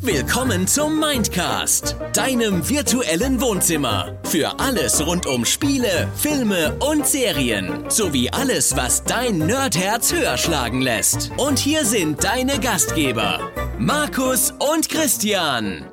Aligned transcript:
Willkommen 0.00 0.66
zum 0.66 1.00
Mindcast, 1.00 1.96
deinem 2.12 2.68
virtuellen 2.68 3.40
Wohnzimmer. 3.40 4.18
Für 4.24 4.60
alles 4.60 5.04
rund 5.06 5.24
um 5.24 5.46
Spiele, 5.46 6.08
Filme 6.14 6.76
und 6.80 7.06
Serien. 7.06 7.88
Sowie 7.88 8.28
alles, 8.28 8.76
was 8.76 9.04
dein 9.04 9.38
Nerdherz 9.38 10.12
höher 10.12 10.36
schlagen 10.36 10.82
lässt. 10.82 11.30
Und 11.38 11.58
hier 11.58 11.86
sind 11.86 12.22
deine 12.22 12.60
Gastgeber, 12.60 13.50
Markus 13.78 14.50
und 14.50 14.90
Christian. 14.90 15.86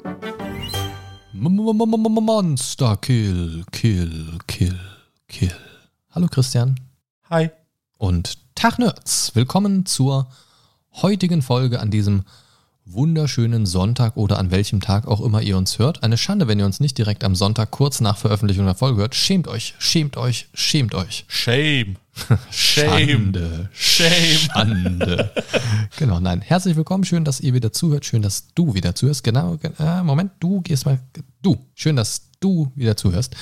Monster 1.31 2.97
Kill, 2.97 3.63
Kill, 3.71 4.37
Kill, 4.47 4.79
Kill. 5.29 5.55
Hallo 6.09 6.27
Christian. 6.27 6.77
Hi. 7.29 7.49
Und 7.97 8.37
Tag 8.55 8.79
Nerds. 8.79 9.31
Willkommen 9.33 9.85
zur 9.85 10.27
heutigen 10.93 11.41
Folge 11.41 11.79
an 11.79 11.91
diesem 11.91 12.23
wunderschönen 12.85 13.66
Sonntag 13.66 14.17
oder 14.17 14.39
an 14.39 14.52
welchem 14.52 14.81
Tag 14.81 15.07
auch 15.07 15.21
immer 15.21 15.41
ihr 15.41 15.57
uns 15.57 15.79
hört. 15.79 16.03
Eine 16.03 16.17
Schande, 16.17 16.47
wenn 16.47 16.59
ihr 16.59 16.66
uns 16.66 16.79
nicht 16.79 16.97
direkt 16.97 17.23
am 17.23 17.35
Sonntag 17.35 17.71
kurz 17.71 18.02
nach 18.02 18.17
Veröffentlichung 18.17 18.66
der 18.66 18.75
Folge 18.75 19.02
hört. 19.02 19.16
Schämt 19.16 19.47
euch, 19.47 19.75
schämt 19.80 20.17
euch, 20.17 20.47
schämt 20.53 20.95
euch. 20.95 21.25
Shame. 21.27 21.95
Schande, 22.52 23.69
Shame. 23.71 24.38
Schande. 24.38 25.31
genau, 25.97 26.19
nein. 26.19 26.41
Herzlich 26.41 26.75
willkommen, 26.75 27.05
schön, 27.05 27.23
dass 27.23 27.39
ihr 27.39 27.53
wieder 27.53 27.71
zuhört, 27.71 28.05
schön, 28.05 28.21
dass 28.21 28.53
du 28.53 28.73
wieder 28.73 28.95
zuhörst. 28.95 29.23
Genau, 29.23 29.58
äh, 29.80 30.03
Moment, 30.03 30.31
du 30.39 30.61
gehst 30.61 30.85
mal, 30.85 30.99
du, 31.41 31.58
schön, 31.73 31.95
dass 31.95 32.23
du 32.41 32.71
wieder 32.75 32.97
zuhörst. 32.97 33.35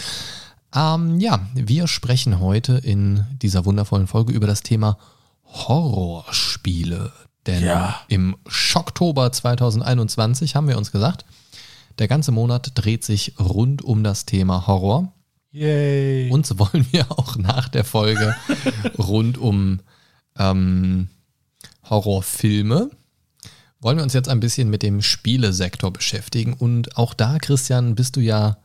Ähm, 0.76 1.20
ja, 1.20 1.48
wir 1.56 1.88
sprechen 1.88 2.40
heute 2.40 2.74
in 2.74 3.26
dieser 3.42 3.66
wundervollen 3.66 4.06
Folge 4.06 4.34
über 4.34 4.46
das 4.46 4.62
Thema 4.62 5.00
Horrorspiele. 5.46 7.12
Denn 7.48 7.64
Ja. 7.64 8.02
im 8.08 8.36
Schocktober 8.48 9.32
2021 9.32 10.56
haben 10.56 10.68
wir 10.68 10.78
uns 10.78 10.92
gesagt, 10.92 11.26
der 11.98 12.08
ganze 12.08 12.32
Monat 12.32 12.72
dreht 12.76 13.04
sich 13.04 13.34
rund 13.40 13.82
um 13.82 14.04
das 14.04 14.26
Thema 14.26 14.68
Horror. 14.68 15.14
Yay. 15.52 16.30
Und 16.30 16.46
so 16.46 16.60
wollen 16.60 16.86
wir 16.92 17.12
auch 17.12 17.36
nach 17.38 17.70
der 17.70 17.84
Folge 17.84 18.36
rund 18.98 19.38
um 19.38 19.80
ähm, 20.38 21.10
Horrorfilme, 21.90 22.92
wollen 23.82 23.98
wir 23.98 24.04
uns 24.04 24.14
jetzt 24.14 24.30
ein 24.30 24.40
bisschen 24.40 24.70
mit 24.70 24.84
dem 24.84 25.02
Spielesektor 25.02 25.92
beschäftigen. 25.92 26.54
Und 26.54 26.98
auch 26.98 27.14
da, 27.14 27.38
Christian, 27.40 27.96
bist 27.96 28.16
du 28.16 28.20
ja 28.20 28.58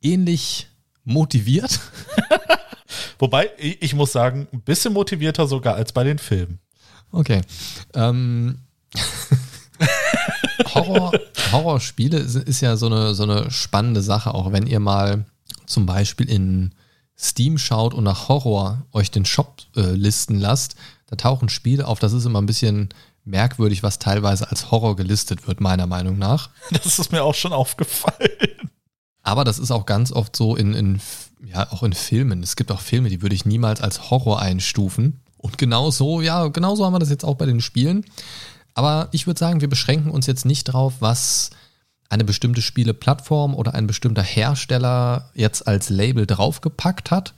ähnlich 0.00 0.68
motiviert. 1.04 1.80
Wobei, 3.18 3.50
ich 3.58 3.82
ich 3.82 3.94
muss 3.94 4.12
sagen, 4.12 4.46
ein 4.52 4.62
bisschen 4.62 4.92
motivierter 4.92 5.46
sogar 5.46 5.74
als 5.74 5.92
bei 5.92 6.04
den 6.04 6.18
Filmen. 6.18 6.60
Okay. 7.12 7.42
Ähm, 7.94 8.58
Horror, 10.74 11.12
Horrorspiele 11.52 12.18
ist, 12.18 12.36
ist 12.36 12.60
ja 12.60 12.76
so 12.76 12.86
eine, 12.86 13.14
so 13.14 13.22
eine 13.22 13.50
spannende 13.50 14.02
Sache, 14.02 14.34
auch 14.34 14.52
wenn 14.52 14.66
ihr 14.66 14.80
mal 14.80 15.24
zum 15.66 15.86
Beispiel 15.86 16.28
in 16.28 16.72
Steam 17.18 17.58
schaut 17.58 17.94
und 17.94 18.04
nach 18.04 18.28
Horror 18.28 18.82
euch 18.92 19.10
den 19.10 19.24
Shop 19.24 19.62
äh, 19.74 19.92
listen 19.92 20.38
lasst, 20.38 20.76
da 21.06 21.16
tauchen 21.16 21.48
Spiele 21.48 21.86
auf, 21.86 21.98
das 21.98 22.12
ist 22.12 22.24
immer 22.24 22.40
ein 22.40 22.46
bisschen 22.46 22.90
merkwürdig, 23.24 23.82
was 23.82 23.98
teilweise 23.98 24.50
als 24.50 24.70
Horror 24.70 24.96
gelistet 24.96 25.46
wird, 25.46 25.60
meiner 25.60 25.86
Meinung 25.86 26.18
nach. 26.18 26.50
Das 26.70 26.98
ist 26.98 27.12
mir 27.12 27.22
auch 27.22 27.34
schon 27.34 27.52
aufgefallen. 27.52 28.30
Aber 29.22 29.44
das 29.44 29.58
ist 29.58 29.70
auch 29.70 29.86
ganz 29.86 30.12
oft 30.12 30.36
so 30.36 30.54
in, 30.54 30.72
in, 30.72 31.00
ja, 31.44 31.70
auch 31.72 31.82
in 31.82 31.92
Filmen. 31.92 32.42
Es 32.42 32.54
gibt 32.54 32.70
auch 32.70 32.80
Filme, 32.80 33.08
die 33.08 33.22
würde 33.22 33.34
ich 33.34 33.44
niemals 33.44 33.80
als 33.80 34.10
Horror 34.10 34.40
einstufen. 34.40 35.20
Und 35.46 35.58
genau 35.58 35.90
so, 35.90 36.20
ja, 36.20 36.48
genau 36.48 36.74
so 36.74 36.84
haben 36.84 36.92
wir 36.92 36.98
das 36.98 37.10
jetzt 37.10 37.24
auch 37.24 37.36
bei 37.36 37.46
den 37.46 37.60
Spielen. 37.60 38.04
Aber 38.74 39.08
ich 39.12 39.26
würde 39.26 39.38
sagen, 39.38 39.60
wir 39.60 39.68
beschränken 39.68 40.10
uns 40.10 40.26
jetzt 40.26 40.44
nicht 40.44 40.64
drauf, 40.64 40.94
was 41.00 41.50
eine 42.08 42.24
bestimmte 42.24 42.62
Spieleplattform 42.62 43.54
oder 43.54 43.74
ein 43.74 43.86
bestimmter 43.86 44.22
Hersteller 44.22 45.30
jetzt 45.34 45.66
als 45.66 45.88
Label 45.88 46.26
draufgepackt 46.26 47.10
hat, 47.10 47.34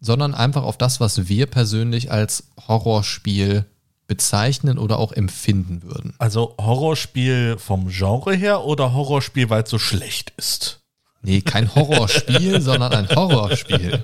sondern 0.00 0.34
einfach 0.34 0.62
auf 0.62 0.78
das, 0.78 1.00
was 1.00 1.28
wir 1.28 1.46
persönlich 1.46 2.10
als 2.12 2.44
Horrorspiel 2.68 3.66
bezeichnen 4.06 4.78
oder 4.78 4.98
auch 4.98 5.12
empfinden 5.12 5.82
würden. 5.82 6.14
Also 6.18 6.54
Horrorspiel 6.58 7.58
vom 7.58 7.88
Genre 7.88 8.34
her 8.34 8.64
oder 8.64 8.92
Horrorspiel, 8.92 9.50
weil 9.50 9.64
es 9.64 9.70
so 9.70 9.78
schlecht 9.78 10.32
ist? 10.36 10.79
Nee, 11.22 11.42
kein 11.42 11.74
Horrorspiel, 11.74 12.60
sondern 12.62 12.92
ein 12.92 13.08
Horrorspiel. 13.08 14.02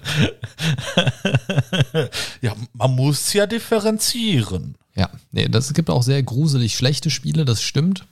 Ja, 2.43 2.54
man 2.75 2.94
muss 2.94 3.32
ja 3.32 3.47
differenzieren. 3.47 4.77
Ja, 4.94 5.10
nee, 5.32 5.49
das 5.49 5.66
es 5.69 5.75
gibt 5.75 5.91
auch 5.91 6.03
sehr 6.03 6.22
gruselig 6.22 6.75
schlechte 6.77 7.10
Spiele, 7.10 7.44
das 7.44 7.62
stimmt. 7.62 8.06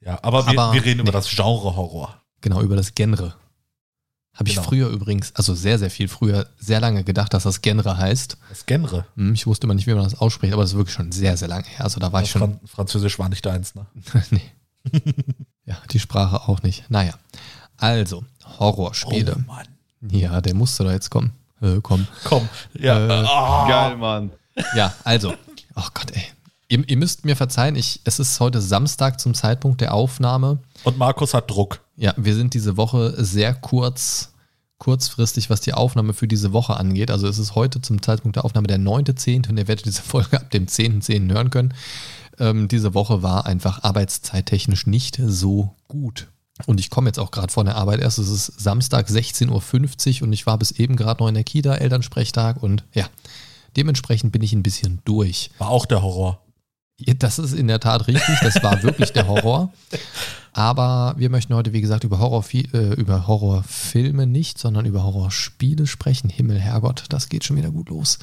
Ja, 0.00 0.18
aber, 0.22 0.46
wir, 0.46 0.58
Aber- 0.58 0.74
wir 0.74 0.84
reden 0.84 1.00
über 1.00 1.10
nee. 1.10 1.16
das 1.16 1.28
Genre 1.28 1.76
Horror. 1.76 2.20
Genau, 2.40 2.60
über 2.60 2.76
das 2.76 2.94
Genre. 2.94 3.34
Habe 4.34 4.48
ich 4.48 4.56
Genau. 4.56 4.66
früher 4.68 4.88
übrigens, 4.88 5.32
also 5.36 5.54
sehr, 5.54 5.78
sehr 5.78 5.90
viel 5.90 6.08
früher, 6.08 6.48
sehr 6.58 6.80
lange 6.80 7.04
gedacht, 7.04 7.32
dass 7.34 7.44
das 7.44 7.62
Genre 7.62 7.96
heißt. 7.96 8.36
Das 8.48 8.66
Genre. 8.66 9.06
Hm, 9.16 9.32
Ich 9.34 9.46
wusste 9.46 9.66
immer 9.66 9.74
nicht, 9.74 9.86
wie 9.86 9.94
man 9.94 10.02
das 10.04 10.16
ausspricht, 10.20 10.52
aber 10.52 10.62
das 10.62 10.72
ist 10.72 10.76
wirklich 10.76 10.94
schon 10.94 11.12
sehr, 11.12 11.36
sehr 11.36 11.46
lange 11.48 11.64
her. 11.66 11.84
Also 11.84 12.00
da 12.00 12.12
war 12.12 12.20
ich 12.22 12.30
schon. 12.30 12.40
Fran 12.40 12.60
Französisch 12.66 13.18
war 13.20 13.28
nicht 13.28 13.46
deins, 13.46 13.76
ne? 13.76 13.86
nee. 14.30 14.42
ja, 15.64 15.76
die 15.92 16.00
Sprache 16.00 16.48
auch 16.48 16.62
nicht. 16.62 16.90
Naja. 16.90 17.14
Also, 17.76 18.24
Horrorspiele. 18.58 19.36
Oh 19.36 19.52
Mann. 19.52 19.66
Ja, 20.10 20.40
der 20.40 20.54
musste 20.54 20.84
da 20.84 20.92
jetzt 20.92 21.10
kommen. 21.10 21.32
Äh, 21.60 21.80
komm. 21.82 22.06
Komm. 22.24 22.48
Ja. 22.74 23.06
Äh, 23.06 23.26
ah. 23.26 23.68
Geil, 23.68 23.96
Mann. 23.96 24.30
Ja, 24.76 24.94
also. 25.04 25.34
Oh 25.76 25.88
Gott, 25.94 26.10
ey. 26.12 26.24
Ihr, 26.68 26.88
ihr 26.88 26.96
müsst 26.96 27.24
mir 27.24 27.36
verzeihen, 27.36 27.76
ich, 27.76 28.00
es 28.04 28.18
ist 28.18 28.40
heute 28.40 28.60
Samstag 28.60 29.20
zum 29.20 29.34
Zeitpunkt 29.34 29.80
der 29.80 29.94
Aufnahme. 29.94 30.58
Und 30.84 30.98
Markus 30.98 31.34
hat 31.34 31.50
Druck. 31.50 31.80
Ja, 31.96 32.14
wir 32.16 32.34
sind 32.34 32.54
diese 32.54 32.76
Woche 32.76 33.14
sehr 33.22 33.54
kurz, 33.54 34.32
kurzfristig, 34.78 35.50
was 35.50 35.60
die 35.60 35.74
Aufnahme 35.74 36.14
für 36.14 36.28
diese 36.28 36.52
Woche 36.52 36.76
angeht. 36.76 37.10
Also 37.10 37.28
es 37.28 37.38
ist 37.38 37.54
heute 37.54 37.80
zum 37.80 38.02
Zeitpunkt 38.02 38.36
der 38.36 38.44
Aufnahme 38.44 38.66
der 38.66 38.78
9.10. 38.78 39.48
und 39.48 39.58
ihr 39.58 39.68
werdet 39.68 39.86
diese 39.86 40.02
Folge 40.02 40.38
ab 40.40 40.50
dem 40.50 40.66
10.10. 40.66 41.32
hören 41.32 41.50
können. 41.50 41.74
Ähm, 42.38 42.68
diese 42.68 42.94
Woche 42.94 43.22
war 43.22 43.46
einfach 43.46 43.82
arbeitszeittechnisch 43.84 44.86
nicht 44.86 45.20
so 45.24 45.74
gut. 45.86 46.28
Und 46.66 46.78
ich 46.78 46.88
komme 46.88 47.08
jetzt 47.08 47.18
auch 47.18 47.30
gerade 47.30 47.52
von 47.52 47.66
der 47.66 47.76
Arbeit 47.76 48.00
erst. 48.00 48.18
Es 48.18 48.28
ist 48.28 48.60
Samstag 48.60 49.08
16.50 49.08 50.20
Uhr 50.20 50.26
und 50.26 50.32
ich 50.32 50.46
war 50.46 50.56
bis 50.58 50.70
eben 50.70 50.96
gerade 50.96 51.22
noch 51.22 51.28
in 51.28 51.34
der 51.34 51.44
Kita, 51.44 51.74
Elternsprechtag 51.74 52.62
und 52.62 52.84
ja, 52.92 53.06
dementsprechend 53.76 54.32
bin 54.32 54.42
ich 54.42 54.52
ein 54.52 54.62
bisschen 54.62 55.00
durch. 55.04 55.50
War 55.58 55.70
auch 55.70 55.86
der 55.86 56.02
Horror. 56.02 56.40
Das 57.18 57.40
ist 57.40 57.54
in 57.54 57.66
der 57.66 57.80
Tat 57.80 58.06
richtig, 58.06 58.38
das 58.40 58.62
war 58.62 58.84
wirklich 58.84 59.12
der 59.12 59.26
Horror. 59.26 59.72
Aber 60.52 61.14
wir 61.18 61.28
möchten 61.28 61.52
heute, 61.52 61.72
wie 61.72 61.80
gesagt, 61.80 62.04
über, 62.04 62.20
Horrorfi 62.20 62.68
äh, 62.72 62.94
über 62.94 63.26
Horrorfilme 63.26 64.28
nicht, 64.28 64.58
sondern 64.58 64.86
über 64.86 65.02
Horrorspiele 65.02 65.88
sprechen. 65.88 66.30
Himmel, 66.30 66.60
Herrgott, 66.60 67.06
das 67.08 67.28
geht 67.28 67.42
schon 67.42 67.56
wieder 67.56 67.72
gut 67.72 67.88
los. 67.88 68.20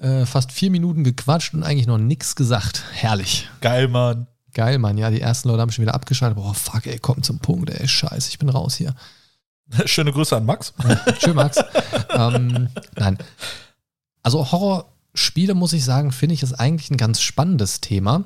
Äh, 0.00 0.26
fast 0.26 0.50
vier 0.50 0.72
Minuten 0.72 1.04
gequatscht 1.04 1.54
und 1.54 1.62
eigentlich 1.62 1.86
noch 1.86 1.98
nichts 1.98 2.34
gesagt. 2.34 2.82
Herrlich. 2.92 3.48
Geil, 3.60 3.86
Mann. 3.86 4.26
Geil, 4.56 4.78
Mann. 4.78 4.96
Ja, 4.96 5.10
die 5.10 5.20
ersten 5.20 5.50
Leute 5.50 5.60
haben 5.60 5.70
schon 5.70 5.82
wieder 5.82 5.94
abgeschaltet. 5.94 6.38
Boah, 6.38 6.54
fuck, 6.54 6.86
ey, 6.86 6.98
komm 6.98 7.22
zum 7.22 7.40
Punkt, 7.40 7.68
ey, 7.68 7.86
scheiße, 7.86 8.30
ich 8.30 8.38
bin 8.38 8.48
raus 8.48 8.74
hier. 8.74 8.94
Schöne 9.84 10.12
Grüße 10.12 10.34
an 10.34 10.46
Max. 10.46 10.72
Tschö, 11.18 11.34
Max. 11.34 11.58
ähm, 12.08 12.70
nein. 12.94 13.18
Also 14.22 14.50
Horrorspiele, 14.50 15.52
muss 15.52 15.74
ich 15.74 15.84
sagen, 15.84 16.10
finde 16.10 16.36
ich 16.36 16.42
ist 16.42 16.54
eigentlich 16.54 16.90
ein 16.90 16.96
ganz 16.96 17.20
spannendes 17.20 17.82
Thema. 17.82 18.24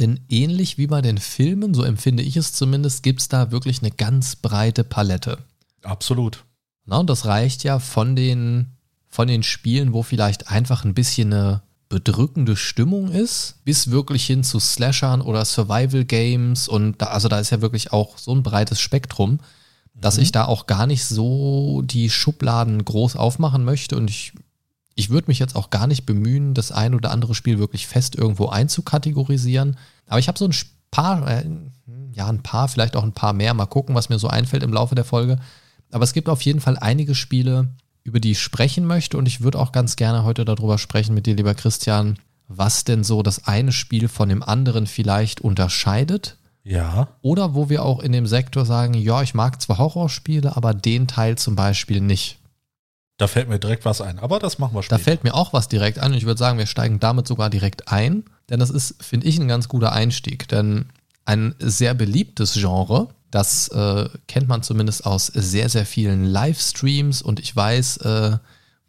Denn 0.00 0.18
ähnlich 0.28 0.78
wie 0.78 0.88
bei 0.88 1.00
den 1.00 1.18
Filmen, 1.18 1.74
so 1.74 1.84
empfinde 1.84 2.24
ich 2.24 2.36
es 2.36 2.52
zumindest, 2.54 3.04
gibt 3.04 3.20
es 3.20 3.28
da 3.28 3.52
wirklich 3.52 3.80
eine 3.80 3.92
ganz 3.92 4.34
breite 4.34 4.82
Palette. 4.82 5.38
Absolut. 5.84 6.44
Na, 6.86 6.96
und 6.96 7.08
das 7.08 7.24
reicht 7.24 7.62
ja 7.62 7.78
von 7.78 8.16
den, 8.16 8.72
von 9.06 9.28
den 9.28 9.44
Spielen, 9.44 9.92
wo 9.92 10.02
vielleicht 10.02 10.50
einfach 10.50 10.84
ein 10.84 10.94
bisschen 10.94 11.32
eine 11.32 11.62
bedrückende 11.88 12.56
Stimmung 12.56 13.10
ist, 13.10 13.56
bis 13.64 13.90
wirklich 13.90 14.26
hin 14.26 14.44
zu 14.44 14.60
Slashern 14.60 15.20
oder 15.20 15.44
Survival 15.44 16.04
Games. 16.04 16.68
Und 16.68 17.00
da, 17.00 17.06
also 17.06 17.28
da 17.28 17.38
ist 17.38 17.50
ja 17.50 17.60
wirklich 17.60 17.92
auch 17.92 18.18
so 18.18 18.34
ein 18.34 18.42
breites 18.42 18.80
Spektrum, 18.80 19.40
dass 19.94 20.18
ich 20.18 20.30
da 20.30 20.44
auch 20.44 20.66
gar 20.66 20.86
nicht 20.86 21.04
so 21.04 21.82
die 21.82 22.10
Schubladen 22.10 22.84
groß 22.84 23.16
aufmachen 23.16 23.64
möchte. 23.64 23.96
Und 23.96 24.10
ich, 24.10 24.32
ich 24.94 25.10
würde 25.10 25.28
mich 25.28 25.38
jetzt 25.38 25.56
auch 25.56 25.70
gar 25.70 25.86
nicht 25.86 26.04
bemühen, 26.04 26.54
das 26.54 26.72
ein 26.72 26.94
oder 26.94 27.10
andere 27.10 27.34
Spiel 27.34 27.58
wirklich 27.58 27.86
fest 27.86 28.16
irgendwo 28.16 28.48
einzukategorisieren. 28.48 29.76
Aber 30.06 30.20
ich 30.20 30.28
habe 30.28 30.38
so 30.38 30.46
ein 30.46 30.54
paar, 30.90 31.26
äh, 31.26 31.44
ja, 32.12 32.28
ein 32.28 32.42
paar, 32.42 32.68
vielleicht 32.68 32.96
auch 32.96 33.02
ein 33.02 33.12
paar 33.12 33.32
mehr. 33.32 33.54
Mal 33.54 33.66
gucken, 33.66 33.94
was 33.94 34.10
mir 34.10 34.18
so 34.18 34.28
einfällt 34.28 34.62
im 34.62 34.72
Laufe 34.72 34.94
der 34.94 35.04
Folge. 35.04 35.38
Aber 35.90 36.04
es 36.04 36.12
gibt 36.12 36.28
auf 36.28 36.42
jeden 36.42 36.60
Fall 36.60 36.76
einige 36.76 37.14
Spiele, 37.14 37.70
über 38.08 38.20
die 38.20 38.32
ich 38.32 38.40
sprechen 38.40 38.84
möchte. 38.86 39.16
Und 39.16 39.26
ich 39.26 39.42
würde 39.42 39.58
auch 39.58 39.70
ganz 39.70 39.96
gerne 39.96 40.24
heute 40.24 40.44
darüber 40.44 40.78
sprechen 40.78 41.14
mit 41.14 41.26
dir, 41.26 41.36
lieber 41.36 41.54
Christian, 41.54 42.18
was 42.48 42.84
denn 42.84 43.04
so 43.04 43.22
das 43.22 43.46
eine 43.46 43.72
Spiel 43.72 44.08
von 44.08 44.28
dem 44.28 44.42
anderen 44.42 44.86
vielleicht 44.86 45.40
unterscheidet. 45.40 46.36
Ja. 46.64 47.08
Oder 47.22 47.54
wo 47.54 47.68
wir 47.68 47.84
auch 47.84 48.00
in 48.00 48.12
dem 48.12 48.26
Sektor 48.26 48.64
sagen, 48.66 48.94
ja, 48.94 49.22
ich 49.22 49.34
mag 49.34 49.60
zwar 49.60 49.78
Horrorspiele, 49.78 50.56
aber 50.56 50.74
den 50.74 51.06
Teil 51.06 51.36
zum 51.38 51.54
Beispiel 51.54 52.00
nicht. 52.00 52.38
Da 53.18 53.26
fällt 53.26 53.48
mir 53.48 53.58
direkt 53.58 53.84
was 53.84 54.00
ein, 54.00 54.18
aber 54.18 54.38
das 54.38 54.58
machen 54.58 54.74
wir 54.74 54.80
Da 54.80 54.84
später. 54.84 54.98
fällt 55.00 55.24
mir 55.24 55.34
auch 55.34 55.52
was 55.52 55.68
direkt 55.68 55.98
an 55.98 56.12
und 56.12 56.18
ich 56.18 56.24
würde 56.24 56.38
sagen, 56.38 56.58
wir 56.58 56.66
steigen 56.66 57.00
damit 57.00 57.26
sogar 57.26 57.50
direkt 57.50 57.88
ein. 57.88 58.24
denn 58.48 58.60
das 58.60 58.70
ist, 58.70 59.02
finde 59.02 59.26
ich, 59.26 59.38
ein 59.38 59.48
ganz 59.48 59.68
guter 59.68 59.92
Einstieg. 59.92 60.48
Denn 60.48 60.86
ein 61.24 61.54
sehr 61.58 61.92
beliebtes 61.94 62.54
Genre, 62.54 63.08
das 63.30 63.68
äh, 63.68 64.08
kennt 64.26 64.48
man 64.48 64.62
zumindest 64.62 65.04
aus 65.04 65.26
sehr, 65.26 65.68
sehr 65.68 65.84
vielen 65.84 66.24
Livestreams 66.24 67.22
und 67.22 67.40
ich 67.40 67.54
weiß, 67.54 67.98
äh, 67.98 68.38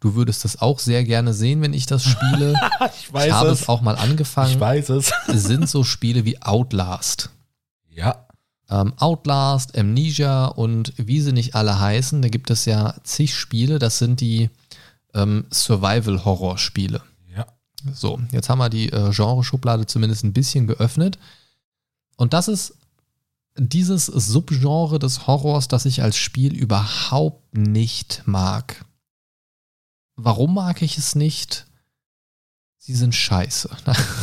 du 0.00 0.14
würdest 0.14 0.44
das 0.44 0.60
auch 0.60 0.78
sehr 0.78 1.04
gerne 1.04 1.34
sehen, 1.34 1.60
wenn 1.60 1.74
ich 1.74 1.86
das 1.86 2.04
spiele. 2.04 2.54
ich 2.98 3.12
weiß 3.12 3.26
ich 3.26 3.32
habe 3.32 3.50
es. 3.50 3.62
es 3.62 3.68
auch 3.68 3.82
mal 3.82 3.96
angefangen. 3.96 4.52
Ich 4.52 4.60
weiß 4.60 4.90
es. 4.90 5.12
sind 5.28 5.68
so 5.68 5.84
Spiele 5.84 6.24
wie 6.24 6.40
Outlast. 6.40 7.30
Ja. 7.90 8.26
Ähm, 8.70 8.94
Outlast, 8.98 9.76
Amnesia 9.76 10.46
und 10.46 10.94
wie 10.96 11.20
sie 11.20 11.32
nicht 11.32 11.54
alle 11.54 11.78
heißen, 11.78 12.22
da 12.22 12.28
gibt 12.28 12.50
es 12.50 12.64
ja 12.64 12.94
zig 13.02 13.34
Spiele, 13.34 13.78
das 13.78 13.98
sind 13.98 14.20
die 14.20 14.48
ähm, 15.12 15.44
Survival-Horror-Spiele. 15.52 17.02
Ja. 17.36 17.46
So, 17.92 18.20
jetzt 18.30 18.48
haben 18.48 18.58
wir 18.58 18.70
die 18.70 18.88
äh, 18.90 19.10
Genreschublade 19.10 19.86
zumindest 19.86 20.24
ein 20.24 20.32
bisschen 20.32 20.66
geöffnet. 20.66 21.18
Und 22.16 22.32
das 22.32 22.48
ist 22.48 22.76
dieses 23.56 24.06
Subgenre 24.06 24.98
des 24.98 25.26
Horrors, 25.26 25.68
das 25.68 25.86
ich 25.86 26.02
als 26.02 26.16
Spiel 26.16 26.54
überhaupt 26.54 27.56
nicht 27.56 28.22
mag. 28.26 28.84
Warum 30.16 30.54
mag 30.54 30.82
ich 30.82 30.98
es 30.98 31.14
nicht? 31.14 31.66
Sie 32.78 32.94
sind 32.94 33.14
scheiße. 33.14 33.70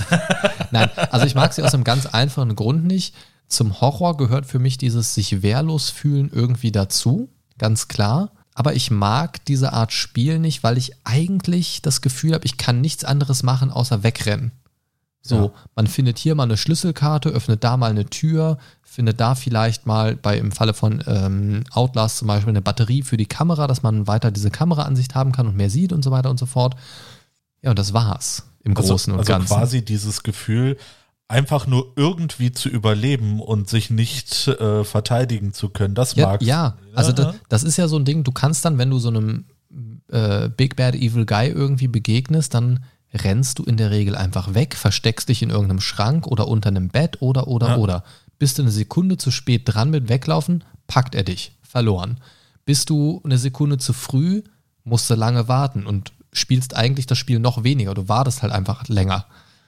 Nein, 0.71 0.89
also 1.11 1.25
ich 1.25 1.35
mag 1.35 1.53
sie 1.53 1.63
aus 1.63 1.73
einem 1.73 1.83
ganz 1.83 2.05
einfachen 2.05 2.55
Grund 2.55 2.85
nicht. 2.85 3.15
Zum 3.47 3.79
Horror 3.81 4.17
gehört 4.17 4.45
für 4.45 4.59
mich 4.59 4.77
dieses 4.77 5.13
sich 5.13 5.41
wehrlos 5.41 5.89
fühlen 5.89 6.29
irgendwie 6.31 6.71
dazu, 6.71 7.29
ganz 7.57 7.87
klar. 7.87 8.31
Aber 8.53 8.73
ich 8.73 8.89
mag 8.89 9.45
diese 9.45 9.73
Art 9.73 9.93
Spiel 9.93 10.39
nicht, 10.39 10.63
weil 10.63 10.79
ich 10.79 10.93
eigentlich 11.03 11.83
das 11.83 12.01
Gefühl 12.01 12.33
habe, 12.33 12.45
ich 12.45 12.57
kann 12.57 12.81
nichts 12.81 13.03
anderes 13.03 13.43
machen, 13.43 13.69
außer 13.69 14.01
wegrennen. 14.01 14.51
So, 15.27 15.35
Ja. 15.35 15.51
man 15.75 15.87
findet 15.87 16.17
hier 16.17 16.35
mal 16.35 16.43
eine 16.43 16.57
Schlüsselkarte, 16.57 17.29
öffnet 17.29 17.63
da 17.63 17.77
mal 17.77 17.89
eine 17.89 18.05
Tür, 18.05 18.57
findet 18.83 19.19
da 19.19 19.35
vielleicht 19.35 19.85
mal 19.85 20.15
bei 20.15 20.37
im 20.37 20.51
Falle 20.51 20.73
von 20.73 21.03
ähm, 21.05 21.63
Outlast 21.71 22.17
zum 22.17 22.27
Beispiel 22.27 22.49
eine 22.49 22.61
Batterie 22.61 23.03
für 23.03 23.17
die 23.17 23.25
Kamera, 23.27 23.67
dass 23.67 23.83
man 23.83 24.07
weiter 24.07 24.31
diese 24.31 24.49
Kameraansicht 24.49 25.13
haben 25.15 25.31
kann 25.31 25.47
und 25.47 25.55
mehr 25.55 25.69
sieht 25.69 25.93
und 25.93 26.03
so 26.03 26.11
weiter 26.11 26.29
und 26.29 26.39
so 26.39 26.45
fort. 26.45 26.75
Ja, 27.61 27.69
und 27.71 27.79
das 27.79 27.93
war's 27.93 28.45
im 28.63 28.75
Also, 28.75 28.89
Großen 28.89 29.13
und 29.13 29.19
also 29.19 29.31
Ganzen. 29.31 29.47
quasi 29.55 29.83
dieses 29.85 30.23
Gefühl, 30.23 30.77
einfach 31.29 31.67
nur 31.67 31.91
irgendwie 31.97 32.51
zu 32.53 32.69
überleben 32.69 33.41
und 33.41 33.67
sich 33.69 33.89
nicht 33.89 34.47
äh, 34.47 34.83
verteidigen 34.85 35.53
zu 35.53 35.69
können. 35.69 35.93
Das 35.93 36.15
Ja, 36.15 36.27
mag 36.27 36.41
ja. 36.41 36.77
also 36.95 37.11
das, 37.11 37.25
Ja. 37.27 37.33
das 37.49 37.63
ist 37.63 37.77
ja 37.77 37.87
so 37.89 37.97
ein 37.97 38.05
Ding, 38.05 38.23
du 38.23 38.31
kannst 38.31 38.63
dann, 38.65 38.77
wenn 38.77 38.89
du 38.89 38.97
so 38.97 39.09
einem 39.09 39.45
äh, 40.09 40.47
Big 40.49 40.75
Bad 40.77 40.95
Evil 40.95 41.25
Guy 41.25 41.49
irgendwie 41.49 41.87
begegnest, 41.89 42.53
dann 42.53 42.79
rennst 43.13 43.59
du 43.59 43.63
in 43.63 43.77
der 43.77 43.91
Regel 43.91 44.15
einfach 44.15 44.53
weg, 44.53 44.75
versteckst 44.75 45.29
dich 45.29 45.41
in 45.41 45.49
irgendeinem 45.49 45.79
Schrank 45.81 46.27
oder 46.27 46.47
unter 46.47 46.69
einem 46.69 46.89
Bett 46.89 47.21
oder, 47.21 47.47
oder, 47.47 47.69
Ja. 47.69 47.77
oder. 47.77 48.03
Bist 48.39 48.57
du 48.57 48.61
eine 48.63 48.71
Sekunde 48.71 49.17
zu 49.17 49.31
spät 49.31 49.63
dran 49.65 49.89
mit 49.89 50.09
Weglaufen, 50.09 50.63
packt 50.87 51.15
er 51.15 51.23
dich. 51.23 51.53
Verloren. 51.63 52.19
Bist 52.65 52.89
du 52.89 53.21
eine 53.23 53.37
Sekunde 53.37 53.77
zu 53.77 53.93
früh, 53.93 54.43
musst 54.83 55.09
du 55.09 55.15
lange 55.15 55.47
warten 55.47 55.85
und 55.85 56.11
spielst 56.33 56.75
eigentlich 56.75 57.07
das 57.07 57.17
Spiel 57.17 57.39
noch 57.39 57.63
weniger. 57.63 57.93
Du 57.93 58.07
wartest 58.09 58.41
halt 58.43 58.53
einfach 58.53 58.87
länger. 58.87 59.25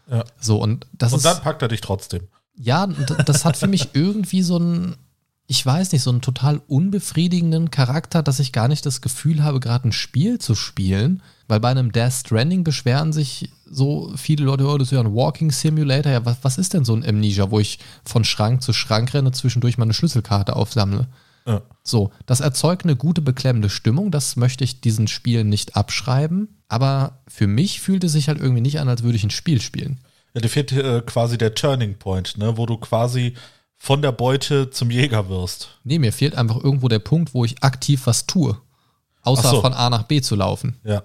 Ja. 0.09 0.23
So, 0.39 0.61
und 0.61 0.85
das 0.93 1.13
Und 1.13 1.17
ist. 1.17 1.25
dann 1.25 1.41
packt 1.41 1.61
er 1.61 1.67
dich 1.67 1.81
trotzdem. 1.81 2.27
Ja, 2.55 2.87
das 2.87 3.45
hat 3.45 3.57
für 3.57 3.67
mich 3.67 3.89
irgendwie 3.93 4.41
so 4.41 4.57
einen, 4.57 4.95
ich 5.51 5.65
weiß 5.65 5.91
nicht, 5.93 6.03
so 6.03 6.11
einen 6.11 6.21
total 6.21 6.61
unbefriedigenden 6.67 7.71
Charakter, 7.71 8.21
dass 8.21 8.39
ich 8.39 8.51
gar 8.51 8.67
nicht 8.67 8.85
das 8.85 9.01
Gefühl 9.01 9.43
habe, 9.43 9.59
gerade 9.59 9.87
ein 9.87 9.91
Spiel 9.91 10.37
zu 10.37 10.53
spielen. 10.53 11.23
Weil 11.47 11.59
bei 11.59 11.71
einem 11.71 11.91
Death 11.91 12.13
Stranding 12.13 12.63
beschweren 12.63 13.11
sich 13.11 13.49
so 13.65 14.13
viele 14.15 14.45
Leute, 14.45 14.67
oh, 14.67 14.77
das 14.77 14.89
ist 14.89 14.91
ja 14.91 14.99
ein 14.99 15.15
Walking 15.15 15.49
Simulator. 15.49 16.11
Ja, 16.11 16.23
was, 16.23 16.37
was 16.43 16.59
ist 16.59 16.75
denn 16.75 16.85
so 16.85 16.93
ein 16.93 17.03
Amnesia, 17.03 17.49
wo 17.49 17.59
ich 17.59 17.79
von 18.05 18.23
Schrank 18.23 18.61
zu 18.61 18.73
Schrank 18.73 19.11
renne, 19.15 19.31
zwischendurch 19.31 19.79
mal 19.79 19.85
eine 19.85 19.95
Schlüsselkarte 19.95 20.55
aufsammle? 20.55 21.07
Ja. 21.47 21.63
So, 21.81 22.11
das 22.27 22.41
erzeugt 22.41 22.83
eine 22.83 22.95
gute, 22.95 23.21
beklemmende 23.21 23.71
Stimmung. 23.71 24.11
Das 24.11 24.35
möchte 24.35 24.63
ich 24.63 24.81
diesen 24.81 25.07
Spielen 25.07 25.49
nicht 25.49 25.75
abschreiben. 25.75 26.59
Aber 26.67 27.23
für 27.27 27.47
mich 27.47 27.81
fühlt 27.81 28.03
es 28.03 28.11
sich 28.11 28.27
halt 28.27 28.39
irgendwie 28.39 28.61
nicht 28.61 28.79
an, 28.79 28.87
als 28.87 29.01
würde 29.01 29.15
ich 29.15 29.23
ein 29.23 29.31
Spiel 29.31 29.61
spielen. 29.61 29.99
Ja, 30.35 30.41
dir 30.41 30.49
fehlt 30.49 30.71
äh, 30.73 31.01
quasi 31.03 31.39
der 31.39 31.55
Turning 31.55 31.95
Point, 31.95 32.37
ne, 32.37 32.55
wo 32.55 32.67
du 32.67 32.77
quasi 32.77 33.33
von 33.81 34.01
der 34.01 34.11
Beute 34.11 34.69
zum 34.69 34.91
Jäger 34.91 35.29
wirst. 35.29 35.79
Nee, 35.83 35.99
mir 35.99 36.11
fehlt 36.13 36.35
einfach 36.35 36.57
irgendwo 36.61 36.89
der 36.89 36.99
Punkt, 36.99 37.33
wo 37.33 37.45
ich 37.45 37.63
aktiv 37.63 38.01
was 38.05 38.27
tue. 38.27 38.59
Außer 39.21 39.49
so. 39.49 39.61
von 39.61 39.73
A 39.73 39.89
nach 39.89 40.03
B 40.03 40.21
zu 40.21 40.35
laufen. 40.35 40.75
Ja. 40.83 41.03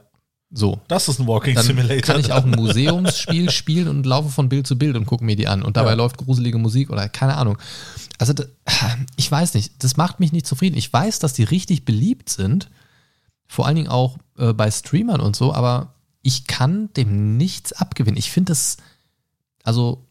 So. 0.51 0.81
Das 0.89 1.09
ist 1.09 1.19
ein 1.19 1.27
Walking 1.27 1.55
Dann 1.55 1.65
Simulator. 1.65 2.01
kann 2.03 2.21
ich 2.21 2.33
auch 2.33 2.45
ein 2.45 2.51
Museumsspiel 2.57 3.51
spielen 3.51 3.89
und 3.89 4.05
laufe 4.07 4.29
von 4.29 4.49
Bild 4.49 4.67
zu 4.67 4.77
Bild 4.77 4.97
und 4.97 5.07
gucke 5.07 5.25
mir 5.25 5.37
die 5.37 5.49
an. 5.49 5.63
Und 5.63 5.77
dabei 5.77 5.91
Ja. 5.91 5.95
läuft 5.97 6.19
gruselige 6.19 6.59
Musik 6.59 6.91
oder 6.91 7.09
keine 7.09 7.37
Ahnung. 7.37 7.59
Also, 8.19 8.35
ich 9.17 9.31
weiß 9.31 9.55
nicht, 9.55 9.83
das 9.83 9.97
macht 9.97 10.21
mich 10.21 10.33
nicht 10.33 10.47
zufrieden. 10.47 10.77
Ich 10.77 10.93
weiß, 10.93 11.21
dass 11.21 11.33
die 11.33 11.45
richtig 11.45 11.85
beliebt 11.85 12.29
sind. 12.29 12.71
Vor 13.47 13.67
allen 13.67 13.77
Dingen 13.77 13.89
auch 13.89 14.19
äh, 14.39 14.53
bei 14.53 14.71
Streamern 14.71 15.21
und 15.21 15.35
so, 15.37 15.53
aber 15.53 15.95
ich 16.23 16.47
kann 16.47 16.93
dem 16.95 17.37
nichts 17.37 17.73
abgewinnen. 17.73 18.17
Ich 18.17 18.31
finde 18.31 18.53
es, 18.53 18.77
also 19.65 20.07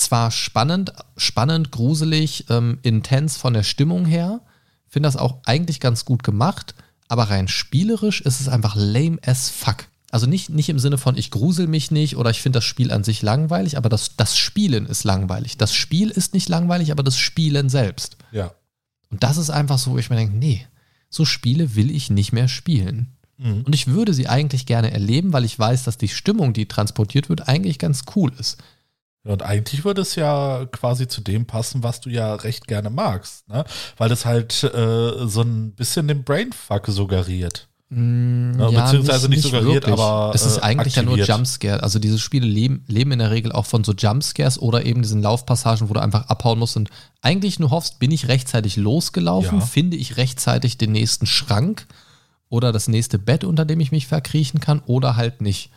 zwar 0.00 0.30
spannend, 0.30 0.92
spannend, 1.16 1.70
gruselig, 1.72 2.46
ähm, 2.48 2.78
intens 2.82 3.36
von 3.36 3.54
der 3.54 3.62
Stimmung 3.62 4.06
her, 4.06 4.40
finde 4.88 5.06
das 5.06 5.16
auch 5.16 5.38
eigentlich 5.44 5.80
ganz 5.80 6.04
gut 6.04 6.22
gemacht, 6.22 6.74
aber 7.08 7.24
rein 7.24 7.48
spielerisch 7.48 8.20
ist 8.20 8.40
es 8.40 8.48
einfach 8.48 8.76
lame 8.76 9.18
as 9.24 9.50
fuck. 9.50 9.88
Also 10.10 10.26
nicht, 10.26 10.48
nicht 10.48 10.70
im 10.70 10.78
Sinne 10.78 10.96
von, 10.96 11.18
ich 11.18 11.30
grusel 11.30 11.66
mich 11.66 11.90
nicht 11.90 12.16
oder 12.16 12.30
ich 12.30 12.40
finde 12.40 12.58
das 12.58 12.64
Spiel 12.64 12.90
an 12.90 13.04
sich 13.04 13.20
langweilig, 13.20 13.76
aber 13.76 13.90
das, 13.90 14.16
das 14.16 14.38
Spielen 14.38 14.86
ist 14.86 15.04
langweilig. 15.04 15.58
Das 15.58 15.74
Spiel 15.74 16.10
ist 16.10 16.32
nicht 16.32 16.48
langweilig, 16.48 16.90
aber 16.90 17.02
das 17.02 17.18
Spielen 17.18 17.68
selbst. 17.68 18.16
Ja. 18.32 18.52
Und 19.10 19.22
das 19.22 19.36
ist 19.36 19.50
einfach 19.50 19.78
so, 19.78 19.92
wo 19.92 19.98
ich 19.98 20.08
mir 20.08 20.16
denke, 20.16 20.36
nee, 20.36 20.66
so 21.10 21.24
Spiele 21.24 21.74
will 21.74 21.90
ich 21.90 22.10
nicht 22.10 22.32
mehr 22.32 22.48
spielen. 22.48 23.16
Mhm. 23.36 23.62
Und 23.62 23.74
ich 23.74 23.86
würde 23.86 24.14
sie 24.14 24.28
eigentlich 24.28 24.64
gerne 24.64 24.90
erleben, 24.90 25.32
weil 25.32 25.44
ich 25.44 25.58
weiß, 25.58 25.84
dass 25.84 25.98
die 25.98 26.08
Stimmung, 26.08 26.54
die 26.54 26.66
transportiert 26.66 27.28
wird, 27.28 27.48
eigentlich 27.48 27.78
ganz 27.78 28.04
cool 28.16 28.32
ist. 28.38 28.58
Und 29.28 29.42
eigentlich 29.42 29.84
würde 29.84 30.00
es 30.02 30.14
ja 30.14 30.64
quasi 30.72 31.06
zu 31.06 31.20
dem 31.20 31.46
passen, 31.46 31.82
was 31.82 32.00
du 32.00 32.08
ja 32.10 32.34
recht 32.34 32.66
gerne 32.66 32.90
magst, 32.90 33.48
ne? 33.48 33.64
Weil 33.96 34.10
es 34.10 34.24
halt 34.24 34.62
äh, 34.64 35.26
so 35.28 35.42
ein 35.42 35.72
bisschen 35.72 36.08
den 36.08 36.24
Brainfuck 36.24 36.86
suggeriert. 36.88 37.68
Mm, 37.90 38.58
Ja, 38.58 38.84
beziehungsweise 38.84 39.28
nicht 39.28 39.42
suggeriert, 39.42 39.86
aber, 39.86 40.32
Es 40.34 40.44
ist 40.44 40.58
äh, 40.58 40.62
eigentlich 40.62 40.96
ja 40.96 41.02
nur 41.02 41.12
aktiviert. 41.14 41.28
Jumpscare. 41.28 41.82
Also 41.82 41.98
diese 41.98 42.18
Spiele 42.18 42.46
leben, 42.46 42.84
leben 42.86 43.12
in 43.12 43.18
der 43.18 43.30
Regel 43.30 43.52
auch 43.52 43.64
von 43.66 43.82
so 43.84 43.92
Jumpscares 43.92 44.58
oder 44.60 44.84
eben 44.84 45.02
diesen 45.02 45.22
Laufpassagen, 45.22 45.88
wo 45.88 45.94
du 45.94 46.00
einfach 46.00 46.26
abhauen 46.28 46.58
musst 46.58 46.76
und 46.76 46.90
eigentlich 47.22 47.58
nur 47.58 47.70
hoffst, 47.70 47.98
bin 47.98 48.10
ich 48.10 48.28
rechtzeitig 48.28 48.76
losgelaufen, 48.76 49.60
Ja. 49.60 49.64
finde 49.64 49.96
ich 49.96 50.16
rechtzeitig 50.18 50.76
den 50.78 50.92
nächsten 50.92 51.26
Schrank 51.26 51.86
oder 52.50 52.72
das 52.72 52.88
nächste 52.88 53.18
Bett, 53.18 53.44
unter 53.44 53.64
dem 53.64 53.80
ich 53.80 53.90
mich 53.92 54.06
verkriechen 54.06 54.60
kann 54.60 54.80
oder 54.86 55.16
halt 55.16 55.40
nicht. 55.40 55.70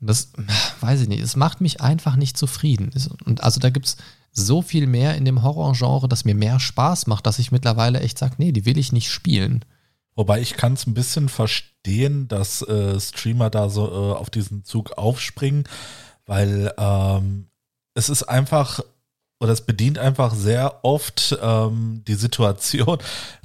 Und 0.00 0.08
das 0.08 0.32
weiß 0.80 1.02
ich 1.02 1.08
nicht. 1.08 1.22
Es 1.22 1.36
macht 1.36 1.60
mich 1.60 1.80
einfach 1.80 2.16
nicht 2.16 2.36
zufrieden. 2.36 2.90
Und 3.24 3.42
also 3.42 3.60
da 3.60 3.70
gibt 3.70 3.86
es 3.86 3.96
so 4.32 4.60
viel 4.60 4.86
mehr 4.86 5.14
in 5.14 5.24
dem 5.24 5.42
Horrorgenre, 5.42 6.08
das 6.08 6.24
mir 6.24 6.34
mehr 6.34 6.60
Spaß 6.60 7.06
macht, 7.06 7.26
dass 7.26 7.38
ich 7.38 7.52
mittlerweile 7.52 8.00
echt 8.00 8.18
sage, 8.18 8.34
nee, 8.38 8.52
die 8.52 8.66
will 8.66 8.78
ich 8.78 8.92
nicht 8.92 9.10
spielen. 9.10 9.64
Wobei 10.14 10.40
ich 10.40 10.54
kann 10.54 10.74
es 10.74 10.86
ein 10.86 10.94
bisschen 10.94 11.28
verstehen, 11.28 12.28
dass 12.28 12.62
äh, 12.62 12.98
Streamer 13.00 13.50
da 13.50 13.68
so 13.68 13.86
äh, 13.86 14.16
auf 14.16 14.30
diesen 14.30 14.64
Zug 14.64 14.92
aufspringen, 14.98 15.64
weil 16.26 16.72
ähm, 16.78 17.48
es 17.94 18.08
ist 18.08 18.24
einfach 18.24 18.80
oder 19.38 19.52
es 19.52 19.60
bedient 19.60 19.98
einfach 19.98 20.34
sehr 20.34 20.82
oft 20.82 21.36
ähm, 21.42 22.02
die 22.06 22.14
Situation, 22.14 22.98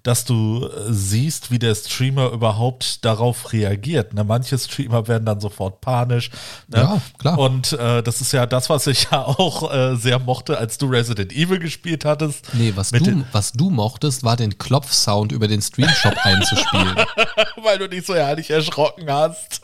dass 0.03 0.25
du 0.25 0.65
äh, 0.65 0.91
siehst, 0.91 1.51
wie 1.51 1.59
der 1.59 1.75
Streamer 1.75 2.31
überhaupt 2.31 3.05
darauf 3.05 3.53
reagiert. 3.53 4.13
Ne? 4.13 4.23
Manche 4.23 4.57
Streamer 4.57 5.07
werden 5.07 5.25
dann 5.25 5.39
sofort 5.39 5.81
panisch. 5.81 6.29
Ne? 6.67 6.79
Ja, 6.79 7.01
klar. 7.17 7.37
Und 7.37 7.73
äh, 7.73 8.01
das 8.01 8.21
ist 8.21 8.33
ja 8.33 8.45
das, 8.45 8.69
was 8.69 8.87
ich 8.87 9.03
ja 9.11 9.23
auch 9.23 9.71
äh, 9.71 9.95
sehr 9.95 10.19
mochte, 10.19 10.57
als 10.57 10.77
du 10.77 10.87
Resident 10.87 11.31
Evil 11.31 11.59
gespielt 11.59 12.05
hattest. 12.05 12.53
Nee, 12.53 12.73
was 12.75 12.91
du, 12.91 13.23
was 13.31 13.51
du 13.53 13.69
mochtest, 13.69 14.23
war 14.23 14.35
den 14.35 14.57
Klopfsound 14.57 15.31
über 15.31 15.47
den 15.47 15.61
Streamshop 15.61 16.15
einzuspielen. 16.23 16.95
weil 17.63 17.77
du 17.77 17.87
dich 17.87 18.05
so 18.05 18.15
herrlich 18.15 18.49
erschrocken 18.49 19.09
hast. 19.09 19.61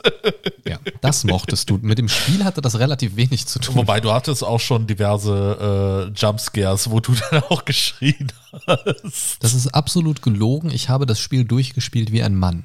Ja, 0.66 0.78
das 1.00 1.24
mochtest 1.24 1.68
du. 1.70 1.78
Mit 1.82 1.98
dem 1.98 2.08
Spiel 2.08 2.44
hatte 2.44 2.60
das 2.60 2.78
relativ 2.78 3.16
wenig 3.16 3.46
zu 3.46 3.58
tun. 3.58 3.76
Wobei 3.76 4.00
du 4.00 4.12
hattest 4.12 4.44
auch 4.44 4.60
schon 4.60 4.86
diverse 4.86 6.10
äh, 6.14 6.18
Jumpscares, 6.18 6.90
wo 6.90 7.00
du 7.00 7.14
dann 7.30 7.42
auch 7.44 7.64
geschrien 7.64 8.32
hast. 8.66 9.36
Das 9.40 9.54
ist 9.54 9.68
absolut 9.68 10.22
gelogen. 10.34 10.70
Ich 10.70 10.88
habe 10.88 11.06
das 11.06 11.20
Spiel 11.20 11.44
durchgespielt 11.44 12.12
wie 12.12 12.22
ein 12.22 12.34
Mann. 12.34 12.64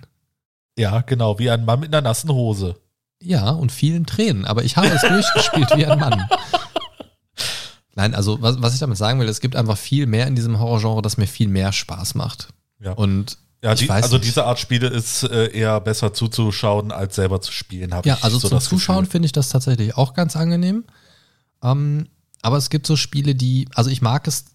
Ja, 0.78 1.02
genau, 1.02 1.38
wie 1.40 1.50
ein 1.50 1.66
Mann 1.66 1.80
mit 1.82 1.94
einer 1.94 2.02
nassen 2.02 2.32
Hose. 2.32 2.76
Ja, 3.22 3.50
und 3.52 3.72
vielen 3.72 4.06
Tränen, 4.06 4.46
aber 4.46 4.64
ich 4.64 4.76
habe 4.76 4.88
es 4.88 5.02
durchgespielt 5.02 5.70
wie 5.78 5.86
ein 5.86 6.00
Mann. 6.00 6.28
Nein, 7.96 8.16
also 8.16 8.42
was, 8.42 8.62
was 8.62 8.74
ich 8.74 8.80
damit 8.80 8.98
sagen 8.98 9.20
will, 9.20 9.28
es 9.30 9.40
gibt 9.40 9.56
einfach 9.56 9.78
viel 9.78 10.08
mehr 10.08 10.26
in 10.28 10.36
diesem 10.36 10.60
Horrorgenre, 10.60 11.02
das 11.02 11.18
mir 11.18 11.28
viel 11.28 11.48
mehr 11.48 11.72
Spaß 11.72 12.16
macht. 12.16 12.48
Ja. 12.80 12.94
Und 12.94 13.38
Ja, 13.62 13.76
die, 13.76 13.90
also 13.90 14.16
nicht. 14.16 14.26
diese 14.28 14.46
Art 14.46 14.58
Spiele 14.60 14.88
ist 14.88 15.24
äh, 15.24 15.52
eher 15.52 15.80
besser 15.80 16.12
zuzuschauen, 16.12 16.92
als 16.92 17.16
selber 17.16 17.40
zu 17.40 17.52
spielen, 17.52 17.94
Ja, 18.04 18.18
also 18.22 18.40
so 18.40 18.50
zum 18.50 18.60
Zuschauen 18.60 19.06
finde 19.06 19.28
ich 19.28 19.32
das 19.32 19.50
tatsächlich 19.50 19.96
auch 19.96 20.14
ganz 20.16 20.36
angenehm. 20.36 20.86
Ähm, 21.62 22.08
aber 22.42 22.58
es 22.58 22.70
gibt 22.72 22.88
so 22.88 22.96
Spiele, 22.96 23.36
die, 23.36 23.70
also 23.76 23.90
ich 23.92 24.02
mag 24.02 24.28
es, 24.28 24.46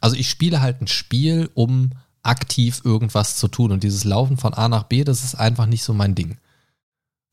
also 0.00 0.14
ich 0.14 0.28
spiele 0.28 0.60
halt 0.60 0.82
ein 0.82 0.86
Spiel, 0.86 1.50
um 1.54 1.90
aktiv 2.24 2.82
irgendwas 2.84 3.36
zu 3.36 3.48
tun. 3.48 3.70
Und 3.70 3.84
dieses 3.84 4.04
Laufen 4.04 4.36
von 4.36 4.54
A 4.54 4.68
nach 4.68 4.84
B, 4.84 5.04
das 5.04 5.24
ist 5.24 5.34
einfach 5.34 5.66
nicht 5.66 5.84
so 5.84 5.94
mein 5.94 6.14
Ding. 6.14 6.38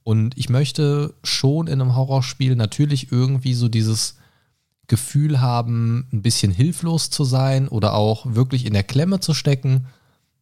Und 0.04 0.38
ich 0.38 0.50
möchte 0.50 1.14
schon 1.24 1.68
in 1.68 1.82
einem 1.82 1.96
Horrorspiel 1.96 2.56
natürlich 2.56 3.12
irgendwie 3.12 3.54
so 3.54 3.70
dieses 3.70 4.16
Gefühl 4.88 5.42
haben, 5.42 6.08
ein 6.12 6.22
bisschen 6.22 6.52
hilflos 6.52 7.10
zu 7.10 7.24
sein 7.24 7.68
oder 7.68 7.94
auch 7.94 8.26
wirklich 8.26 8.66
in 8.66 8.74
der 8.74 8.84
Klemme 8.84 9.20
zu 9.20 9.34
stecken. 9.34 9.88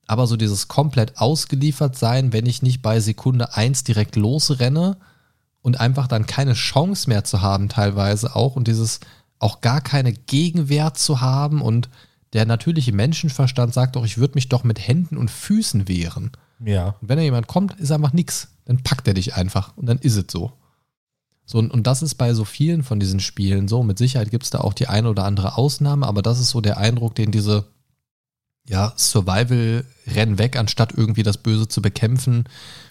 Aber 0.08 0.26
so 0.26 0.38
dieses 0.38 0.68
komplett 0.68 1.18
ausgeliefert 1.18 1.98
sein, 1.98 2.34
wenn 2.34 2.48
ich 2.48 2.64
nicht 2.64 2.82
bei 2.82 3.00
Sekunde 3.00 3.54
1 3.56 3.84
direkt 3.84 4.16
losrenne 4.16 4.98
und 5.62 5.80
einfach 5.80 6.08
dann 6.08 6.26
keine 6.26 6.54
Chance 6.54 7.10
mehr 7.10 7.24
zu 7.24 7.42
haben, 7.42 7.70
teilweise 7.70 8.36
auch. 8.36 8.56
Und 8.56 8.68
dieses 8.68 9.02
auch 9.38 9.62
gar 9.62 9.82
keine 9.82 10.14
Gegenwehr 10.14 10.94
zu 10.94 11.22
haben 11.22 11.62
und 11.62 11.90
der 12.34 12.46
natürliche 12.46 12.94
Menschenverstand 12.94 13.74
sagt 13.74 13.96
doch, 13.96 14.06
ich 14.06 14.18
würde 14.18 14.36
mich 14.36 14.50
doch 14.50 14.64
mit 14.64 14.88
Händen 14.88 15.18
und 15.18 15.32
Füßen 15.32 15.88
wehren. 15.88 16.32
Ja. 16.64 16.96
Und 17.02 17.10
wenn 17.10 17.18
da 17.18 17.24
jemand 17.24 17.48
kommt, 17.48 17.80
ist 17.80 17.92
einfach 17.92 18.14
nichts. 18.14 18.50
Dann 18.66 18.84
packt 18.84 19.08
er 19.08 19.14
dich 19.14 19.36
einfach 19.36 19.76
und 19.78 19.88
dann 19.88 19.98
ist 19.98 20.16
es 20.16 20.26
so. 20.30 20.54
So, 21.46 21.58
und, 21.58 21.88
das 21.88 22.04
ist 22.04 22.16
bei 22.16 22.36
so 22.36 22.46
vielen 22.46 22.84
von 22.84 23.00
diesen 23.00 23.20
Spielen 23.20 23.68
so. 23.68 23.82
Mit 23.82 23.98
Sicherheit 23.98 24.30
gibt 24.30 24.44
es 24.44 24.52
da 24.52 24.60
auch 24.60 24.74
die 24.74 24.88
eine 24.88 25.10
oder 25.10 25.26
andere 25.26 25.58
Ausnahme, 25.58 26.06
aber 26.06 26.22
das 26.22 26.40
ist 26.40 26.52
so 26.52 26.62
der 26.62 26.78
Eindruck, 26.78 27.16
den 27.16 27.32
diese 27.32 27.66
ja, 28.68 28.94
Survival-Renn 28.96 30.38
weg, 30.38 30.56
anstatt 30.56 30.94
irgendwie 30.96 31.24
das 31.24 31.38
Böse 31.38 31.68
zu 31.68 31.82
bekämpfen, 31.82 32.44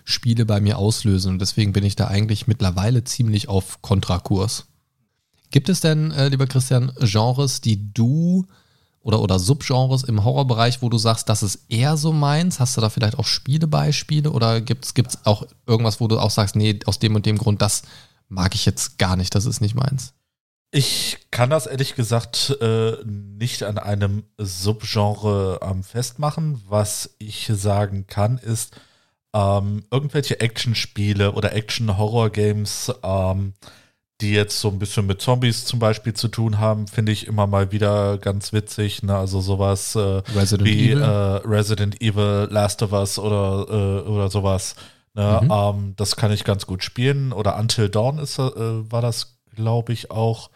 Spiele 0.05 0.45
bei 0.45 0.61
mir 0.61 0.77
auslösen. 0.77 1.35
Und 1.35 1.39
deswegen 1.39 1.73
bin 1.73 1.85
ich 1.85 1.95
da 1.95 2.09
eigentlich 2.09 2.49
mittlerweile 2.49 3.05
ziemlich 3.05 3.49
auf 3.49 3.81
Kontrakurs. 3.81 4.67
Gibt 5.53 5.69
es 5.69 5.79
denn, 5.79 6.11
äh, 6.11 6.29
lieber 6.29 6.49
Christian, 6.49 6.91
Genres, 6.99 7.61
die 7.61 7.93
du 7.95 8.45
oder, 9.09 9.23
oder 9.23 9.39
Subgenres 9.39 10.05
im 10.05 10.23
Horrorbereich, 10.23 10.83
wo 10.83 10.91
du 10.91 10.99
sagst, 10.99 11.31
das 11.31 11.43
ist 11.43 11.65
eher 11.71 11.97
so 11.97 12.13
meins? 12.13 12.61
Hast 12.61 12.77
du 12.77 12.83
da 12.83 12.91
vielleicht 12.91 13.19
auch 13.19 13.25
Spielebeispiele 13.25 14.31
oder 14.31 14.61
gibt 14.61 14.85
es 14.85 15.25
auch 15.25 15.47
irgendwas, 15.67 15.99
wo 15.99 16.09
du 16.09 16.19
auch 16.19 16.31
sagst, 16.31 16.57
nee, 16.57 16.79
aus 16.85 16.99
dem 16.99 17.15
und 17.15 17.25
dem 17.25 17.39
Grund, 17.39 17.63
das 17.63 17.85
mag 18.29 18.55
ich 18.55 18.67
jetzt 18.67 18.99
gar 18.99 19.17
nicht, 19.17 19.35
das 19.35 19.47
ist 19.47 19.63
nicht 19.63 19.75
meins? 19.75 20.13
Ich 20.73 21.17
kann 21.31 21.49
das 21.49 21.65
ehrlich 21.65 21.95
gesagt 21.95 22.59
äh, 22.61 22.99
nicht 23.07 23.63
an 23.63 23.79
einem 23.79 24.25
Subgenre 24.37 25.61
ähm, 25.63 25.83
festmachen. 25.83 26.61
Was 26.69 27.15
ich 27.19 27.51
sagen 27.55 28.07
kann, 28.09 28.37
ist, 28.37 28.77
ähm, 29.33 29.85
irgendwelche 29.91 30.39
Action-Spiele 30.41 31.33
oder 31.33 31.55
Action-Horror-Games, 31.55 32.93
ähm, 33.03 33.55
die 34.21 34.33
jetzt 34.33 34.59
so 34.61 34.69
ein 34.69 34.79
bisschen 34.79 35.07
mit 35.07 35.21
Zombies 35.23 35.65
zum 35.65 35.79
Beispiel 35.79 36.13
zu 36.13 36.29
tun 36.29 36.59
haben, 36.59 36.89
finde 36.89 37.13
ich 37.13 37.27
immer 37.29 37.47
mal 37.47 37.71
wieder 37.71 38.19
ganz 38.19 38.53
witzig. 38.53 39.03
Ne? 39.05 39.17
Also 39.17 39.41
sowas 39.41 39.95
äh, 39.95 40.23
Resident 40.35 40.69
wie 40.69 40.91
Evil? 40.93 41.03
Äh, 41.03 41.07
Resident 41.47 42.01
Evil, 42.03 42.49
Last 42.51 42.83
of 42.83 42.93
Us 42.93 43.19
oder, 43.19 43.67
äh, 43.69 44.09
oder 44.09 44.29
sowas. 44.29 44.75
Ne? 45.15 45.41
Mhm. 45.45 45.51
Ähm, 45.53 45.93
das 45.97 46.17
kann 46.17 46.33
ich 46.33 46.43
ganz 46.45 46.67
gut 46.67 46.83
spielen. 46.83 47.33
Oder 47.33 47.57
Until 47.59 47.89
Dawn 47.89 48.19
ist, 48.19 48.39
äh, 48.41 48.43
war 48.91 49.03
das, 49.03 49.39
glaube 49.55 49.93
ich, 49.93 50.11
auch. 50.11 50.51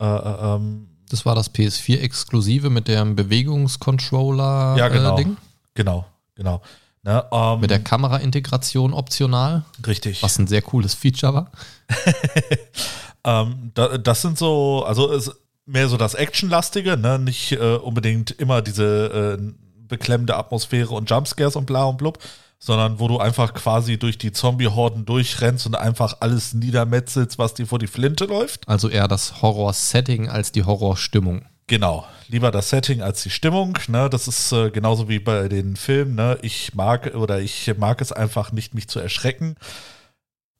Äh, 0.00 0.04
äh, 0.06 0.54
ähm, 0.54 0.88
Das 1.10 1.26
war 1.26 1.34
das 1.34 1.52
PS4-Exklusive 1.52 2.70
mit 2.70 2.86
dem 2.86 3.16
Bewegungscontroller 3.16 4.76
Ja, 4.78 4.88
genau. 4.88 5.16
Ding. 5.16 5.36
genau, 5.74 6.04
genau. 6.36 6.62
Ne? 7.04 7.24
Ähm, 7.30 7.60
Mit 7.60 7.70
der 7.70 7.80
Kameraintegration 7.80 8.94
optional, 8.94 9.64
richtig. 9.86 10.22
was 10.22 10.38
ein 10.38 10.46
sehr 10.46 10.62
cooles 10.62 10.94
Feature 10.94 11.34
war. 11.34 11.50
Ähm, 13.24 13.70
da, 13.74 13.96
das 13.98 14.22
sind 14.22 14.38
so, 14.38 14.84
also 14.86 15.10
ist 15.10 15.34
mehr 15.66 15.88
so 15.88 15.96
das 15.96 16.14
Actionlastige, 16.14 16.96
ne? 16.96 17.18
Nicht 17.18 17.52
äh, 17.52 17.76
unbedingt 17.76 18.30
immer 18.32 18.60
diese 18.62 19.38
äh, 19.38 19.52
beklemmende 19.88 20.36
Atmosphäre 20.36 20.94
und 20.94 21.08
Jumpscares 21.08 21.56
und 21.56 21.66
bla 21.66 21.84
und 21.84 21.96
blub, 21.96 22.18
sondern 22.58 23.00
wo 23.00 23.08
du 23.08 23.18
einfach 23.18 23.54
quasi 23.54 23.98
durch 23.98 24.18
die 24.18 24.32
Zombie-Horden 24.32 25.06
durchrennst 25.06 25.66
und 25.66 25.74
einfach 25.74 26.18
alles 26.20 26.52
niedermetzelst, 26.52 27.38
was 27.38 27.54
dir 27.54 27.66
vor 27.66 27.78
die 27.78 27.86
Flinte 27.86 28.26
läuft. 28.26 28.68
Also 28.68 28.88
eher 28.88 29.08
das 29.08 29.40
Horror-Setting 29.42 30.28
als 30.28 30.52
die 30.52 30.64
Horrorstimmung. 30.64 31.46
Genau, 31.66 32.06
lieber 32.28 32.50
das 32.50 32.70
Setting 32.70 33.00
als 33.00 33.22
die 33.22 33.30
Stimmung. 33.30 33.78
Ne? 33.88 34.10
Das 34.10 34.28
ist 34.28 34.52
äh, 34.52 34.70
genauso 34.70 35.08
wie 35.08 35.18
bei 35.18 35.48
den 35.48 35.76
Filmen. 35.76 36.14
Ne? 36.14 36.38
Ich 36.42 36.74
mag 36.74 37.14
oder 37.14 37.40
ich 37.40 37.72
mag 37.78 38.00
es 38.00 38.12
einfach 38.12 38.52
nicht, 38.52 38.74
mich 38.74 38.88
zu 38.88 39.00
erschrecken. 39.00 39.56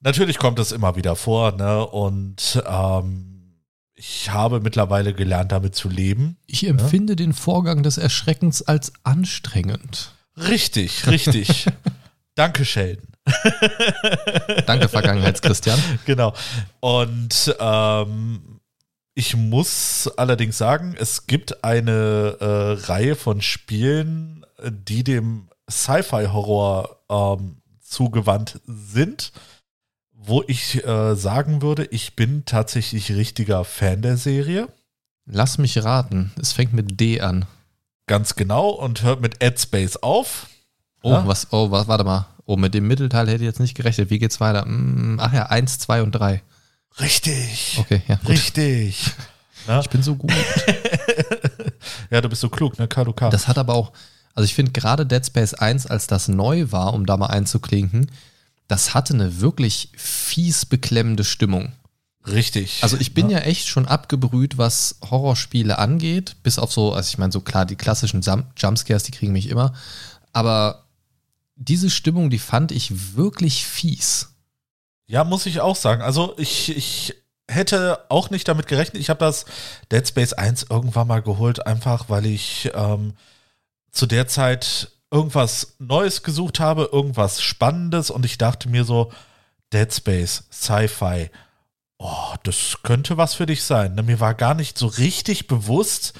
Natürlich 0.01 0.37
kommt 0.37 0.59
es 0.59 0.71
immer 0.71 0.95
wieder 0.95 1.15
vor, 1.15 1.51
ne? 1.53 1.85
Und 1.85 2.61
ähm, 2.67 3.35
ich 3.95 4.29
habe 4.29 4.59
mittlerweile 4.59 5.13
gelernt, 5.13 5.51
damit 5.51 5.73
zu 5.73 5.89
leben. 5.89 6.37
Ich 6.45 6.67
empfinde 6.67 7.15
den 7.15 7.33
Vorgang 7.33 7.81
des 7.81 7.97
Erschreckens 7.97 8.61
als 8.61 8.93
anstrengend. 9.03 10.13
Richtig, 10.37 11.07
richtig. 11.07 11.67
Danke, 12.35 12.65
Sheldon. 12.65 13.07
Danke, 14.67 14.89
Vergangenheitschristian. 14.89 15.79
Genau. 16.05 16.33
Und 16.81 17.55
ähm, 17.59 18.59
ich 19.15 19.35
muss 19.35 20.09
allerdings 20.17 20.57
sagen, 20.57 20.95
es 20.99 21.25
gibt 21.25 21.63
eine 21.63 22.37
äh, 22.39 22.85
Reihe 22.85 23.15
von 23.15 23.41
Spielen, 23.41 24.45
die 24.69 25.03
dem 25.03 25.47
Sci-Fi-Horror 25.69 26.97
ähm, 27.09 27.57
zugewandt 27.81 28.59
sind, 28.67 29.31
wo 30.11 30.43
ich 30.47 30.85
äh, 30.85 31.15
sagen 31.15 31.61
würde, 31.61 31.85
ich 31.85 32.15
bin 32.15 32.43
tatsächlich 32.45 33.11
richtiger 33.11 33.63
Fan 33.63 34.01
der 34.01 34.17
Serie. 34.17 34.67
Lass 35.25 35.57
mich 35.57 35.83
raten. 35.83 36.31
Es 36.39 36.51
fängt 36.53 36.73
mit 36.73 36.99
D 36.99 37.21
an. 37.21 37.45
Ganz 38.07 38.35
genau 38.35 38.69
und 38.69 39.01
hört 39.01 39.21
mit 39.21 39.43
Ad 39.43 39.57
Space 39.59 39.97
auf. 39.97 40.47
Oh, 41.01 41.11
Ja. 41.11 41.27
was, 41.27 41.47
oh, 41.51 41.71
was, 41.71 41.87
warte 41.87 42.03
mal. 42.03 42.27
Oh, 42.45 42.57
mit 42.57 42.73
dem 42.75 42.87
Mittelteil 42.87 43.27
hätte 43.27 43.43
ich 43.43 43.47
jetzt 43.47 43.59
nicht 43.59 43.75
gerechnet. 43.75 44.09
Wie 44.11 44.19
geht's 44.19 44.39
weiter? 44.39 44.63
Hm, 44.65 45.17
ach 45.19 45.33
ja, 45.33 45.47
eins, 45.47 45.79
zwei 45.79 46.03
und 46.03 46.11
drei. 46.11 46.43
Richtig. 46.99 47.77
Okay, 47.79 48.01
ja, 48.07 48.15
gut. 48.15 48.29
Richtig. 48.29 49.11
Na? 49.67 49.79
Ich 49.81 49.89
bin 49.89 50.03
so 50.03 50.15
gut. 50.15 50.31
Ja, 52.09 52.21
du 52.21 52.29
bist 52.29 52.41
so 52.41 52.49
klug, 52.49 52.77
ne, 52.79 52.87
Kaduka. 52.87 53.29
Das 53.29 53.47
hat 53.47 53.57
aber 53.57 53.73
auch, 53.73 53.91
also 54.33 54.45
ich 54.45 54.53
finde 54.53 54.71
gerade 54.71 55.05
Dead 55.05 55.25
Space 55.25 55.53
1, 55.53 55.87
als 55.87 56.07
das 56.07 56.27
neu 56.27 56.71
war, 56.71 56.93
um 56.93 57.05
da 57.05 57.17
mal 57.17 57.27
einzuklinken, 57.27 58.11
das 58.67 58.93
hatte 58.93 59.13
eine 59.13 59.41
wirklich 59.41 59.89
fies 59.95 60.65
beklemmende 60.65 61.23
Stimmung. 61.23 61.73
Richtig. 62.27 62.79
Also 62.81 62.97
ich 62.97 63.13
bin 63.13 63.29
ja 63.29 63.39
echt 63.39 63.67
schon 63.67 63.87
abgebrüht, 63.87 64.57
was 64.57 64.97
Horrorspiele 65.09 65.77
angeht, 65.77 66.37
bis 66.41 66.57
auf 66.57 66.73
so, 66.73 66.93
also 66.93 67.07
ich 67.07 67.17
meine 67.19 67.31
so 67.31 67.41
klar, 67.41 67.65
die 67.65 67.75
klassischen 67.75 68.21
Jump 68.21 68.47
Jumpscares, 68.57 69.03
die 69.03 69.11
kriegen 69.11 69.31
mich 69.31 69.49
immer, 69.49 69.73
aber 70.33 70.85
diese 71.55 71.89
Stimmung, 71.89 72.29
die 72.29 72.39
fand 72.39 72.71
ich 72.71 73.15
wirklich 73.15 73.65
fies. 73.65 74.34
Ja, 75.07 75.23
muss 75.23 75.45
ich 75.45 75.61
auch 75.61 75.75
sagen. 75.75 76.01
Also 76.01 76.33
ich, 76.37 76.75
ich 76.75 77.15
hätte 77.47 77.99
auch 78.09 78.29
nicht 78.29 78.47
damit 78.47 78.67
gerechnet. 78.67 79.01
Ich 79.01 79.09
habe 79.09 79.19
das 79.19 79.45
Dead 79.91 80.07
Space 80.07 80.33
1 80.33 80.67
irgendwann 80.69 81.07
mal 81.07 81.21
geholt, 81.21 81.65
einfach 81.65 82.09
weil 82.09 82.25
ich 82.25 82.71
ähm, 82.73 83.13
zu 83.91 84.05
der 84.07 84.27
Zeit 84.27 84.91
irgendwas 85.11 85.75
Neues 85.79 86.23
gesucht 86.23 86.59
habe, 86.59 86.89
irgendwas 86.91 87.41
Spannendes 87.41 88.09
und 88.09 88.25
ich 88.25 88.37
dachte 88.37 88.69
mir 88.69 88.83
so, 88.83 89.11
Dead 89.71 89.93
Space, 89.93 90.43
Sci-Fi, 90.51 91.29
oh, 91.97 92.33
das 92.43 92.77
könnte 92.83 93.17
was 93.17 93.33
für 93.33 93.45
dich 93.45 93.63
sein. 93.63 93.95
Ne, 93.95 94.03
Mir 94.03 94.19
war 94.19 94.33
gar 94.33 94.53
nicht 94.53 94.77
so 94.77 94.87
richtig 94.87 95.47
bewusst, 95.47 96.13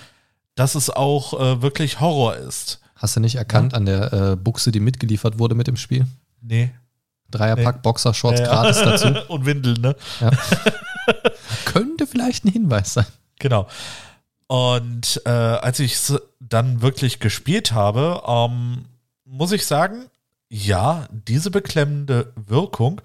dass 0.55 0.75
es 0.75 0.89
auch 0.89 1.33
äh, 1.39 1.61
wirklich 1.61 1.99
Horror 1.99 2.35
ist. 2.37 2.79
Hast 2.95 3.15
du 3.15 3.19
nicht 3.19 3.35
erkannt 3.35 3.73
an 3.73 3.85
der 3.85 4.13
äh, 4.13 4.35
Buchse, 4.35 4.71
die 4.71 4.79
mitgeliefert 4.79 5.37
wurde 5.37 5.55
mit 5.55 5.67
dem 5.67 5.75
Spiel? 5.75 6.07
Nee. 6.41 6.71
Dreierpack 7.35 7.75
Nee. 7.75 7.81
Boxershorts 7.83 8.39
Ja, 8.39 8.45
ja. 8.45 8.51
gratis 8.51 8.77
dazu. 8.81 9.07
und 9.29 9.45
Windeln, 9.45 9.81
ne? 9.81 9.95
Ja. 10.19 10.31
Könnte 11.65 12.07
vielleicht 12.07 12.45
ein 12.45 12.51
Hinweis 12.51 12.93
sein. 12.93 13.05
Genau. 13.39 13.67
Und 14.47 15.21
äh, 15.25 15.29
als 15.29 15.79
ich 15.79 15.93
es 15.93 16.21
dann 16.39 16.81
wirklich 16.81 17.19
gespielt 17.19 17.71
habe, 17.71 18.21
ähm, 18.27 18.85
muss 19.25 19.51
ich 19.51 19.65
sagen, 19.65 20.05
ja, 20.49 21.07
diese 21.11 21.49
beklemmende 21.51 22.31
Wirkung 22.35 23.01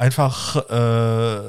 einfach, 0.00 0.56
äh, 0.70 1.40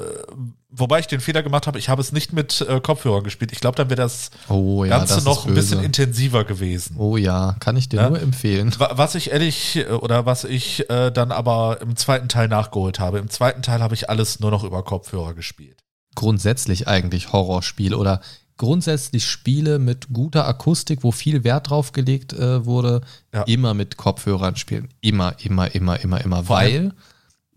wobei 0.70 1.00
ich 1.00 1.08
den 1.08 1.22
Fehler 1.22 1.42
gemacht 1.42 1.68
habe, 1.68 1.80
ich 1.80 1.90
habe 1.90 2.02
es 2.02 2.12
nicht 2.12 2.34
mit 2.34 2.62
äh, 2.62 2.80
Kopfhörern 2.82 3.24
gespielt. 3.24 3.52
Ich 3.54 3.60
glaube, 3.62 3.76
dann 3.78 3.90
wäre 3.90 4.02
das 4.02 4.30
Oh 4.50 4.84
ja, 4.84 4.98
Ganze 4.98 5.16
das 5.16 5.24
noch 5.24 5.46
ein 5.48 5.54
bisschen 5.54 5.82
intensiver 5.84 6.44
gewesen. 6.44 6.96
Oh 6.98 7.18
ja, 7.18 7.56
kann 7.60 7.78
ich 7.78 7.90
dir 7.90 8.02
Ja? 8.02 8.10
nur 8.10 8.22
empfehlen. 8.22 8.74
Wa- 8.78 8.92
Was 8.96 9.16
ich 9.16 9.32
ehrlich 9.32 9.78
äh, 9.78 9.86
oder 9.92 10.26
was 10.26 10.44
ich 10.44 10.90
äh, 10.90 11.12
dann 11.12 11.32
aber 11.32 11.80
im 11.82 11.96
zweiten 11.96 12.28
Teil 12.28 12.48
nachgeholt 12.50 13.00
habe. 13.00 13.20
Im 13.20 13.30
zweiten 13.30 13.62
Teil 13.62 13.82
habe 13.82 13.96
ich 13.96 14.10
alles 14.10 14.40
nur 14.40 14.52
noch 14.52 14.64
über 14.64 14.84
Kopfhörer 14.84 15.34
gespielt. 15.34 15.78
Grundsätzlich 16.16 16.88
eigentlich 16.90 17.32
Horrorspiel 17.32 17.96
oder 17.96 18.20
grundsätzlich 18.58 19.26
Spiele 19.26 19.80
mit 19.80 20.10
guter 20.14 20.46
Akustik, 20.48 21.04
wo 21.04 21.12
viel 21.12 21.44
Wert 21.44 21.70
drauf 21.70 21.94
gelegt 21.94 22.34
äh, 22.34 22.66
wurde, 22.66 23.02
Ja. 23.34 23.44
immer 23.44 23.74
mit 23.74 23.98
Kopfhörern 23.98 24.56
spielen. 24.56 24.90
Immer, 25.02 25.34
immer, 25.40 25.74
immer, 25.74 26.00
immer, 26.02 26.22
immer. 26.22 26.44
Vor 26.44 26.58
Weil 26.58 26.92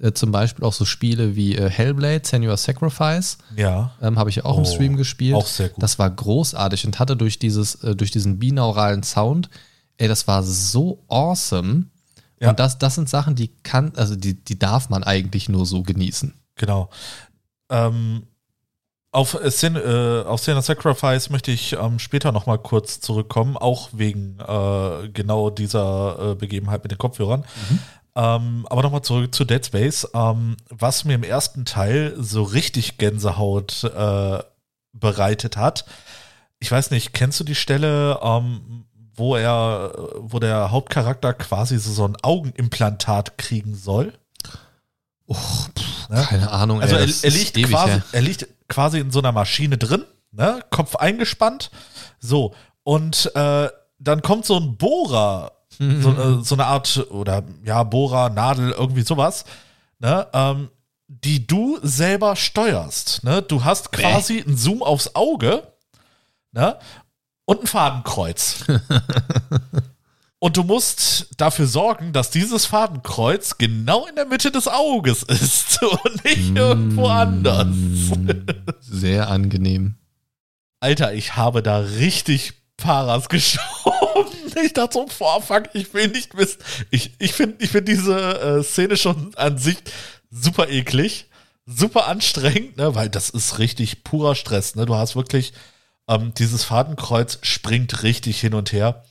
Äh, 0.00 0.12
zum 0.12 0.32
Beispiel 0.32 0.64
auch 0.64 0.72
so 0.72 0.84
Spiele 0.84 1.36
wie 1.36 1.54
äh, 1.56 1.70
Hellblade, 1.70 2.22
Senua 2.24 2.56
Sacrifice. 2.56 3.38
Ja. 3.56 3.92
Ähm, 4.02 4.18
Habe 4.18 4.30
ich 4.30 4.36
ja 4.36 4.44
auch 4.44 4.56
im 4.58 4.64
Oh, 4.64 4.66
Stream 4.66 4.96
gespielt. 4.96 5.36
auch 5.36 5.46
sehr 5.46 5.68
gut. 5.68 5.82
Das 5.82 5.98
war 5.98 6.10
großartig 6.10 6.84
und 6.86 6.98
hatte 6.98 7.16
durch, 7.16 7.38
dieses, 7.38 7.76
äh, 7.84 7.94
durch 7.94 8.10
diesen 8.10 8.38
binauralen 8.38 9.02
Sound, 9.04 9.48
ey, 9.96 10.08
das 10.08 10.26
war 10.26 10.42
so 10.42 11.04
awesome. 11.08 11.86
Ja. 12.40 12.50
Und 12.50 12.58
das, 12.58 12.78
das 12.78 12.96
sind 12.96 13.08
Sachen, 13.08 13.36
die 13.36 13.48
kann, 13.62 13.92
also 13.94 14.16
die, 14.16 14.34
die 14.34 14.58
darf 14.58 14.88
man 14.90 15.04
eigentlich 15.04 15.48
nur 15.48 15.64
so 15.64 15.82
genießen. 15.84 16.34
Genau. 16.56 16.90
Ähm, 17.70 18.24
auf, 19.12 19.38
Sin, 19.44 19.76
äh, 19.76 20.24
auf 20.26 20.40
Sinner 20.40 20.60
Sacrifice 20.62 21.30
möchte 21.30 21.52
ich 21.52 21.74
ähm, 21.74 22.00
später 22.00 22.32
nochmal 22.32 22.58
kurz 22.58 22.98
zurückkommen, 23.00 23.56
auch 23.56 23.90
wegen 23.92 24.38
äh, 24.40 25.08
genau 25.10 25.50
dieser 25.50 26.32
äh, 26.32 26.34
Begebenheit 26.34 26.82
mit 26.82 26.90
den 26.90 26.98
Kopfhörern. 26.98 27.44
Ähm, 28.16 28.66
aber 28.70 28.82
nochmal 28.82 29.02
zurück 29.02 29.34
zu 29.34 29.44
Dead 29.44 29.64
Space. 29.64 30.08
Ähm, 30.14 30.56
was 30.68 31.04
mir 31.04 31.14
im 31.14 31.24
ersten 31.24 31.64
Teil 31.64 32.14
so 32.18 32.42
richtig 32.42 32.98
Gänsehaut 32.98 33.84
äh, 33.84 34.38
bereitet 34.92 35.56
hat, 35.56 35.84
ich 36.60 36.70
weiß 36.70 36.90
nicht, 36.90 37.12
kennst 37.12 37.40
du 37.40 37.44
die 37.44 37.54
Stelle, 37.54 38.20
ähm, 38.22 38.84
wo 39.16 39.36
er, 39.36 39.92
wo 40.18 40.38
der 40.38 40.70
Hauptcharakter 40.70 41.34
quasi 41.34 41.78
so, 41.78 41.92
so 41.92 42.06
ein 42.06 42.16
Augenimplantat 42.22 43.36
kriegen 43.38 43.74
soll? 43.74 44.12
Oh, 45.26 45.34
pff, 45.34 45.94
Ne? 46.08 46.24
Keine 46.28 46.50
Ahnung. 46.50 46.80
Also 46.80 46.96
ey, 46.96 47.02
er, 47.02 47.24
er, 47.24 47.30
liegt 47.30 47.56
ewig 47.56 47.70
quasi, 47.70 47.92
her. 47.92 48.02
er 48.12 48.22
liegt 48.22 48.46
quasi 48.68 48.98
in 48.98 49.10
so 49.10 49.18
einer 49.20 49.32
Maschine 49.32 49.78
drin, 49.78 50.04
ne? 50.32 50.60
Kopf 50.70 50.96
eingespannt. 50.96 51.70
So, 52.20 52.54
und 52.82 53.30
äh, 53.34 53.68
dann 53.98 54.22
kommt 54.22 54.44
so 54.44 54.58
ein 54.58 54.76
Bohrer, 54.76 55.52
so, 55.78 56.10
äh, 56.10 56.44
so 56.44 56.54
eine 56.54 56.66
Art, 56.66 57.06
oder 57.10 57.44
ja, 57.64 57.82
Bohrer, 57.82 58.30
Nadel, 58.30 58.72
irgendwie 58.72 59.02
sowas, 59.02 59.44
ne? 59.98 60.26
Ähm, 60.32 60.70
die 61.06 61.46
du 61.46 61.78
selber 61.82 62.36
steuerst. 62.36 63.24
Ne? 63.24 63.42
Du 63.42 63.64
hast 63.64 63.92
quasi 63.92 64.42
einen 64.42 64.56
Zoom 64.56 64.82
aufs 64.82 65.14
Auge 65.14 65.62
ne? 66.52 66.78
und 67.44 67.60
ein 67.62 67.66
Fadenkreuz. 67.66 68.64
Und 70.40 70.58
du 70.58 70.62
musst 70.62 71.28
dafür 71.38 71.66
sorgen, 71.66 72.12
dass 72.12 72.28
dieses 72.28 72.66
Fadenkreuz 72.66 73.56
genau 73.56 74.04
in 74.04 74.14
der 74.14 74.26
Mitte 74.26 74.50
des 74.50 74.68
Auges 74.68 75.22
ist 75.22 75.82
und 76.04 76.22
nicht 76.22 76.54
irgendwo 76.54 77.06
anders. 77.06 77.68
Sehr 78.80 79.30
angenehm. 79.30 79.94
Alter, 80.80 81.14
ich 81.14 81.36
habe 81.36 81.62
da 81.62 81.78
richtig 81.78 82.52
Paras 82.76 83.30
geschoben. 83.30 84.03
Ich 84.64 84.72
dachte 84.72 84.94
so, 84.94 85.06
boah, 85.18 85.42
fuck, 85.42 85.64
ich 85.74 85.92
will 85.94 86.08
nicht 86.08 86.36
wissen. 86.36 86.58
Ich, 86.90 87.12
ich 87.18 87.32
finde 87.32 87.56
ich 87.64 87.70
find 87.70 87.88
diese 87.88 88.40
äh, 88.40 88.62
Szene 88.62 88.96
schon 88.96 89.34
an 89.36 89.58
sich 89.58 89.78
super 90.30 90.68
eklig, 90.68 91.26
super 91.66 92.06
anstrengend, 92.06 92.76
ne, 92.76 92.94
weil 92.94 93.08
das 93.08 93.30
ist 93.30 93.58
richtig 93.58 94.04
purer 94.04 94.34
Stress. 94.34 94.74
Ne? 94.74 94.86
Du 94.86 94.94
hast 94.94 95.16
wirklich, 95.16 95.52
ähm, 96.08 96.32
dieses 96.34 96.64
Fadenkreuz 96.64 97.38
springt 97.42 98.02
richtig 98.02 98.40
hin 98.40 98.54
und 98.54 98.72
her. 98.72 99.04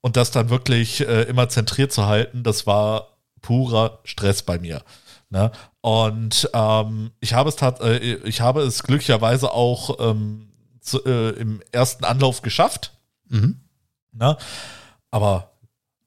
Und 0.00 0.16
das 0.16 0.30
dann 0.30 0.48
wirklich 0.48 1.00
äh, 1.00 1.22
immer 1.22 1.48
zentriert 1.48 1.92
zu 1.92 2.06
halten, 2.06 2.44
das 2.44 2.66
war 2.66 3.18
purer 3.40 3.98
Stress 4.04 4.42
bei 4.42 4.58
mir. 4.58 4.82
Ne? 5.30 5.50
Und 5.80 6.48
ähm, 6.54 7.10
ich 7.20 7.34
habe 7.34 7.48
es 7.48 7.56
tat, 7.56 7.80
äh, 7.80 7.98
ich 7.98 8.40
habe 8.40 8.62
es 8.62 8.82
glücklicherweise 8.82 9.52
auch 9.52 9.98
ähm, 10.00 10.48
zu, 10.80 11.04
äh, 11.04 11.30
im 11.30 11.62
ersten 11.72 12.04
Anlauf 12.04 12.42
geschafft. 12.42 12.92
Mhm. 13.28 13.60
Ne? 14.18 14.36
Aber, 15.10 15.52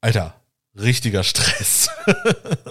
Alter, 0.00 0.34
richtiger 0.78 1.22
Stress. 1.22 1.88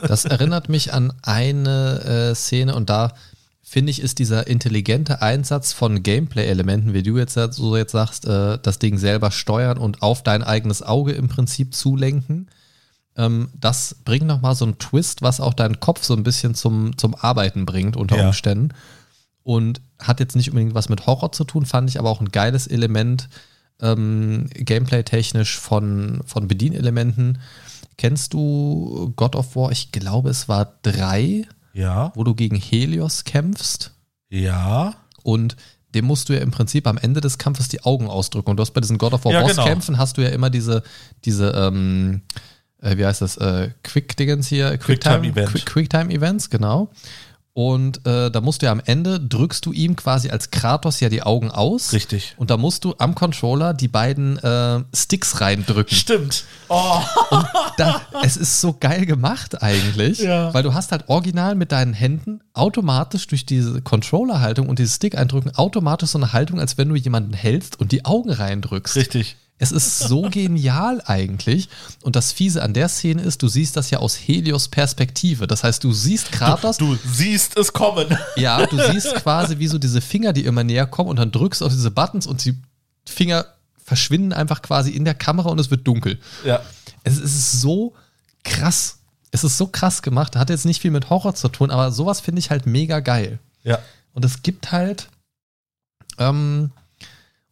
Das 0.08 0.26
erinnert 0.26 0.68
mich 0.68 0.94
an 0.94 1.14
eine 1.22 2.32
äh, 2.32 2.36
Szene 2.36 2.76
und 2.76 2.90
da 2.90 3.14
finde 3.62 3.92
ich, 3.92 4.02
ist 4.02 4.20
dieser 4.20 4.48
intelligente 4.48 5.22
Einsatz 5.22 5.72
von 5.72 6.04
Gameplay-Elementen, 6.04 6.94
wie 6.94 7.04
du 7.04 7.18
jetzt 7.18 7.36
so 7.36 7.78
jetzt 7.78 7.94
sagst, 7.94 8.26
äh, 8.26 8.58
das 8.62 8.80
Ding 8.80 8.98
selber 8.98 9.32
steuern 9.32 9.78
und 9.78 10.02
auf 10.02 10.24
dein 10.24 10.44
eigenes 10.44 10.82
Auge 10.82 11.14
im 11.14 11.30
Prinzip 11.30 11.74
zulenken. 11.74 12.50
Ähm, 13.16 13.50
das 13.54 13.96
bringt 14.04 14.28
nochmal 14.28 14.56
so 14.56 14.66
einen 14.66 14.80
Twist, 14.80 15.22
was 15.22 15.40
auch 15.40 15.54
deinen 15.54 15.80
Kopf 15.80 16.04
so 16.04 16.14
ein 16.14 16.24
bisschen 16.24 16.56
zum, 16.56 16.98
zum 16.98 17.16
Arbeiten 17.16 17.66
bringt 17.66 17.96
unter 17.96 18.18
Ja. 18.18 18.28
Umständen. 18.28 18.74
Und 19.44 19.80
hat 20.00 20.20
jetzt 20.20 20.36
nicht 20.36 20.50
unbedingt 20.50 20.76
was 20.76 20.90
mit 20.90 21.06
Horror 21.06 21.32
zu 21.32 21.46
tun, 21.46 21.66
fand 21.66 21.90
ich 21.90 21.98
aber 22.00 22.10
auch 22.10 22.20
ein 22.20 22.32
geiles 22.32 22.68
Element, 22.68 23.30
ähm, 23.82 24.48
gameplay-technisch 24.54 25.58
von, 25.60 26.22
von 26.26 26.48
Bedienelementen. 26.48 27.40
Kennst 27.98 28.34
du 28.34 29.14
God 29.16 29.36
of 29.36 29.56
War? 29.56 29.72
Ich 29.72 29.92
glaube, 29.92 30.30
es 30.30 30.48
war 30.50 30.78
drei, 30.82 31.44
Ja, 31.74 32.12
wo 32.16 32.24
du 32.24 32.34
gegen 32.36 32.56
Helios 32.56 33.24
kämpfst. 33.24 33.92
ja. 34.30 34.96
Und 35.24 35.56
dem 35.94 36.06
musst 36.06 36.30
du 36.30 36.34
ja 36.34 36.40
im 36.40 36.50
Prinzip 36.52 36.88
am 36.88 36.98
Ende 36.98 37.22
des 37.22 37.38
Kampfes 37.38 37.68
die 37.68 37.84
Augen 37.84 38.08
ausdrücken. 38.08 38.50
Und 38.50 38.58
du 38.58 38.62
hast 38.62 38.72
bei 38.72 38.82
diesen 38.82 38.98
God 38.98 39.14
of 39.14 39.24
War 39.26 39.34
Ja, 39.34 39.42
genau. 39.42 39.56
Bosskämpfen 39.56 39.98
hast 40.00 40.18
du 40.18 40.22
ja 40.24 40.30
immer 40.30 40.50
diese, 40.50 40.82
diese, 41.26 41.50
ähm, 41.52 42.22
äh, 42.82 42.98
wie 42.98 43.06
heißt 43.06 43.22
das, 43.22 43.38
äh, 43.38 43.70
Quick-Dingens 43.84 44.48
hier? 44.48 44.78
Quicktime-Event. 44.80 45.50
Quick- 45.50 45.66
Quicktime-Events, 45.66 46.50
genau. 46.50 46.90
Und 47.54 48.06
äh, 48.08 48.32
da 48.32 48.40
musst 48.40 48.62
du 48.62 48.68
ja 48.68 48.72
am 48.72 48.82
Ende, 48.86 49.20
drückst 49.20 49.66
du 49.66 49.74
ihm 49.74 49.98
quasi 49.98 50.30
als 50.30 50.52
Kratos 50.52 51.02
ja 51.02 51.10
die 51.10 51.22
Augen 51.22 51.52
aus. 51.52 51.92
Richtig. 51.92 52.34
Und 52.38 52.50
da 52.50 52.56
musst 52.56 52.86
du 52.86 52.96
am 52.98 53.14
Controller 53.14 53.74
die 53.74 53.90
beiden 53.90 54.38
äh, 54.38 54.80
Sticks 54.96 55.42
reindrücken. 55.42 55.96
Stimmt. 55.98 56.46
Oh, 56.70 57.02
da, 57.78 58.02
es 58.24 58.38
ist 58.38 58.62
so 58.62 58.74
geil 58.80 59.06
gemacht 59.06 59.62
eigentlich, 59.62 60.20
Ja. 60.20 60.54
weil 60.54 60.64
du 60.64 60.74
hast 60.74 60.94
halt 60.94 61.10
original 61.10 61.56
mit 61.56 61.74
deinen 61.74 61.94
Händen 61.94 62.40
automatisch 62.54 63.28
durch 63.28 63.46
diese 63.46 63.82
Controller-Haltung 63.82 64.70
und 64.70 64.80
dieses 64.80 64.96
Stick 64.96 65.18
eindrücken 65.18 65.54
automatisch 65.56 66.12
so 66.12 66.20
eine 66.20 66.32
Haltung, 66.32 66.58
als 66.60 66.78
wenn 66.78 66.88
du 66.88 66.96
jemanden 66.96 67.34
hältst 67.34 67.80
und 67.82 67.92
die 67.92 68.06
Augen 68.06 68.32
reindrückst. 68.32 68.96
richtig. 68.96 69.36
Es 69.62 69.72
ist 69.72 70.00
so 70.00 70.24
genial 70.32 71.02
eigentlich. 71.06 71.70
Und 72.02 72.16
das 72.16 72.32
Fiese 72.32 72.64
an 72.64 72.74
der 72.74 72.90
Szene 72.90 73.22
ist, 73.22 73.44
du 73.44 73.48
siehst 73.48 73.78
das 73.78 73.92
ja 73.92 74.00
aus 74.00 74.16
Helios 74.16 74.68
Perspektive. 74.68 75.46
Das 75.46 75.64
heißt, 75.64 75.84
du 75.84 75.94
siehst 75.94 76.32
Kratos, 76.32 76.78
Du 76.78 76.98
siehst 77.06 77.58
es 77.58 77.72
kommen. 77.72 78.18
ja, 78.36 78.66
du 78.66 78.78
siehst 78.92 79.14
quasi 79.16 79.60
wie 79.60 79.68
so 79.68 79.78
diese 79.78 80.02
Finger, 80.02 80.34
die 80.34 80.46
immer 80.46 80.64
näher 80.64 80.88
kommen 80.88 81.10
und 81.10 81.18
dann 81.18 81.32
drückst 81.32 81.62
auf 81.64 81.72
diese 81.72 81.92
Buttons 81.92 82.26
und 82.26 82.44
die 82.44 82.58
Finger 83.08 83.46
verschwinden 83.84 84.34
einfach 84.34 84.62
quasi 84.62 84.92
in 84.92 85.06
der 85.06 85.14
Kamera 85.16 85.50
und 85.50 85.60
es 85.60 85.70
wird 85.70 85.86
dunkel. 85.88 86.20
Ja. 86.44 86.62
Es 87.04 87.18
ist 87.18 87.62
so 87.62 87.94
krass. 88.44 88.98
Es 89.32 89.44
ist 89.44 89.58
so 89.58 89.68
krass 89.68 90.02
gemacht. 90.02 90.36
Hat 90.36 90.50
jetzt 90.50 90.66
nicht 90.66 90.82
viel 90.82 90.92
mit 90.92 91.10
Horror 91.10 91.36
zu 91.36 91.50
tun, 91.50 91.72
aber 91.72 91.92
sowas 91.92 92.20
finde 92.20 92.40
ich 92.40 92.50
halt 92.50 92.66
mega 92.66 93.00
geil. 93.00 93.40
Ja. 93.64 93.80
Und 94.14 94.26
es 94.26 94.42
gibt 94.42 94.72
halt, 94.72 95.08
ähm, 96.18 96.72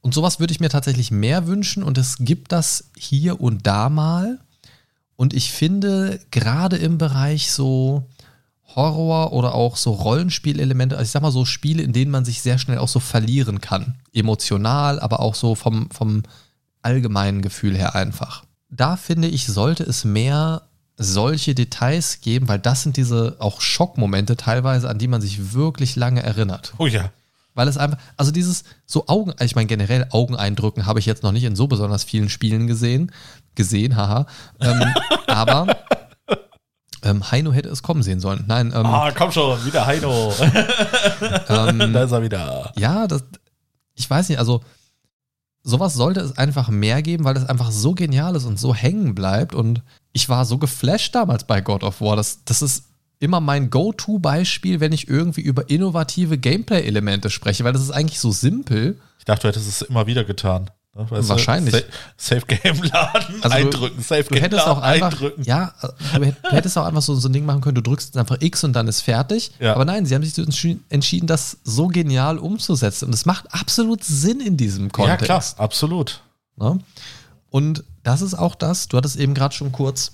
und 0.02 0.14
sowas 0.14 0.40
würde 0.40 0.52
ich 0.52 0.60
mir 0.60 0.70
tatsächlich 0.70 1.12
mehr 1.12 1.48
wünschen 1.48 1.84
und 1.84 1.98
es 1.98 2.18
gibt 2.20 2.52
das 2.52 2.90
hier 2.98 3.42
und 3.42 3.68
da 3.68 3.90
mal. 3.90 4.40
Und 5.16 5.34
ich 5.34 5.52
finde, 5.52 6.20
gerade 6.32 6.78
im 6.78 6.98
Bereich 6.98 7.52
so 7.52 8.08
Horror 8.76 9.34
oder 9.34 9.56
auch 9.56 9.76
so 9.76 9.92
Rollenspielelemente, 9.92 10.96
also 10.96 11.06
ich 11.06 11.12
sag 11.12 11.22
mal 11.22 11.32
so 11.32 11.44
Spiele, 11.44 11.84
in 11.84 11.92
denen 11.92 12.12
man 12.12 12.24
sich 12.24 12.42
sehr 12.42 12.58
schnell 12.58 12.78
auch 12.78 12.88
so 12.88 13.00
verlieren 13.00 13.60
kann. 13.60 13.96
Emotional, 14.14 15.00
aber 15.00 15.20
auch 15.20 15.36
so 15.36 15.56
vom, 15.56 15.90
vom 15.92 16.24
allgemeinen 16.82 17.42
Gefühl 17.42 17.76
her 17.76 17.96
einfach. 17.96 18.44
Da 18.70 18.96
finde 18.96 19.28
ich, 19.28 19.48
sollte 19.48 19.84
es 19.84 20.06
mehr 20.06 20.62
solche 20.96 21.56
Details 21.56 22.22
geben, 22.22 22.48
weil 22.48 22.60
das 22.60 22.84
sind 22.84 22.98
diese 22.98 23.38
auch 23.40 23.62
Schockmomente 23.62 24.38
teilweise, 24.38 24.90
an 24.90 25.00
die 25.00 25.08
man 25.08 25.22
sich 25.22 25.54
wirklich 25.54 25.96
lange 25.96 26.22
erinnert. 26.22 26.74
Oh 26.78 26.88
ja. 26.88 27.12
Weil 27.56 27.68
es 27.68 27.78
einfach, 27.78 27.98
also 28.16 28.32
dieses 28.32 28.64
so 28.86 29.08
Augen, 29.08 29.34
ich 29.42 29.56
meine 29.56 29.68
generell 29.68 30.08
Augeneindrücken 30.12 30.86
habe 30.86 31.00
ich 31.00 31.06
jetzt 31.06 31.24
noch 31.24 31.32
nicht 31.32 31.44
in 31.44 31.56
so 31.56 31.68
besonders 31.68 32.04
vielen 32.04 32.30
Spielen 32.30 32.68
gesehen, 32.68 33.12
gesehen, 33.56 33.96
haha. 33.96 34.28
Ähm, 34.62 34.84
aber 35.28 35.68
ähm, 37.04 37.32
Heino 37.32 37.52
hätte 37.52 37.70
es 37.70 37.84
kommen 37.84 38.04
sehen 38.04 38.20
sollen. 38.20 38.46
Nein, 38.48 38.74
ähm, 38.76 38.86
Ah, 38.86 39.12
komm 39.12 39.32
schon, 39.32 39.64
wieder 39.66 39.86
Heino. 39.86 40.34
ähm, 41.50 41.94
da 41.94 42.04
ist 42.04 42.12
er 42.12 42.22
wieder. 42.22 42.72
ja, 42.78 43.08
das, 43.08 43.24
ich 43.96 44.10
weiß 44.10 44.30
nicht, 44.30 44.40
also 44.40 44.62
sowas 45.64 45.94
sollte 45.94 46.22
es 46.22 46.38
einfach 46.38 46.70
mehr 46.70 47.02
geben, 47.02 47.24
weil 47.24 47.38
es 47.38 47.46
einfach 47.46 47.72
so 47.72 47.94
genial 47.94 48.36
ist 48.36 48.46
und 48.46 48.60
so 48.60 48.74
hängen 48.74 49.16
bleibt. 49.16 49.56
Und 49.56 49.84
ich 50.14 50.30
war 50.30 50.46
so 50.46 50.58
geflasht 50.58 51.16
damals 51.16 51.46
bei 51.46 51.62
God 51.62 51.84
of 51.84 52.02
War. 52.02 52.16
Das, 52.16 52.44
das 52.46 52.62
ist 52.62 52.86
immer 53.20 53.40
mein 53.42 53.70
Go-To-Beispiel, 53.70 54.80
wenn 54.80 54.92
ich 54.94 55.08
irgendwie 55.10 55.42
über 55.42 55.70
innovative 55.70 56.38
Gameplay-Elemente 56.38 57.30
spreche, 57.30 57.64
weil 57.64 57.74
das 57.74 57.82
ist 57.82 57.92
eigentlich 57.92 58.20
so 58.20 58.32
simpel. 58.32 58.98
Ich 59.20 59.26
dachte, 59.26 59.44
du 59.44 59.48
hättest 59.50 59.68
es 59.68 59.82
immer 59.82 60.08
wieder 60.08 60.24
getan. 60.24 60.70
Ne, 60.96 61.06
weißt? 61.12 61.30
Wahrscheinlich. 61.30 61.74
Sa 61.76 61.82
Safe 62.18 62.46
Game 62.48 62.82
laden, 62.84 63.36
Also 63.44 63.56
eindrücken, 63.56 64.02
Safe 64.02 64.24
Du 64.24 64.30
Game 64.30 64.42
hättest 64.44 64.66
laden, 64.66 64.78
auch 64.78 64.82
einfach, 64.82 65.12
eindrücken. 65.12 65.44
ja, 65.44 65.74
du 66.16 66.24
hätt- 66.26 66.36
du 66.44 66.50
hättest 66.52 66.78
auch 66.78 66.86
einfach 66.86 67.02
so, 67.02 67.14
so 67.16 67.30
ein 67.30 67.34
Ding 67.34 67.46
machen 67.46 67.62
können, 67.62 67.76
du 67.76 67.82
drückst 67.84 68.18
einfach 68.18 68.38
X 68.40 68.64
und 68.64 68.74
dann 68.74 68.88
ist 68.88 69.02
fertig. 69.02 69.52
Ja. 69.60 69.76
Aber 69.76 69.86
nein, 69.86 70.06
sie 70.06 70.16
haben 70.16 70.24
sich 70.24 70.38
entschieden, 70.90 71.28
das 71.28 71.58
so 71.64 71.88
genial 71.88 72.38
umzusetzen. 72.40 73.06
Und 73.06 73.14
es 73.14 73.26
macht 73.26 73.54
absolut 73.54 74.04
Sinn 74.04 74.40
in 74.40 74.58
diesem 74.58 74.86
Ja, 74.86 74.90
Kontext. 74.92 75.26
klar, 75.26 75.44
absolut. 75.58 76.24
Ne? 76.56 76.80
Und 77.52 77.84
das 78.04 78.22
ist 78.22 78.34
auch 78.34 78.56
das, 78.56 78.88
du 78.88 78.98
hattest 78.98 79.18
eben 79.18 79.34
gerade 79.34 79.54
schon 79.54 79.72
kurz 79.72 80.14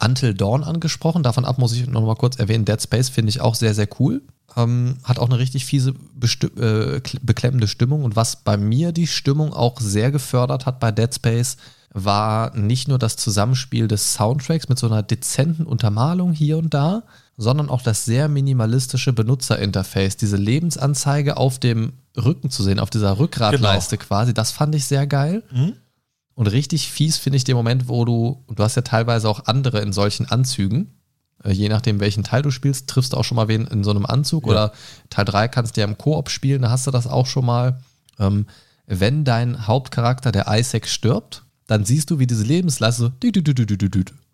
Until 0.00 0.34
Dawn 0.34 0.62
angesprochen. 0.62 1.22
Davon 1.22 1.44
ab 1.44 1.58
muss 1.58 1.72
ich 1.72 1.86
noch 1.86 2.02
mal 2.02 2.14
kurz 2.14 2.38
erwähnen, 2.38 2.64
Dead 2.64 2.80
Space 2.80 3.08
finde 3.08 3.30
ich 3.30 3.40
auch 3.40 3.54
sehr, 3.54 3.74
sehr 3.74 3.88
cool. 3.98 4.22
Ähm, 4.56 4.98
hat 5.04 5.18
auch 5.18 5.28
eine 5.28 5.38
richtig 5.38 5.64
fiese, 5.64 5.94
äh, 6.56 7.00
beklemmende 7.22 7.68
Stimmung. 7.68 8.04
Und 8.04 8.16
was 8.16 8.36
bei 8.36 8.56
mir 8.56 8.92
die 8.92 9.06
Stimmung 9.06 9.52
auch 9.52 9.80
sehr 9.80 10.10
gefördert 10.10 10.66
hat 10.66 10.80
bei 10.80 10.92
Dead 10.92 11.12
Space, 11.14 11.56
war 11.92 12.54
nicht 12.56 12.88
nur 12.88 12.98
das 12.98 13.16
Zusammenspiel 13.16 13.88
des 13.88 14.14
Soundtracks 14.14 14.68
mit 14.68 14.78
so 14.78 14.86
einer 14.86 15.02
dezenten 15.02 15.64
Untermalung 15.64 16.32
hier 16.32 16.58
und 16.58 16.74
da, 16.74 17.04
sondern 17.36 17.70
auch 17.70 17.82
das 17.82 18.04
sehr 18.04 18.28
minimalistische 18.28 19.12
Benutzerinterface, 19.12 20.16
diese 20.16 20.36
Lebensanzeige 20.36 21.36
auf 21.36 21.58
dem 21.58 21.92
Rücken 22.16 22.50
zu 22.50 22.62
sehen, 22.62 22.80
auf 22.80 22.90
dieser 22.90 23.18
Rückgratleiste 23.18 23.96
genau. 23.96 24.08
quasi, 24.08 24.34
das 24.34 24.50
fand 24.50 24.74
ich 24.74 24.84
sehr 24.84 25.06
geil. 25.06 25.42
Mhm. 25.50 25.74
Und 26.38 26.46
richtig 26.46 26.88
fies 26.88 27.16
finde 27.16 27.36
ich 27.36 27.42
den 27.42 27.56
Moment, 27.56 27.88
wo 27.88 28.04
du, 28.04 28.44
du 28.46 28.62
hast 28.62 28.76
ja 28.76 28.82
teilweise 28.82 29.28
auch 29.28 29.46
andere 29.46 29.80
in 29.80 29.92
solchen 29.92 30.24
Anzügen, 30.24 30.94
äh, 31.42 31.50
je 31.50 31.68
nachdem 31.68 31.98
welchen 31.98 32.22
Teil 32.22 32.42
du 32.42 32.52
spielst, 32.52 32.88
triffst 32.88 33.12
du 33.12 33.16
auch 33.16 33.24
schon 33.24 33.34
mal 33.34 33.48
wen 33.48 33.66
in 33.66 33.82
so 33.82 33.90
einem 33.90 34.06
Anzug 34.06 34.46
ja. 34.46 34.52
oder 34.52 34.72
Teil 35.10 35.24
3 35.24 35.48
kannst 35.48 35.76
du 35.76 35.80
ja 35.80 35.86
im 35.88 35.98
Koop 35.98 36.30
spielen, 36.30 36.62
da 36.62 36.70
hast 36.70 36.86
du 36.86 36.92
das 36.92 37.08
auch 37.08 37.26
schon 37.26 37.44
mal. 37.44 37.80
Ähm, 38.20 38.46
wenn 38.86 39.24
dein 39.24 39.66
Hauptcharakter, 39.66 40.30
der 40.30 40.46
Isaac, 40.48 40.86
stirbt, 40.86 41.42
dann 41.66 41.84
siehst 41.84 42.08
du, 42.08 42.20
wie 42.20 42.28
diese 42.28 42.44
Lebensleiste 42.44 43.12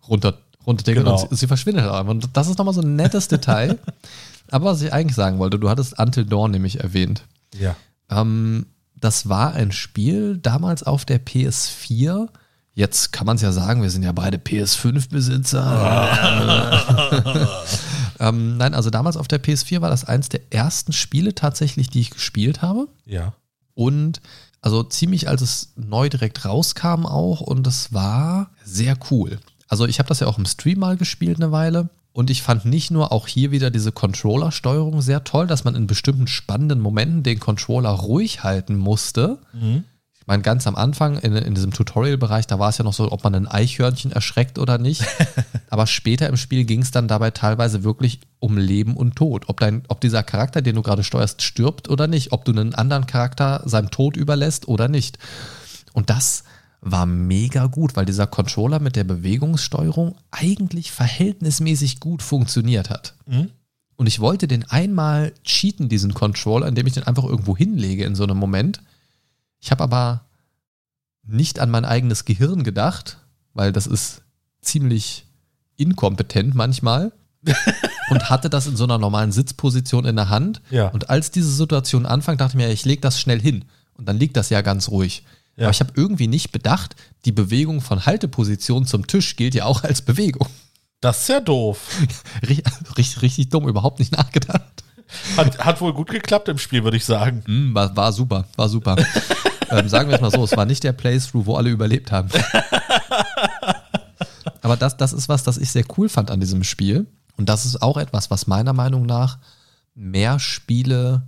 runter, 0.07 0.37
runter 0.67 0.93
genau. 0.93 1.23
und 1.23 1.39
sie, 1.39 1.47
verschwindet 1.47 1.87
einfach. 1.87 2.07
Und 2.07 2.29
das 2.35 2.49
ist 2.49 2.59
nochmal 2.59 2.75
so 2.75 2.83
ein 2.83 2.97
nettes 2.97 3.29
Detail. 3.29 3.79
Aber 4.51 4.67
was 4.67 4.83
ich 4.83 4.93
eigentlich 4.93 5.17
sagen 5.17 5.39
wollte, 5.39 5.59
du 5.59 5.71
hattest 5.71 5.99
Until 5.99 6.27
Dawn 6.27 6.51
nämlich 6.51 6.81
erwähnt. 6.81 7.23
Ja. 7.59 7.75
Ähm, 8.11 8.67
das 8.97 9.29
war 9.29 9.53
ein 9.55 9.73
Spiel 9.73 10.39
damals 10.39 10.83
auf 10.83 11.05
der 11.05 11.25
PS4. 11.25 12.29
Jetzt 12.75 13.13
kann 13.13 13.27
man 13.27 13.37
es 13.37 13.43
ja 13.43 13.53
sagen, 13.53 13.83
wir 13.83 13.91
sind 13.91 14.03
ja 14.03 14.13
beide 14.13 14.39
PS5-Besitzer. 14.39 16.09
ähm, 18.21 18.57
nein, 18.57 18.75
also 18.75 18.91
damals 18.91 19.17
auf 19.17 19.29
der 19.29 19.43
PS4 19.43 19.81
war 19.81 19.91
das 19.91 20.05
eins 20.05 20.29
der 20.29 20.41
ersten 20.51 20.93
Spiele 20.93 21.35
tatsächlich, 21.35 21.89
die 21.89 22.01
ich 22.01 22.11
gespielt 22.11 22.63
habe. 22.63 22.89
Ja. 23.07 23.35
Und 23.75 24.21
also 24.61 24.83
ziemlich 24.83 25.29
als 25.29 25.43
es 25.43 25.73
neu 25.77 26.09
direkt 26.09 26.45
rauskam 26.45 27.05
auch 27.05 27.41
und 27.43 27.67
es 27.67 27.93
war 27.93 28.51
sehr 28.65 28.97
cool. 29.11 29.39
Also 29.69 29.87
ich 29.87 29.99
habe 29.99 30.09
das 30.09 30.21
ja 30.21 30.27
auch 30.27 30.39
im 30.39 30.47
Stream 30.47 30.79
mal 30.79 30.97
gespielt 30.97 31.37
eine 31.41 31.53
Weile 31.53 31.91
und 32.15 32.31
ich 32.31 32.43
fand 32.43 32.65
nicht 32.65 32.93
nur 32.93 33.11
auch 33.11 33.27
hier 33.27 33.51
wieder 33.51 33.73
diese 33.73 33.91
Controller-Steuerung 33.91 35.03
sehr 35.03 35.25
toll, 35.25 35.49
dass 35.49 35.65
man 35.65 35.75
in 35.75 35.89
bestimmten 35.89 36.29
spannenden 36.29 36.81
Momenten 36.81 37.25
den 37.25 37.41
Controller 37.41 37.91
ruhig 37.91 38.45
halten 38.45 38.77
musste. 38.77 39.41
Mhm. 39.53 39.83
Ich 40.21 40.25
meine, 40.29 40.45
ganz 40.45 40.69
am 40.69 40.77
Anfang 40.77 41.19
in, 41.19 41.35
in 41.35 41.57
diesem 41.57 41.73
Tutorial-Bereich, 41.73 42.47
da 42.47 42.61
war 42.61 42.69
es 42.69 42.79
ja 42.79 42.85
noch 42.85 42.93
so, 42.93 43.11
ob 43.11 43.25
man 43.25 43.35
ein 43.35 43.49
Eichhörnchen 43.49 44.13
erschreckt 44.13 44.61
oder 44.61 44.79
nicht. 44.79 45.05
Aber 45.71 45.89
später 45.89 46.29
im 46.29 46.37
Spiel 46.37 46.65
ging 46.65 46.83
es 46.83 46.93
dann 46.93 47.09
dabei 47.09 47.33
teilweise 47.33 47.83
wirklich 47.83 48.21
um 48.39 48.59
Leben 48.59 48.97
und 48.97 49.17
Tod. 49.17 49.49
Ob, 49.49 49.59
dein, 49.59 49.83
ob 49.89 50.01
dieser 50.01 50.23
Charakter, 50.23 50.63
den 50.63 50.77
du 50.77 50.83
gerade 50.83 51.03
steuerst, 51.03 51.43
stirbt 51.43 51.91
oder 51.91 52.07
nicht. 52.07 52.31
Ob 52.31 52.45
du 52.45 52.53
einen 52.53 52.77
anderen 52.77 53.09
Charakter 53.09 53.63
seinem 53.67 53.91
Tod 53.91 54.17
überlässt 54.17 54.69
oder 54.69 54.87
nicht. 54.87 55.19
Und 55.93 56.11
das 56.11 56.45
war 56.85 57.07
mega 57.07 57.67
gut, 57.67 57.97
weil 57.97 58.05
dieser 58.05 58.27
Controller 58.27 58.79
mit 58.79 58.97
der 58.97 59.05
Bewegungssteuerung 59.05 60.17
eigentlich 60.31 60.93
verhältnismäßig 60.93 61.99
gut 61.99 62.23
funktioniert 62.23 62.91
hat. 62.91 63.15
Mhm. 63.27 63.51
Und 63.97 64.07
ich 64.07 64.21
wollte 64.21 64.47
den 64.47 64.65
einmal 64.71 65.33
cheaten, 65.45 65.89
diesen 65.89 66.15
Controller, 66.15 66.67
indem 66.67 66.87
ich 66.87 66.95
den 66.95 67.05
einfach 67.05 67.25
irgendwo 67.25 67.57
hinlege 67.57 68.05
in 68.05 68.15
so 68.15 68.25
einem 68.25 68.37
Moment 68.37 68.83
ich 69.65 69.71
habe 69.71 69.83
aber 69.83 70.27
nicht 71.27 71.59
an 71.59 71.71
mein 71.71 71.87
eigenes 71.87 72.27
Gehirn 72.27 72.65
gedacht, 72.65 73.17
weil 73.55 73.73
das 73.73 73.87
ist 73.87 74.21
ziemlich 74.61 75.25
inkompetent 75.77 76.55
manchmal. 76.55 77.13
und 78.11 78.31
hatte 78.31 78.49
das 78.49 78.67
in 78.67 78.77
so 78.77 78.85
einer 78.85 78.99
normalen 78.99 79.33
Sitzposition 79.33 80.05
in 80.05 80.17
der 80.17 80.29
Hand. 80.29 80.61
Ja. 80.71 80.89
Und 80.89 81.11
als 81.11 81.31
diese 81.31 81.51
Situation 81.51 82.05
anfängt, 82.07 82.41
dachte 82.41 82.53
ich 82.53 82.63
mir, 82.63 82.71
ich 82.73 82.85
lege 82.85 83.01
das 83.01 83.19
schnell 83.21 83.41
hin. 83.41 83.65
Und 83.95 84.07
dann 84.07 84.19
liegt 84.19 84.37
das 84.37 84.51
ja 84.51 84.61
ganz 84.61 84.89
ruhig. 84.89 85.25
Ja. 85.57 85.65
Aber 85.67 85.71
ich 85.71 85.81
habe 85.81 85.93
irgendwie 85.97 86.27
nicht 86.27 86.53
bedacht, 86.53 86.97
die 87.25 87.33
Bewegung 87.33 87.81
von 87.81 88.07
Halteposition 88.07 88.87
zum 88.87 89.07
Tisch 89.07 89.37
gilt 89.37 89.55
ja 89.55 89.65
auch 89.67 89.85
als 89.85 90.03
Bewegung. 90.03 90.49
Das 91.01 91.21
ist 91.23 91.29
ja 91.29 91.41
doof. 91.41 92.01
richtig, 92.97 93.23
richtig 93.23 93.49
dumm, 93.51 93.69
überhaupt 93.69 93.99
nicht 93.99 94.13
nachgedacht. 94.13 94.85
Hat, 95.37 95.59
hat 95.59 95.81
wohl 95.81 95.93
gut 95.93 96.09
geklappt 96.09 96.49
im 96.49 96.59
Spiel, 96.59 96.83
würde 96.83 96.97
ich 96.97 97.05
sagen. 97.05 97.45
Mm, 97.47 97.75
war, 97.75 97.95
war 97.95 98.13
super, 98.13 98.47
war 98.57 98.69
super. 98.69 98.97
ähm, 99.71 99.89
sagen 99.89 100.09
wir 100.09 100.17
es 100.17 100.21
mal 100.21 100.31
so, 100.31 100.43
es 100.43 100.57
war 100.57 100.67
nicht 100.67 100.83
der 100.83 100.93
Playthrough, 100.93 101.47
wo 101.47 101.57
alle 101.57 101.71
überlebt 101.71 102.11
haben. 102.11 102.31
Aber 104.63 104.77
das, 104.77 104.97
das 104.97 105.13
ist 105.13 105.29
was, 105.29 105.43
das 105.43 105.59
ich 105.59 105.71
sehr 105.71 105.85
cool 105.99 106.09
fand 106.09 106.31
an 106.31 106.41
diesem 106.41 106.65
Spiel. 106.65 107.07
Und 107.37 107.49
das 107.49 107.67
ist 107.67 107.83
auch 107.83 107.97
etwas, 107.97 108.31
was 108.31 108.47
meiner 108.47 108.73
Meinung 108.73 109.05
nach 109.07 109.39
mehr 109.95 110.39
Spiele 110.39 111.23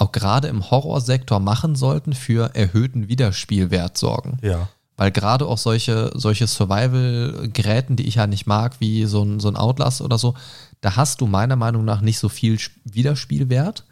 auch 0.00 0.12
gerade 0.12 0.48
im 0.48 0.70
Horrorsektor 0.70 1.40
machen 1.40 1.76
sollten 1.76 2.14
für 2.14 2.54
erhöhten 2.54 3.08
Wiederspielwert 3.08 3.98
sorgen. 3.98 4.38
Ja. 4.42 4.68
Weil 4.96 5.10
gerade 5.10 5.46
auch 5.46 5.58
solche, 5.58 6.10
solche 6.14 6.46
Survival-Geräten, 6.46 7.96
die 7.96 8.06
ich 8.06 8.16
ja 8.16 8.26
nicht 8.26 8.46
mag, 8.46 8.80
wie 8.80 9.06
so 9.06 9.22
ein, 9.22 9.40
so 9.40 9.48
ein 9.48 9.56
Outlast 9.56 10.00
oder 10.00 10.18
so, 10.18 10.34
da 10.80 10.96
hast 10.96 11.20
du 11.20 11.26
meiner 11.26 11.56
Meinung 11.56 11.84
nach 11.84 12.00
nicht 12.00 12.18
so 12.18 12.28
viel 12.28 12.58
Wiederspielwert. 12.84 13.84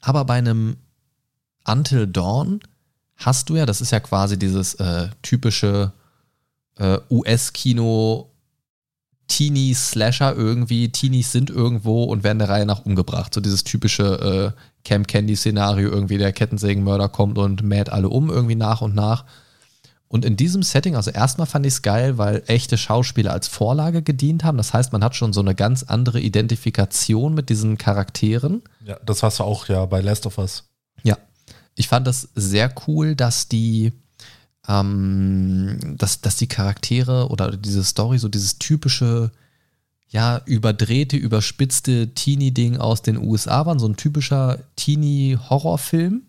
Aber 0.00 0.24
bei 0.24 0.34
einem 0.34 0.76
Until 1.66 2.06
Dawn 2.06 2.60
hast 3.16 3.48
du 3.48 3.56
ja, 3.56 3.66
das 3.66 3.80
ist 3.80 3.90
ja 3.90 4.00
quasi 4.00 4.38
dieses 4.38 4.74
äh, 4.74 5.08
typische 5.22 5.92
äh, 6.76 6.98
US-Kino 7.10 8.30
Teenie-Slasher 9.28 10.34
irgendwie, 10.36 10.90
Teenies 10.90 11.32
sind 11.32 11.50
irgendwo 11.50 12.04
und 12.04 12.24
werden 12.24 12.38
der 12.38 12.48
Reihe 12.48 12.66
nach 12.66 12.84
umgebracht. 12.84 13.32
So 13.32 13.40
dieses 13.40 13.64
typische 13.64 14.54
äh, 14.54 14.60
Camp 14.84 15.08
Candy-Szenario, 15.08 15.90
irgendwie 15.90 16.18
der 16.18 16.32
Kettensägenmörder 16.32 17.08
kommt 17.08 17.38
und 17.38 17.62
mäht 17.62 17.90
alle 17.90 18.08
um 18.08 18.30
irgendwie 18.30 18.54
nach 18.54 18.80
und 18.82 18.94
nach. 18.94 19.24
Und 20.14 20.24
in 20.24 20.36
diesem 20.36 20.62
Setting, 20.62 20.94
also 20.94 21.10
erstmal 21.10 21.48
fand 21.48 21.66
ich 21.66 21.74
es 21.74 21.82
geil, 21.82 22.18
weil 22.18 22.44
echte 22.46 22.78
Schauspieler 22.78 23.32
als 23.32 23.48
Vorlage 23.48 24.00
gedient 24.00 24.44
haben. 24.44 24.58
Das 24.58 24.72
heißt, 24.72 24.92
man 24.92 25.02
hat 25.02 25.16
schon 25.16 25.32
so 25.32 25.40
eine 25.40 25.56
ganz 25.56 25.82
andere 25.82 26.20
Identifikation 26.20 27.34
mit 27.34 27.48
diesen 27.48 27.78
Charakteren. 27.78 28.62
Ja, 28.84 28.96
das 29.04 29.24
hast 29.24 29.40
du 29.40 29.42
auch 29.42 29.66
ja 29.66 29.84
bei 29.86 30.00
Last 30.00 30.26
of 30.26 30.38
Us. 30.38 30.68
Ja, 31.02 31.18
ich 31.74 31.88
fand 31.88 32.06
das 32.06 32.28
sehr 32.36 32.72
cool, 32.86 33.16
dass 33.16 33.48
die, 33.48 33.92
ähm, 34.68 35.96
dass, 35.98 36.20
dass 36.20 36.36
die 36.36 36.46
Charaktere 36.46 37.28
oder 37.28 37.56
diese 37.56 37.82
Story 37.82 38.18
so 38.18 38.28
dieses 38.28 38.58
typische, 38.58 39.32
ja, 40.14 40.40
überdrehte, 40.44 41.16
überspitzte 41.16 42.14
Teenie-Ding 42.14 42.76
aus 42.76 43.02
den 43.02 43.18
USA 43.18 43.66
waren, 43.66 43.80
so 43.80 43.88
ein 43.88 43.96
typischer 43.96 44.60
Teenie-Horrorfilm. 44.76 46.22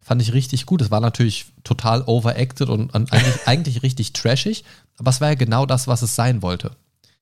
Fand 0.00 0.22
ich 0.22 0.32
richtig 0.32 0.66
gut. 0.66 0.82
Es 0.82 0.92
war 0.92 1.00
natürlich 1.00 1.46
total 1.64 2.02
overacted 2.02 2.68
und, 2.68 2.94
und 2.94 3.12
eigentlich, 3.12 3.34
eigentlich 3.48 3.82
richtig 3.82 4.12
trashig, 4.12 4.64
aber 4.98 5.10
es 5.10 5.20
war 5.20 5.30
ja 5.30 5.34
genau 5.34 5.66
das, 5.66 5.88
was 5.88 6.02
es 6.02 6.14
sein 6.14 6.42
wollte. 6.42 6.76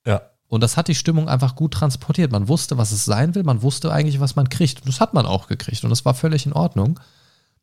Ja. 0.05 0.21
Und 0.49 0.62
das 0.62 0.77
hat 0.77 0.88
die 0.88 0.95
Stimmung 0.95 1.31
einfach 1.31 1.57
gut 1.57 1.73
transportiert. 1.73 2.31
Man 2.31 2.49
wusste, 2.49 2.77
was 2.77 2.93
es 2.93 3.07
sein 3.07 3.35
will, 3.35 3.45
man 3.45 3.62
wusste 3.62 3.90
eigentlich, 3.90 4.21
was 4.21 4.37
man 4.37 4.51
kriegt. 4.51 4.81
Und 4.81 4.88
das 4.88 5.01
hat 5.01 5.14
man 5.14 5.25
auch 5.25 5.47
gekriegt 5.47 5.83
und 5.83 5.88
das 5.88 6.05
war 6.05 6.12
völlig 6.12 6.45
in 6.45 6.53
Ordnung. 6.53 7.01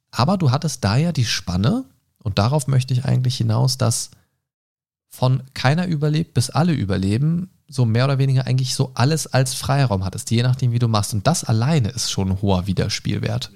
Aber 0.09 0.37
du 0.37 0.49
hattest 0.49 0.83
da 0.83 0.97
ja 0.97 1.11
die 1.11 1.25
Spanne, 1.25 1.85
und 2.23 2.39
darauf 2.39 2.65
möchte 2.65 2.95
ich 2.95 3.05
eigentlich 3.05 3.37
hinaus, 3.37 3.77
dass 3.77 4.09
von 5.07 5.43
keiner 5.53 5.85
überlebt 5.85 6.33
bis 6.33 6.49
alle 6.49 6.73
überleben, 6.73 7.51
so 7.67 7.85
mehr 7.85 8.05
oder 8.05 8.17
weniger 8.17 8.45
eigentlich 8.45 8.75
so 8.75 8.91
alles 8.93 9.27
als 9.27 9.53
Freiraum 9.53 10.05
hattest, 10.05 10.31
je 10.31 10.43
nachdem, 10.43 10.71
wie 10.71 10.79
du 10.79 10.87
machst. 10.87 11.13
Und 11.13 11.27
das 11.27 11.43
alleine 11.43 11.89
ist 11.89 12.11
schon 12.11 12.31
ein 12.31 12.41
hoher 12.41 12.67
Wiederspielwert. 12.67 13.51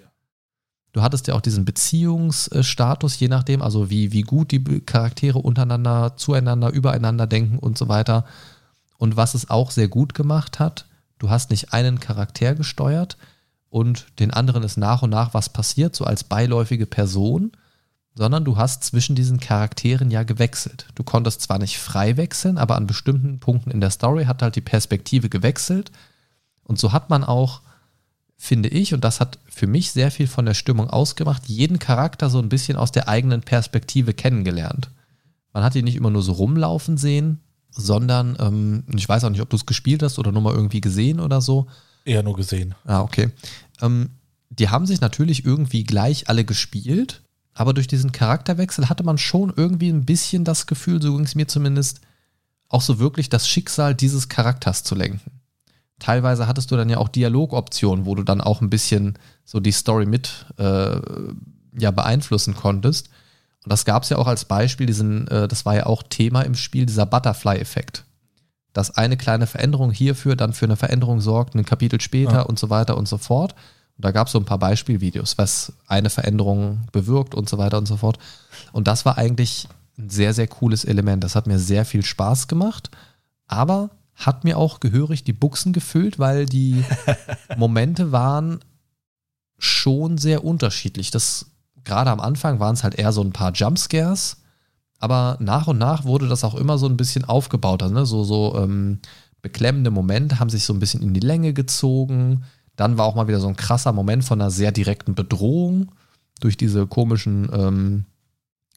Du 0.92 1.02
hattest 1.02 1.28
ja 1.28 1.36
auch 1.36 1.42
diesen 1.42 1.64
Beziehungsstatus, 1.64 3.20
je 3.20 3.30
nachdem, 3.30 3.62
also 3.62 3.90
wie, 3.90 4.12
wie 4.12 4.24
gut 4.24 4.52
die 4.52 4.82
Charaktere 4.82 5.40
untereinander, 5.40 6.18
zueinander, 6.18 6.72
übereinander 6.72 7.28
denken 7.28 7.60
und 7.60 7.78
so 7.78 7.88
weiter. 7.88 8.26
Und 8.98 9.16
was 9.16 9.34
es 9.34 9.50
auch 9.50 9.72
sehr 9.72 9.88
gut 9.88 10.14
gemacht 10.14 10.60
hat, 10.60 10.88
du 11.18 11.30
hast 11.30 11.50
nicht 11.50 11.72
einen 11.74 12.00
Charakter 12.00 12.56
gesteuert, 12.56 13.18
und 13.72 14.08
den 14.20 14.32
anderen 14.32 14.64
ist 14.64 14.78
nach 14.78 15.02
und 15.02 15.10
nach 15.10 15.34
was 15.34 15.48
passiert, 15.48 15.96
so 15.96 16.04
als 16.04 16.26
beiläufige 16.26 16.86
Person, 16.86 17.54
sondern 18.14 18.44
du 18.44 18.58
hast 18.58 18.84
zwischen 18.84 19.16
diesen 19.16 19.40
Charakteren 19.40 20.12
ja 20.12 20.24
gewechselt. 20.24 20.88
Du 20.96 21.04
konntest 21.04 21.42
zwar 21.42 21.60
nicht 21.60 21.78
frei 21.78 22.18
wechseln, 22.18 22.58
aber 22.58 22.76
an 22.76 22.88
bestimmten 22.88 23.40
Punkten 23.40 23.72
in 23.72 23.82
der 23.82 23.90
Story 23.90 24.26
hat 24.26 24.42
halt 24.42 24.56
die 24.56 24.62
Perspektive 24.62 25.30
gewechselt. 25.30 25.92
Und 26.64 26.78
so 26.78 26.92
hat 26.92 27.10
man 27.10 27.24
auch, 27.24 27.62
finde 28.38 28.70
ich, 28.70 28.94
und 28.94 29.04
das 29.04 29.20
hat 29.20 29.40
für 29.50 29.68
mich 29.68 29.92
sehr 29.92 30.12
viel 30.12 30.28
von 30.28 30.46
der 30.46 30.54
Stimmung 30.54 30.90
ausgemacht, 30.90 31.48
jeden 31.48 31.80
Charakter 31.80 32.30
so 32.30 32.40
ein 32.40 32.50
bisschen 32.50 32.78
aus 32.78 32.92
der 32.92 33.08
eigenen 33.08 33.42
Perspektive 33.42 34.14
kennengelernt. 34.14 34.90
Man 35.54 35.64
hat 35.64 35.76
ihn 35.76 35.86
nicht 35.86 35.96
immer 35.96 36.12
nur 36.12 36.24
so 36.24 36.34
rumlaufen 36.34 36.98
sehen, 36.98 37.40
sondern, 37.70 38.38
ähm, 38.40 38.84
ich 38.96 39.08
weiß 39.08 39.24
auch 39.24 39.30
nicht, 39.30 39.42
ob 39.42 39.50
du 39.50 39.56
es 39.56 39.66
gespielt 39.66 40.04
hast 40.04 40.20
oder 40.20 40.32
nur 40.32 40.42
mal 40.42 40.54
irgendwie 40.54 40.82
gesehen 40.82 41.20
oder 41.20 41.42
so, 41.42 41.68
Eher 42.06 42.24
nur 42.24 42.36
gesehen. 42.36 42.76
Ah, 42.86 43.02
okay. 43.02 43.30
Ähm, 43.82 44.10
die 44.50 44.70
haben 44.70 44.86
sich 44.86 45.02
natürlich 45.02 45.46
irgendwie 45.46 45.84
gleich 45.84 46.30
alle 46.30 46.44
gespielt, 46.44 47.22
aber 47.62 47.76
durch 47.76 47.86
diesen 47.86 48.12
Charakterwechsel 48.12 48.90
hatte 48.90 49.04
man 49.04 49.20
schon 49.20 49.54
irgendwie 49.56 49.90
ein 49.90 50.04
bisschen 50.04 50.44
das 50.44 50.66
Gefühl, 50.66 51.00
so 51.00 51.16
ging 51.16 51.26
es 51.26 51.36
mir 51.36 51.48
zumindest, 51.48 52.02
auch 52.70 52.82
so 52.82 52.98
wirklich 52.98 53.30
das 53.30 53.48
Schicksal 53.48 53.94
dieses 53.94 54.30
Charakters 54.30 54.84
zu 54.84 54.96
lenken. 54.96 55.30
Teilweise 56.00 56.48
hattest 56.48 56.72
du 56.72 56.76
dann 56.76 56.90
ja 56.90 56.98
auch 56.98 57.08
Dialogoptionen, 57.08 58.08
wo 58.08 58.16
du 58.16 58.24
dann 58.24 58.42
auch 58.42 58.62
ein 58.62 58.72
bisschen 58.72 59.20
so 59.46 59.60
die 59.60 59.74
Story 59.74 60.08
mit 60.08 60.48
äh, 60.58 61.00
ja, 61.78 61.92
beeinflussen 61.92 62.56
konntest. 62.56 63.10
Und 63.64 63.72
das 63.72 63.86
gab 63.86 64.02
es 64.02 64.10
ja 64.10 64.18
auch 64.18 64.26
als 64.26 64.46
Beispiel, 64.46 64.88
diesen, 64.88 65.28
äh, 65.28 65.48
das 65.48 65.64
war 65.64 65.76
ja 65.76 65.86
auch 65.86 66.02
Thema 66.02 66.42
im 66.42 66.56
Spiel, 66.56 66.88
dieser 66.88 67.06
Butterfly-Effekt. 67.06 68.06
Dass 68.74 68.98
eine 68.98 69.18
kleine 69.18 69.46
Veränderung 69.46 69.92
hierfür 69.92 70.36
dann 70.36 70.54
für 70.54 70.66
eine 70.66 70.78
Veränderung 70.78 71.22
sorgt, 71.22 71.54
ein 71.54 71.64
Kapitel 71.64 72.02
später 72.02 72.34
ja. 72.34 72.42
und 72.42 72.58
so 72.58 72.72
weiter 72.72 72.98
und 72.98 73.08
so 73.08 73.20
fort. 73.20 73.54
Und 73.98 74.06
da 74.06 74.12
gab 74.12 74.28
es 74.28 74.34
so 74.34 74.40
ein 74.40 74.46
paar 74.46 74.60
Beispielvideos, 74.60 75.38
was 75.38 75.74
eine 75.88 76.10
Veränderung 76.10 76.82
bewirkt 76.92 77.36
und 77.36 77.50
so 77.50 77.58
weiter 77.58 77.78
und 77.78 77.88
so 77.88 77.98
fort. 77.98 78.18
Und 78.72 78.88
das 78.88 79.06
war 79.06 79.18
eigentlich 79.18 79.68
ein 79.98 80.10
sehr, 80.10 80.34
sehr 80.34 80.48
cooles 80.48 80.86
Element. 80.86 81.24
Das 81.24 81.36
hat 81.36 81.48
mir 81.48 81.60
sehr 81.60 81.86
viel 81.86 82.04
Spaß 82.04 82.48
gemacht, 82.48 82.90
aber 83.48 83.90
hat 84.16 84.44
mir 84.44 84.58
auch 84.58 84.80
gehörig 84.80 85.24
die 85.24 85.34
Buchsen 85.34 85.74
gefüllt, 85.74 86.20
weil 86.20 86.46
die 86.46 86.84
Momente 87.58 88.12
waren 88.12 88.60
schon 89.58 90.18
sehr 90.18 90.44
unterschiedlich. 90.44 91.12
Das 91.12 91.48
gerade 91.84 92.12
am 92.12 92.20
Anfang 92.20 92.60
waren 92.60 92.74
es 92.74 92.84
halt 92.84 92.96
eher 92.96 93.12
so 93.12 93.22
ein 93.22 93.34
paar 93.34 93.54
Jumpscares, 93.54 94.38
aber 95.00 95.38
nach 95.40 95.68
und 95.68 95.78
nach 95.78 96.04
wurde 96.06 96.28
das 96.28 96.44
auch 96.44 96.56
immer 96.56 96.78
so 96.78 96.88
ein 96.88 96.98
bisschen 96.98 97.26
aufgebaut. 97.26 97.82
Ne? 97.92 98.06
So, 98.06 98.24
so 98.24 98.56
ähm, 98.58 99.00
beklemmende 99.42 99.92
Momente 99.92 100.40
haben 100.40 100.50
sich 100.50 100.64
so 100.64 100.74
ein 100.74 100.80
bisschen 100.80 101.02
in 101.02 101.14
die 101.14 101.20
Länge 101.20 101.54
gezogen. 101.54 102.44
Dann 102.82 102.98
war 102.98 103.06
auch 103.06 103.14
mal 103.14 103.28
wieder 103.28 103.40
so 103.40 103.48
ein 103.48 103.56
krasser 103.56 103.94
Moment 103.94 104.26
von 104.26 104.42
einer 104.42 104.50
sehr 104.50 104.72
direkten 104.72 105.14
Bedrohung 105.14 105.92
durch 106.40 106.58
diese 106.58 106.88
komischen 106.88 107.48
ähm, 107.54 108.06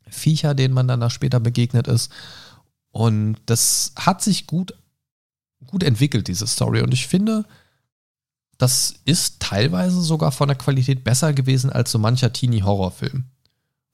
Viecher, 0.06 0.54
denen 0.54 0.74
man 0.74 0.86
dann 0.86 1.00
da 1.00 1.08
später 1.08 1.40
begegnet 1.40 1.88
ist. 1.88 2.12
Und 2.90 3.36
das 3.46 3.94
hat 3.96 4.20
sich 4.20 4.46
gut, 4.46 4.74
gut 5.66 5.82
entwickelt, 5.82 6.28
diese 6.28 6.46
Story. 6.46 6.82
Und 6.82 6.92
ich 6.92 7.06
finde, 7.06 7.46
das 8.58 8.96
ist 9.06 9.40
teilweise 9.40 10.02
sogar 10.02 10.32
von 10.32 10.48
der 10.48 10.58
Qualität 10.58 11.02
besser 11.02 11.32
gewesen 11.32 11.70
als 11.70 11.90
so 11.90 11.98
mancher 11.98 12.30
Teenie-Horrorfilm. 12.30 13.24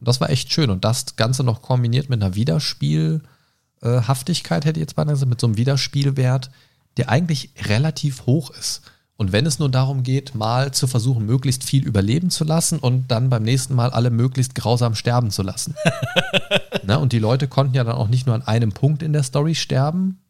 Und 0.01 0.09
das 0.09 0.21
war 0.21 0.31
echt 0.31 0.53
schön. 0.53 0.71
Und 0.71 0.85
das 0.85 1.15
Ganze 1.15 1.45
noch 1.45 1.63
kombiniert 1.63 2.11
mit 2.11 2.21
einer 2.21 2.35
Wiederspielhaftigkeit, 2.35 4.65
hätte 4.65 4.81
ich 4.81 4.87
jetzt 4.87 4.97
beinahe 4.97 5.15
gesagt, 5.15 5.31
mit 5.31 5.41
so 5.41 5.47
einem 5.47 5.57
Wiederspielwert, 5.57 6.51
der 6.97 7.11
eigentlich 7.11 7.51
relativ 7.69 8.27
hoch 8.27 8.51
ist. 8.51 8.83
Und 9.21 9.33
wenn 9.33 9.45
es 9.45 9.59
nur 9.59 9.69
darum 9.69 10.03
geht, 10.03 10.35
mal 10.35 10.73
zu 10.73 10.87
versuchen, 10.87 11.27
möglichst 11.27 11.63
viel 11.63 11.85
überleben 11.85 12.31
zu 12.31 12.43
lassen 12.43 12.79
und 12.79 13.11
dann 13.11 13.29
beim 13.29 13.43
nächsten 13.43 13.75
Mal 13.75 13.91
alle 13.91 14.09
möglichst 14.09 14.55
grausam 14.55 14.95
sterben 14.95 15.31
zu 15.31 15.43
lassen. 15.43 15.75
Na, 16.85 16.97
und 16.97 17.13
die 17.13 17.19
Leute 17.19 17.47
konnten 17.47 17.75
ja 17.75 17.85
dann 17.85 17.97
auch 17.97 18.09
nicht 18.09 18.25
nur 18.25 18.35
an 18.35 18.41
einem 18.41 18.73
Punkt 18.73 19.03
in 19.03 19.13
der 19.13 19.23
Story 19.23 19.55
sterben, 19.55 20.23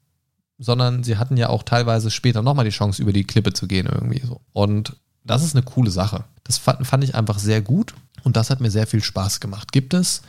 sondern 0.58 1.04
sie 1.04 1.18
hatten 1.18 1.36
ja 1.36 1.50
auch 1.50 1.62
teilweise 1.62 2.10
später 2.10 2.42
nochmal 2.42 2.64
die 2.64 2.72
Chance, 2.72 3.00
über 3.00 3.12
die 3.12 3.22
Klippe 3.22 3.52
zu 3.52 3.68
gehen 3.68 3.86
irgendwie 3.86 4.26
so. 4.26 4.40
Und 4.52 4.96
das 5.22 5.44
ist 5.44 5.54
eine 5.54 5.64
coole 5.64 5.92
Sache. 5.92 6.24
Das 6.42 6.58
fand, 6.58 6.84
fand 6.84 7.04
ich 7.04 7.14
einfach 7.14 7.38
sehr 7.38 7.62
gut 7.62 7.94
und 8.24 8.36
das 8.36 8.50
hat 8.50 8.60
mir 8.60 8.72
sehr 8.72 8.88
viel 8.88 9.04
Spaß 9.04 9.38
gemacht. 9.38 9.70
Gibt 9.70 9.94
es, 9.94 10.22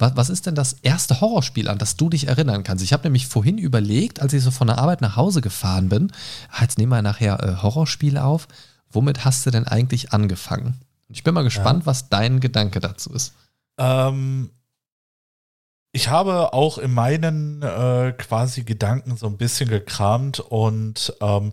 was, 0.00 0.16
was 0.16 0.30
ist 0.30 0.46
denn 0.46 0.54
das 0.54 0.74
erste 0.82 1.20
Horrorspiel, 1.20 1.68
an 1.68 1.78
das 1.78 1.96
du 1.96 2.08
dich 2.08 2.28
erinnern 2.28 2.62
kannst? 2.62 2.84
Ich 2.84 2.92
habe 2.92 3.04
nämlich 3.04 3.26
vorhin 3.26 3.58
überlegt, 3.58 4.20
als 4.20 4.32
ich 4.32 4.42
so 4.42 4.50
von 4.50 4.66
der 4.66 4.78
Arbeit 4.78 5.00
nach 5.00 5.16
Hause 5.16 5.40
gefahren 5.40 5.88
bin, 5.88 6.12
ah, 6.50 6.62
jetzt 6.62 6.78
nehmen 6.78 6.92
wir 6.92 7.02
nachher 7.02 7.42
äh, 7.42 7.62
Horrorspiele 7.62 8.24
auf. 8.24 8.48
Womit 8.90 9.24
hast 9.24 9.46
du 9.46 9.50
denn 9.50 9.66
eigentlich 9.66 10.12
angefangen? 10.12 10.80
Ich 11.08 11.24
bin 11.24 11.34
mal 11.34 11.42
gespannt, 11.42 11.82
ja. 11.82 11.86
was 11.86 12.08
dein 12.08 12.40
Gedanke 12.40 12.80
dazu 12.80 13.10
ist. 13.10 13.34
Ähm, 13.78 14.50
ich 15.92 16.08
habe 16.08 16.52
auch 16.52 16.78
in 16.78 16.92
meinen 16.92 17.62
äh, 17.62 18.12
quasi 18.16 18.62
Gedanken 18.62 19.16
so 19.16 19.26
ein 19.26 19.36
bisschen 19.36 19.68
gekramt 19.68 20.38
und 20.40 21.14
ähm, 21.20 21.52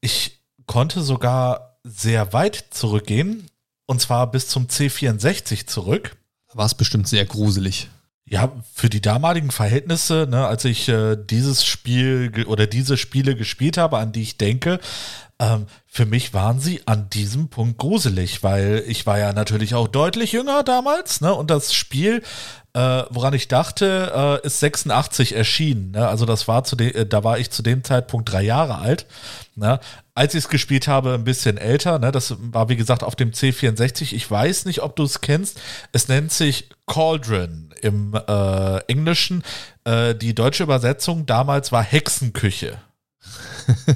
ich 0.00 0.40
konnte 0.66 1.02
sogar 1.02 1.78
sehr 1.82 2.32
weit 2.32 2.66
zurückgehen 2.70 3.48
und 3.86 4.00
zwar 4.00 4.30
bis 4.30 4.48
zum 4.48 4.66
C64 4.66 5.66
zurück. 5.66 6.16
War 6.54 6.66
es 6.66 6.74
bestimmt 6.74 7.08
sehr 7.08 7.24
gruselig. 7.26 7.88
Ja, 8.34 8.50
für 8.72 8.90
die 8.90 9.00
damaligen 9.00 9.52
Verhältnisse, 9.52 10.26
ne, 10.28 10.44
als 10.44 10.64
ich 10.64 10.88
äh, 10.88 11.14
dieses 11.16 11.64
Spiel 11.64 12.44
oder 12.48 12.66
diese 12.66 12.96
Spiele 12.96 13.36
gespielt 13.36 13.78
habe, 13.78 13.98
an 13.98 14.10
die 14.10 14.22
ich 14.22 14.38
denke, 14.38 14.80
ähm, 15.38 15.66
für 15.86 16.04
mich 16.04 16.34
waren 16.34 16.58
sie 16.58 16.80
an 16.84 17.08
diesem 17.10 17.46
Punkt 17.46 17.78
gruselig, 17.78 18.42
weil 18.42 18.82
ich 18.88 19.06
war 19.06 19.20
ja 19.20 19.32
natürlich 19.32 19.76
auch 19.76 19.86
deutlich 19.86 20.32
jünger 20.32 20.64
damals, 20.64 21.20
ne, 21.20 21.32
und 21.32 21.48
das 21.48 21.74
Spiel 21.74 22.22
äh, 22.74 23.04
woran 23.10 23.34
ich 23.34 23.46
dachte, 23.46 24.40
äh, 24.42 24.46
ist 24.46 24.58
86 24.58 25.36
erschienen. 25.36 25.92
Ne? 25.92 26.08
Also 26.08 26.26
das 26.26 26.48
war 26.48 26.64
zu 26.64 26.74
dem, 26.74 26.92
äh, 26.92 27.06
da 27.06 27.22
war 27.22 27.38
ich 27.38 27.50
zu 27.50 27.62
dem 27.62 27.84
Zeitpunkt 27.84 28.30
drei 28.32 28.42
Jahre 28.42 28.78
alt. 28.78 29.06
Ne? 29.54 29.78
Als 30.14 30.34
ich 30.34 30.44
es 30.44 30.48
gespielt 30.48 30.88
habe, 30.88 31.14
ein 31.14 31.22
bisschen 31.22 31.56
älter. 31.56 32.00
Ne? 32.00 32.10
Das 32.10 32.34
war 32.38 32.68
wie 32.68 32.76
gesagt 32.76 33.04
auf 33.04 33.14
dem 33.14 33.30
C64. 33.30 34.12
Ich 34.12 34.28
weiß 34.28 34.64
nicht, 34.64 34.82
ob 34.82 34.96
du 34.96 35.04
es 35.04 35.20
kennst. 35.20 35.60
Es 35.92 36.08
nennt 36.08 36.32
sich 36.32 36.68
Cauldron 36.86 37.72
im 37.84 38.14
äh, 38.14 38.78
Englischen. 38.86 39.42
Äh, 39.84 40.14
die 40.14 40.34
deutsche 40.34 40.62
Übersetzung 40.64 41.26
damals 41.26 41.70
war 41.70 41.82
Hexenküche. 41.82 42.78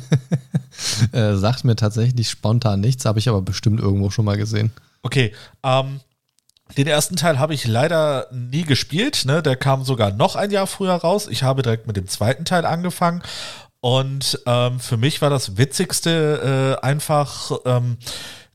äh, 1.12 1.34
sagt 1.34 1.64
mir 1.64 1.76
tatsächlich 1.76 2.30
spontan 2.30 2.80
nichts, 2.80 3.04
habe 3.04 3.18
ich 3.18 3.28
aber 3.28 3.42
bestimmt 3.42 3.80
irgendwo 3.80 4.10
schon 4.10 4.24
mal 4.24 4.36
gesehen. 4.36 4.70
Okay, 5.02 5.34
ähm, 5.62 6.00
den 6.76 6.86
ersten 6.86 7.16
Teil 7.16 7.38
habe 7.38 7.54
ich 7.54 7.66
leider 7.66 8.26
nie 8.30 8.62
gespielt. 8.62 9.24
Ne? 9.24 9.42
Der 9.42 9.56
kam 9.56 9.84
sogar 9.84 10.12
noch 10.12 10.36
ein 10.36 10.50
Jahr 10.50 10.66
früher 10.66 10.94
raus. 10.94 11.26
Ich 11.30 11.42
habe 11.42 11.62
direkt 11.62 11.86
mit 11.86 11.96
dem 11.96 12.08
zweiten 12.08 12.44
Teil 12.44 12.66
angefangen. 12.66 13.22
Und 13.80 14.40
ähm, 14.46 14.80
für 14.80 14.96
mich 14.96 15.22
war 15.22 15.30
das 15.30 15.56
Witzigste 15.56 16.76
äh, 16.82 16.84
einfach, 16.84 17.52
ähm, 17.64 17.96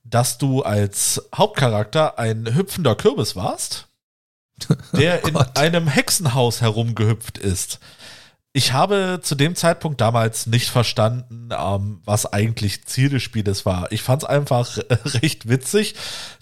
dass 0.04 0.38
du 0.38 0.62
als 0.62 1.28
Hauptcharakter 1.34 2.20
ein 2.20 2.54
hüpfender 2.54 2.96
Kürbis 2.96 3.36
warst, 3.36 3.88
der 4.94 5.22
oh 5.24 5.28
in 5.28 5.38
einem 5.38 5.88
Hexenhaus 5.88 6.62
herumgehüpft 6.62 7.38
ist. 7.38 7.80
Ich 8.56 8.72
habe 8.72 9.20
zu 9.24 9.34
dem 9.34 9.56
Zeitpunkt 9.56 10.00
damals 10.00 10.46
nicht 10.46 10.70
verstanden, 10.70 11.50
ähm, 11.52 12.02
was 12.06 12.32
eigentlich 12.32 12.86
Ziel 12.86 13.10
des 13.10 13.24
Spieles 13.24 13.66
war. 13.66 13.92
Ich 13.92 14.04
fand 14.04 14.22
es 14.22 14.30
einfach 14.30 14.78
recht 15.06 15.50
witzig, 15.50 15.96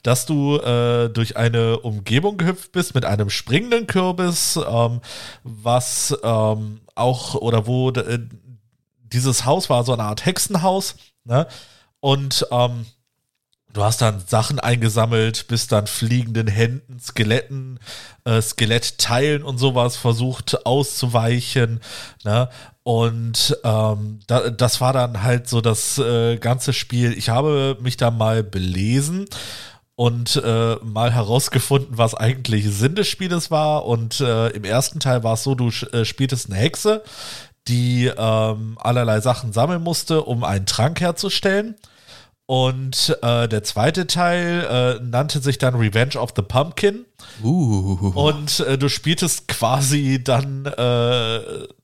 dass 0.04 0.26
du 0.26 0.58
äh, 0.58 1.08
durch 1.08 1.38
eine 1.38 1.80
Umgebung 1.80 2.36
gehüpft 2.38 2.74
bist 2.74 2.96
mit 2.96 3.06
einem 3.06 3.30
springenden 3.30 3.88
Kürbis, 3.88 4.58
ähm, 4.58 5.00
was 5.44 6.14
ähm, 6.22 6.82
auch 6.96 7.36
oder 7.36 7.66
wo 7.66 7.92
äh, 7.92 8.20
dieses 9.04 9.46
Haus 9.46 9.70
war 9.70 9.86
so 9.86 9.94
eine 9.94 10.04
Art 10.04 10.26
Hexenhaus, 10.26 10.96
ne? 11.24 11.48
Und 12.02 12.46
ähm, 12.52 12.88
Du 13.74 13.84
hast 13.84 14.02
dann 14.02 14.22
Sachen 14.26 14.60
eingesammelt, 14.60 15.48
bist 15.48 15.72
dann 15.72 15.88
fliegenden 15.88 16.48
Händen, 16.48 17.00
Skeletten, 17.00 17.80
äh, 18.26 18.42
Skelettteilen 18.42 19.44
und 19.44 19.58
sowas 19.58 19.96
versucht 19.96 20.66
auszuweichen. 20.66 21.80
Ne? 22.24 22.50
Und 22.84 23.58
ähm, 23.64 24.20
da, 24.28 24.50
das 24.50 24.82
war 24.82 24.92
dann 24.92 25.24
halt 25.24 25.48
so 25.48 25.62
das 25.62 25.98
äh, 26.00 26.38
ganze 26.38 26.74
Spiel. 26.74 27.18
Ich 27.18 27.30
habe 27.30 27.78
mich 27.80 27.96
da 27.96 28.12
mal 28.12 28.44
belesen 28.44 29.26
und 29.96 30.42
äh, 30.44 30.76
mal 30.84 31.14
herausgefunden, 31.14 31.98
was 31.98 32.16
eigentlich 32.16 32.66
Sinn 32.76 32.96
des 32.96 33.08
Spieles 33.08 33.52
war. 33.52 33.86
Und 33.86 34.20
äh, 34.20 34.50
im 34.50 34.64
ersten 34.64 35.00
Teil 35.00 35.24
war 35.24 35.36
es 35.36 35.44
so, 35.44 35.56
du 35.56 35.70
äh, 35.94 36.06
spieltest 36.06 36.50
eine 36.50 36.60
Hexe, 36.60 37.04
die 37.68 38.08
ähm, 38.08 38.78
allerlei 38.82 39.22
Sachen 39.22 39.54
sammeln 39.54 39.84
musste, 39.84 40.24
um 40.24 40.44
einen 40.44 40.66
Trank 40.66 41.00
herzustellen. 41.00 41.76
Und 42.52 43.18
äh, 43.22 43.48
der 43.48 43.64
zweite 43.64 44.08
Teil 44.08 45.00
äh, 45.00 45.02
nannte 45.02 45.40
sich 45.40 45.58
dann 45.58 45.74
Revenge 45.74 46.18
of 46.18 46.34
the 46.36 46.42
Pumpkin. 46.42 47.06
Uh. 47.42 48.12
Und 48.14 48.60
äh, 48.60 48.78
du 48.78 48.90
spieltest 48.90 49.48
quasi 49.48 50.22
dann 50.22 50.66
äh, 50.66 51.40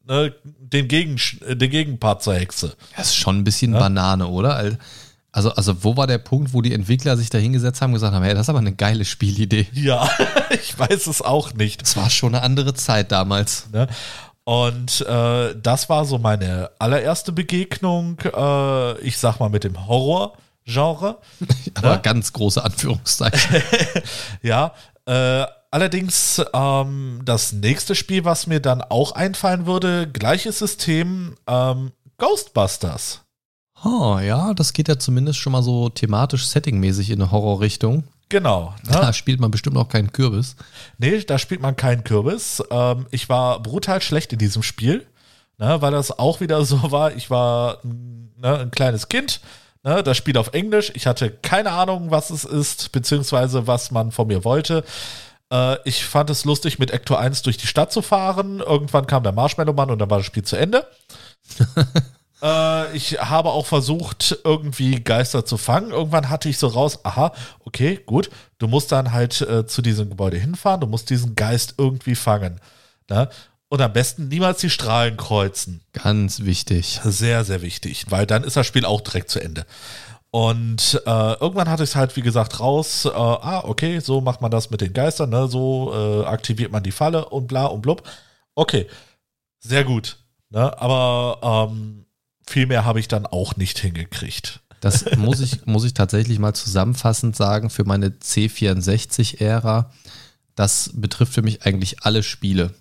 ne, 0.06 0.34
den, 0.60 0.90
Gegen, 0.90 1.16
den 1.48 1.72
Gegenpart 1.72 2.22
zur 2.22 2.34
Hexe. 2.34 2.74
Das 2.98 3.08
ist 3.08 3.16
schon 3.16 3.38
ein 3.38 3.44
bisschen 3.46 3.72
ja? 3.72 3.80
Banane, 3.80 4.28
oder? 4.28 4.76
Also, 5.32 5.52
also 5.52 5.86
wo 5.86 5.96
war 5.96 6.06
der 6.06 6.18
Punkt, 6.18 6.54
wo 6.54 6.62
die 6.62 6.74
Entwickler 6.74 7.16
sich 7.16 7.30
da 7.30 7.38
hingesetzt 7.38 7.80
haben 7.80 7.92
und 7.92 7.94
gesagt 7.94 8.14
haben, 8.14 8.24
hey, 8.24 8.34
das 8.34 8.48
ist 8.48 8.50
aber 8.50 8.60
eine 8.60 8.76
geile 8.76 9.06
Spielidee. 9.06 9.68
Ja, 9.72 10.10
ich 10.50 10.78
weiß 10.78 11.08
es 11.08 11.22
auch 11.22 11.54
nicht. 11.54 11.82
Es 11.82 11.96
war 11.96 12.10
schon 12.10 12.36
eine 12.36 12.44
andere 12.44 12.74
Zeit 12.74 13.14
damals. 13.14 13.70
Ne? 13.72 13.88
Und 14.44 15.00
äh, 15.08 15.56
das 15.64 15.88
war 15.88 16.04
so 16.04 16.18
meine 16.18 16.72
allererste 16.78 17.32
Begegnung, 17.32 18.20
äh, 18.20 19.00
ich 19.00 19.18
sag 19.18 19.40
mal, 19.40 19.50
mit 19.50 19.64
dem 19.64 19.88
Horror. 19.88 20.34
Genre. 20.68 21.18
Aber 21.76 21.96
ne? 21.96 22.02
ganz 22.04 22.34
große 22.34 22.64
Anführungszeichen. 22.64 23.64
ja, 24.44 24.74
äh, 25.06 25.46
allerdings 25.72 26.42
ähm, 26.54 27.22
das 27.24 27.54
nächste 27.54 27.96
Spiel, 27.96 28.26
was 28.26 28.48
mir 28.48 28.60
dann 28.60 28.82
auch 28.82 29.14
einfallen 29.14 29.66
würde, 29.66 30.08
gleiches 30.08 30.60
System, 30.60 31.36
ähm, 31.48 31.92
Ghostbusters. 32.18 33.22
Oh, 33.84 34.20
ja, 34.20 34.54
das 34.54 34.74
geht 34.74 34.88
ja 34.88 35.00
zumindest 35.00 35.40
schon 35.40 35.54
mal 35.54 35.64
so 35.64 35.90
thematisch 35.90 36.48
settingmäßig 36.48 37.12
in 37.12 37.22
eine 37.22 37.32
Horrorrichtung. 37.32 38.04
Genau. 38.30 38.74
Ne? 38.84 38.92
Da 38.92 39.14
spielt 39.14 39.40
man 39.40 39.52
bestimmt 39.52 39.78
auch 39.78 39.88
keinen 39.88 40.12
Kürbis. 40.12 40.56
Nee, 40.98 41.20
da 41.20 41.38
spielt 41.38 41.62
man 41.62 41.76
keinen 41.76 42.04
Kürbis. 42.04 42.62
Ähm, 42.72 43.06
ich 43.12 43.30
war 43.30 43.62
brutal 43.62 44.02
schlecht 44.02 44.34
in 44.34 44.40
diesem 44.40 44.64
Spiel. 44.64 45.06
ne, 45.58 45.82
weil 45.82 45.92
das 45.92 46.18
auch 46.18 46.42
wieder 46.42 46.66
so 46.66 46.92
war, 46.92 47.16
ich 47.16 47.30
war 47.30 47.78
ne, 47.84 48.60
ein 48.60 48.72
kleines 48.72 49.08
Kind, 49.08 49.40
ne, 49.84 50.04
das 50.04 50.18
Spiel 50.18 50.38
auf 50.38 50.54
Englisch, 50.54 50.92
ich 50.96 51.08
hatte 51.08 51.32
keine 51.32 51.72
Ahnung, 51.72 52.12
was 52.12 52.30
es 52.30 52.46
ist, 52.46 52.92
beziehungsweise 52.92 53.68
was 53.68 53.92
man 53.92 54.12
von 54.12 54.28
mir 54.28 54.44
wollte. 54.44 54.84
Äh, 55.52 55.78
ich 55.88 56.06
fand 56.06 56.30
es 56.30 56.46
lustig, 56.46 56.80
mit 56.80 56.92
Ecto 56.92 57.16
1 57.16 57.42
durch 57.42 57.58
die 57.58 57.68
Stadt 57.68 57.92
zu 57.92 58.02
fahren. 58.02 58.60
Irgendwann 58.60 59.08
kam 59.08 59.24
der 59.24 59.32
Marshmallow-Mann 59.32 59.90
und 59.92 60.00
dann 60.00 60.10
war 60.10 60.18
das 60.18 60.26
Spiel 60.26 60.44
zu 60.44 60.56
Ende. 60.56 60.88
äh, 62.42 62.96
ich 62.96 63.20
habe 63.20 63.50
auch 63.50 63.66
versucht, 63.66 64.40
irgendwie 64.44 65.04
Geister 65.04 65.46
zu 65.46 65.58
fangen. 65.58 65.92
Irgendwann 65.92 66.30
hatte 66.30 66.50
ich 66.50 66.58
so 66.58 66.68
raus, 66.68 67.00
aha, 67.04 67.34
okay, 67.66 68.00
gut, 68.06 68.30
du 68.58 68.68
musst 68.68 68.92
dann 68.92 69.12
halt 69.12 69.42
äh, 69.42 69.66
zu 69.66 69.82
diesem 69.82 70.10
Gebäude 70.10 70.38
hinfahren, 70.38 70.82
du 70.82 70.88
musst 70.88 71.10
diesen 71.10 71.36
Geist 71.36 71.76
irgendwie 71.78 72.16
fangen. 72.16 72.60
Ne? 73.10 73.30
Und 73.70 73.82
am 73.82 73.92
besten 73.92 74.30
niemals 74.30 74.62
die 74.62 74.70
Strahlen 74.70 75.18
kreuzen. 75.18 75.82
Ganz 75.92 76.42
wichtig. 76.42 77.02
Sehr, 77.04 77.44
sehr 77.44 77.62
wichtig, 77.62 78.06
weil 78.10 78.26
dann 78.26 78.44
ist 78.44 78.56
das 78.56 78.66
Spiel 78.66 78.86
auch 78.86 79.02
direkt 79.02 79.30
zu 79.30 79.40
Ende. 79.42 79.66
Und 80.32 81.02
äh, 81.06 81.34
irgendwann 81.40 81.70
hatte 81.70 81.84
ich 81.84 81.92
es 81.92 81.96
halt, 81.96 82.16
wie 82.16 82.22
gesagt, 82.22 82.60
raus. 82.60 83.06
Äh, 83.06 83.10
ah, 83.10 83.64
okay, 83.66 84.00
so 84.00 84.22
macht 84.22 84.42
man 84.42 84.52
das 84.52 84.70
mit 84.70 84.82
den 84.82 84.94
Geistern, 84.94 85.30
ne? 85.30 85.48
so 85.48 85.94
äh, 85.94 86.26
aktiviert 86.26 86.72
man 86.72 86.84
die 86.84 86.92
Falle 86.92 87.26
und 87.30 87.48
bla 87.48 87.66
und 87.66 87.82
blub. 87.82 88.04
Okay, 88.56 88.88
sehr 89.60 89.84
gut. 89.84 90.18
Ne? 90.50 90.80
Aber 90.80 91.70
ähm, 91.72 92.06
viel 92.46 92.68
mehr 92.68 92.86
habe 92.86 93.00
ich 93.00 93.08
dann 93.08 93.26
auch 93.26 93.56
nicht 93.56 93.80
hingekriegt. 93.80 94.62
Das 94.80 95.06
muss 95.18 95.40
ich, 95.40 95.66
muss 95.66 95.84
ich 95.84 95.94
tatsächlich 95.94 96.40
mal 96.40 96.54
zusammenfassend 96.54 97.36
sagen 97.36 97.70
für 97.70 97.84
meine 97.84 98.10
C64-Ära. 98.10 99.92
Das 100.56 100.92
betrifft 100.94 101.34
für 101.34 101.42
mich 101.42 101.66
eigentlich 101.66 102.04
alle 102.04 102.24
Spiele. 102.24 102.74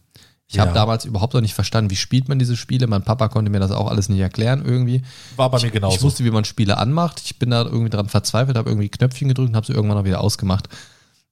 Ich 0.49 0.57
ja. 0.57 0.63
habe 0.63 0.73
damals 0.73 1.05
überhaupt 1.05 1.35
noch 1.35 1.41
nicht 1.41 1.55
verstanden, 1.55 1.91
wie 1.91 1.97
spielt 1.97 2.29
man 2.29 2.39
diese 2.39 2.57
Spiele. 2.57 2.87
Mein 2.87 3.03
Papa 3.03 3.29
konnte 3.29 3.51
mir 3.51 3.59
das 3.59 3.73
auch 3.73 3.89
alles 3.91 4.09
nicht 4.09 4.21
erklären 4.21 4.65
irgendwie. 4.65 5.03
War 5.35 5.51
bei 5.51 5.61
mir 5.61 5.71
genauso. 5.71 5.97
Ich 5.97 6.03
wusste, 6.03 6.25
wie 6.25 6.31
man 6.31 6.45
Spiele 6.45 6.79
anmacht. 6.79 7.21
Ich 7.25 7.39
bin 7.39 7.51
da 7.51 7.65
irgendwie 7.65 7.91
dran 7.91 8.09
verzweifelt, 8.09 8.57
habe 8.57 8.71
irgendwie 8.71 8.89
Knöpfchen 8.89 9.29
gedrückt 9.29 9.51
und 9.51 9.57
habe 9.57 9.67
sie 9.67 9.73
irgendwann 9.73 9.99
auch 9.99 10.05
wieder 10.05 10.21
ausgemacht. 10.21 10.69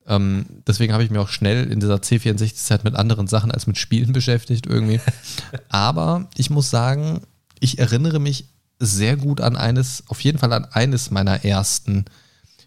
Ähm, 0.07 0.47
deswegen 0.67 0.93
habe 0.93 1.05
ich 1.05 1.11
mich 1.11 1.21
auch 1.21 1.29
schnell 1.29 1.71
in 1.71 1.79
dieser 1.79 1.97
C64-Zeit 1.97 2.83
mit 2.83 2.97
anderen 2.97 3.29
Sachen 3.29 3.53
als 3.53 3.67
mit 3.67 3.79
Spielen 3.79 4.13
beschäftigt 4.13 4.67
irgendwie. 4.67 5.01
Aber 5.69 6.29
ich 6.37 6.51
muss 6.51 6.71
sagen, 6.71 7.21
ich 7.61 7.79
erinnere 7.79 8.19
mich 8.19 8.47
sehr 8.81 9.17
gut 9.17 9.41
an 9.41 9.57
eines, 9.57 10.03
auf 10.09 10.21
jeden 10.21 10.39
Fall 10.39 10.53
an 10.53 10.65
eines 10.65 11.13
meiner 11.13 11.45
ersten 11.45 12.07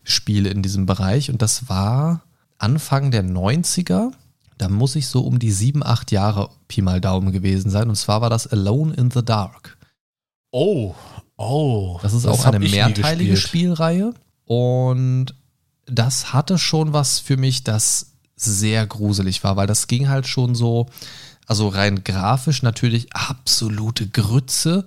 Spiele 0.03 0.49
in 0.49 0.63
diesem 0.63 0.85
Bereich 0.85 1.29
und 1.29 1.41
das 1.41 1.67
war 1.67 2.21
Anfang 2.57 3.11
der 3.11 3.25
90er 3.25 4.11
da 4.57 4.69
muss 4.69 4.95
ich 4.95 5.07
so 5.07 5.21
um 5.21 5.39
die 5.39 5.51
sieben, 5.51 5.83
acht 5.83 6.11
Jahre 6.11 6.49
Pi 6.67 6.81
mal 6.81 7.01
Daumen 7.01 7.31
gewesen 7.31 7.69
sein. 7.69 7.89
Und 7.89 7.95
zwar 7.95 8.21
war 8.21 8.29
das 8.29 8.47
Alone 8.47 8.93
in 8.95 9.11
the 9.11 9.23
Dark. 9.23 9.77
Oh, 10.51 10.95
oh. 11.37 11.99
Das 12.01 12.13
ist 12.13 12.25
das 12.25 12.39
auch 12.39 12.45
eine 12.45 12.59
mehrteilige 12.59 13.37
Spielreihe. 13.37 14.13
Und 14.45 15.35
das 15.85 16.33
hatte 16.33 16.57
schon 16.57 16.93
was 16.93 17.19
für 17.19 17.37
mich, 17.37 17.63
das 17.63 18.13
sehr 18.35 18.85
gruselig 18.85 19.43
war, 19.43 19.55
weil 19.55 19.67
das 19.67 19.87
ging 19.87 20.09
halt 20.09 20.27
schon 20.27 20.55
so, 20.55 20.87
also 21.47 21.67
rein 21.69 22.03
grafisch 22.03 22.61
natürlich 22.61 23.13
absolute 23.13 24.07
Grütze. 24.07 24.85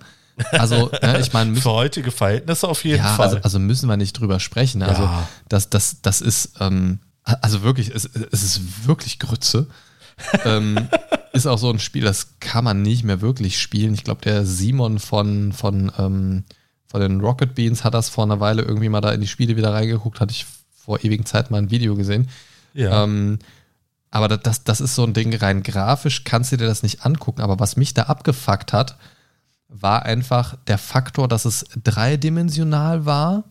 Also, 0.52 0.90
ja, 1.02 1.18
ich 1.18 1.32
meine. 1.32 1.56
Für 1.56 1.72
heutige 1.72 2.10
Verhältnisse 2.10 2.68
auf 2.68 2.84
jeden 2.84 3.04
ja, 3.04 3.14
Fall. 3.14 3.28
Also, 3.28 3.38
also 3.42 3.58
müssen 3.58 3.88
wir 3.88 3.96
nicht 3.96 4.12
drüber 4.14 4.40
sprechen. 4.40 4.82
Also, 4.82 5.02
ja. 5.02 5.28
das, 5.48 5.68
das, 5.70 6.00
das 6.02 6.20
ist, 6.20 6.52
ähm, 6.60 7.00
also 7.24 7.62
wirklich, 7.62 7.94
es, 7.94 8.04
es 8.04 8.42
ist 8.42 8.86
wirklich 8.86 9.18
Grütze. 9.18 9.66
ähm, 10.44 10.88
ist 11.32 11.46
auch 11.46 11.58
so 11.58 11.70
ein 11.70 11.78
Spiel, 11.78 12.02
das 12.02 12.38
kann 12.40 12.64
man 12.64 12.82
nicht 12.82 13.04
mehr 13.04 13.20
wirklich 13.20 13.60
spielen. 13.60 13.94
Ich 13.94 14.04
glaube, 14.04 14.22
der 14.22 14.44
Simon 14.44 14.98
von, 14.98 15.52
von, 15.52 15.92
ähm, 15.98 16.44
von 16.86 17.00
den 17.00 17.20
Rocket 17.20 17.54
Beans 17.54 17.84
hat 17.84 17.94
das 17.94 18.08
vor 18.08 18.24
einer 18.24 18.40
Weile 18.40 18.62
irgendwie 18.62 18.88
mal 18.88 19.00
da 19.00 19.12
in 19.12 19.20
die 19.20 19.28
Spiele 19.28 19.56
wieder 19.56 19.72
reingeguckt, 19.72 20.20
hatte 20.20 20.32
ich 20.32 20.46
vor 20.74 21.04
ewigen 21.04 21.26
Zeit 21.26 21.50
mal 21.50 21.58
ein 21.58 21.70
Video 21.70 21.94
gesehen. 21.94 22.28
Ja. 22.74 23.04
Ähm, 23.04 23.38
aber 24.10 24.28
das, 24.28 24.64
das 24.64 24.80
ist 24.80 24.96
so 24.96 25.04
ein 25.04 25.14
Ding, 25.14 25.34
rein 25.36 25.62
grafisch 25.62 26.24
kannst 26.24 26.50
du 26.50 26.56
dir 26.56 26.66
das 26.66 26.82
nicht 26.82 27.06
angucken. 27.06 27.42
Aber 27.42 27.60
was 27.60 27.76
mich 27.76 27.94
da 27.94 28.04
abgefuckt 28.04 28.72
hat, 28.72 28.96
war 29.68 30.04
einfach 30.04 30.56
der 30.66 30.78
Faktor, 30.78 31.28
dass 31.28 31.44
es 31.44 31.64
dreidimensional 31.82 33.06
war 33.06 33.44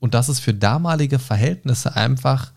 und 0.00 0.14
dass 0.14 0.28
es 0.28 0.40
für 0.40 0.52
damalige 0.52 1.20
Verhältnisse 1.20 1.94
einfach 1.94 2.50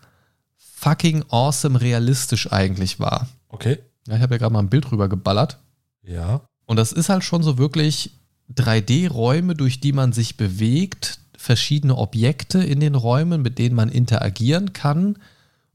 fucking 0.76 1.24
awesome 1.30 1.80
realistisch 1.80 2.52
eigentlich 2.52 3.00
war. 3.00 3.28
Okay. 3.48 3.78
Ja, 4.06 4.16
ich 4.16 4.22
habe 4.22 4.34
ja 4.34 4.38
gerade 4.38 4.52
mal 4.52 4.60
ein 4.60 4.68
Bild 4.68 4.92
rüber 4.92 5.08
geballert. 5.08 5.58
Ja. 6.02 6.42
Und 6.66 6.76
das 6.76 6.92
ist 6.92 7.08
halt 7.08 7.24
schon 7.24 7.42
so 7.42 7.58
wirklich 7.58 8.10
3D-Räume, 8.54 9.54
durch 9.54 9.80
die 9.80 9.92
man 9.92 10.12
sich 10.12 10.36
bewegt, 10.36 11.18
verschiedene 11.36 11.96
Objekte 11.96 12.62
in 12.62 12.80
den 12.80 12.94
Räumen, 12.94 13.42
mit 13.42 13.58
denen 13.58 13.74
man 13.74 13.88
interagieren 13.88 14.72
kann. 14.72 15.18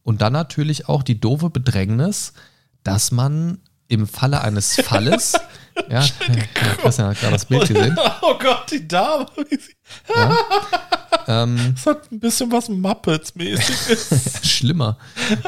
Und 0.04 0.22
dann 0.22 0.34
natürlich 0.34 0.88
auch 0.88 1.04
die 1.04 1.20
doofe 1.20 1.50
Bedrängnis, 1.50 2.34
dass 2.84 3.12
man 3.12 3.58
im 3.88 4.08
Falle 4.08 4.42
eines 4.42 4.80
Falles, 4.82 5.34
ja, 5.90 6.02
Christian 6.82 7.10
hat 7.10 7.20
gerade 7.20 7.34
das 7.34 7.46
Bild 7.46 7.68
gesehen. 7.68 7.98
Oh 8.22 8.38
Gott, 8.38 8.72
die 8.72 8.88
Dame. 8.88 9.26
Ja, 10.16 10.38
ähm, 11.44 11.74
das 11.76 11.86
hat 11.86 12.12
ein 12.12 12.20
bisschen 12.20 12.52
was 12.52 12.70
Muppets-mäßiges. 12.70 14.44
Schlimmer. 14.44 14.98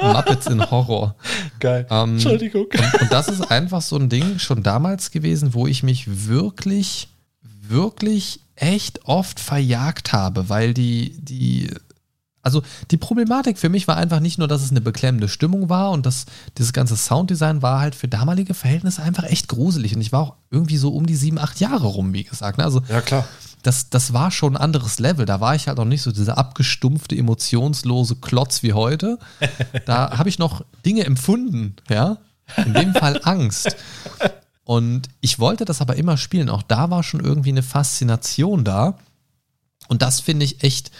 Muppets 0.01 0.47
in 0.47 0.69
Horror. 0.69 1.15
Geil. 1.59 1.85
Ähm, 1.89 2.13
Entschuldigung. 2.13 2.65
Und, 2.65 3.01
und 3.01 3.11
das 3.11 3.27
ist 3.27 3.51
einfach 3.51 3.81
so 3.81 3.97
ein 3.97 4.09
Ding 4.09 4.39
schon 4.39 4.63
damals 4.63 5.11
gewesen, 5.11 5.53
wo 5.53 5.67
ich 5.67 5.83
mich 5.83 6.27
wirklich, 6.27 7.09
wirklich 7.41 8.41
echt 8.55 9.05
oft 9.05 9.39
verjagt 9.39 10.13
habe, 10.13 10.47
weil 10.49 10.73
die, 10.73 11.15
die, 11.19 11.71
also 12.43 12.61
die 12.91 12.97
Problematik 12.97 13.57
für 13.57 13.69
mich 13.69 13.87
war 13.87 13.97
einfach 13.97 14.19
nicht 14.19 14.37
nur, 14.37 14.47
dass 14.47 14.61
es 14.61 14.69
eine 14.69 14.81
beklemmende 14.81 15.27
Stimmung 15.27 15.69
war 15.69 15.91
und 15.91 16.05
dass 16.05 16.25
dieses 16.57 16.71
ganze 16.71 16.95
Sounddesign 16.95 17.61
war 17.61 17.79
halt 17.79 17.95
für 17.95 18.07
damalige 18.07 18.53
Verhältnisse 18.53 19.01
einfach 19.01 19.23
echt 19.23 19.47
gruselig. 19.47 19.95
Und 19.95 20.01
ich 20.01 20.11
war 20.11 20.21
auch 20.21 20.35
irgendwie 20.51 20.77
so 20.77 20.89
um 20.93 21.07
die 21.07 21.15
sieben, 21.15 21.39
acht 21.39 21.59
Jahre 21.59 21.87
rum, 21.87 22.13
wie 22.13 22.23
gesagt. 22.23 22.59
Ne? 22.59 22.63
Also, 22.63 22.81
ja, 22.89 23.01
klar 23.01 23.25
das, 23.63 23.89
das 23.89 24.13
war 24.13 24.29
schon 24.29 24.55
ein 24.55 24.61
anderes 24.61 24.99
Level. 24.99 25.25
Da 25.25 25.39
war 25.39 25.55
ich 25.55 25.67
halt 25.67 25.79
auch 25.79 25.85
nicht 25.85 26.01
so 26.01 26.11
dieser 26.11 26.37
abgestumpfte, 26.37 27.15
emotionslose 27.17 28.17
Klotz 28.17 28.61
wie 28.63 28.73
heute. 28.73 29.17
Da 29.85 30.17
habe 30.17 30.29
ich 30.29 30.39
noch 30.39 30.63
Dinge 30.85 31.03
empfunden, 31.03 31.75
ja. 31.89 32.17
In 32.57 32.73
dem 32.73 32.93
Fall 32.93 33.19
Angst. 33.23 33.75
Und 34.63 35.09
ich 35.21 35.39
wollte 35.39 35.65
das 35.65 35.81
aber 35.81 35.95
immer 35.95 36.17
spielen. 36.17 36.49
Auch 36.49 36.61
da 36.61 36.89
war 36.89 37.03
schon 37.03 37.19
irgendwie 37.19 37.49
eine 37.49 37.63
Faszination 37.63 38.63
da. 38.63 38.97
Und 39.87 40.01
das 40.01 40.19
finde 40.19 40.45
ich 40.45 40.63
echt 40.63 40.91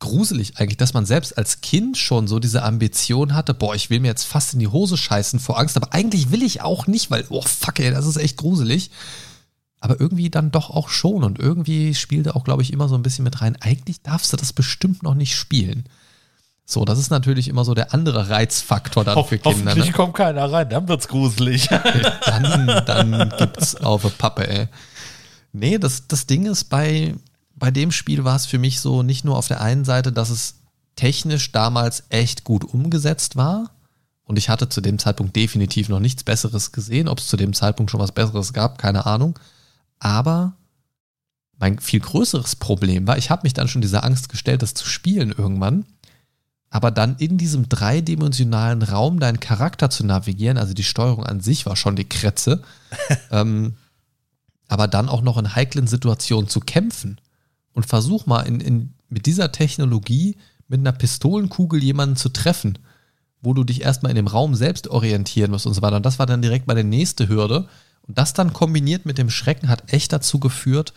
gruselig 0.00 0.56
eigentlich, 0.56 0.78
dass 0.78 0.94
man 0.94 1.06
selbst 1.06 1.38
als 1.38 1.60
Kind 1.60 1.96
schon 1.96 2.26
so 2.26 2.40
diese 2.40 2.64
Ambition 2.64 3.34
hatte, 3.34 3.54
boah, 3.54 3.74
ich 3.76 3.88
will 3.88 4.00
mir 4.00 4.08
jetzt 4.08 4.24
fast 4.24 4.54
in 4.54 4.58
die 4.58 4.68
Hose 4.68 4.96
scheißen 4.96 5.38
vor 5.38 5.60
Angst, 5.60 5.76
aber 5.76 5.92
eigentlich 5.92 6.32
will 6.32 6.42
ich 6.42 6.60
auch 6.60 6.88
nicht, 6.88 7.12
weil, 7.12 7.24
oh 7.28 7.42
fuck 7.42 7.78
ey, 7.78 7.92
das 7.92 8.06
ist 8.06 8.16
echt 8.16 8.36
gruselig 8.36 8.90
aber 9.82 10.00
irgendwie 10.00 10.30
dann 10.30 10.52
doch 10.52 10.70
auch 10.70 10.88
schon. 10.88 11.24
Und 11.24 11.40
irgendwie 11.40 11.94
spielte 11.94 12.36
auch, 12.36 12.44
glaube 12.44 12.62
ich, 12.62 12.72
immer 12.72 12.88
so 12.88 12.94
ein 12.94 13.02
bisschen 13.02 13.24
mit 13.24 13.40
rein. 13.42 13.56
Eigentlich 13.60 14.00
darfst 14.00 14.32
du 14.32 14.36
das 14.36 14.52
bestimmt 14.52 15.02
noch 15.02 15.14
nicht 15.14 15.34
spielen. 15.34 15.84
So, 16.64 16.84
das 16.84 17.00
ist 17.00 17.10
natürlich 17.10 17.48
immer 17.48 17.64
so 17.64 17.74
der 17.74 17.92
andere 17.92 18.28
Reizfaktor 18.28 19.04
dann 19.04 19.16
Ho 19.16 19.24
für 19.24 19.38
Kinder. 19.38 19.58
Hoffentlich 19.58 19.86
ne? 19.86 19.92
kommt 19.92 20.14
keiner 20.14 20.50
rein, 20.50 20.70
dann 20.70 20.86
wird's 20.86 21.08
gruselig. 21.08 21.68
dann, 21.68 22.82
dann 22.86 23.32
gibt's 23.36 23.74
auf 23.74 24.04
eine 24.04 24.14
Pappe, 24.14 24.48
ey. 24.48 24.68
Nee, 25.52 25.78
das, 25.78 26.06
das 26.06 26.26
Ding 26.26 26.46
ist, 26.46 26.64
bei, 26.70 27.16
bei 27.56 27.72
dem 27.72 27.90
Spiel 27.90 28.22
war 28.22 28.36
es 28.36 28.46
für 28.46 28.58
mich 28.58 28.80
so 28.80 29.02
nicht 29.02 29.24
nur 29.24 29.36
auf 29.36 29.48
der 29.48 29.60
einen 29.60 29.84
Seite, 29.84 30.12
dass 30.12 30.30
es 30.30 30.54
technisch 30.94 31.50
damals 31.50 32.04
echt 32.08 32.44
gut 32.44 32.62
umgesetzt 32.64 33.34
war. 33.34 33.72
Und 34.22 34.38
ich 34.38 34.48
hatte 34.48 34.68
zu 34.68 34.80
dem 34.80 35.00
Zeitpunkt 35.00 35.34
definitiv 35.34 35.88
noch 35.88 35.98
nichts 35.98 36.22
Besseres 36.22 36.70
gesehen. 36.70 37.08
Ob 37.08 37.18
es 37.18 37.26
zu 37.26 37.36
dem 37.36 37.52
Zeitpunkt 37.52 37.90
schon 37.90 38.00
was 38.00 38.12
Besseres 38.12 38.52
gab, 38.52 38.78
keine 38.78 39.06
Ahnung. 39.06 39.36
Aber 40.04 40.56
mein 41.60 41.78
viel 41.78 42.00
größeres 42.00 42.56
Problem 42.56 43.06
war, 43.06 43.18
ich 43.18 43.30
habe 43.30 43.44
mich 43.44 43.54
dann 43.54 43.68
schon 43.68 43.82
dieser 43.82 44.02
Angst 44.02 44.28
gestellt, 44.30 44.60
das 44.60 44.74
zu 44.74 44.84
spielen 44.84 45.30
irgendwann. 45.30 45.84
Aber 46.70 46.90
dann 46.90 47.14
in 47.18 47.38
diesem 47.38 47.68
dreidimensionalen 47.68 48.82
Raum 48.82 49.20
deinen 49.20 49.38
Charakter 49.38 49.90
zu 49.90 50.04
navigieren, 50.04 50.58
also 50.58 50.74
die 50.74 50.82
Steuerung 50.82 51.24
an 51.24 51.38
sich 51.38 51.66
war 51.66 51.76
schon 51.76 51.94
die 51.94 52.08
Kretze, 52.08 52.62
ähm, 53.30 53.76
aber 54.66 54.88
dann 54.88 55.08
auch 55.08 55.22
noch 55.22 55.38
in 55.38 55.54
heiklen 55.54 55.86
Situationen 55.86 56.48
zu 56.48 56.58
kämpfen. 56.58 57.20
Und 57.72 57.86
versuch 57.86 58.26
mal 58.26 58.40
in, 58.40 58.60
in, 58.60 58.94
mit 59.08 59.26
dieser 59.26 59.52
Technologie 59.52 60.36
mit 60.66 60.80
einer 60.80 60.92
Pistolenkugel 60.92 61.80
jemanden 61.80 62.16
zu 62.16 62.30
treffen, 62.30 62.76
wo 63.40 63.54
du 63.54 63.62
dich 63.62 63.82
erstmal 63.82 64.10
in 64.10 64.16
dem 64.16 64.26
Raum 64.26 64.56
selbst 64.56 64.88
orientieren 64.88 65.52
musst 65.52 65.66
und 65.66 65.74
so 65.74 65.82
weiter. 65.82 65.96
Und 65.96 66.06
das 66.06 66.18
war 66.18 66.26
dann 66.26 66.42
direkt 66.42 66.66
meine 66.66 66.82
nächste 66.82 67.28
Hürde, 67.28 67.68
und 68.06 68.18
das 68.18 68.32
dann 68.32 68.52
kombiniert 68.52 69.06
mit 69.06 69.18
dem 69.18 69.30
Schrecken 69.30 69.68
hat 69.68 69.92
echt 69.92 70.12
dazu 70.12 70.40
geführt, 70.40 70.92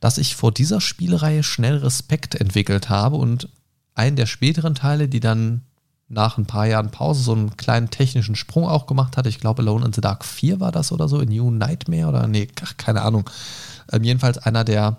dass 0.00 0.18
ich 0.18 0.36
vor 0.36 0.52
dieser 0.52 0.80
Spielreihe 0.80 1.42
schnell 1.42 1.78
Respekt 1.78 2.34
entwickelt 2.34 2.88
habe 2.90 3.16
und 3.16 3.48
einen 3.94 4.16
der 4.16 4.26
späteren 4.26 4.74
Teile, 4.74 5.08
die 5.08 5.20
dann 5.20 5.62
nach 6.08 6.38
ein 6.38 6.46
paar 6.46 6.66
Jahren 6.66 6.90
Pause 6.90 7.22
so 7.22 7.32
einen 7.32 7.56
kleinen 7.56 7.90
technischen 7.90 8.36
Sprung 8.36 8.66
auch 8.68 8.86
gemacht 8.86 9.16
hatte. 9.16 9.28
Ich 9.28 9.40
glaube, 9.40 9.62
Alone 9.62 9.86
in 9.86 9.92
the 9.92 10.00
Dark 10.00 10.24
4 10.24 10.60
war 10.60 10.70
das 10.70 10.92
oder 10.92 11.08
so, 11.08 11.20
in 11.20 11.30
New 11.30 11.50
Nightmare 11.50 12.08
oder 12.08 12.26
nee, 12.28 12.48
ach, 12.62 12.76
keine 12.76 13.02
Ahnung. 13.02 13.28
Ähm, 13.90 14.04
jedenfalls 14.04 14.38
einer 14.38 14.62
der, 14.62 14.98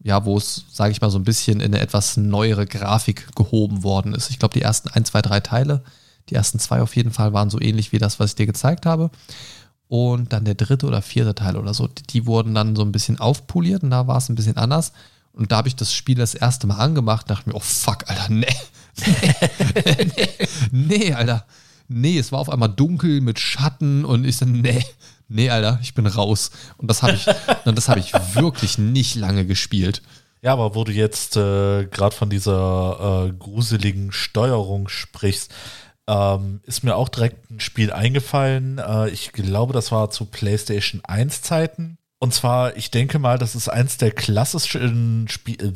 ja, 0.00 0.24
wo 0.24 0.36
es, 0.36 0.66
sage 0.70 0.92
ich 0.92 1.00
mal, 1.00 1.10
so 1.10 1.18
ein 1.18 1.24
bisschen 1.24 1.60
in 1.60 1.72
eine 1.72 1.80
etwas 1.80 2.16
neuere 2.16 2.66
Grafik 2.66 3.34
gehoben 3.36 3.82
worden 3.82 4.14
ist. 4.14 4.30
Ich 4.30 4.38
glaube, 4.38 4.52
die 4.52 4.62
ersten 4.62 4.90
ein, 4.90 5.04
zwei, 5.04 5.22
drei 5.22 5.40
Teile, 5.40 5.82
die 6.28 6.34
ersten 6.34 6.58
zwei 6.58 6.82
auf 6.82 6.94
jeden 6.94 7.10
Fall 7.10 7.32
waren 7.32 7.48
so 7.48 7.58
ähnlich 7.58 7.92
wie 7.92 7.98
das, 7.98 8.20
was 8.20 8.30
ich 8.30 8.36
dir 8.36 8.46
gezeigt 8.46 8.84
habe. 8.84 9.10
Und 9.88 10.32
dann 10.32 10.44
der 10.44 10.54
dritte 10.54 10.86
oder 10.86 11.00
vierte 11.00 11.34
Teil 11.34 11.56
oder 11.56 11.72
so, 11.72 11.88
die, 11.88 12.26
wurden 12.26 12.54
dann 12.54 12.76
so 12.76 12.82
ein 12.82 12.92
bisschen 12.92 13.18
aufpoliert 13.18 13.82
und 13.82 13.90
da 13.90 14.06
war 14.06 14.18
es 14.18 14.28
ein 14.28 14.34
bisschen 14.34 14.58
anders. 14.58 14.92
Und 15.32 15.50
da 15.50 15.58
habe 15.58 15.68
ich 15.68 15.76
das 15.76 15.94
Spiel 15.94 16.16
das 16.16 16.34
erste 16.34 16.66
Mal 16.66 16.76
angemacht 16.76 17.24
und 17.24 17.30
dachte 17.30 17.48
mir, 17.48 17.54
oh 17.54 17.60
fuck, 17.60 18.04
Alter, 18.08 18.26
nee. 18.32 18.46
Nee, 19.06 20.10
nee, 20.16 20.48
nee, 20.72 21.14
Alter. 21.14 21.46
Nee, 21.88 22.18
es 22.18 22.32
war 22.32 22.40
auf 22.40 22.50
einmal 22.50 22.68
dunkel 22.68 23.22
mit 23.22 23.38
Schatten 23.38 24.04
und 24.04 24.26
ich 24.26 24.36
so, 24.36 24.44
nee, 24.44 24.84
nee, 25.28 25.48
Alter, 25.48 25.78
ich 25.80 25.94
bin 25.94 26.06
raus. 26.06 26.50
Und 26.76 26.90
das 26.90 27.02
habe 27.02 27.14
ich, 27.14 27.24
das 27.64 27.88
habe 27.88 28.00
ich 28.00 28.12
wirklich 28.34 28.76
nicht 28.76 29.14
lange 29.14 29.46
gespielt. 29.46 30.02
Ja, 30.42 30.52
aber 30.52 30.74
wo 30.74 30.84
du 30.84 30.92
jetzt 30.92 31.36
äh, 31.36 31.86
gerade 31.86 32.14
von 32.14 32.30
dieser 32.30 33.26
äh, 33.28 33.32
gruseligen 33.32 34.12
Steuerung 34.12 34.88
sprichst, 34.88 35.52
ähm, 36.08 36.60
ist 36.64 36.82
mir 36.82 36.96
auch 36.96 37.10
direkt 37.10 37.50
ein 37.50 37.60
Spiel 37.60 37.92
eingefallen. 37.92 38.78
Äh, 38.78 39.10
ich 39.10 39.32
glaube, 39.32 39.74
das 39.74 39.92
war 39.92 40.10
zu 40.10 40.24
PlayStation 40.24 41.02
1 41.04 41.42
Zeiten. 41.42 41.98
Und 42.18 42.34
zwar, 42.34 42.76
ich 42.76 42.90
denke 42.90 43.18
mal, 43.18 43.38
das 43.38 43.54
ist 43.54 43.68
eins 43.68 43.98
der 43.98 44.10
klassischen 44.10 45.28
Spiele. 45.28 45.70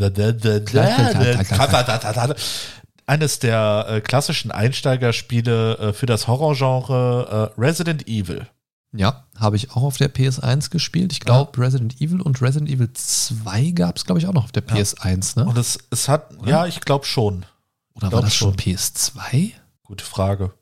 Eines 3.07 3.39
der 3.39 3.87
äh, 3.89 4.01
klassischen 4.01 4.51
Einsteigerspiele 4.51 5.78
äh, 5.78 5.93
für 5.93 6.07
das 6.07 6.26
Horrorgenre 6.26 7.53
äh, 7.57 7.61
Resident 7.61 8.09
Evil. 8.09 8.49
Ja, 8.95 9.24
habe 9.39 9.57
ich 9.57 9.70
auch 9.70 9.83
auf 9.83 9.97
der 9.97 10.12
PS1 10.12 10.70
gespielt. 10.70 11.12
Ich 11.12 11.20
glaube, 11.20 11.53
ja. 11.57 11.62
Resident 11.62 12.01
Evil 12.01 12.20
und 12.20 12.43
Resident 12.43 12.70
Evil 12.70 12.91
2 12.93 13.70
gab 13.70 13.97
es, 13.97 14.05
glaube 14.05 14.20
ich, 14.20 14.26
auch 14.26 14.35
noch 14.35 14.45
auf 14.45 14.53
der 14.53 14.66
PS1, 14.66 15.39
ne? 15.39 15.47
Und 15.47 15.57
es, 15.57 15.78
es 15.91 16.09
hat, 16.09 16.37
Oder? 16.39 16.51
ja, 16.51 16.66
ich 16.66 16.80
glaube 16.80 17.07
schon. 17.07 17.47
Oder 17.95 18.09
glaub 18.09 18.12
war 18.12 18.22
das 18.22 18.35
schon 18.35 18.55
PS2? 18.55 19.53
Gute 19.93 20.07
Frage. 20.07 20.55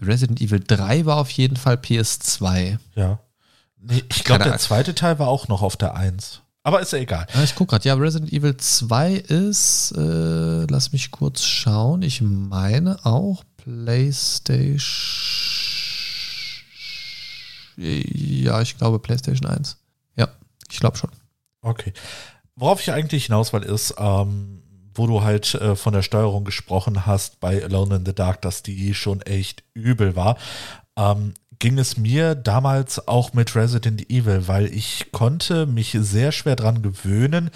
Resident 0.00 0.40
Evil 0.40 0.58
3 0.58 1.06
war 1.06 1.18
auf 1.18 1.30
jeden 1.30 1.54
Fall 1.54 1.76
PS2. 1.76 2.78
Ja. 2.96 3.20
Nee, 3.76 4.02
ich 4.12 4.24
glaube, 4.24 4.42
der 4.42 4.58
zweite 4.58 4.96
Teil 4.96 5.20
war 5.20 5.28
auch 5.28 5.46
noch 5.46 5.62
auf 5.62 5.76
der 5.76 5.94
1. 5.94 6.42
Aber 6.64 6.80
ist 6.80 6.92
ja 6.92 6.98
egal. 6.98 7.28
Ja, 7.32 7.44
ich 7.44 7.54
gucke 7.54 7.70
gerade. 7.70 7.86
Ja, 7.86 7.94
Resident 7.94 8.32
Evil 8.32 8.56
2 8.56 9.12
ist, 9.12 9.92
äh, 9.96 10.64
lass 10.64 10.90
mich 10.90 11.12
kurz 11.12 11.44
schauen. 11.44 12.02
Ich 12.02 12.20
meine 12.20 12.98
auch 13.06 13.44
PlayStation. 13.58 14.82
Ja, 17.76 18.60
ich 18.60 18.76
glaube 18.76 18.98
PlayStation 18.98 19.48
1. 19.48 19.76
Ja, 20.16 20.30
ich 20.68 20.80
glaube 20.80 20.96
schon. 20.96 21.10
Okay. 21.62 21.92
Worauf 22.56 22.80
ich 22.80 22.90
eigentlich 22.90 23.26
hinaus 23.26 23.52
will, 23.52 23.62
ist, 23.62 23.94
ähm, 23.98 24.57
wo 24.98 25.06
du 25.06 25.22
halt 25.22 25.54
äh, 25.54 25.76
von 25.76 25.92
der 25.92 26.02
Steuerung 26.02 26.44
gesprochen 26.44 27.06
hast 27.06 27.40
bei 27.40 27.62
Alone 27.62 27.96
in 27.96 28.06
the 28.06 28.14
Dark, 28.14 28.42
dass 28.42 28.62
die 28.62 28.94
schon 28.94 29.22
echt 29.22 29.62
übel 29.74 30.16
war. 30.16 30.36
Ähm, 30.96 31.34
ging 31.58 31.78
es 31.78 31.96
mir 31.96 32.34
damals 32.34 33.08
auch 33.08 33.32
mit 33.32 33.56
Resident 33.56 34.10
Evil, 34.10 34.46
weil 34.46 34.66
ich 34.66 35.06
konnte 35.12 35.66
mich 35.66 35.96
sehr 36.00 36.30
schwer 36.30 36.56
dran 36.56 36.82
gewöhnen, 36.82 37.50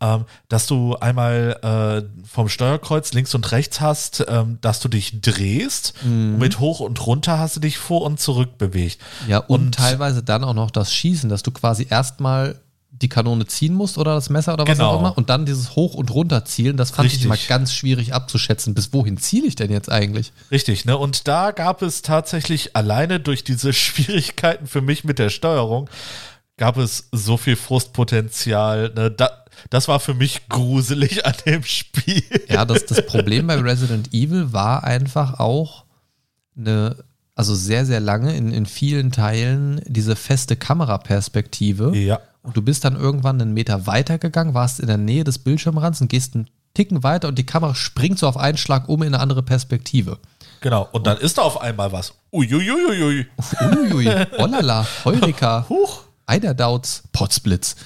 ähm, 0.00 0.24
dass 0.48 0.66
du 0.66 0.96
einmal 0.96 1.58
äh, 1.62 2.26
vom 2.26 2.48
Steuerkreuz 2.48 3.12
links 3.12 3.34
und 3.34 3.50
rechts 3.52 3.80
hast, 3.80 4.24
ähm, 4.28 4.58
dass 4.60 4.80
du 4.80 4.88
dich 4.88 5.20
drehst. 5.20 5.94
Mhm. 6.04 6.38
mit 6.38 6.60
hoch 6.60 6.80
und 6.80 7.04
runter 7.06 7.38
hast 7.38 7.56
du 7.56 7.60
dich 7.60 7.78
vor 7.78 8.02
und 8.02 8.20
zurück 8.20 8.56
bewegt. 8.56 9.00
Ja, 9.28 9.38
und, 9.38 9.60
und 9.60 9.74
teilweise 9.74 10.22
dann 10.22 10.44
auch 10.44 10.54
noch 10.54 10.70
das 10.70 10.94
Schießen, 10.94 11.28
dass 11.28 11.42
du 11.42 11.50
quasi 11.50 11.86
erstmal 11.88 12.60
die 12.92 13.08
Kanone 13.08 13.46
ziehen 13.46 13.74
musst 13.74 13.98
oder 13.98 14.14
das 14.14 14.30
Messer 14.30 14.54
oder 14.54 14.66
was 14.66 14.76
genau. 14.76 14.90
auch 14.90 15.00
immer 15.00 15.16
und 15.16 15.30
dann 15.30 15.46
dieses 15.46 15.74
Hoch- 15.76 15.94
und 15.94 16.10
Runterzielen, 16.10 16.76
das 16.76 16.90
fand 16.90 17.06
Richtig. 17.06 17.22
ich 17.22 17.28
mal 17.28 17.38
ganz 17.48 17.72
schwierig 17.72 18.12
abzuschätzen. 18.12 18.74
Bis 18.74 18.92
wohin 18.92 19.16
ziele 19.16 19.46
ich 19.46 19.54
denn 19.54 19.70
jetzt 19.70 19.90
eigentlich? 19.90 20.32
Richtig, 20.50 20.84
ne? 20.84 20.98
Und 20.98 21.26
da 21.28 21.52
gab 21.52 21.82
es 21.82 22.02
tatsächlich 22.02 22.76
alleine 22.76 23.20
durch 23.20 23.44
diese 23.44 23.72
Schwierigkeiten 23.72 24.66
für 24.66 24.82
mich 24.82 25.04
mit 25.04 25.18
der 25.18 25.30
Steuerung, 25.30 25.88
gab 26.56 26.76
es 26.76 27.08
so 27.12 27.36
viel 27.36 27.56
Frustpotenzial. 27.56 28.92
Ne? 28.94 29.10
Da, 29.10 29.30
das 29.70 29.88
war 29.88 30.00
für 30.00 30.14
mich 30.14 30.48
gruselig 30.48 31.24
an 31.26 31.34
dem 31.46 31.64
Spiel. 31.64 32.22
Ja, 32.48 32.64
das, 32.64 32.86
das 32.86 33.06
Problem 33.06 33.46
bei 33.46 33.56
Resident 33.56 34.12
Evil 34.12 34.52
war 34.52 34.84
einfach 34.84 35.38
auch 35.40 35.84
eine 36.56 36.96
also 37.34 37.54
sehr, 37.54 37.86
sehr 37.86 38.00
lange 38.00 38.36
in, 38.36 38.52
in 38.52 38.66
vielen 38.66 39.12
Teilen 39.12 39.80
diese 39.86 40.14
feste 40.14 40.56
Kameraperspektive. 40.56 41.96
Ja. 41.96 42.20
Und 42.42 42.56
du 42.56 42.62
bist 42.62 42.84
dann 42.84 42.96
irgendwann 42.96 43.40
einen 43.40 43.52
Meter 43.52 43.86
weiter 43.86 44.18
gegangen, 44.18 44.54
warst 44.54 44.80
in 44.80 44.86
der 44.86 44.96
Nähe 44.96 45.24
des 45.24 45.38
Bildschirmrands 45.38 46.00
und 46.00 46.08
gehst 46.08 46.34
einen 46.34 46.48
Ticken 46.74 47.02
weiter 47.02 47.28
und 47.28 47.36
die 47.36 47.46
Kamera 47.46 47.74
springt 47.74 48.18
so 48.18 48.28
auf 48.28 48.36
einen 48.36 48.56
Schlag 48.56 48.88
um 48.88 49.02
in 49.02 49.08
eine 49.08 49.20
andere 49.20 49.42
Perspektive. 49.42 50.18
Genau, 50.60 50.88
und 50.92 51.06
dann 51.06 51.18
ist 51.18 51.38
da 51.38 51.42
auf 51.42 51.60
einmal 51.60 51.90
was. 51.92 52.14
Uiuiuiui. 52.32 53.26
Uiuiui. 53.60 54.26
Olala, 54.38 54.86
Heurika. 55.04 55.66
Huch. 55.68 56.04
Eiderdauz, 56.26 57.02
Potsblitz. 57.12 57.76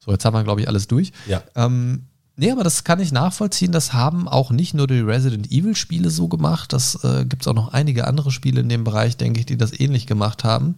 So, 0.00 0.10
jetzt 0.10 0.24
haben 0.24 0.34
wir, 0.34 0.42
glaube 0.42 0.60
ich, 0.60 0.68
alles 0.68 0.88
durch. 0.88 1.12
Ja. 1.26 1.42
Ähm, 1.54 2.06
nee, 2.36 2.50
aber 2.50 2.64
das 2.64 2.82
kann 2.82 2.98
ich 2.98 3.12
nachvollziehen. 3.12 3.72
Das 3.72 3.92
haben 3.92 4.26
auch 4.26 4.50
nicht 4.50 4.74
nur 4.74 4.86
die 4.86 5.00
Resident 5.00 5.50
Evil-Spiele 5.50 6.10
so 6.10 6.28
gemacht. 6.28 6.72
Das 6.72 7.04
äh, 7.04 7.24
gibt 7.24 7.42
es 7.42 7.48
auch 7.48 7.54
noch 7.54 7.72
einige 7.72 8.06
andere 8.06 8.32
Spiele 8.32 8.60
in 8.60 8.68
dem 8.68 8.84
Bereich, 8.84 9.16
denke 9.16 9.40
ich, 9.40 9.46
die 9.46 9.56
das 9.56 9.78
ähnlich 9.78 10.06
gemacht 10.06 10.44
haben 10.44 10.76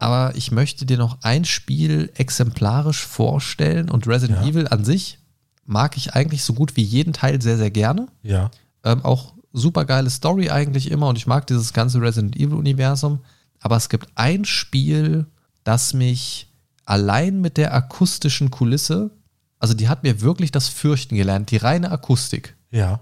aber 0.00 0.34
ich 0.34 0.50
möchte 0.50 0.86
dir 0.86 0.96
noch 0.96 1.18
ein 1.22 1.44
Spiel 1.44 2.10
exemplarisch 2.14 3.06
vorstellen 3.06 3.90
und 3.90 4.06
Resident 4.06 4.40
ja. 4.40 4.48
Evil 4.48 4.68
an 4.68 4.84
sich 4.84 5.18
mag 5.66 5.96
ich 5.96 6.14
eigentlich 6.14 6.42
so 6.42 6.54
gut 6.54 6.74
wie 6.76 6.82
jeden 6.82 7.12
Teil 7.12 7.40
sehr, 7.40 7.58
sehr 7.58 7.70
gerne. 7.70 8.08
Ja. 8.22 8.50
Ähm, 8.82 9.04
auch 9.04 9.34
super 9.52 9.84
geile 9.84 10.10
Story 10.10 10.50
eigentlich 10.50 10.90
immer 10.90 11.08
und 11.08 11.16
ich 11.16 11.26
mag 11.26 11.46
dieses 11.46 11.72
ganze 11.72 12.00
Resident 12.00 12.34
Evil-Universum. 12.34 13.20
Aber 13.60 13.76
es 13.76 13.90
gibt 13.90 14.08
ein 14.14 14.46
Spiel, 14.46 15.26
das 15.64 15.92
mich 15.92 16.48
allein 16.86 17.42
mit 17.42 17.58
der 17.58 17.74
akustischen 17.74 18.50
Kulisse, 18.50 19.10
also 19.58 19.74
die 19.74 19.88
hat 19.90 20.02
mir 20.02 20.22
wirklich 20.22 20.50
das 20.50 20.68
Fürchten 20.68 21.14
gelernt, 21.14 21.50
die 21.50 21.58
reine 21.58 21.90
Akustik. 21.90 22.56
Ja. 22.70 23.00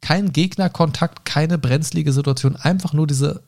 Kein 0.00 0.32
Gegnerkontakt, 0.32 1.26
keine 1.26 1.58
brenzlige 1.58 2.14
Situation, 2.14 2.56
einfach 2.56 2.94
nur 2.94 3.06
diese 3.06 3.42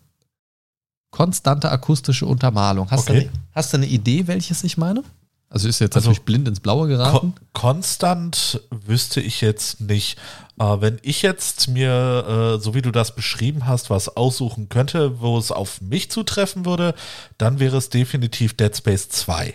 konstante 1.10 1.70
akustische 1.70 2.26
Untermalung. 2.26 2.90
Hast, 2.90 3.10
okay. 3.10 3.12
du, 3.12 3.28
eine, 3.28 3.30
hast 3.52 3.72
du 3.72 3.78
eine 3.78 3.86
Idee, 3.86 4.26
welches 4.26 4.64
ich 4.64 4.76
meine? 4.76 5.02
Also 5.48 5.68
ist 5.68 5.80
jetzt 5.80 5.96
also 5.96 6.10
natürlich 6.10 6.24
blind 6.24 6.46
ins 6.46 6.60
Blaue 6.60 6.86
geraten. 6.86 7.34
Ko 7.34 7.44
konstant 7.52 8.60
wüsste 8.70 9.20
ich 9.20 9.40
jetzt 9.40 9.80
nicht. 9.80 10.16
Äh, 10.60 10.80
wenn 10.80 11.00
ich 11.02 11.22
jetzt 11.22 11.68
mir, 11.68 12.56
äh, 12.56 12.62
so 12.62 12.72
wie 12.74 12.82
du 12.82 12.92
das 12.92 13.16
beschrieben 13.16 13.66
hast, 13.66 13.90
was 13.90 14.16
aussuchen 14.16 14.68
könnte, 14.68 15.20
wo 15.20 15.36
es 15.36 15.50
auf 15.50 15.80
mich 15.80 16.08
zutreffen 16.08 16.66
würde, 16.66 16.94
dann 17.36 17.58
wäre 17.58 17.76
es 17.76 17.90
definitiv 17.90 18.56
Dead 18.56 18.74
Space 18.76 19.08
2. 19.08 19.54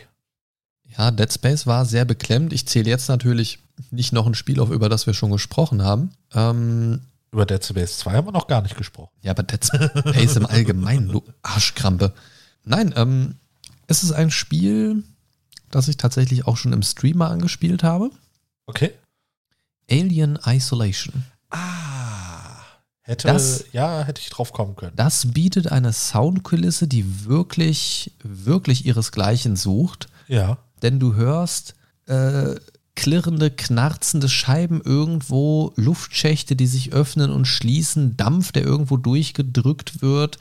Ja, 0.97 1.11
Dead 1.11 1.31
Space 1.31 1.65
war 1.65 1.85
sehr 1.85 2.03
beklemmt. 2.03 2.51
Ich 2.51 2.67
zähle 2.67 2.89
jetzt 2.89 3.07
natürlich 3.07 3.59
nicht 3.89 4.11
noch 4.11 4.27
ein 4.27 4.35
Spiel 4.35 4.59
auf, 4.59 4.71
über 4.71 4.89
das 4.89 5.07
wir 5.07 5.13
schon 5.13 5.31
gesprochen 5.31 5.81
haben. 5.81 6.11
Ähm, 6.33 7.01
über 7.35 7.45
Dead 7.45 7.63
Space 7.63 7.97
2 7.99 8.13
haben 8.13 8.27
wir 8.27 8.31
noch 8.31 8.47
gar 8.47 8.61
nicht 8.61 8.77
gesprochen. 8.77 9.11
Ja, 9.21 9.31
aber 9.31 9.43
Dead 9.43 9.63
Space 9.63 10.37
im 10.37 10.45
Allgemeinen, 10.45 11.09
du 11.09 11.21
Arschkrampe. 11.41 12.13
Nein, 12.63 12.93
ähm, 12.95 13.35
es 13.87 14.03
ist 14.03 14.13
ein 14.13 14.31
Spiel, 14.31 15.03
das 15.69 15.89
ich 15.89 15.97
tatsächlich 15.97 16.47
auch 16.47 16.55
schon 16.55 16.71
im 16.71 16.81
Streamer 16.81 17.29
angespielt 17.29 17.83
habe. 17.83 18.09
Okay. 18.67 18.91
Alien 19.91 20.39
Isolation. 20.45 21.25
Ah. 21.49 21.75
Hätte, 23.01 23.27
das, 23.27 23.65
ja, 23.71 24.01
hätte 24.01 24.21
ich 24.21 24.29
drauf 24.29 24.51
kommen 24.51 24.75
können. 24.75 24.95
Das 24.95 25.33
bietet 25.33 25.71
eine 25.71 25.93
Soundkulisse, 25.93 26.87
die 26.87 27.25
wirklich, 27.25 28.13
wirklich 28.23 28.85
ihresgleichen 28.85 29.57
sucht. 29.57 30.07
Ja. 30.27 30.57
Denn 30.81 30.99
du 30.99 31.13
hörst 31.13 31.75
äh, 32.07 32.55
klirrende, 32.95 33.51
knarzende 33.51 34.29
Scheiben 34.29 34.81
irgendwo, 34.81 35.73
Luftschächte, 35.75 36.55
die 36.55 36.67
sich 36.67 36.93
öffnen 36.93 37.31
und 37.31 37.45
schließen, 37.45 38.17
Dampf, 38.17 38.51
der 38.51 38.63
irgendwo 38.63 38.97
durchgedrückt 38.97 40.01
wird, 40.01 40.39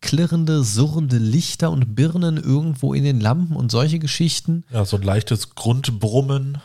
klirrende, 0.00 0.64
surrende 0.64 1.18
Lichter 1.18 1.70
und 1.70 1.94
Birnen 1.94 2.36
irgendwo 2.36 2.92
in 2.92 3.04
den 3.04 3.20
Lampen 3.20 3.56
und 3.56 3.70
solche 3.70 3.98
Geschichten. 3.98 4.64
Ja, 4.70 4.84
so 4.84 4.96
ein 4.96 5.02
leichtes 5.02 5.54
Grundbrummen. 5.54 6.58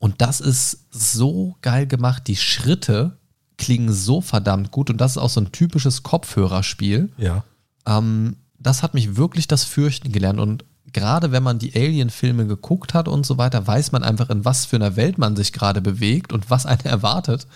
Und 0.00 0.20
das 0.20 0.40
ist 0.40 0.86
so 0.90 1.56
geil 1.60 1.86
gemacht. 1.86 2.26
Die 2.26 2.36
Schritte 2.36 3.18
klingen 3.58 3.92
so 3.92 4.20
verdammt 4.20 4.70
gut 4.70 4.88
und 4.88 5.00
das 5.00 5.12
ist 5.12 5.18
auch 5.18 5.28
so 5.28 5.40
ein 5.40 5.52
typisches 5.52 6.02
Kopfhörerspiel. 6.02 7.12
Ja. 7.18 7.44
Ähm, 7.86 8.36
das 8.58 8.82
hat 8.82 8.94
mich 8.94 9.16
wirklich 9.16 9.46
das 9.46 9.64
Fürchten 9.64 10.12
gelernt 10.12 10.40
und 10.40 10.64
gerade 10.92 11.32
wenn 11.32 11.42
man 11.42 11.58
die 11.58 11.74
Alien-Filme 11.74 12.46
geguckt 12.46 12.94
hat 12.94 13.08
und 13.08 13.26
so 13.26 13.38
weiter, 13.38 13.66
weiß 13.66 13.92
man 13.92 14.02
einfach, 14.02 14.30
in 14.30 14.44
was 14.44 14.66
für 14.66 14.76
einer 14.76 14.96
Welt 14.96 15.18
man 15.18 15.36
sich 15.36 15.52
gerade 15.52 15.80
bewegt 15.80 16.32
und 16.32 16.50
was 16.50 16.66
einen 16.66 16.80
erwartet. 16.84 17.46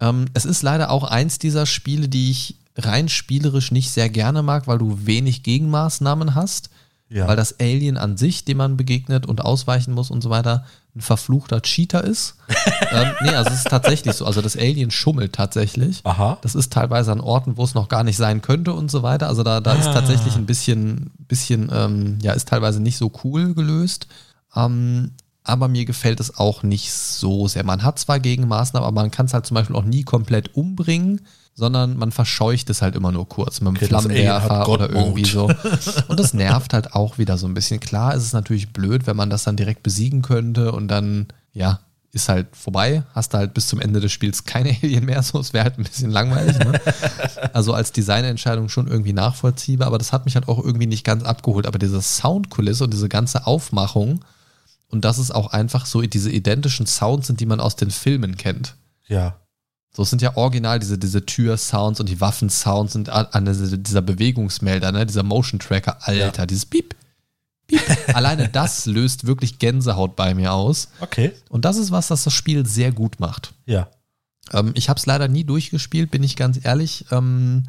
Ähm, 0.00 0.26
es 0.34 0.44
ist 0.44 0.62
leider 0.62 0.90
auch 0.90 1.04
eins 1.04 1.38
dieser 1.38 1.66
Spiele, 1.66 2.08
die 2.08 2.30
ich 2.30 2.56
rein 2.76 3.08
spielerisch 3.08 3.72
nicht 3.72 3.90
sehr 3.90 4.08
gerne 4.08 4.42
mag, 4.42 4.66
weil 4.66 4.78
du 4.78 5.06
wenig 5.06 5.42
Gegenmaßnahmen 5.42 6.34
hast. 6.34 6.70
Ja. 7.10 7.26
Weil 7.26 7.36
das 7.36 7.58
Alien 7.58 7.96
an 7.96 8.18
sich, 8.18 8.44
dem 8.44 8.58
man 8.58 8.76
begegnet 8.76 9.24
und 9.24 9.40
ausweichen 9.40 9.94
muss 9.94 10.10
und 10.10 10.22
so 10.22 10.28
weiter, 10.28 10.66
ein 10.98 11.00
verfluchter 11.00 11.62
Cheater 11.62 12.04
ist. 12.04 12.34
ähm, 12.90 13.12
nee, 13.22 13.30
also 13.30 13.50
es 13.50 13.60
ist 13.60 13.68
tatsächlich 13.68 14.14
so. 14.14 14.26
Also 14.26 14.42
das 14.42 14.56
Alien 14.56 14.90
schummelt 14.90 15.32
tatsächlich. 15.32 16.00
Aha. 16.04 16.38
Das 16.42 16.54
ist 16.54 16.72
teilweise 16.72 17.12
an 17.12 17.20
Orten, 17.20 17.56
wo 17.56 17.64
es 17.64 17.74
noch 17.74 17.88
gar 17.88 18.04
nicht 18.04 18.16
sein 18.16 18.42
könnte 18.42 18.72
und 18.72 18.90
so 18.90 19.02
weiter. 19.02 19.28
Also 19.28 19.42
da, 19.42 19.60
da 19.60 19.72
ah. 19.72 19.74
ist 19.74 19.86
tatsächlich 19.86 20.36
ein 20.36 20.46
bisschen, 20.46 21.10
bisschen 21.28 21.70
ähm, 21.72 22.18
ja, 22.20 22.32
ist 22.32 22.48
teilweise 22.48 22.80
nicht 22.80 22.98
so 22.98 23.12
cool 23.24 23.54
gelöst. 23.54 24.08
Ähm, 24.54 25.12
aber 25.48 25.68
mir 25.68 25.84
gefällt 25.84 26.20
es 26.20 26.38
auch 26.38 26.62
nicht 26.62 26.92
so 26.92 27.48
sehr. 27.48 27.64
Man 27.64 27.82
hat 27.82 27.98
zwar 27.98 28.20
Gegenmaßnahmen, 28.20 28.86
aber 28.86 28.94
man 29.02 29.10
kann 29.10 29.26
es 29.26 29.34
halt 29.34 29.46
zum 29.46 29.54
Beispiel 29.54 29.76
auch 29.76 29.84
nie 29.84 30.04
komplett 30.04 30.54
umbringen 30.54 31.20
sondern 31.58 31.96
man 31.96 32.12
verscheucht 32.12 32.70
es 32.70 32.82
halt 32.82 32.94
immer 32.94 33.10
nur 33.10 33.28
kurz 33.28 33.60
mit 33.60 33.66
einem 33.66 33.76
okay, 33.78 33.86
Flammenwerfer 33.86 34.68
oder 34.68 34.90
irgendwie 34.90 35.24
so. 35.24 35.50
Und 36.08 36.20
das 36.20 36.32
nervt 36.32 36.72
halt 36.72 36.94
auch 36.94 37.18
wieder 37.18 37.36
so 37.36 37.48
ein 37.48 37.54
bisschen. 37.54 37.80
Klar 37.80 38.14
ist 38.14 38.22
es 38.22 38.32
natürlich 38.32 38.72
blöd, 38.72 39.08
wenn 39.08 39.16
man 39.16 39.28
das 39.28 39.42
dann 39.42 39.56
direkt 39.56 39.82
besiegen 39.82 40.22
könnte 40.22 40.70
und 40.70 40.86
dann, 40.86 41.26
ja, 41.52 41.80
ist 42.12 42.28
halt 42.28 42.46
vorbei. 42.54 43.02
Hast 43.12 43.34
du 43.34 43.38
halt 43.38 43.54
bis 43.54 43.66
zum 43.66 43.80
Ende 43.80 43.98
des 43.98 44.12
Spiels 44.12 44.44
keine 44.44 44.70
Alien 44.82 45.04
mehr, 45.04 45.20
so 45.24 45.40
es 45.40 45.52
wäre 45.52 45.64
halt 45.64 45.78
ein 45.78 45.82
bisschen 45.82 46.12
langweilig. 46.12 46.56
Ne? 46.60 46.80
Also 47.52 47.72
als 47.72 47.90
Designentscheidung 47.90 48.68
schon 48.68 48.86
irgendwie 48.86 49.12
nachvollziehbar, 49.12 49.88
aber 49.88 49.98
das 49.98 50.12
hat 50.12 50.26
mich 50.26 50.36
halt 50.36 50.46
auch 50.46 50.62
irgendwie 50.62 50.86
nicht 50.86 51.02
ganz 51.02 51.24
abgeholt. 51.24 51.66
Aber 51.66 51.80
diese 51.80 52.00
Soundkulisse 52.00 52.84
und 52.84 52.92
diese 52.92 53.08
ganze 53.08 53.48
Aufmachung 53.48 54.20
und 54.90 55.04
dass 55.04 55.18
es 55.18 55.30
auch 55.30 55.52
einfach 55.52 55.86
so 55.86 56.00
diese 56.02 56.30
identischen 56.30 56.86
Sounds 56.86 57.26
sind, 57.26 57.40
die 57.40 57.46
man 57.46 57.60
aus 57.60 57.76
den 57.76 57.90
Filmen 57.90 58.36
kennt. 58.36 58.76
Ja. 59.06 59.36
So, 59.94 60.02
es 60.02 60.10
sind 60.10 60.22
ja 60.22 60.36
original 60.36 60.78
diese, 60.78 60.98
diese 60.98 61.24
Tür-Sounds 61.24 62.00
und 62.00 62.08
die 62.08 62.20
Waffen-Sounds 62.20 62.94
und 62.94 63.08
an, 63.08 63.44
dieser 63.44 64.02
Bewegungsmelder, 64.02 64.92
ne? 64.92 65.06
dieser 65.06 65.22
Motion-Tracker, 65.22 65.98
Alter, 66.06 66.42
ja. 66.42 66.46
dieses 66.46 66.66
Piep, 66.66 66.94
Piep. 67.66 67.80
Alleine 68.14 68.48
das 68.52 68.86
löst 68.86 69.26
wirklich 69.26 69.58
Gänsehaut 69.58 70.16
bei 70.16 70.34
mir 70.34 70.52
aus. 70.52 70.88
Okay. 71.00 71.32
Und 71.48 71.64
das 71.64 71.76
ist 71.76 71.90
was, 71.90 72.08
das 72.08 72.24
das 72.24 72.32
Spiel 72.32 72.66
sehr 72.66 72.92
gut 72.92 73.20
macht. 73.20 73.54
Ja. 73.66 73.88
Ähm, 74.52 74.72
ich 74.74 74.88
habe 74.88 74.98
es 74.98 75.06
leider 75.06 75.28
nie 75.28 75.44
durchgespielt, 75.44 76.10
bin 76.10 76.22
ich 76.22 76.36
ganz 76.36 76.60
ehrlich. 76.62 77.06
Ähm, 77.10 77.64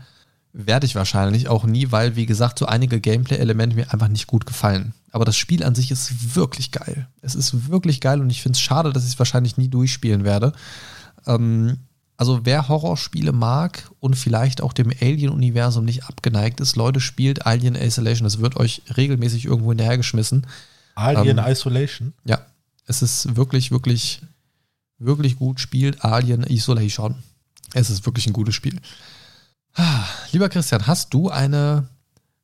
werde 0.54 0.86
ich 0.86 0.96
wahrscheinlich 0.96 1.48
auch 1.48 1.64
nie, 1.64 1.92
weil, 1.92 2.16
wie 2.16 2.26
gesagt, 2.26 2.60
so 2.60 2.66
einige 2.66 3.00
Gameplay-Elemente 3.00 3.76
mir 3.76 3.94
einfach 3.94 4.08
nicht 4.08 4.28
gut 4.28 4.46
gefallen. 4.46 4.94
Aber 5.12 5.26
das 5.26 5.36
Spiel 5.36 5.64
an 5.64 5.76
sich 5.76 5.92
ist 5.92 6.36
wirklich 6.36 6.72
geil. 6.72 7.08
Es 7.22 7.36
ist 7.36 7.70
wirklich 7.70 8.02
geil 8.02 8.22
und 8.22 8.30
ich 8.30 8.42
finde 8.42 8.56
es 8.56 8.62
schade, 8.62 8.94
dass 8.94 9.06
ich 9.06 9.14
es 9.14 9.20
wahrscheinlich 9.20 9.58
nie 9.58 9.68
durchspielen 9.68 10.24
werde. 10.24 10.54
Ähm, 11.26 11.78
also 12.18 12.42
wer 12.44 12.68
Horrorspiele 12.68 13.32
mag 13.32 13.90
und 14.00 14.16
vielleicht 14.16 14.62
auch 14.62 14.74
dem 14.74 14.92
Alien-Universum 15.02 15.86
nicht 15.86 16.04
abgeneigt 16.04 16.60
ist, 16.60 16.76
Leute, 16.76 17.00
spielt 17.00 17.46
Alien 17.46 17.76
Isolation. 17.76 18.26
Das 18.26 18.40
wird 18.40 18.58
euch 18.58 18.82
regelmäßig 18.98 19.46
irgendwo 19.46 19.70
hinterhergeschmissen. 19.70 20.46
Alien 20.96 21.38
ähm, 21.38 21.46
Isolation? 21.48 22.14
Ja, 22.26 22.46
es 22.86 23.02
ist 23.02 23.38
wirklich, 23.38 23.72
wirklich, 23.72 24.22
wirklich 24.98 25.38
gut. 25.38 25.62
Spielt 25.62 26.04
Alien 26.04 26.44
Isolation. 26.44 27.16
Es 27.74 27.90
ist 27.90 28.06
wirklich 28.06 28.28
ein 28.28 28.34
gutes 28.34 28.54
Spiel. 28.54 28.82
Ah, 29.76 30.04
lieber 30.34 30.50
Christian, 30.50 30.88
hast 30.88 31.14
du 31.14 31.30
eine 31.30 31.88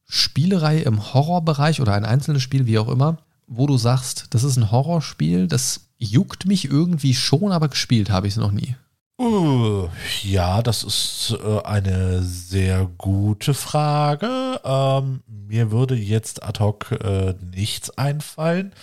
Spielerei 0.07 0.79
im 0.79 1.13
Horrorbereich 1.13 1.81
oder 1.81 1.93
ein 1.93 2.05
einzelnes 2.05 2.43
Spiel, 2.43 2.65
wie 2.65 2.79
auch 2.79 2.89
immer, 2.89 3.17
wo 3.47 3.67
du 3.67 3.77
sagst, 3.77 4.27
das 4.31 4.43
ist 4.43 4.57
ein 4.57 4.71
Horrorspiel, 4.71 5.47
das 5.47 5.87
juckt 5.97 6.45
mich 6.45 6.65
irgendwie 6.65 7.13
schon, 7.13 7.51
aber 7.51 7.69
gespielt 7.69 8.09
habe 8.09 8.27
ich 8.27 8.33
es 8.33 8.39
noch 8.39 8.51
nie? 8.51 8.75
Uh, 9.17 9.87
ja, 10.23 10.61
das 10.61 10.83
ist 10.83 11.37
äh, 11.41 11.61
eine 11.63 12.21
sehr 12.21 12.85
gute 12.97 13.53
Frage. 13.53 14.59
Ähm, 14.63 15.23
mir 15.27 15.71
würde 15.71 15.95
jetzt 15.95 16.43
ad 16.43 16.59
hoc 16.59 16.91
äh, 16.91 17.33
nichts 17.51 17.97
einfallen. 17.97 18.73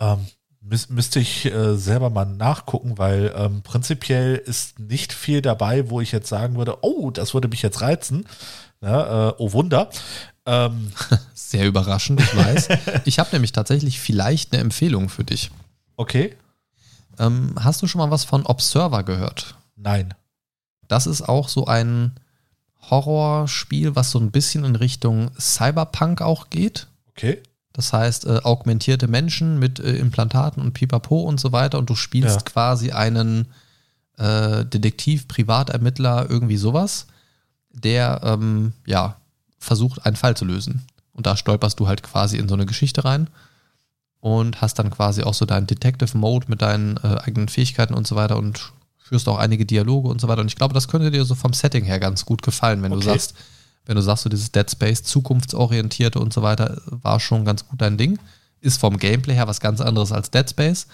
Ähm, 0.00 0.26
müß, 0.60 0.88
müsste 0.88 1.20
ich 1.20 1.46
äh, 1.46 1.76
selber 1.76 2.10
mal 2.10 2.24
nachgucken, 2.24 2.98
weil 2.98 3.32
ähm, 3.36 3.62
prinzipiell 3.62 4.34
ist 4.36 4.80
nicht 4.80 5.12
viel 5.12 5.40
dabei, 5.40 5.88
wo 5.88 6.00
ich 6.00 6.10
jetzt 6.10 6.28
sagen 6.28 6.56
würde, 6.56 6.78
oh, 6.82 7.12
das 7.12 7.32
würde 7.32 7.46
mich 7.46 7.62
jetzt 7.62 7.80
reizen. 7.80 8.26
Ja, 8.82 9.28
äh, 9.28 9.34
oh 9.38 9.52
Wunder. 9.52 9.90
Ähm, 10.50 10.90
sehr 11.34 11.66
überraschend, 11.66 12.20
ich 12.20 12.36
weiß. 12.36 12.68
ich 13.04 13.20
habe 13.20 13.30
nämlich 13.32 13.52
tatsächlich 13.52 14.00
vielleicht 14.00 14.52
eine 14.52 14.60
Empfehlung 14.60 15.08
für 15.08 15.22
dich. 15.22 15.52
Okay. 15.96 16.36
Ähm, 17.20 17.54
hast 17.60 17.82
du 17.82 17.86
schon 17.86 18.00
mal 18.00 18.10
was 18.10 18.24
von 18.24 18.44
Observer 18.44 19.04
gehört? 19.04 19.54
Nein. 19.76 20.12
Das 20.88 21.06
ist 21.06 21.22
auch 21.22 21.48
so 21.48 21.66
ein 21.66 22.16
Horrorspiel, 22.90 23.94
was 23.94 24.10
so 24.10 24.18
ein 24.18 24.32
bisschen 24.32 24.64
in 24.64 24.74
Richtung 24.74 25.30
Cyberpunk 25.38 26.20
auch 26.20 26.50
geht. 26.50 26.88
Okay. 27.10 27.40
Das 27.72 27.92
heißt, 27.92 28.26
äh, 28.26 28.40
augmentierte 28.42 29.06
Menschen 29.06 29.60
mit 29.60 29.78
äh, 29.78 29.94
Implantaten 29.96 30.60
und 30.60 30.72
Pipapo 30.72 31.20
und 31.20 31.38
so 31.38 31.52
weiter 31.52 31.78
und 31.78 31.88
du 31.88 31.94
spielst 31.94 32.40
ja. 32.40 32.42
quasi 32.42 32.90
einen 32.90 33.46
äh, 34.18 34.64
Detektiv, 34.64 35.28
Privatermittler, 35.28 36.28
irgendwie 36.28 36.56
sowas, 36.56 37.06
der 37.70 38.20
ähm, 38.24 38.72
ja 38.84 39.19
versucht, 39.60 40.04
einen 40.04 40.16
Fall 40.16 40.36
zu 40.36 40.44
lösen. 40.44 40.86
Und 41.12 41.26
da 41.26 41.36
stolperst 41.36 41.78
du 41.78 41.86
halt 41.86 42.02
quasi 42.02 42.38
in 42.38 42.48
so 42.48 42.54
eine 42.54 42.66
Geschichte 42.66 43.04
rein 43.04 43.28
und 44.20 44.60
hast 44.60 44.78
dann 44.78 44.90
quasi 44.90 45.22
auch 45.22 45.34
so 45.34 45.46
deinen 45.46 45.66
Detective 45.66 46.16
Mode 46.16 46.46
mit 46.48 46.62
deinen 46.62 46.96
äh, 46.98 47.18
eigenen 47.22 47.48
Fähigkeiten 47.48 47.94
und 47.94 48.06
so 48.06 48.16
weiter 48.16 48.36
und 48.36 48.72
führst 48.98 49.28
auch 49.28 49.38
einige 49.38 49.66
Dialoge 49.66 50.08
und 50.08 50.20
so 50.20 50.28
weiter. 50.28 50.40
Und 50.40 50.48
ich 50.48 50.56
glaube, 50.56 50.74
das 50.74 50.88
könnte 50.88 51.10
dir 51.10 51.24
so 51.24 51.34
vom 51.34 51.52
Setting 51.52 51.84
her 51.84 51.98
ganz 51.98 52.24
gut 52.24 52.42
gefallen, 52.42 52.82
wenn 52.82 52.92
okay. 52.92 53.02
du 53.02 53.06
sagst, 53.08 53.34
wenn 53.86 53.96
du 53.96 54.02
sagst, 54.02 54.24
so 54.24 54.30
dieses 54.30 54.52
Dead 54.52 54.70
Space, 54.70 55.02
zukunftsorientierte 55.02 56.18
und 56.18 56.32
so 56.32 56.42
weiter, 56.42 56.80
war 56.86 57.18
schon 57.18 57.44
ganz 57.44 57.66
gut 57.66 57.80
dein 57.80 57.96
Ding. 57.96 58.18
Ist 58.60 58.78
vom 58.78 58.98
Gameplay 58.98 59.34
her 59.34 59.48
was 59.48 59.60
ganz 59.60 59.80
anderes 59.80 60.12
als 60.12 60.30
Dead 60.30 60.48
Space. 60.48 60.86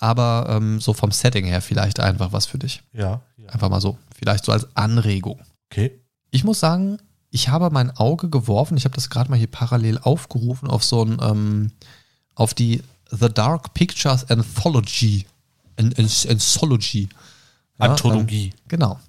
Aber 0.00 0.46
ähm, 0.48 0.80
so 0.80 0.92
vom 0.92 1.12
Setting 1.12 1.46
her 1.46 1.62
vielleicht 1.62 2.00
einfach 2.00 2.32
was 2.32 2.46
für 2.46 2.58
dich. 2.58 2.82
Ja, 2.92 3.22
ja. 3.36 3.48
Einfach 3.48 3.68
mal 3.68 3.80
so. 3.80 3.96
Vielleicht 4.18 4.44
so 4.44 4.52
als 4.52 4.66
Anregung. 4.74 5.40
Okay. 5.70 6.00
Ich 6.30 6.44
muss 6.44 6.60
sagen, 6.60 6.98
ich 7.30 7.48
habe 7.48 7.70
mein 7.70 7.96
Auge 7.96 8.28
geworfen, 8.28 8.76
ich 8.76 8.84
habe 8.84 8.94
das 8.94 9.10
gerade 9.10 9.30
mal 9.30 9.38
hier 9.38 9.50
parallel 9.50 9.98
aufgerufen 9.98 10.68
auf 10.68 10.84
so 10.84 11.04
ein, 11.04 11.18
ähm, 11.22 11.72
auf 12.34 12.54
die 12.54 12.82
The 13.10 13.28
Dark 13.28 13.74
Pictures 13.74 14.28
Anthology. 14.30 15.26
An, 15.76 15.86
an, 15.86 16.04
Anthology. 16.36 17.08
Anthologie. 17.78 18.44
Ähm, 18.46 18.52
genau. 18.68 19.00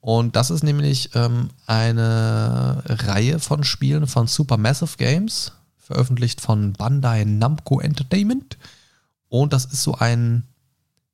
Und 0.00 0.34
das 0.34 0.50
ist 0.50 0.64
nämlich 0.64 1.10
ähm, 1.14 1.50
eine 1.66 2.82
Reihe 2.86 3.38
von 3.38 3.62
Spielen 3.62 4.08
von 4.08 4.26
Supermassive 4.26 4.96
Games, 4.96 5.52
veröffentlicht 5.78 6.40
von 6.40 6.72
Bandai 6.72 7.24
Namco 7.24 7.78
Entertainment. 7.78 8.58
Und 9.28 9.52
das 9.52 9.66
ist 9.66 9.82
so 9.82 9.94
ein, 9.94 10.42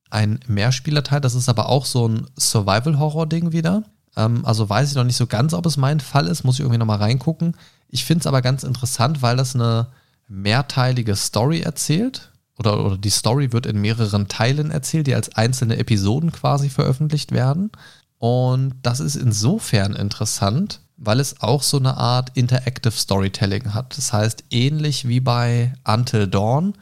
ein 0.08 0.40
Mehrspielerteil. 0.46 1.20
Das 1.20 1.34
ist 1.34 1.50
aber 1.50 1.68
auch 1.68 1.84
so 1.84 2.08
ein 2.08 2.26
Survival-Horror-Ding 2.38 3.52
wieder. 3.52 3.84
Ähm, 4.18 4.44
also 4.44 4.68
weiß 4.68 4.90
ich 4.90 4.96
noch 4.96 5.04
nicht 5.04 5.16
so 5.16 5.26
ganz, 5.26 5.54
ob 5.54 5.64
es 5.64 5.76
mein 5.78 6.00
Fall 6.00 6.26
ist. 6.26 6.44
Muss 6.44 6.56
ich 6.56 6.60
irgendwie 6.60 6.78
nochmal 6.78 6.98
reingucken. 6.98 7.56
Ich 7.88 8.04
finde 8.04 8.20
es 8.20 8.26
aber 8.26 8.42
ganz 8.42 8.64
interessant, 8.64 9.22
weil 9.22 9.36
das 9.36 9.54
eine 9.54 9.88
mehrteilige 10.26 11.16
Story 11.16 11.60
erzählt 11.60 12.32
oder, 12.58 12.84
oder 12.84 12.98
die 12.98 13.10
Story 13.10 13.52
wird 13.52 13.66
in 13.66 13.80
mehreren 13.80 14.28
Teilen 14.28 14.70
erzählt, 14.70 15.06
die 15.06 15.14
als 15.14 15.34
einzelne 15.36 15.78
Episoden 15.78 16.32
quasi 16.32 16.68
veröffentlicht 16.68 17.32
werden. 17.32 17.70
Und 18.18 18.74
das 18.82 18.98
ist 18.98 19.14
insofern 19.14 19.94
interessant, 19.94 20.80
weil 20.96 21.20
es 21.20 21.40
auch 21.40 21.62
so 21.62 21.78
eine 21.78 21.96
Art 21.96 22.36
Interactive 22.36 22.90
Storytelling 22.90 23.74
hat. 23.74 23.96
Das 23.96 24.12
heißt, 24.12 24.44
ähnlich 24.50 25.06
wie 25.06 25.20
bei 25.20 25.72
Until 25.84 26.26
Dawn 26.26 26.74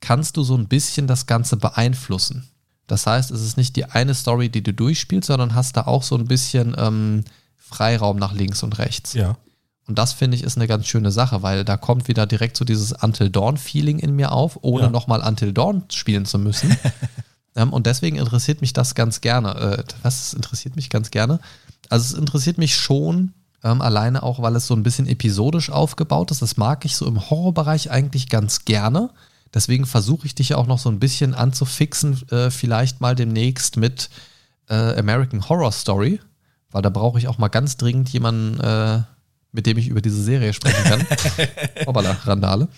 kannst 0.00 0.38
du 0.38 0.42
so 0.42 0.56
ein 0.56 0.68
bisschen 0.68 1.06
das 1.06 1.26
Ganze 1.26 1.58
beeinflussen. 1.58 2.49
Das 2.90 3.06
heißt, 3.06 3.30
es 3.30 3.42
ist 3.42 3.56
nicht 3.56 3.76
die 3.76 3.84
eine 3.84 4.14
Story, 4.14 4.48
die 4.48 4.62
du 4.62 4.72
durchspielst, 4.72 5.28
sondern 5.28 5.54
hast 5.54 5.76
da 5.76 5.82
auch 5.82 6.02
so 6.02 6.16
ein 6.16 6.26
bisschen 6.26 6.74
ähm, 6.76 7.24
Freiraum 7.56 8.16
nach 8.18 8.32
links 8.32 8.62
und 8.62 8.78
rechts. 8.78 9.12
Ja. 9.14 9.36
Und 9.86 9.98
das 9.98 10.12
finde 10.12 10.36
ich 10.36 10.42
ist 10.42 10.56
eine 10.56 10.66
ganz 10.66 10.86
schöne 10.86 11.12
Sache, 11.12 11.42
weil 11.42 11.64
da 11.64 11.76
kommt 11.76 12.08
wieder 12.08 12.26
direkt 12.26 12.56
so 12.56 12.64
dieses 12.64 12.92
Until 12.92 13.30
Dawn-Feeling 13.30 14.00
in 14.00 14.16
mir 14.16 14.32
auf, 14.32 14.58
ohne 14.62 14.84
ja. 14.84 14.90
nochmal 14.90 15.20
Until 15.20 15.52
Dawn 15.52 15.84
spielen 15.92 16.26
zu 16.26 16.38
müssen. 16.38 16.76
ähm, 17.56 17.72
und 17.72 17.86
deswegen 17.86 18.16
interessiert 18.16 18.60
mich 18.60 18.72
das 18.72 18.96
ganz 18.96 19.20
gerne. 19.20 19.54
Äh, 19.54 19.84
was 20.02 20.32
interessiert 20.32 20.74
mich 20.74 20.90
ganz 20.90 21.12
gerne? 21.12 21.38
Also 21.88 22.14
es 22.14 22.18
interessiert 22.20 22.58
mich 22.58 22.74
schon, 22.74 23.34
ähm, 23.62 23.82
alleine 23.82 24.24
auch, 24.24 24.42
weil 24.42 24.56
es 24.56 24.66
so 24.66 24.74
ein 24.74 24.82
bisschen 24.82 25.06
episodisch 25.06 25.70
aufgebaut 25.70 26.32
ist. 26.32 26.42
Das 26.42 26.56
mag 26.56 26.84
ich 26.84 26.96
so 26.96 27.06
im 27.06 27.30
Horrorbereich 27.30 27.90
eigentlich 27.90 28.28
ganz 28.28 28.64
gerne. 28.64 29.10
Deswegen 29.52 29.86
versuche 29.86 30.26
ich 30.26 30.34
dich 30.34 30.50
ja 30.50 30.56
auch 30.56 30.66
noch 30.66 30.78
so 30.78 30.88
ein 30.88 31.00
bisschen 31.00 31.34
anzufixen, 31.34 32.28
äh, 32.30 32.50
vielleicht 32.50 33.00
mal 33.00 33.14
demnächst 33.14 33.76
mit 33.76 34.10
äh, 34.68 34.98
American 34.98 35.48
Horror 35.48 35.72
Story, 35.72 36.20
weil 36.70 36.82
da 36.82 36.90
brauche 36.90 37.18
ich 37.18 37.26
auch 37.26 37.38
mal 37.38 37.48
ganz 37.48 37.76
dringend 37.76 38.08
jemanden, 38.10 38.60
äh, 38.60 39.02
mit 39.52 39.66
dem 39.66 39.78
ich 39.78 39.88
über 39.88 40.00
diese 40.00 40.22
Serie 40.22 40.52
sprechen 40.52 40.84
kann. 40.84 41.06
Hoppala, 41.86 42.16
Randale. 42.24 42.68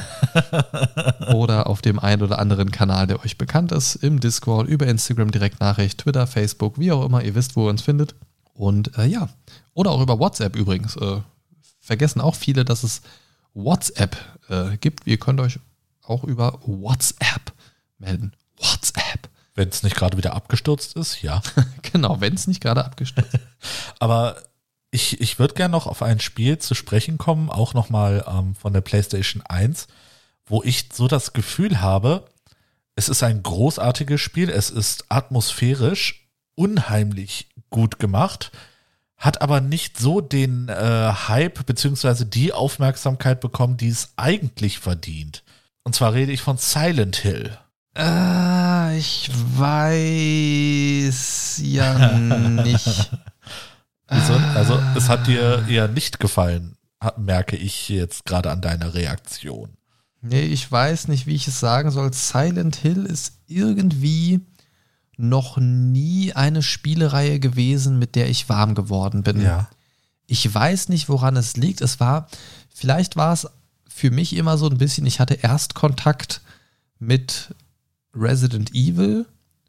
oder 1.34 1.68
auf 1.68 1.82
dem 1.82 2.00
einen 2.00 2.24
oder 2.24 2.40
anderen 2.40 2.72
Kanal, 2.72 3.08
der 3.08 3.24
euch 3.24 3.38
bekannt 3.38 3.72
ist, 3.72 3.96
im 3.96 4.20
Discord, 4.20 4.68
über 4.68 4.88
Instagram, 4.88 5.32
Direktnachricht, 5.32 6.00
Twitter, 6.00 6.26
Facebook, 6.26 6.80
wie 6.80 6.92
auch 6.92 7.06
immer, 7.06 7.24
ihr 7.24 7.36
wisst, 7.36 7.56
wo 7.56 7.68
ihr 7.68 7.70
uns 7.70 7.84
findet. 7.84 8.16
Und 8.56 8.98
äh, 8.98 9.06
ja, 9.06 9.30
oder 9.74 9.92
auch 9.92 10.02
über 10.02 10.20
WhatsApp 10.20 10.56
übrigens. 10.56 10.96
Äh, 10.96 11.22
vergessen 11.80 12.22
auch 12.22 12.36
viele, 12.36 12.66
dass 12.66 12.84
es 12.84 13.02
WhatsApp 13.54 14.18
äh, 14.50 14.78
gibt. 14.78 15.06
Ihr 15.06 15.18
könnt 15.18 15.40
euch 15.40 15.60
auch 16.02 16.24
über 16.24 16.60
WhatsApp 16.66 17.54
melden. 18.00 18.34
WhatsApp. 18.58 19.30
Wenn 19.56 19.70
es 19.70 19.84
nicht 19.84 19.96
gerade 19.96 20.18
wieder 20.18 20.34
abgestürzt 20.34 20.96
ist, 20.96 21.22
ja. 21.22 21.42
genau, 21.82 22.22
wenn 22.22 22.36
es 22.36 22.46
nicht 22.48 22.62
gerade 22.62 22.86
abgestürzt 22.86 23.34
ist. 23.34 23.44
Aber 24.00 24.38
ich, 24.92 25.20
ich 25.20 25.40
würde 25.40 25.56
gerne 25.56 25.72
noch 25.72 25.88
auf 25.88 26.02
ein 26.02 26.20
Spiel 26.20 26.58
zu 26.60 26.76
sprechen 26.76 27.18
kommen, 27.18 27.50
auch 27.50 27.74
nochmal 27.74 28.24
ähm, 28.28 28.56
von 28.56 28.74
der 28.74 28.82
PlayStation 28.82 29.42
1, 29.42 29.88
wo 30.46 30.62
ich 30.64 30.90
so 30.94 31.08
das 31.08 31.34
Gefühl 31.34 31.82
habe, 31.82 32.26
es 32.96 33.10
ist 33.10 33.24
ein 33.24 33.44
großartiges 33.44 34.22
Spiel, 34.22 34.50
es 34.50 34.70
ist 34.70 35.06
atmosphärisch 35.10 36.30
unheimlich 36.56 37.50
gut 37.70 38.00
gemacht, 38.00 38.52
hat 39.18 39.42
aber 39.42 39.60
nicht 39.62 39.98
so 39.98 40.22
den 40.22 40.70
äh, 40.70 41.12
Hype 41.28 41.66
beziehungsweise 41.66 42.26
die 42.26 42.54
Aufmerksamkeit 42.54 43.42
bekommen, 43.42 43.78
die 43.78 43.90
es 43.90 44.14
eigentlich 44.16 44.80
verdient. 44.80 45.44
Und 45.84 45.96
zwar 45.96 46.14
rede 46.14 46.32
ich 46.32 46.42
von 46.42 46.58
Silent 46.58 47.18
Hill. 47.18 47.58
Ah, 47.96 48.92
ich 48.92 49.30
weiß 49.58 51.62
ja 51.64 52.10
nicht. 52.20 53.10
Wieso? 54.10 54.34
Also, 54.54 54.80
es 54.96 55.10
hat 55.10 55.28
dir 55.28 55.66
eher 55.68 55.88
nicht 55.88 56.20
gefallen, 56.20 56.76
merke 57.18 57.56
ich 57.56 57.90
jetzt 57.90 58.26
gerade 58.26 58.52
an 58.52 58.62
deiner 58.62 58.94
Reaktion. 58.94 59.70
Nee, 60.22 60.44
ich 60.44 60.70
weiß 60.70 61.08
nicht, 61.08 61.26
wie 61.26 61.36
ich 61.36 61.48
es 61.48 61.60
sagen 61.60 61.90
soll. 61.90 62.12
Silent 62.12 62.76
Hill 62.76 63.06
ist 63.06 63.40
irgendwie 63.48 64.42
noch 65.18 65.58
nie 65.58 66.34
eine 66.34 66.62
Spielereihe 66.62 67.40
gewesen, 67.40 67.98
mit 67.98 68.16
der 68.16 68.30
ich 68.30 68.50
warm 68.50 68.76
geworden 68.76 69.24
bin. 69.24 69.42
Ja. 69.42 69.70
Ich 70.28 70.54
weiß 70.54 70.90
nicht, 70.90 71.08
woran 71.08 71.38
es 71.38 71.56
liegt. 71.56 71.80
Es 71.80 72.00
war, 72.00 72.28
vielleicht 72.74 73.16
war 73.16 73.34
es 73.34 73.48
für 73.88 74.12
mich 74.12 74.36
immer 74.36 74.58
so 74.58 74.68
ein 74.68 74.78
bisschen, 74.78 75.06
ich 75.06 75.22
hatte 75.22 75.36
erst 75.36 75.76
Kontakt 75.76 76.42
mit 77.00 77.56
Resident 78.16 78.74
Evil 78.74 79.26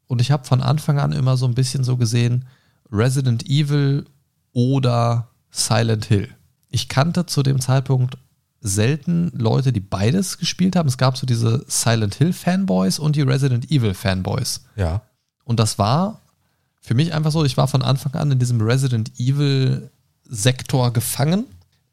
und 0.07 0.20
ich 0.20 0.30
habe 0.30 0.44
von 0.44 0.62
Anfang 0.62 0.99
an 0.99 1.12
immer 1.12 1.36
so 1.36 1.47
ein 1.47 1.55
bisschen 1.55 1.84
so 1.84 1.97
gesehen, 1.97 2.47
Resident 2.90 3.49
Evil 3.49 4.05
oder 4.53 5.28
Silent 5.51 6.05
Hill. 6.07 6.28
Ich 6.70 6.88
kannte 6.88 7.26
zu 7.26 7.42
dem 7.42 7.61
Zeitpunkt 7.61 8.18
selten 8.61 9.30
Leute, 9.34 9.72
die 9.72 9.80
beides 9.80 10.38
gespielt 10.38 10.76
haben. 10.76 10.88
Es 10.88 10.99
gab 10.99 11.16
so 11.16 11.26
diese 11.26 11.64
Silent 11.68 12.14
Hill 12.14 12.32
Fanboys 12.32 12.99
und 12.99 13.16
die 13.16 13.22
Resident 13.22 13.70
Evil 13.70 13.94
Fanboys. 13.94 14.64
Ja. 14.76 15.03
Und 15.44 15.61
das 15.61 15.78
war 15.78 16.22
für 16.80 16.94
mich 16.94 17.14
einfach 17.14 17.32
so, 17.32 17.44
ich 17.44 17.57
war 17.57 17.68
von 17.68 17.82
Anfang 17.82 18.14
an 18.14 18.30
in 18.30 18.38
diesem 18.38 18.61
Resident 18.61 19.12
Evil 19.18 19.90
Sektor 20.24 20.92
gefangen. 20.92 21.47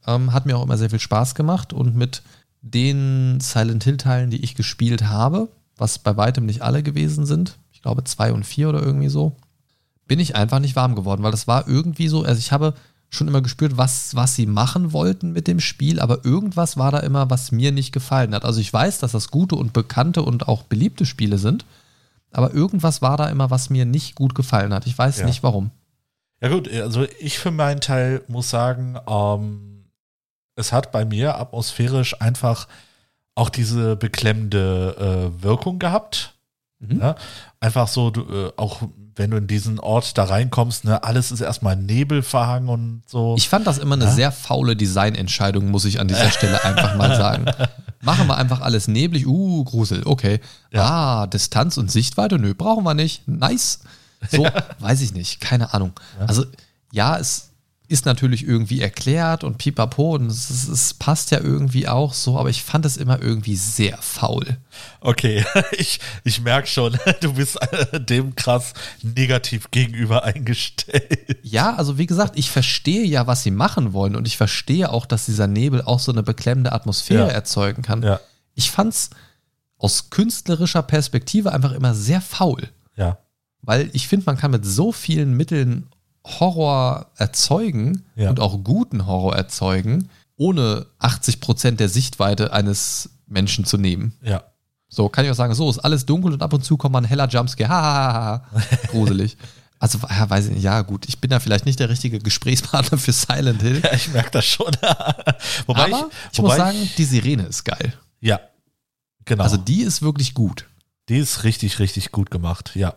Ähm, 0.06 0.34
hat 0.34 0.46
mir 0.46 0.58
auch 0.58 0.64
immer 0.64 0.78
sehr 0.78 0.90
viel 0.90 1.00
Spaß 1.00 1.36
gemacht 1.36 1.74
und 1.74 1.96
mit 1.96 2.24
den 2.62 3.40
Silent 3.40 3.84
Hill 3.84 3.98
Teilen, 3.98 4.30
die 4.30 4.44
ich 4.44 4.56
gespielt 4.56 5.04
habe, 5.04 5.50
was 5.78 6.00
bei 6.00 6.16
weitem 6.18 6.46
nicht 6.46 6.62
alle 6.62 6.84
gewesen 6.84 7.26
sind, 7.26 7.58
ich 7.72 7.82
glaube 7.82 8.04
zwei 8.04 8.32
und 8.32 8.46
vier 8.46 8.70
oder 8.70 8.82
irgendwie 8.82 9.10
so, 9.10 9.36
bin 10.08 10.20
ich 10.20 10.36
einfach 10.36 10.60
nicht 10.60 10.76
warm 10.76 10.96
geworden, 10.96 11.24
weil 11.24 11.32
das 11.32 11.48
war 11.48 11.68
irgendwie 11.68 12.08
so, 12.08 12.24
also 12.24 12.40
ich 12.40 12.52
habe 12.52 12.74
schon 13.10 13.28
immer 13.28 13.42
gespürt, 13.42 13.78
was, 13.78 14.16
was 14.16 14.36
sie 14.36 14.46
machen 14.46 14.92
wollten 14.92 15.34
mit 15.34 15.48
dem 15.48 15.60
Spiel, 15.60 16.00
aber 16.00 16.26
irgendwas 16.26 16.78
war 16.78 16.92
da 16.92 17.00
immer, 17.00 17.30
was 17.30 17.52
mir 17.52 17.72
nicht 17.72 17.92
gefallen 17.92 18.34
hat. 18.34 18.44
Also 18.44 18.60
ich 18.60 18.74
weiß, 18.74 19.00
dass 19.00 19.12
das 19.12 19.30
gute 19.30 19.56
und 19.56 19.72
bekannte 19.72 20.24
und 20.24 20.48
auch 20.48 20.64
beliebte 20.64 21.06
Spiele 21.06 21.38
sind, 21.38 21.66
aber 22.32 22.54
irgendwas 22.54 23.02
war 23.02 23.18
da 23.18 23.30
immer, 23.30 23.52
was 23.52 23.70
mir 23.70 23.86
nicht 23.86 24.16
gut 24.16 24.34
gefallen 24.34 24.74
hat. 24.74 24.88
Ich 24.88 24.98
weiß 24.98 25.20
ja. 25.20 25.26
nicht 25.26 25.44
warum. 25.44 25.70
Ja 26.42 26.50
gut, 26.50 26.70
also 26.70 27.06
ich 27.20 27.38
für 27.38 27.52
meinen 27.52 27.80
Teil 27.80 28.22
muss 28.28 28.50
sagen, 28.50 28.98
ähm, 29.08 29.86
es 30.56 30.74
hat 30.74 30.92
bei 30.92 31.06
mir 31.06 31.40
atmosphärisch 31.40 32.20
einfach 32.22 32.68
auch 33.36 33.50
diese 33.50 33.96
beklemmende 33.96 35.32
äh, 35.40 35.44
Wirkung 35.44 35.80
gehabt. 35.80 36.34
Mhm. 36.80 37.00
Ja? 37.00 37.16
Einfach 37.60 37.88
so, 37.88 38.12
du, 38.12 38.22
äh, 38.22 38.52
auch 38.58 38.82
wenn 39.16 39.32
du 39.32 39.38
in 39.38 39.48
diesen 39.48 39.80
Ort 39.80 40.18
da 40.18 40.24
reinkommst, 40.24 40.86
ne, 40.86 41.04
alles 41.04 41.32
ist 41.32 41.42
erstmal 41.42 41.76
Nebel 41.76 42.24
verhangen 42.24 42.70
und 42.70 43.04
so. 43.06 43.36
Ich 43.38 43.50
fand 43.50 43.68
das 43.68 43.78
immer 43.78 43.96
eine 43.96 44.06
ja? 44.06 44.12
sehr 44.12 44.32
faule 44.32 44.76
Designentscheidung, 44.76 45.70
muss 45.70 45.86
ich 45.86 46.00
an 46.00 46.08
dieser 46.08 46.32
Stelle 46.32 46.64
einfach 46.64 46.96
mal 46.96 47.16
sagen. 47.16 47.46
Machen 48.02 48.28
wir 48.28 48.38
einfach 48.38 48.62
alles 48.62 48.88
neblig, 48.88 49.28
uh, 49.28 49.64
Grusel, 49.64 50.02
okay. 50.06 50.40
Ja. 50.72 50.84
Ah, 50.84 51.28
Distanz 51.28 51.78
und 51.78 51.92
Sichtweite, 51.92 52.38
nö, 52.38 52.54
brauchen 52.54 52.84
wir 52.84 52.94
nicht. 52.94 53.28
Nice. 53.28 53.80
So, 54.30 54.46
weiß 54.80 55.02
ich 55.02 55.14
nicht, 55.14 55.40
keine 55.40 55.74
Ahnung. 55.74 55.94
Also, 56.20 56.46
ja, 56.92 57.18
es 57.18 57.53
ist 57.90 58.06
natürlich 58.06 58.48
irgendwie 58.48 58.82
erklärt 58.82 59.44
und 59.44 59.58
pipapo 59.58 60.16
und 60.16 60.28
es, 60.28 60.50
es, 60.50 60.94
passt 60.94 61.32
ja 61.32 61.40
irgendwie 61.40 61.88
auch 61.88 62.14
so, 62.14 62.40
aber 62.40 62.50
ich 62.50 62.64
fand 62.64 62.86
es 62.86 62.96
immer 62.96 63.22
irgendwie 63.22 63.58
sehr 63.58 63.98
faul. 63.98 64.58
Okay, 65.02 65.46
ich, 65.72 66.00
ich 66.24 66.42
merke 66.42 66.68
schon, 66.68 66.98
du 67.22 67.34
bist 67.34 67.60
dem 67.94 68.36
krass 68.36 68.74
negativ 69.02 69.70
gegenüber 69.72 70.24
eingestellt. 70.24 71.38
Ja, 71.44 71.76
also 71.76 71.98
wie 71.98 72.06
gesagt, 72.06 72.40
ich 72.40 72.50
verstehe 72.50 73.04
ja, 73.04 73.28
was 73.28 73.44
sie 73.44 73.52
machen 73.52 73.92
wollen 73.92 74.16
und 74.16 74.28
ich 74.28 74.38
verstehe 74.38 74.90
auch, 74.90 75.06
dass 75.06 75.26
dieser 75.26 75.48
Nebel 75.48 75.82
auch 75.82 76.00
so 76.00 76.12
eine 76.12 76.24
beklemmende 76.24 76.72
Atmosphäre 76.72 77.28
ja. 77.28 77.34
erzeugen 77.34 77.82
kann. 77.82 78.02
Ja. 78.02 78.22
Ich 78.56 78.72
fand's 78.72 79.10
aus 79.78 80.10
künstlerischer 80.10 80.84
Perspektive 80.84 81.52
einfach 81.52 81.74
immer 81.74 81.94
sehr 81.94 82.22
faul. 82.22 82.70
Ja. 82.96 83.18
Weil 83.62 83.90
ich 83.92 84.08
finde, 84.08 84.26
man 84.26 84.38
kann 84.38 84.52
mit 84.52 84.66
so 84.66 84.94
vielen 84.94 85.36
Mitteln 85.36 85.90
Horror 86.26 87.08
erzeugen 87.18 88.04
ja. 88.16 88.30
und 88.30 88.40
auch 88.40 88.64
guten 88.64 89.06
Horror 89.06 89.36
erzeugen, 89.36 90.10
ohne 90.38 90.86
80 91.00 91.42
Prozent 91.42 91.80
der 91.80 91.90
Sichtweite 91.90 92.54
eines 92.54 93.10
Menschen 93.28 93.66
zu 93.66 93.78
nehmen. 93.78 94.14
Ja. 94.22 94.44
So 94.88 95.10
kann 95.10 95.26
ich 95.26 95.32
auch 95.32 95.36
sagen, 95.36 95.54
so 95.56 95.70
ist 95.70 95.80
alles 95.80 96.06
dunkel 96.06 96.34
und 96.34 96.44
ab 96.44 96.54
und 96.54 96.64
zu 96.64 96.78
kommt 96.78 96.94
mal 96.94 97.02
ein 97.02 97.06
heller 97.06 97.28
Jumpscare. 97.28 97.70
Ha, 97.70 98.46
gruselig. 98.90 99.38
Also, 99.80 100.00
ja, 100.10 100.30
weiß 100.30 100.46
ich 100.46 100.52
nicht, 100.52 100.64
ja, 100.64 100.82
gut, 100.82 101.06
ich 101.10 101.20
bin 101.20 101.30
da 101.30 101.42
vielleicht 101.42 101.66
nicht 101.66 101.78
der 101.78 101.90
richtige 101.90 102.20
Gesprächspartner 102.20 102.98
für 102.98 103.12
Silent 103.12 103.62
Hill. 103.62 103.82
Ja, 103.84 103.92
ich 103.94 104.14
merke 104.14 104.32
das 104.32 104.46
schon. 104.46 104.68
wobei 105.68 105.84
Aber 105.84 106.08
ich, 106.10 106.34
ich 106.34 106.40
wobei 106.40 106.48
muss 106.48 106.56
sagen, 106.56 106.90
die 106.98 107.04
Sirene 107.04 107.44
ist 107.44 107.66
geil. 107.66 107.94
Ja, 108.22 108.40
genau. 109.26 109.44
Also, 109.44 109.58
die 109.58 109.82
ist 109.82 110.02
wirklich 110.02 110.36
gut. 110.36 110.68
Die 111.10 111.18
ist 111.18 111.44
richtig, 111.44 111.80
richtig 111.80 112.12
gut 112.12 112.32
gemacht, 112.32 112.72
ja. 112.76 112.96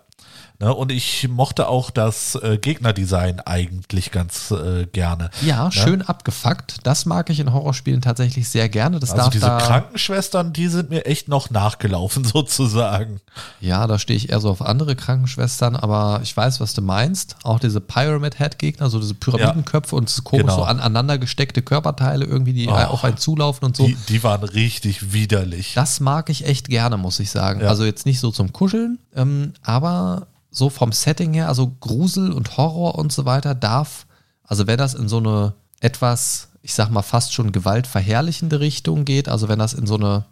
Ne? 0.59 0.75
Und 0.75 0.91
ich 0.91 1.29
mochte 1.29 1.69
auch 1.69 1.91
das 1.91 2.35
äh, 2.37 2.59
Gegnerdesign 2.59 3.41
eigentlich 3.41 4.11
ganz 4.11 4.51
äh, 4.51 4.87
gerne. 4.87 5.31
Ja, 5.43 5.65
ne? 5.65 5.73
schön 5.73 6.03
abgefuckt. 6.03 6.79
Das 6.85 7.05
mag 7.05 7.29
ich 7.29 7.41
in 7.41 7.53
Horrorspielen 7.53 8.01
tatsächlich 8.01 8.49
sehr 8.49 8.69
gerne. 8.69 8.99
Das 8.99 9.13
also 9.13 9.31
diese 9.31 9.47
da 9.47 9.59
Krankenschwestern, 9.59 10.53
die 10.53 10.69
sind 10.69 10.89
mir 10.91 11.05
echt 11.05 11.29
noch 11.29 11.51
nachgelaufen 11.51 12.25
sozusagen. 12.25 13.21
Ja, 13.61 13.87
da 13.87 13.99
stehe 13.99 14.17
ich 14.17 14.31
eher 14.31 14.41
so 14.41 14.51
auf 14.51 14.63
andere 14.63 14.97
Krankenschwestern, 14.97 15.77
aber 15.77 16.21
ich 16.23 16.35
weiß, 16.35 16.61
was 16.61 16.73
du 16.73 16.81
meinst. 16.81 17.37
Auch 17.43 17.61
diese 17.61 17.81
Pyramid 17.81 18.39
Head 18.39 18.59
Gegner, 18.59 18.89
so 18.89 18.99
diese 18.99 19.15
Pyramidenköpfe 19.15 19.95
ja, 19.95 19.99
und 19.99 20.25
komisch 20.25 20.45
genau. 20.45 20.57
so 20.57 20.63
aneinander 20.65 21.19
gesteckte 21.19 21.61
Körperteile 21.61 22.25
irgendwie, 22.25 22.55
die 22.55 22.69
oh, 22.69 22.73
auf 22.73 23.05
einen 23.05 23.19
zulaufen 23.19 23.67
und 23.67 23.77
so. 23.77 23.87
Die, 23.87 23.97
die, 24.09 24.23
waren 24.23 24.43
richtig 24.43 25.13
widerlich. 25.13 25.75
Das 25.75 26.01
mag 26.01 26.31
ich 26.31 26.47
echt 26.47 26.69
gerne, 26.69 26.97
muss 26.97 27.21
ich 27.21 27.31
sagen. 27.31 27.61
Ja. 27.61 27.69
Also 27.69 27.85
jetzt 27.85 28.07
nicht 28.07 28.21
so 28.21 28.31
zum 28.31 28.53
Kuscheln, 28.53 28.99
ähm, 29.15 29.53
aber 29.63 30.27
so 30.57 30.71
vom 30.71 30.91
Setting 30.93 31.35
her, 31.35 31.49
also 31.49 31.77
Grusel 31.81 32.33
und 32.33 32.57
Horror 32.57 32.95
und 32.95 33.13
so 33.13 33.27
weiter, 33.27 33.55
darf, 33.55 34.07
also 34.43 34.67
wenn 34.67 34.79
das 34.79 34.95
in 34.95 35.07
so 35.07 35.19
eine 35.19 35.55
etwas, 35.81 36.49
ich 36.63 36.73
sag 36.73 36.91
mal, 36.91 37.03
fast 37.03 37.35
schon 37.35 37.53
gewaltverherrlichende 37.53 38.59
Richtung 38.59 39.05
geht, 39.05 39.29
also 39.29 39.49
wenn 39.49 39.59
das 39.59 39.75
in 39.75 39.87
so 39.87 39.97
eine 39.97 40.25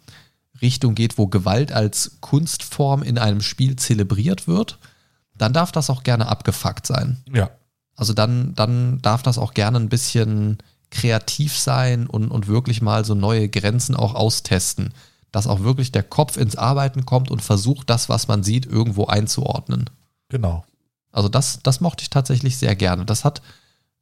Richtung 0.61 0.95
geht, 0.95 1.19
wo 1.19 1.27
Gewalt 1.27 1.71
als 1.71 2.17
Kunstform 2.21 3.03
in 3.03 3.19
einem 3.19 3.41
Spiel 3.41 3.75
zelebriert 3.75 4.47
wird, 4.47 4.79
dann 5.37 5.53
darf 5.53 5.71
das 5.71 5.91
auch 5.91 6.01
gerne 6.01 6.27
abgefuckt 6.27 6.87
sein. 6.87 7.17
Ja. 7.31 7.51
Also 7.95 8.13
dann, 8.13 8.55
dann 8.55 9.01
darf 9.03 9.21
das 9.21 9.37
auch 9.37 9.53
gerne 9.53 9.79
ein 9.79 9.89
bisschen 9.89 10.57
kreativ 10.89 11.55
sein 11.55 12.07
und, 12.07 12.31
und 12.31 12.47
wirklich 12.47 12.81
mal 12.81 13.05
so 13.05 13.13
neue 13.13 13.47
Grenzen 13.47 13.95
auch 13.95 14.15
austesten. 14.15 14.91
Dass 15.31 15.45
auch 15.45 15.59
wirklich 15.59 15.91
der 15.91 16.03
Kopf 16.03 16.37
ins 16.37 16.55
Arbeiten 16.55 17.05
kommt 17.05 17.29
und 17.29 17.43
versucht, 17.43 17.89
das, 17.89 18.09
was 18.09 18.27
man 18.27 18.41
sieht, 18.41 18.65
irgendwo 18.65 19.05
einzuordnen. 19.05 19.89
Genau. 20.35 20.65
Also 21.13 21.29
das, 21.29 21.59
das 21.63 21.79
mochte 21.79 22.01
ich 22.01 22.09
tatsächlich 22.09 22.57
sehr 22.57 22.75
gerne. 22.75 23.05
Das 23.05 23.23
hat 23.23 23.41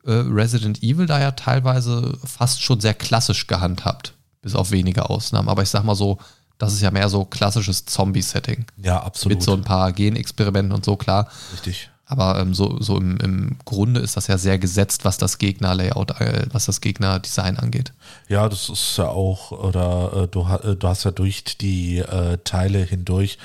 äh, 0.04 0.12
Resident 0.12 0.82
Evil 0.82 1.06
da 1.06 1.22
ja 1.22 1.30
teilweise 1.32 2.18
fast 2.26 2.64
schon 2.64 2.82
sehr 2.82 2.96
klassisch 2.96 3.46
gehandhabt, 3.46 4.16
bis 4.42 4.56
auf 4.56 4.72
wenige 4.72 5.10
Ausnahmen. 5.12 5.48
Aber 5.48 5.62
ich 5.62 5.70
sag 5.70 5.84
mal 5.84 5.96
so, 5.96 6.18
Das 6.58 6.74
ist 6.74 6.82
ja 6.82 6.92
mehr 6.92 7.10
so 7.10 7.26
klassisches 7.26 7.86
Zombie-Setting. 7.86 8.66
Ja, 8.78 9.02
absolut. 9.02 9.38
Mit 9.38 9.44
so 9.44 9.54
ein 9.54 9.64
paar 9.64 9.92
Genexperimenten 9.92 10.72
und 10.72 10.86
so, 10.86 10.96
klar. 10.96 11.28
Richtig. 11.52 11.90
Aber 12.06 12.40
ähm, 12.40 12.54
so, 12.54 12.80
so 12.80 12.98
im, 12.98 13.18
im 13.18 13.58
Grunde 13.66 14.00
ist 14.02 14.18
das 14.18 14.28
ja 14.28 14.38
sehr 14.38 14.60
gesetzt, 14.60 15.04
was 15.04 15.18
das 15.18 15.40
Gegner-Layout, 15.40 16.22
äh, 16.22 16.46
was 16.52 16.66
das 16.66 16.80
Gegner-Design 16.82 17.58
angeht. 17.58 17.92
Ja, 18.28 18.48
das 18.50 18.70
ist 18.70 18.98
ja 18.98 19.08
auch, 19.08 19.52
oder 19.52 20.24
äh, 20.24 20.28
du, 20.28 20.42
äh, 20.42 20.76
du 20.76 20.88
hast 20.88 21.06
ja 21.06 21.12
durch 21.12 21.44
die 21.58 22.00
äh, 22.00 22.38
Teile 22.44 22.80
hindurch 22.80 23.40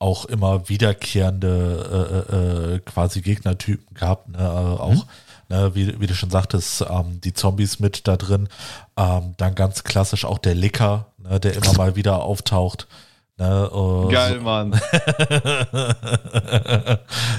auch 0.00 0.24
immer 0.24 0.68
wiederkehrende 0.68 2.26
äh, 2.32 2.34
äh, 2.34 2.74
äh 2.74 2.78
quasi 2.80 3.20
Gegnertypen 3.20 3.94
gehabt, 3.94 4.30
ne? 4.30 4.50
auch 4.50 4.94
mhm. 4.94 5.02
ne, 5.50 5.74
wie, 5.74 6.00
wie, 6.00 6.06
du 6.06 6.14
schon 6.14 6.30
sagtest, 6.30 6.84
ähm, 6.88 7.20
die 7.20 7.34
Zombies 7.34 7.80
mit 7.80 8.08
da 8.08 8.16
drin, 8.16 8.48
ähm, 8.96 9.34
dann 9.36 9.54
ganz 9.54 9.84
klassisch 9.84 10.24
auch 10.24 10.38
der 10.38 10.54
Licker, 10.54 11.06
ne, 11.18 11.38
der 11.38 11.54
immer 11.54 11.74
mal 11.74 11.96
wieder 11.96 12.22
auftaucht. 12.22 12.88
Ne, 13.36 13.70
uh, 13.72 14.08
Geil, 14.08 14.38
so. 14.38 14.42
Mann. 14.42 14.72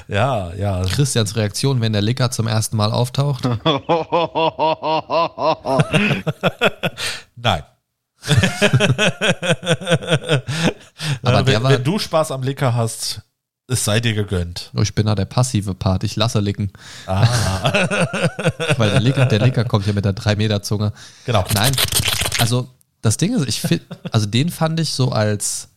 ja, 0.08 0.54
ja. 0.54 0.84
Christians 0.86 1.36
Reaktion, 1.36 1.82
wenn 1.82 1.94
der 1.94 2.02
Licker 2.02 2.32
zum 2.32 2.48
ersten 2.48 2.76
Mal 2.78 2.92
auftaucht? 2.92 3.44
Nein. 7.36 7.64
Aber 11.24 11.46
wenn, 11.46 11.64
wenn, 11.64 11.84
du 11.84 11.98
Spaß 12.00 12.32
am 12.32 12.44
Licker 12.44 12.76
hast, 12.76 13.22
es 13.68 13.84
sei 13.86 14.00
dir 14.00 14.14
gegönnt. 14.14 14.72
Ich 14.82 14.94
bin 14.94 15.06
da 15.08 15.16
der 15.16 15.26
passive 15.26 15.74
Part, 15.74 16.04
ich 16.04 16.16
lasse 16.16 16.40
licken. 16.40 16.72
Ah. 17.08 17.24
Weil 18.78 18.92
der 18.92 19.00
Licker, 19.00 19.26
der 19.26 19.40
Licker 19.40 19.66
kommt 19.66 19.88
ja 19.88 19.94
mit 19.94 20.06
der 20.06 20.16
3-Meter-Zunge. 20.16 20.94
Genau. 21.26 21.46
Nein, 21.54 21.72
also 22.40 22.70
das 23.02 23.18
Ding 23.18 23.34
ist, 23.34 23.48
ich 23.48 23.62
finde, 23.62 23.86
also 24.12 24.28
den 24.28 24.50
fand 24.50 24.80
ich 24.80 24.92
so 24.92 25.12
als 25.12 25.70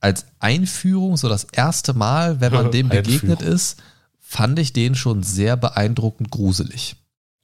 als 0.00 0.26
Einführung, 0.38 1.16
so 1.16 1.28
das 1.28 1.44
erste 1.44 1.94
Mal, 1.94 2.40
wenn 2.40 2.52
man 2.52 2.70
dem 2.72 2.88
begegnet 2.88 3.42
ist, 3.42 3.82
fand 4.20 4.58
ich 4.58 4.72
den 4.72 4.94
schon 4.94 5.22
sehr 5.22 5.56
beeindruckend 5.56 6.30
gruselig. 6.30 6.96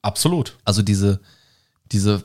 Absolut. 0.03 0.59
Also 0.65 0.83
diese, 0.83 1.21
diese 1.91 2.23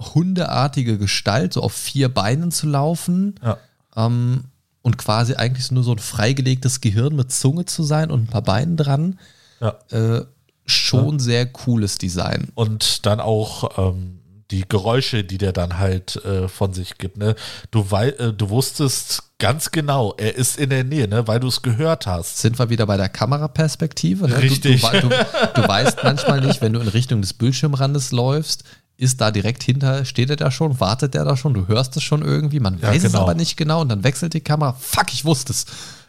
hundeartige 0.00 0.98
Gestalt, 0.98 1.52
so 1.52 1.62
auf 1.62 1.72
vier 1.72 2.08
Beinen 2.08 2.50
zu 2.50 2.66
laufen 2.66 3.34
ja. 3.42 3.58
ähm, 3.96 4.44
und 4.82 4.98
quasi 4.98 5.34
eigentlich 5.34 5.70
nur 5.70 5.84
so 5.84 5.92
ein 5.92 5.98
freigelegtes 5.98 6.80
Gehirn 6.80 7.14
mit 7.14 7.30
Zunge 7.30 7.66
zu 7.66 7.82
sein 7.82 8.10
und 8.10 8.24
ein 8.24 8.26
paar 8.26 8.42
Beinen 8.42 8.76
dran. 8.76 9.18
Ja. 9.60 9.76
Äh, 9.90 10.24
schon 10.66 11.18
ja. 11.18 11.18
sehr 11.18 11.46
cooles 11.46 11.98
Design. 11.98 12.48
Und 12.54 13.04
dann 13.06 13.20
auch 13.20 13.78
ähm, 13.78 14.20
die 14.50 14.64
Geräusche, 14.68 15.24
die 15.24 15.38
der 15.38 15.52
dann 15.52 15.78
halt 15.78 16.16
äh, 16.24 16.48
von 16.48 16.72
sich 16.72 16.98
gibt. 16.98 17.16
Ne? 17.16 17.34
Du, 17.70 17.90
wei 17.90 18.10
äh, 18.10 18.32
du 18.32 18.50
wusstest 18.50 19.24
ganz 19.38 19.70
genau, 19.70 20.14
er 20.16 20.34
ist 20.34 20.58
in 20.58 20.70
der 20.70 20.84
Nähe, 20.84 21.08
ne? 21.08 21.26
weil 21.26 21.40
du 21.40 21.48
es 21.48 21.62
gehört 21.62 22.06
hast. 22.06 22.38
Sind 22.38 22.58
wir 22.58 22.68
wieder 22.68 22.86
bei 22.86 22.96
der 22.96 23.08
Kameraperspektive? 23.08 24.28
Ne? 24.28 24.42
Richtig. 24.42 24.82
Du, 24.82 25.00
du, 25.00 25.08
du, 25.08 25.16
du, 25.54 25.62
weißt 25.68 25.98
manchmal 26.02 26.40
nicht, 26.40 26.60
wenn 26.60 26.72
du 26.72 26.80
in 26.80 26.88
Richtung 26.88 27.20
des 27.20 27.34
Bildschirmrandes 27.34 28.12
läufst, 28.12 28.64
ist 29.00 29.20
da 29.20 29.30
direkt 29.30 29.62
hinter, 29.62 30.04
steht 30.04 30.28
er 30.28 30.36
da 30.36 30.50
schon, 30.50 30.78
wartet 30.78 31.14
er 31.14 31.24
da 31.24 31.36
schon, 31.36 31.54
du 31.54 31.66
hörst 31.68 31.96
es 31.96 32.02
schon 32.02 32.22
irgendwie, 32.22 32.60
man 32.60 32.78
ja, 32.78 32.88
weiß 32.88 33.02
genau. 33.02 33.08
es 33.08 33.14
aber 33.14 33.34
nicht 33.34 33.56
genau 33.56 33.80
und 33.80 33.88
dann 33.88 34.04
wechselt 34.04 34.34
die 34.34 34.42
Kamera. 34.42 34.74
Fuck, 34.74 35.12
ich 35.14 35.24
wusste 35.24 35.52
es. 35.52 35.64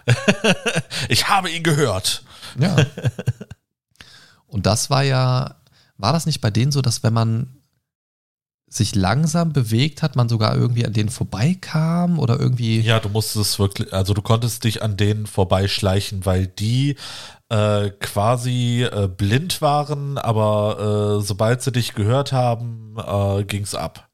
ich 1.09 1.29
habe 1.29 1.49
ihn 1.49 1.63
gehört. 1.63 2.23
Ja. 2.59 2.75
Und 4.47 4.65
das 4.65 4.89
war 4.89 5.03
ja, 5.03 5.55
war 5.97 6.11
das 6.11 6.25
nicht 6.25 6.41
bei 6.41 6.51
denen 6.51 6.73
so, 6.73 6.81
dass 6.81 7.01
wenn 7.01 7.13
man 7.13 7.61
sich 8.67 8.95
langsam 8.95 9.53
bewegt 9.53 10.01
hat, 10.01 10.15
man 10.15 10.27
sogar 10.29 10.55
irgendwie 10.55 10.85
an 10.85 10.93
denen 10.93 11.09
vorbeikam 11.09 12.19
oder 12.19 12.39
irgendwie. 12.39 12.79
Ja, 12.81 12.99
du 12.99 13.09
musstest 13.09 13.59
wirklich, 13.59 13.93
also 13.93 14.13
du 14.13 14.21
konntest 14.21 14.63
dich 14.63 14.81
an 14.81 14.97
denen 14.97 15.27
vorbeischleichen, 15.27 16.25
weil 16.25 16.47
die 16.47 16.95
äh, 17.51 17.91
quasi 17.99 18.83
äh, 18.83 19.09
blind 19.09 19.61
waren, 19.61 20.17
aber 20.17 21.19
äh, 21.19 21.21
sobald 21.21 21.61
sie 21.61 21.73
dich 21.73 21.93
gehört 21.93 22.31
haben, 22.31 22.95
äh, 22.97 23.43
ging's 23.43 23.75
ab. 23.75 24.07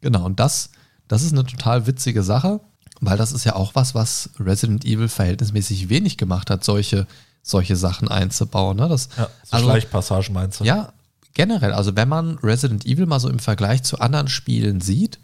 Genau, 0.00 0.24
und 0.24 0.38
das, 0.38 0.70
das 1.08 1.22
ist 1.22 1.32
eine 1.32 1.44
total 1.44 1.88
witzige 1.88 2.22
Sache, 2.22 2.60
weil 3.00 3.18
das 3.18 3.32
ist 3.32 3.42
ja 3.42 3.56
auch 3.56 3.74
was, 3.74 3.96
was 3.96 4.30
Resident 4.38 4.84
Evil 4.84 5.08
verhältnismäßig 5.08 5.88
wenig 5.88 6.18
gemacht 6.18 6.50
hat, 6.50 6.62
solche, 6.62 7.08
solche 7.42 7.74
Sachen 7.74 8.06
einzubauen. 8.06 8.76
Ne? 8.76 8.88
Das, 8.88 9.08
ja, 9.18 9.28
so 9.42 9.56
also, 9.56 9.66
Schleichpassagen 9.66 10.32
meinst 10.32 10.60
du? 10.60 10.64
Ja, 10.64 10.92
generell, 11.34 11.72
also 11.72 11.96
wenn 11.96 12.08
man 12.08 12.38
Resident 12.44 12.86
Evil 12.86 13.06
mal 13.06 13.18
so 13.18 13.28
im 13.28 13.40
Vergleich 13.40 13.82
zu 13.82 13.98
anderen 13.98 14.28
Spielen 14.28 14.80
sieht, 14.80 15.18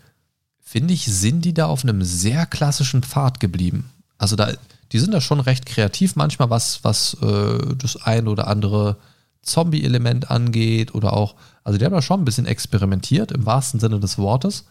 finde 0.60 0.92
ich, 0.92 1.04
sind 1.04 1.44
die 1.44 1.54
da 1.54 1.66
auf 1.66 1.84
einem 1.84 2.02
sehr 2.02 2.46
klassischen 2.46 3.04
Pfad 3.04 3.38
geblieben. 3.38 3.92
Also 4.18 4.34
da, 4.34 4.50
die 4.92 4.98
sind 4.98 5.12
da 5.12 5.20
schon 5.20 5.40
recht 5.40 5.66
kreativ 5.66 6.16
manchmal, 6.16 6.50
was, 6.50 6.84
was 6.84 7.14
äh, 7.22 7.74
das 7.76 8.02
ein 8.02 8.28
oder 8.28 8.46
andere 8.46 8.96
Zombie-Element 9.42 10.30
angeht 10.30 10.94
oder 10.94 11.12
auch, 11.12 11.34
also 11.62 11.78
die 11.78 11.84
haben 11.84 11.92
da 11.92 12.02
schon 12.02 12.20
ein 12.20 12.24
bisschen 12.24 12.46
experimentiert 12.46 13.32
im 13.32 13.46
wahrsten 13.46 13.80
Sinne 13.80 14.00
des 14.00 14.18
Wortes. 14.18 14.64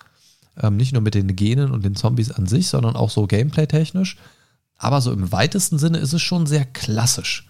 Ähm, 0.61 0.77
nicht 0.77 0.93
nur 0.93 1.01
mit 1.01 1.15
den 1.15 1.35
Genen 1.35 1.71
und 1.71 1.83
den 1.83 1.95
Zombies 1.95 2.31
an 2.31 2.45
sich, 2.45 2.67
sondern 2.67 2.95
auch 2.95 3.09
so 3.09 3.25
gameplay-technisch. 3.25 4.17
Aber 4.77 5.01
so 5.01 5.11
im 5.11 5.31
weitesten 5.31 5.79
Sinne 5.79 5.97
ist 5.97 6.13
es 6.13 6.21
schon 6.21 6.45
sehr 6.45 6.65
klassisch. 6.65 7.47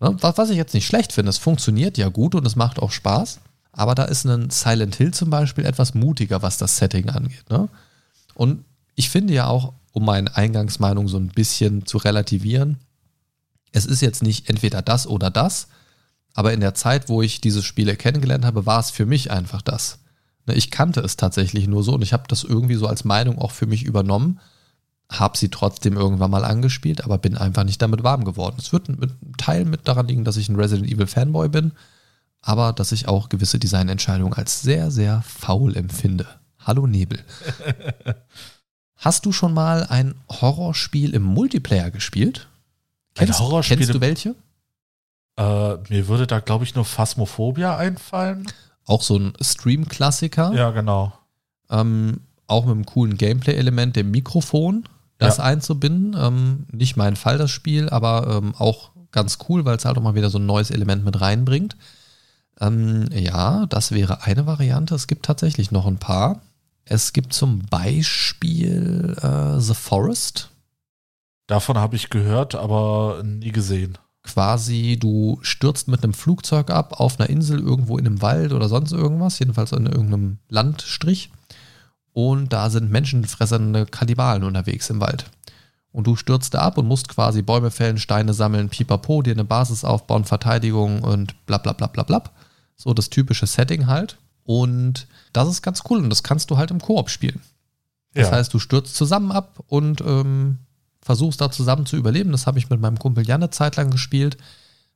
Ne? 0.00 0.16
Was 0.20 0.50
ich 0.50 0.56
jetzt 0.56 0.74
nicht 0.74 0.86
schlecht 0.86 1.12
finde, 1.12 1.30
es 1.30 1.38
funktioniert 1.38 1.98
ja 1.98 2.08
gut 2.08 2.34
und 2.34 2.46
es 2.46 2.56
macht 2.56 2.78
auch 2.78 2.90
Spaß. 2.90 3.40
Aber 3.72 3.94
da 3.94 4.04
ist 4.04 4.24
ein 4.24 4.50
Silent 4.50 4.94
Hill 4.96 5.12
zum 5.12 5.30
Beispiel 5.30 5.64
etwas 5.64 5.94
mutiger, 5.94 6.42
was 6.42 6.58
das 6.58 6.76
Setting 6.76 7.08
angeht. 7.10 7.48
Ne? 7.50 7.68
Und 8.34 8.64
ich 8.94 9.10
finde 9.10 9.34
ja 9.34 9.46
auch, 9.46 9.72
um 9.94 10.04
meine 10.04 10.36
Eingangsmeinung 10.36 11.08
so 11.08 11.16
ein 11.16 11.28
bisschen 11.28 11.86
zu 11.86 11.96
relativieren, 11.96 12.76
es 13.72 13.86
ist 13.86 14.02
jetzt 14.02 14.22
nicht 14.22 14.50
entweder 14.50 14.82
das 14.82 15.06
oder 15.06 15.30
das, 15.30 15.68
aber 16.34 16.52
in 16.52 16.60
der 16.60 16.74
Zeit, 16.74 17.08
wo 17.08 17.22
ich 17.22 17.40
diese 17.40 17.62
Spiele 17.62 17.96
kennengelernt 17.96 18.44
habe, 18.44 18.66
war 18.66 18.80
es 18.80 18.90
für 18.90 19.06
mich 19.06 19.30
einfach 19.30 19.62
das. 19.62 20.00
Ne, 20.46 20.54
ich 20.54 20.70
kannte 20.70 21.00
es 21.00 21.16
tatsächlich 21.16 21.66
nur 21.66 21.82
so 21.82 21.94
und 21.94 22.02
ich 22.02 22.12
habe 22.12 22.24
das 22.28 22.44
irgendwie 22.44 22.74
so 22.74 22.86
als 22.86 23.04
Meinung 23.04 23.38
auch 23.38 23.52
für 23.52 23.66
mich 23.66 23.82
übernommen 23.84 24.38
habe 25.10 25.36
sie 25.36 25.48
trotzdem 25.48 25.96
irgendwann 25.96 26.30
mal 26.30 26.44
angespielt, 26.44 27.04
aber 27.04 27.18
bin 27.18 27.36
einfach 27.36 27.64
nicht 27.64 27.80
damit 27.82 28.02
warm 28.02 28.24
geworden. 28.24 28.56
Es 28.58 28.72
wird 28.72 28.88
mit 28.88 29.10
einem 29.10 29.36
Teil 29.36 29.64
mit 29.64 29.86
daran 29.86 30.08
liegen, 30.08 30.24
dass 30.24 30.36
ich 30.36 30.48
ein 30.48 30.56
Resident 30.56 30.90
Evil 30.90 31.06
Fanboy 31.06 31.48
bin, 31.48 31.72
aber 32.40 32.72
dass 32.72 32.92
ich 32.92 33.08
auch 33.08 33.28
gewisse 33.28 33.58
Designentscheidungen 33.58 34.34
als 34.34 34.62
sehr, 34.62 34.90
sehr 34.90 35.22
faul 35.22 35.76
empfinde. 35.76 36.26
Hallo 36.58 36.86
Nebel. 36.86 37.20
Hast 39.04 39.26
du 39.26 39.32
schon 39.32 39.52
mal 39.52 39.84
ein 39.84 40.14
Horrorspiel 40.30 41.12
im 41.12 41.24
Multiplayer 41.24 41.90
gespielt? 41.90 42.48
Kennst, 43.14 43.38
ein 43.38 43.46
Horrorspiel 43.46 43.76
kennst 43.76 43.92
du 43.92 44.00
welche? 44.00 44.34
Äh, 45.36 45.76
mir 45.90 46.08
würde 46.08 46.26
da, 46.26 46.40
glaube 46.40 46.64
ich, 46.64 46.74
nur 46.74 46.86
Phasmophobia 46.86 47.76
einfallen. 47.76 48.46
Auch 48.86 49.02
so 49.02 49.18
ein 49.18 49.34
Stream-Klassiker. 49.38 50.54
Ja, 50.54 50.70
genau. 50.70 51.12
Ähm, 51.68 52.22
auch 52.46 52.64
mit 52.64 52.72
einem 52.72 52.86
coolen 52.86 53.18
Gameplay-Element, 53.18 53.94
dem 53.94 54.10
Mikrofon 54.10 54.84
das 55.18 55.36
ja. 55.36 55.44
einzubinden. 55.44 56.16
Ähm, 56.18 56.66
nicht 56.72 56.96
mein 56.96 57.16
Fall, 57.16 57.36
das 57.36 57.50
Spiel, 57.50 57.90
aber 57.90 58.38
ähm, 58.42 58.54
auch 58.56 58.92
ganz 59.12 59.36
cool, 59.50 59.66
weil 59.66 59.76
es 59.76 59.84
halt 59.84 59.98
auch 59.98 60.02
mal 60.02 60.14
wieder 60.14 60.30
so 60.30 60.38
ein 60.38 60.46
neues 60.46 60.70
Element 60.70 61.04
mit 61.04 61.20
reinbringt. 61.20 61.76
Ähm, 62.58 63.10
ja, 63.12 63.66
das 63.66 63.92
wäre 63.92 64.22
eine 64.22 64.46
Variante. 64.46 64.94
Es 64.94 65.08
gibt 65.08 65.26
tatsächlich 65.26 65.70
noch 65.72 65.86
ein 65.86 65.98
paar. 65.98 66.40
Es 66.84 67.12
gibt 67.12 67.32
zum 67.32 67.60
Beispiel 67.70 69.16
äh, 69.22 69.60
The 69.60 69.74
Forest. 69.74 70.50
Davon 71.46 71.78
habe 71.78 71.96
ich 71.96 72.10
gehört, 72.10 72.54
aber 72.54 73.22
nie 73.24 73.52
gesehen. 73.52 73.98
Quasi, 74.22 74.96
du 74.98 75.38
stürzt 75.42 75.88
mit 75.88 76.02
einem 76.02 76.14
Flugzeug 76.14 76.70
ab 76.70 76.98
auf 76.98 77.20
einer 77.20 77.28
Insel 77.28 77.60
irgendwo 77.60 77.98
in 77.98 78.06
einem 78.06 78.22
Wald 78.22 78.52
oder 78.52 78.68
sonst 78.68 78.92
irgendwas, 78.92 79.38
jedenfalls 79.38 79.72
in 79.72 79.86
irgendeinem 79.86 80.38
Landstrich 80.48 81.30
und 82.14 82.52
da 82.52 82.70
sind 82.70 82.90
menschenfressende 82.90 83.86
Kannibalen 83.86 84.44
unterwegs 84.44 84.88
im 84.88 85.00
Wald. 85.00 85.26
Und 85.92 86.06
du 86.06 86.16
stürzt 86.16 86.54
da 86.54 86.60
ab 86.60 86.78
und 86.78 86.86
musst 86.86 87.08
quasi 87.08 87.42
Bäume 87.42 87.70
fällen, 87.70 87.98
Steine 87.98 88.32
sammeln, 88.34 88.68
pipapo, 88.68 89.20
dir 89.20 89.32
eine 89.32 89.44
Basis 89.44 89.84
aufbauen, 89.84 90.24
Verteidigung 90.24 91.02
und 91.02 91.44
bla 91.46 91.58
bla 91.58 91.72
bla 91.72 91.88
bla 91.88 92.04
bla. 92.04 92.22
So 92.76 92.94
das 92.94 93.10
typische 93.10 93.46
Setting 93.46 93.86
halt. 93.86 94.16
Und 94.44 95.06
das 95.32 95.48
ist 95.48 95.62
ganz 95.62 95.82
cool 95.88 95.98
und 95.98 96.10
das 96.10 96.22
kannst 96.22 96.50
du 96.50 96.56
halt 96.56 96.70
im 96.70 96.80
Koop 96.80 97.10
spielen. 97.10 97.40
Das 98.12 98.28
ja. 98.28 98.36
heißt, 98.36 98.54
du 98.54 98.58
stürzt 98.58 98.94
zusammen 98.94 99.32
ab 99.32 99.62
und 99.66 100.00
ähm, 100.02 100.58
versuchst 101.00 101.40
da 101.40 101.50
zusammen 101.50 101.86
zu 101.86 101.96
überleben. 101.96 102.32
Das 102.32 102.46
habe 102.46 102.58
ich 102.58 102.70
mit 102.70 102.80
meinem 102.80 102.98
Kumpel 102.98 103.26
Jan 103.26 103.42
eine 103.42 103.50
Zeit 103.50 103.76
lang 103.76 103.90
gespielt. 103.90 104.36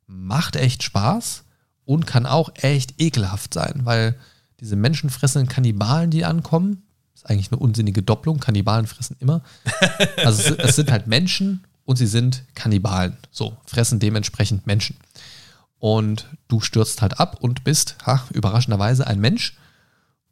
Macht 0.06 0.56
echt 0.56 0.82
Spaß 0.82 1.44
und 1.84 2.06
kann 2.06 2.26
auch 2.26 2.50
echt 2.54 3.00
ekelhaft 3.00 3.54
sein, 3.54 3.80
weil 3.84 4.14
diese 4.60 4.76
menschenfressenden 4.76 5.48
Kannibalen, 5.48 6.10
die 6.10 6.24
ankommen, 6.24 6.82
ist 7.14 7.28
eigentlich 7.28 7.50
eine 7.50 7.60
unsinnige 7.60 8.02
Doppelung. 8.02 8.38
Kannibalen 8.38 8.86
fressen 8.86 9.16
immer. 9.20 9.42
Also 10.24 10.42
es, 10.42 10.58
es 10.58 10.76
sind 10.76 10.90
halt 10.90 11.06
Menschen 11.06 11.64
und 11.84 11.96
sie 11.96 12.06
sind 12.06 12.44
Kannibalen. 12.54 13.16
So, 13.30 13.56
fressen 13.64 13.98
dementsprechend 13.98 14.66
Menschen. 14.66 14.96
Und 15.78 16.26
du 16.48 16.60
stürzt 16.60 17.02
halt 17.02 17.20
ab 17.20 17.38
und 17.40 17.64
bist, 17.64 17.96
ha, 18.04 18.22
überraschenderweise, 18.32 19.06
ein 19.06 19.20
Mensch 19.20 19.56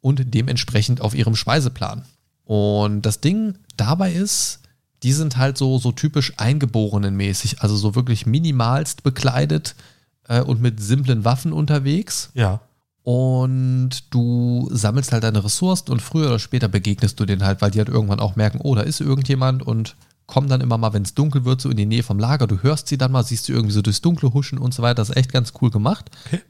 und 0.01 0.33
dementsprechend 0.33 1.01
auf 1.01 1.15
ihrem 1.15 1.35
Speiseplan. 1.35 2.05
Und 2.43 3.01
das 3.01 3.21
Ding 3.21 3.55
dabei 3.75 4.13
ist, 4.13 4.61
die 5.03 5.13
sind 5.13 5.37
halt 5.37 5.57
so, 5.57 5.77
so 5.77 5.91
typisch 5.91 6.33
Eingeborenenmäßig, 6.37 7.61
also 7.61 7.75
so 7.75 7.95
wirklich 7.95 8.25
minimalst 8.25 9.03
bekleidet 9.03 9.75
äh, 10.27 10.41
und 10.41 10.61
mit 10.61 10.79
simplen 10.81 11.25
Waffen 11.25 11.53
unterwegs. 11.53 12.29
Ja. 12.33 12.61
Und 13.03 14.13
du 14.13 14.67
sammelst 14.71 15.13
halt 15.13 15.23
deine 15.23 15.43
Ressourcen 15.43 15.91
und 15.91 16.01
früher 16.01 16.27
oder 16.27 16.39
später 16.39 16.67
begegnest 16.67 17.19
du 17.19 17.25
denen 17.25 17.45
halt, 17.45 17.61
weil 17.61 17.71
die 17.71 17.79
halt 17.79 17.89
irgendwann 17.89 18.19
auch 18.19 18.35
merken, 18.35 18.59
oh, 18.61 18.75
da 18.75 18.81
ist 18.81 18.99
irgendjemand 18.99 19.63
und 19.65 19.95
kommen 20.27 20.49
dann 20.49 20.61
immer 20.61 20.77
mal, 20.77 20.93
wenn 20.93 21.03
es 21.03 21.15
dunkel 21.15 21.45
wird, 21.45 21.61
so 21.61 21.69
in 21.69 21.77
die 21.77 21.85
Nähe 21.85 22.03
vom 22.03 22.19
Lager. 22.19 22.47
Du 22.47 22.61
hörst 22.61 22.87
sie 22.89 22.97
dann 22.97 23.11
mal, 23.11 23.23
siehst 23.23 23.47
du 23.47 23.53
irgendwie 23.53 23.73
so 23.73 23.81
durchs 23.81 24.01
Dunkle 24.01 24.33
huschen 24.33 24.59
und 24.59 24.73
so 24.73 24.83
weiter. 24.83 24.95
Das 24.95 25.09
ist 25.09 25.15
echt 25.15 25.31
ganz 25.31 25.53
cool 25.61 25.71
gemacht. 25.71 26.11
Okay. 26.27 26.41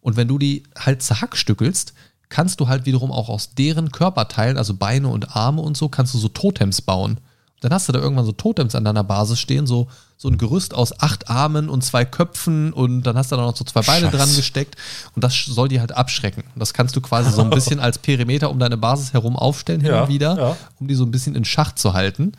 Und 0.00 0.16
wenn 0.16 0.28
du 0.28 0.38
die 0.38 0.62
halt 0.78 1.02
zerhackstückelst, 1.02 1.94
kannst 2.28 2.60
du 2.60 2.68
halt 2.68 2.86
wiederum 2.86 3.10
auch 3.10 3.28
aus 3.28 3.54
deren 3.54 3.90
Körperteilen, 3.90 4.56
also 4.56 4.74
Beine 4.74 5.08
und 5.08 5.36
Arme 5.36 5.62
und 5.62 5.76
so, 5.76 5.88
kannst 5.88 6.14
du 6.14 6.18
so 6.18 6.28
Totems 6.28 6.80
bauen. 6.80 7.18
Dann 7.60 7.72
hast 7.72 7.88
du 7.88 7.92
da 7.92 7.98
irgendwann 7.98 8.26
so 8.26 8.32
Totems 8.32 8.74
an 8.74 8.84
deiner 8.84 9.04
Basis 9.04 9.40
stehen, 9.40 9.66
so, 9.66 9.88
so 10.18 10.28
ein 10.28 10.36
Gerüst 10.36 10.74
aus 10.74 11.00
acht 11.00 11.30
Armen 11.30 11.70
und 11.70 11.82
zwei 11.82 12.04
Köpfen 12.04 12.72
und 12.72 13.02
dann 13.04 13.16
hast 13.16 13.32
du 13.32 13.36
da 13.36 13.42
noch 13.42 13.56
so 13.56 13.64
zwei 13.64 13.80
Beine 13.80 14.10
Scheiß. 14.10 14.16
dran 14.16 14.36
gesteckt 14.36 14.76
und 15.14 15.24
das 15.24 15.34
soll 15.44 15.68
die 15.68 15.80
halt 15.80 15.92
abschrecken. 15.92 16.44
Und 16.54 16.60
das 16.60 16.74
kannst 16.74 16.94
du 16.94 17.00
quasi 17.00 17.30
so 17.30 17.40
ein 17.40 17.50
bisschen 17.50 17.80
als 17.80 17.98
Perimeter 17.98 18.50
um 18.50 18.58
deine 18.58 18.76
Basis 18.76 19.14
herum 19.14 19.36
aufstellen, 19.36 19.80
hin 19.80 19.92
ja, 19.92 20.02
und 20.02 20.08
wieder, 20.08 20.36
ja. 20.36 20.56
um 20.78 20.88
die 20.88 20.94
so 20.94 21.04
ein 21.04 21.10
bisschen 21.10 21.34
in 21.34 21.44
Schach 21.46 21.72
zu 21.72 21.94
halten. 21.94 22.32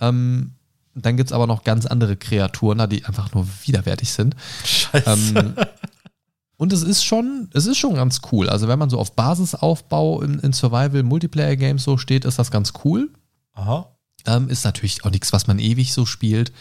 Ähm, 0.00 0.52
dann 0.94 1.16
gibt 1.16 1.30
es 1.30 1.32
aber 1.32 1.46
noch 1.46 1.64
ganz 1.64 1.86
andere 1.86 2.16
Kreaturen, 2.16 2.88
die 2.88 3.04
einfach 3.04 3.34
nur 3.34 3.46
widerwärtig 3.64 4.12
sind. 4.12 4.36
Scheiße. 4.64 5.10
Ähm, 5.10 5.54
und 6.56 6.72
es 6.72 6.82
ist 6.82 7.04
schon, 7.04 7.48
es 7.52 7.66
ist 7.66 7.78
schon 7.78 7.94
ganz 7.94 8.20
cool. 8.30 8.48
Also 8.48 8.68
wenn 8.68 8.78
man 8.78 8.90
so 8.90 8.98
auf 8.98 9.16
Basisaufbau 9.16 10.22
in, 10.22 10.38
in 10.38 10.52
Survival-Multiplayer-Games 10.52 11.82
so 11.82 11.98
steht, 11.98 12.24
ist 12.24 12.38
das 12.38 12.50
ganz 12.50 12.72
cool. 12.84 13.10
Aha. 13.54 13.90
Ähm, 14.26 14.48
ist 14.48 14.64
natürlich 14.64 15.04
auch 15.04 15.10
nichts, 15.10 15.32
was 15.32 15.46
man 15.46 15.58
ewig 15.58 15.92
so 15.92 16.06
spielt. 16.06 16.52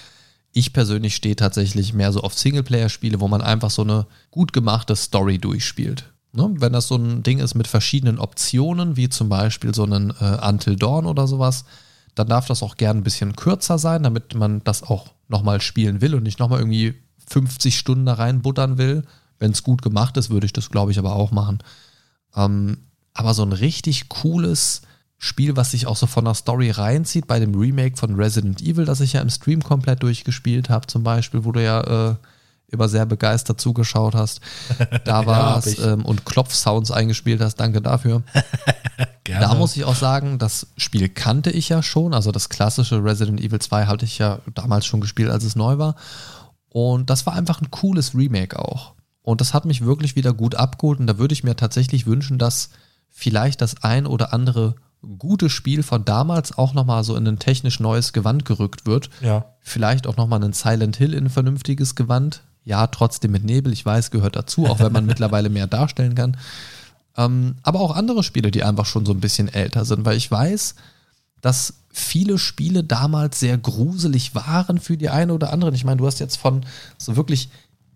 Ich 0.52 0.74
persönlich 0.74 1.16
stehe 1.16 1.36
tatsächlich 1.36 1.94
mehr 1.94 2.12
so 2.12 2.22
auf 2.22 2.34
Singleplayer-Spiele, 2.34 3.20
wo 3.20 3.28
man 3.28 3.42
einfach 3.42 3.70
so 3.70 3.84
eine 3.84 4.08
gut 4.32 4.52
gemachte 4.52 4.96
Story 4.96 5.38
durchspielt. 5.38 6.12
Ne? 6.32 6.50
Wenn 6.58 6.74
das 6.74 6.88
so 6.88 6.96
ein 6.96 7.24
Ding 7.24 7.40
ist 7.40 7.54
mit 7.54 7.68
verschiedenen 7.68 8.20
Optionen, 8.20 8.98
wie 8.98 9.10
zum 9.10 9.30
Beispiel 9.30 9.74
so 9.74 9.84
einen 9.84 10.12
äh, 10.20 10.40
Until 10.48 10.76
Dawn 10.76 11.06
oder 11.06 11.28
sowas, 11.28 11.66
dann 12.16 12.28
darf 12.28 12.46
das 12.46 12.64
auch 12.64 12.78
gern 12.78 12.98
ein 12.98 13.04
bisschen 13.04 13.36
kürzer 13.36 13.78
sein, 13.78 14.04
damit 14.04 14.36
man 14.36 14.64
das 14.64 14.84
auch 14.84 15.14
nochmal 15.28 15.62
spielen 15.62 16.02
will 16.02 16.16
und 16.16 16.24
nicht 16.24 16.40
nochmal 16.40 16.60
irgendwie 16.60 16.96
50 17.28 17.78
Stunden 17.78 18.06
da 18.06 18.14
reinbuttern 18.14 18.78
will. 18.78 19.04
Wenn 19.40 19.52
es 19.52 19.64
gut 19.64 19.82
gemacht 19.82 20.18
ist, 20.18 20.30
würde 20.30 20.46
ich 20.46 20.54
das, 20.54 20.70
glaube 20.70 20.92
ich, 20.92 21.00
aber 21.00 21.16
auch 21.16 21.32
machen. 21.32 21.60
Ähm, 22.36 22.78
aber 23.14 23.34
so 23.34 23.44
ein 23.44 23.52
richtig 23.52 24.10
cooles 24.10 24.82
Spiel, 25.18 25.56
was 25.56 25.72
sich 25.72 25.88
auch 25.88 25.96
so 25.96 26.06
von 26.06 26.26
der 26.26 26.34
Story 26.34 26.70
reinzieht, 26.70 27.28
bei 27.28 27.40
dem 27.40 27.56
Remake 27.56 27.98
von 27.98 28.16
Resident 28.16 28.62
Evil, 28.62 28.86
das 28.86 29.00
ich 29.00 29.14
ja 29.14 29.22
im 29.22 29.30
Stream 29.30 29.64
komplett 29.64 30.04
durchgespielt 30.04 30.70
habe, 30.70 30.88
zum 30.88 31.04
Beispiel, 31.04 31.46
wo 31.46 31.52
du 31.52 31.64
ja 31.64 32.12
äh, 32.12 32.16
immer 32.68 32.90
sehr 32.90 33.06
begeistert 33.06 33.62
zugeschaut 33.62 34.16
hast. 34.16 34.42
Da 35.06 35.26
war 35.26 35.58
es 35.58 35.78
ja, 35.78 35.94
ähm, 35.94 36.06
und 36.06 36.26
Klopfsounds 36.26 36.92
eingespielt 36.92 37.42
hast. 37.42 37.56
Danke 37.56 37.82
dafür. 37.82 38.24
Da 39.26 39.56
muss 39.56 39.76
ich 39.78 39.86
auch 39.86 39.96
sagen, 39.96 40.38
das 40.38 40.68
Spiel 40.76 41.08
kannte 41.08 41.50
ich 41.50 41.70
ja 41.70 41.82
schon. 41.82 42.14
Also 42.14 42.32
das 42.32 42.50
klassische 42.50 43.04
Resident 43.04 43.40
Evil 43.40 43.60
2 43.60 43.86
hatte 43.86 44.04
ich 44.04 44.18
ja 44.18 44.40
damals 44.54 44.86
schon 44.86 45.00
gespielt, 45.00 45.30
als 45.30 45.46
es 45.46 45.56
neu 45.56 45.78
war. 45.78 45.96
Und 46.68 47.10
das 47.10 47.26
war 47.26 47.34
einfach 47.34 47.62
ein 47.62 47.72
cooles 47.72 48.14
Remake 48.16 48.60
auch. 48.60 48.94
Und 49.22 49.40
das 49.40 49.54
hat 49.54 49.64
mich 49.64 49.86
wirklich 49.86 50.16
wieder 50.16 50.34
gut 50.34 50.56
abgeholt. 50.56 51.00
Und 51.00 51.08
da 51.08 51.18
würde 51.18 51.34
ich 51.34 51.44
mir 51.44 51.56
tatsächlich 51.56 52.06
wünschen, 52.06 52.38
dass 52.38 52.70
vielleicht 53.10 53.62
das 53.62 53.84
ein 53.84 54.06
oder 54.06 54.34
andere 54.34 54.76
gute 55.18 55.50
Spiel 55.50 55.84
von 55.84 56.06
damals 56.06 56.58
auch 56.58 56.74
nochmal 56.74 57.04
so 57.04 57.16
in 57.16 57.28
ein 57.28 57.40
technisch 57.40 57.80
neues 57.80 58.14
Gewand 58.14 58.46
gerückt 58.46 58.86
wird. 58.86 59.10
Ja. 59.22 59.46
Vielleicht 59.60 60.08
auch 60.08 60.18
nochmal 60.18 60.44
ein 60.44 60.54
Silent 60.54 60.98
Hill 60.98 61.14
in 61.14 61.26
ein 61.26 61.30
vernünftiges 61.30 61.96
Gewand. 61.96 62.44
Ja, 62.66 62.88
trotzdem 62.88 63.32
mit 63.32 63.44
Nebel, 63.44 63.74
ich 63.74 63.86
weiß, 63.86 64.12
gehört 64.12 64.36
dazu, 64.36 64.68
auch 64.68 64.80
wenn 64.80 64.92
man 64.92 65.06
mittlerweile 65.08 65.50
mehr 65.50 65.68
darstellen 65.68 66.16
kann. 66.16 66.38
Ähm, 67.18 67.56
aber 67.64 67.82
auch 67.82 67.96
andere 67.96 68.24
Spiele, 68.24 68.52
die 68.52 68.64
einfach 68.64 68.86
schon 68.86 69.06
so 69.06 69.12
ein 69.12 69.20
bisschen 69.20 69.48
älter 69.48 69.86
sind, 69.86 70.06
weil 70.06 70.18
ich 70.18 70.30
weiß, 70.32 70.76
dass 71.42 71.74
viele 71.92 72.40
Spiele 72.40 72.84
damals 72.84 73.40
sehr 73.40 73.58
gruselig 73.58 74.34
waren 74.34 74.80
für 74.80 74.98
die 74.98 75.10
einen 75.10 75.32
oder 75.32 75.52
anderen. 75.52 75.76
Ich 75.76 75.84
meine, 75.84 75.98
du 75.98 76.08
hast 76.08 76.20
jetzt 76.20 76.38
von 76.38 76.66
so 76.98 77.16
wirklich 77.16 77.50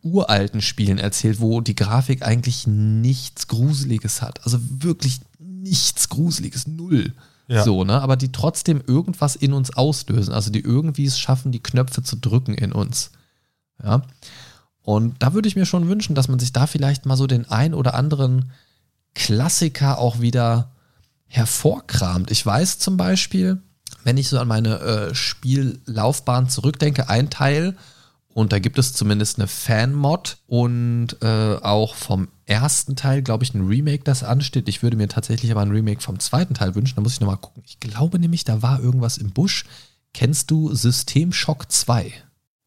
uralten 0.03 0.61
Spielen 0.61 0.99
erzählt, 0.99 1.39
wo 1.39 1.61
die 1.61 1.76
Grafik 1.76 2.24
eigentlich 2.24 2.68
nichts 2.68 3.47
Gruseliges 3.47 4.22
hat. 4.22 4.43
Also 4.43 4.59
wirklich 4.61 5.20
nichts 5.39 6.09
Gruseliges, 6.09 6.68
null. 6.68 7.13
Ja. 7.47 7.63
So, 7.63 7.84
ne? 7.84 8.01
Aber 8.01 8.18
die 8.18 8.32
trotzdem 8.32 8.82
irgendwas 8.86 9.36
in 9.36 9.53
uns 9.53 9.76
auslösen. 9.76 10.34
Also 10.34 10.51
die 10.51 10.61
irgendwie 10.61 11.05
es 11.05 11.18
schaffen, 11.18 11.51
die 11.51 11.63
Knöpfe 11.63 12.03
zu 12.03 12.18
drücken 12.18 12.53
in 12.53 12.72
uns. 12.74 13.11
Ja. 13.84 14.01
Und 14.88 15.16
da 15.20 15.34
würde 15.34 15.50
ich 15.50 15.58
mir 15.58 15.66
schon 15.66 15.90
wünschen, 15.90 16.16
dass 16.16 16.30
man 16.30 16.40
sich 16.40 16.54
da 16.54 16.66
vielleicht 16.66 17.06
mal 17.06 17.18
so 17.18 17.28
den 17.28 17.44
ein 17.52 17.74
oder 17.74 17.94
anderen 17.94 18.54
Klassiker 19.16 20.00
auch 20.00 20.22
wieder 20.22 20.72
hervorkramt. 21.26 22.32
Ich 22.32 22.46
weiß 22.46 22.80
zum 22.80 22.96
Beispiel, 22.96 23.62
wenn 24.06 24.16
ich 24.16 24.30
so 24.30 24.40
an 24.40 24.48
meine 24.48 24.80
äh, 24.80 25.14
Spiellaufbahn 25.14 26.48
zurückdenke, 26.48 27.10
ein 27.10 27.30
Teil, 27.30 27.76
und 28.30 28.54
da 28.54 28.60
gibt 28.60 28.80
es 28.80 28.94
zumindest 28.94 29.40
eine 29.40 29.48
Fan-Mod 29.48 30.38
und 30.48 31.18
äh, 31.22 31.56
auch 31.56 31.94
vom 31.94 32.30
ersten 32.46 32.96
Teil, 32.96 33.22
glaube 33.24 33.44
ich, 33.44 33.54
ein 33.54 33.68
Remake, 33.68 34.06
das 34.06 34.24
ansteht. 34.24 34.70
Ich 34.70 34.84
würde 34.84 34.96
mir 34.96 35.10
tatsächlich 35.10 35.52
aber 35.52 35.64
ein 35.64 35.72
Remake 35.72 36.02
vom 36.02 36.18
zweiten 36.22 36.54
Teil 36.54 36.76
wünschen. 36.76 36.96
Da 36.96 37.02
muss 37.02 37.12
ich 37.12 37.20
nochmal 37.20 37.36
gucken. 37.36 37.62
Ich 37.66 37.82
glaube 37.82 38.20
nämlich, 38.20 38.46
da 38.46 38.62
war 38.62 38.80
irgendwas 38.80 39.18
im 39.18 39.32
Busch. 39.32 39.66
Kennst 40.14 40.50
du 40.50 40.74
System 40.74 41.34
Shock 41.34 41.70
2? 41.70 42.14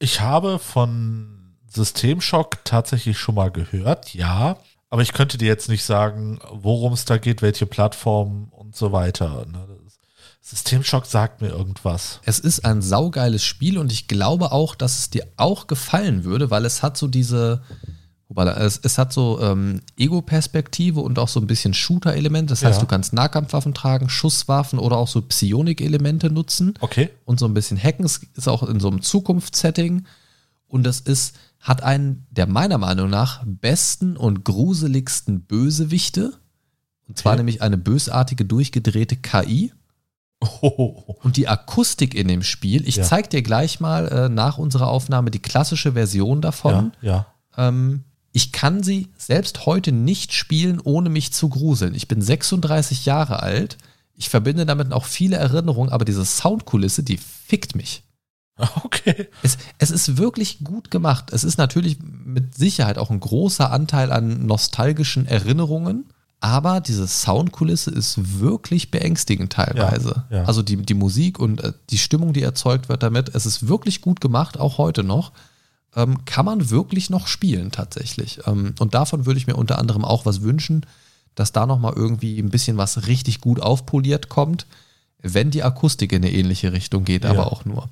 Ich 0.01 0.21
habe 0.21 0.59
von 0.59 1.40
System 1.73 2.21
Shock 2.21 2.65
tatsächlich 2.65 3.19
schon 3.19 3.37
mal 3.37 3.51
gehört, 3.51 4.15
ja. 4.15 4.59
Aber 4.89 5.03
ich 5.03 5.13
könnte 5.13 5.39
dir 5.39 5.47
jetzt 5.47 5.69
nicht 5.69 5.85
sagen, 5.85 6.41
worum 6.51 6.93
es 6.93 7.05
da 7.05 7.17
geht, 7.17 7.43
welche 7.43 7.65
Plattform 7.65 8.49
und 8.51 8.75
so 8.75 8.91
weiter. 8.91 9.47
Ne? 9.47 9.67
Systemschock 10.43 11.07
sagt 11.07 11.43
mir 11.43 11.49
irgendwas. 11.49 12.21
Es 12.25 12.39
ist 12.39 12.65
ein 12.65 12.83
saugeiles 12.83 13.45
Spiel 13.45 13.79
und 13.79 13.93
ich 13.93 14.09
glaube 14.09 14.53
auch, 14.53 14.75
dass 14.75 14.99
es 14.99 15.11
dir 15.11 15.27
auch 15.37 15.67
gefallen 15.67 16.25
würde, 16.25 16.51
weil 16.51 16.65
es 16.65 16.83
hat 16.83 16.97
so 16.97 17.07
diese, 17.07 17.63
es, 18.35 18.81
es 18.83 18.99
hat 18.99 19.13
so 19.13 19.41
ähm, 19.41 19.83
Ego-Perspektive 19.97 21.01
und 21.01 21.19
auch 21.19 21.29
so 21.29 21.41
ein 21.41 21.47
bisschen 21.47 21.75
Shooter-Elemente. 21.75 22.53
Das 22.53 22.65
heißt, 22.65 22.79
ja. 22.79 22.81
du 22.81 22.87
kannst 22.87 23.13
Nahkampfwaffen 23.13 23.75
tragen, 23.75 24.09
Schusswaffen 24.09 24.79
oder 24.79 24.97
auch 24.97 25.09
so 25.09 25.21
Psionik-Elemente 25.21 26.31
nutzen. 26.31 26.75
Okay. 26.81 27.11
Und 27.27 27.39
so 27.39 27.47
ein 27.47 27.55
bisschen 27.55 27.81
hacken. 27.81 28.07
Es 28.07 28.21
ist 28.35 28.49
auch 28.49 28.63
in 28.63 28.81
so 28.81 28.89
einem 28.89 29.03
Zukunftssetting. 29.03 30.07
Und 30.69 30.85
das 30.85 31.01
ist, 31.01 31.35
hat 31.61 31.83
einen 31.83 32.27
der 32.31 32.47
meiner 32.47 32.79
Meinung 32.79 33.11
nach 33.11 33.43
besten 33.45 34.17
und 34.17 34.45
gruseligsten 34.45 35.43
Bösewichte. 35.43 36.33
Und 37.07 37.19
zwar 37.19 37.33
okay. 37.33 37.41
nämlich 37.41 37.63
eine 37.63 37.77
bösartige, 37.77 38.45
durchgedrehte 38.45 39.17
KI. 39.17 39.73
Oh. 40.41 41.17
Und 41.23 41.37
die 41.37 41.49
Akustik 41.49 42.15
in 42.15 42.27
dem 42.27 42.43
Spiel, 42.43 42.89
ich 42.89 42.97
ja. 42.97 43.05
zeig 43.05 43.29
dir 43.29 43.43
gleich 43.43 43.79
mal 43.79 44.09
äh, 44.09 44.29
nach 44.31 44.57
unserer 44.57 44.89
Aufnahme 44.89 45.31
die 45.31 45.39
klassische 45.39 45.93
Version 45.93 46.41
davon. 46.41 46.93
Ja. 47.03 47.27
ja. 47.57 47.69
Ähm, 47.69 48.05
ich 48.33 48.53
kann 48.53 48.83
sie 48.83 49.09
selbst 49.19 49.67
heute 49.67 49.93
nicht 49.93 50.33
spielen, 50.33 50.81
ohne 50.81 51.11
mich 51.11 51.33
zu 51.33 51.51
gruseln. 51.51 51.95
Ich 51.95 52.09
bin 52.09 52.23
36 52.23 53.05
Jahre 53.05 53.43
alt. 53.43 53.77
Ich 54.15 54.29
verbinde 54.29 54.65
damit 54.65 54.93
auch 54.93 55.05
viele 55.05 55.37
Erinnerungen, 55.37 55.93
aber 55.93 56.05
diese 56.05 56.25
Soundkulisse, 56.25 57.03
die 57.03 57.19
fickt 57.19 57.75
mich. 57.75 58.03
Okay. 58.85 59.29
Es, 59.43 59.59
es 59.79 59.91
ist 59.91 60.19
wirklich 60.19 60.63
gut 60.65 60.91
gemacht. 60.91 61.33
Es 61.33 61.45
ist 61.45 61.59
natürlich 61.59 61.99
mit 62.03 62.55
Sicherheit 62.55 62.99
auch 62.99 63.11
ein 63.11 63.21
großer 63.21 63.71
Anteil 63.71 64.13
an 64.13 64.47
nostalgischen 64.47 65.27
Erinnerungen. 65.27 66.07
Aber 66.41 66.81
diese 66.81 67.07
Soundkulisse 67.07 67.91
ist 67.91 68.41
wirklich 68.41 68.91
beängstigend 68.91 69.53
teilweise. 69.53 70.25
Ja, 70.31 70.39
ja. 70.39 70.45
Also 70.45 70.63
die, 70.63 70.77
die 70.77 70.95
Musik 70.95 71.39
und 71.39 71.63
äh, 71.63 71.73
die 71.91 71.99
Stimmung, 71.99 72.33
die 72.33 72.43
erzeugt 72.43 72.89
wird 72.89 73.03
damit, 73.03 73.35
es 73.35 73.45
ist 73.45 73.69
wirklich 73.69 74.01
gut 74.01 74.21
gemacht, 74.23 74.59
auch 74.59 74.79
heute 74.79 75.05
noch. 75.05 75.33
Ähm, 75.95 76.25
kann 76.25 76.47
man 76.47 76.71
wirklich 76.71 77.11
noch 77.11 77.27
spielen 77.27 77.73
tatsächlich. 77.73 78.41
Ähm, 78.47 78.75
und 78.79 78.95
davon 78.95 79.27
würde 79.27 79.39
ich 79.39 79.47
mir 79.47 79.57
unter 79.57 79.79
anderem 79.79 80.05
auch 80.05 80.25
was 80.25 80.41
wünschen, 80.41 80.87
dass 81.35 81.53
da 81.53 81.67
nochmal 81.67 81.93
irgendwie 81.95 82.39
ein 82.39 82.51
bisschen 82.51 82.77
was 82.79 83.07
richtig 83.07 83.41
gut 83.41 83.61
aufpoliert 83.61 84.29
kommt, 84.29 84.67
wenn 85.21 85.51
die 85.51 85.63
Akustik 85.63 86.13
in 86.13 86.25
eine 86.25 86.33
ähnliche 86.33 86.73
Richtung 86.73 87.05
geht, 87.05 87.25
ja. 87.25 87.31
aber 87.31 87.53
auch 87.53 87.65
nur. 87.65 87.89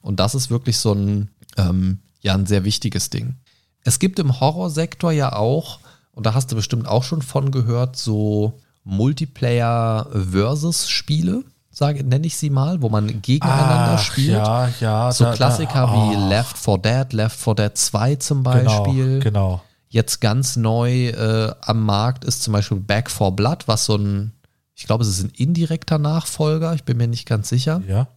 Und 0.00 0.20
das 0.20 0.34
ist 0.34 0.50
wirklich 0.50 0.78
so 0.78 0.92
ein, 0.92 1.30
ähm, 1.56 1.98
ja, 2.20 2.34
ein 2.34 2.46
sehr 2.46 2.64
wichtiges 2.64 3.10
Ding. 3.10 3.36
Es 3.84 3.98
gibt 3.98 4.18
im 4.18 4.40
Horrorsektor 4.40 5.12
ja 5.12 5.34
auch 5.34 5.78
und 6.18 6.26
da 6.26 6.34
hast 6.34 6.50
du 6.50 6.56
bestimmt 6.56 6.88
auch 6.88 7.04
schon 7.04 7.22
von 7.22 7.52
gehört, 7.52 7.94
so 7.94 8.58
Multiplayer-Versus-Spiele, 8.82 11.44
nenne 11.80 12.26
ich 12.26 12.36
sie 12.36 12.50
mal, 12.50 12.82
wo 12.82 12.88
man 12.88 13.22
gegeneinander 13.22 13.98
Ach, 13.98 14.02
spielt. 14.02 14.32
Ja, 14.32 14.68
ja. 14.80 15.12
So 15.12 15.22
da, 15.22 15.34
Klassiker 15.34 15.86
da, 15.86 15.94
oh. 15.94 16.10
wie 16.10 16.16
Left 16.28 16.58
4 16.58 16.78
Dead, 16.78 17.12
Left 17.12 17.38
4 17.38 17.54
Dead 17.54 17.78
2 17.78 18.16
zum 18.16 18.42
genau, 18.42 18.52
Beispiel. 18.52 19.20
Genau. 19.20 19.20
genau. 19.20 19.62
Jetzt 19.90 20.20
ganz 20.20 20.56
neu 20.56 21.10
äh, 21.10 21.54
am 21.60 21.86
Markt 21.86 22.24
ist 22.24 22.42
zum 22.42 22.52
Beispiel 22.52 22.78
Back 22.78 23.12
4 23.12 23.30
Blood, 23.30 23.68
was 23.68 23.84
so 23.84 23.94
ein, 23.94 24.32
ich 24.74 24.86
glaube, 24.86 25.04
es 25.04 25.10
ist 25.10 25.22
ein 25.22 25.30
indirekter 25.36 25.98
Nachfolger, 25.98 26.74
ich 26.74 26.82
bin 26.82 26.96
mir 26.96 27.06
nicht 27.06 27.26
ganz 27.26 27.48
sicher. 27.48 27.80
Ja. 27.86 28.08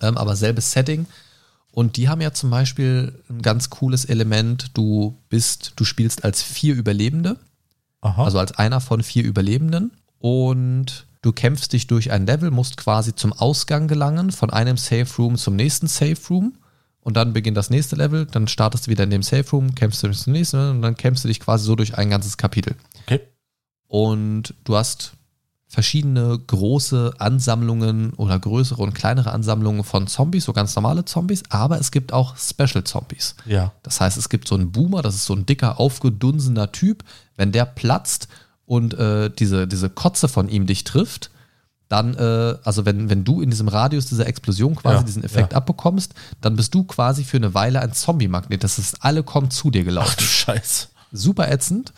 Ähm, 0.00 0.16
aber 0.16 0.36
selbes 0.36 0.72
Setting. 0.72 1.06
Und 1.72 1.96
die 1.96 2.08
haben 2.08 2.20
ja 2.20 2.32
zum 2.32 2.50
Beispiel 2.50 3.22
ein 3.28 3.42
ganz 3.42 3.70
cooles 3.70 4.04
Element. 4.04 4.70
Du 4.74 5.16
bist, 5.28 5.74
du 5.76 5.84
spielst 5.84 6.24
als 6.24 6.42
vier 6.42 6.74
Überlebende. 6.74 7.36
Aha. 8.00 8.24
Also 8.24 8.38
als 8.38 8.52
einer 8.52 8.80
von 8.80 9.02
vier 9.02 9.24
Überlebenden. 9.24 9.92
Und 10.18 11.06
du 11.22 11.32
kämpfst 11.32 11.72
dich 11.72 11.86
durch 11.86 12.10
ein 12.10 12.26
Level, 12.26 12.50
musst 12.50 12.76
quasi 12.76 13.14
zum 13.14 13.32
Ausgang 13.32 13.88
gelangen, 13.88 14.32
von 14.32 14.50
einem 14.50 14.76
Safe 14.76 15.06
Room 15.18 15.36
zum 15.36 15.56
nächsten 15.56 15.86
Safe 15.86 16.18
Room. 16.28 16.54
Und 17.02 17.16
dann 17.16 17.32
beginnt 17.32 17.56
das 17.56 17.70
nächste 17.70 17.96
Level, 17.96 18.26
dann 18.26 18.46
startest 18.46 18.86
du 18.86 18.90
wieder 18.90 19.04
in 19.04 19.10
dem 19.10 19.22
Safe 19.22 19.48
Room, 19.50 19.74
kämpfst 19.74 20.02
du 20.02 20.10
zum 20.12 20.32
nächsten 20.34 20.70
und 20.70 20.82
dann 20.82 20.96
kämpfst 20.96 21.24
du 21.24 21.28
dich 21.28 21.40
quasi 21.40 21.64
so 21.64 21.74
durch 21.74 21.96
ein 21.96 22.10
ganzes 22.10 22.36
Kapitel. 22.36 22.74
Okay. 23.06 23.20
Und 23.86 24.54
du 24.64 24.76
hast 24.76 25.14
verschiedene 25.70 26.36
große 26.36 27.14
Ansammlungen 27.18 28.12
oder 28.14 28.36
größere 28.40 28.82
und 28.82 28.92
kleinere 28.92 29.30
Ansammlungen 29.30 29.84
von 29.84 30.08
Zombies, 30.08 30.44
so 30.44 30.52
ganz 30.52 30.74
normale 30.74 31.04
Zombies, 31.04 31.44
aber 31.48 31.78
es 31.78 31.92
gibt 31.92 32.12
auch 32.12 32.36
Special 32.36 32.82
Zombies. 32.82 33.36
Ja. 33.46 33.72
Das 33.84 34.00
heißt, 34.00 34.18
es 34.18 34.28
gibt 34.28 34.48
so 34.48 34.56
einen 34.56 34.72
Boomer, 34.72 35.00
das 35.00 35.14
ist 35.14 35.26
so 35.26 35.34
ein 35.34 35.46
dicker, 35.46 35.78
aufgedunsener 35.78 36.72
Typ. 36.72 37.04
Wenn 37.36 37.52
der 37.52 37.66
platzt 37.66 38.26
und 38.66 38.94
äh, 38.94 39.30
diese, 39.30 39.68
diese 39.68 39.88
Kotze 39.88 40.26
von 40.26 40.48
ihm 40.48 40.66
dich 40.66 40.82
trifft, 40.82 41.30
dann, 41.88 42.14
äh, 42.14 42.56
also 42.64 42.84
wenn, 42.84 43.08
wenn 43.08 43.22
du 43.22 43.40
in 43.40 43.50
diesem 43.50 43.68
Radius 43.68 44.06
dieser 44.06 44.26
Explosion 44.26 44.74
quasi 44.74 44.96
ja, 44.96 45.02
diesen 45.04 45.22
Effekt 45.22 45.52
ja. 45.52 45.58
abbekommst, 45.58 46.14
dann 46.40 46.56
bist 46.56 46.74
du 46.74 46.82
quasi 46.82 47.22
für 47.22 47.36
eine 47.36 47.54
Weile 47.54 47.80
ein 47.80 47.92
Zombie-Magnet. 47.92 48.64
Das 48.64 48.80
ist, 48.80 49.04
alle 49.04 49.22
kommen 49.22 49.52
zu 49.52 49.70
dir 49.70 49.84
gelaufen. 49.84 50.10
Ach 50.12 50.16
du 50.16 50.24
Scheiß. 50.24 50.88
Super 51.12 51.48
ätzend. 51.50 51.92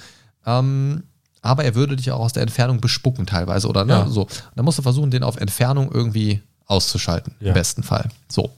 Ähm, 0.45 1.05
aber 1.43 1.65
er 1.65 1.75
würde 1.75 1.97
dich 1.97 2.11
auch 2.13 2.21
aus 2.21 2.33
der 2.33 2.43
Entfernung 2.43 2.81
bespucken 2.81 3.27
teilweise, 3.27 3.69
oder 3.69 3.85
ne? 3.85 3.93
Ja. 3.93 4.09
So. 4.09 4.29
Dann 4.55 4.65
musst 4.65 4.79
du 4.79 4.83
versuchen, 4.83 5.11
den 5.11 5.25
auf 5.25 5.37
Entfernung 5.37 5.91
irgendwie 5.93 6.41
auszuschalten, 6.67 7.35
ja. 7.41 7.49
im 7.49 7.55
besten 7.55 7.83
Fall. 7.83 8.09
So. 8.29 8.51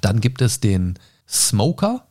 Dann 0.00 0.20
gibt 0.20 0.40
es 0.40 0.60
den 0.60 0.98
Smoker. 1.28 2.04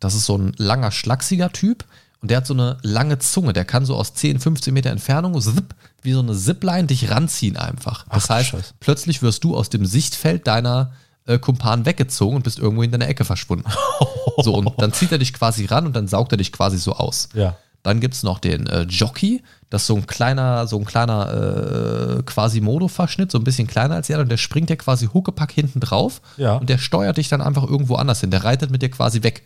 Das 0.00 0.14
ist 0.14 0.24
so 0.24 0.36
ein 0.36 0.54
langer, 0.56 0.90
schlachsiger 0.90 1.52
Typ. 1.52 1.84
Und 2.20 2.30
der 2.30 2.38
hat 2.38 2.46
so 2.46 2.54
eine 2.54 2.78
lange 2.80 3.18
Zunge. 3.18 3.52
Der 3.52 3.66
kann 3.66 3.84
so 3.84 3.94
aus 3.94 4.14
10, 4.14 4.40
15 4.40 4.72
Meter 4.72 4.90
Entfernung 4.90 5.38
zip, 5.42 5.74
wie 6.00 6.12
so 6.12 6.20
eine 6.20 6.34
Zipline 6.34 6.86
dich 6.86 7.10
ranziehen 7.10 7.58
einfach. 7.58 8.06
Das 8.08 8.24
Ach, 8.24 8.36
heißt, 8.36 8.48
Scheiße. 8.48 8.74
plötzlich 8.80 9.20
wirst 9.20 9.44
du 9.44 9.54
aus 9.54 9.68
dem 9.68 9.84
Sichtfeld 9.84 10.46
deiner 10.46 10.92
äh, 11.26 11.38
Kumpanen 11.38 11.84
weggezogen 11.84 12.36
und 12.36 12.42
bist 12.42 12.58
irgendwo 12.58 12.82
in 12.82 12.90
deiner 12.90 13.08
Ecke 13.08 13.26
verschwunden. 13.26 13.70
so, 14.42 14.54
und 14.54 14.72
dann 14.80 14.94
zieht 14.94 15.12
er 15.12 15.18
dich 15.18 15.34
quasi 15.34 15.66
ran 15.66 15.84
und 15.84 15.94
dann 15.94 16.08
saugt 16.08 16.32
er 16.32 16.38
dich 16.38 16.50
quasi 16.50 16.78
so 16.78 16.94
aus. 16.94 17.28
Ja. 17.34 17.56
Dann 17.82 18.00
gibt 18.00 18.14
es 18.14 18.22
noch 18.22 18.38
den 18.38 18.66
äh, 18.66 18.82
Jockey, 18.82 19.42
das 19.74 19.82
ist 19.82 19.86
so 19.88 19.96
ein 19.96 20.06
kleiner, 20.06 20.68
so 20.68 20.78
ein 20.78 20.84
kleiner 20.84 22.18
äh, 22.18 22.22
Quasimodo-Verschnitt, 22.22 23.32
so 23.32 23.38
ein 23.38 23.44
bisschen 23.44 23.66
kleiner 23.66 23.96
als 23.96 24.08
er, 24.08 24.20
und 24.20 24.28
der 24.28 24.36
springt 24.36 24.70
ja 24.70 24.76
quasi 24.76 25.08
Huckepack 25.12 25.50
hinten 25.50 25.80
drauf 25.80 26.22
ja. 26.36 26.54
und 26.54 26.68
der 26.70 26.78
steuert 26.78 27.16
dich 27.16 27.28
dann 27.28 27.42
einfach 27.42 27.64
irgendwo 27.64 27.96
anders 27.96 28.20
hin. 28.20 28.30
Der 28.30 28.44
reitet 28.44 28.70
mit 28.70 28.82
dir 28.82 28.90
quasi 28.90 29.24
weg. 29.24 29.42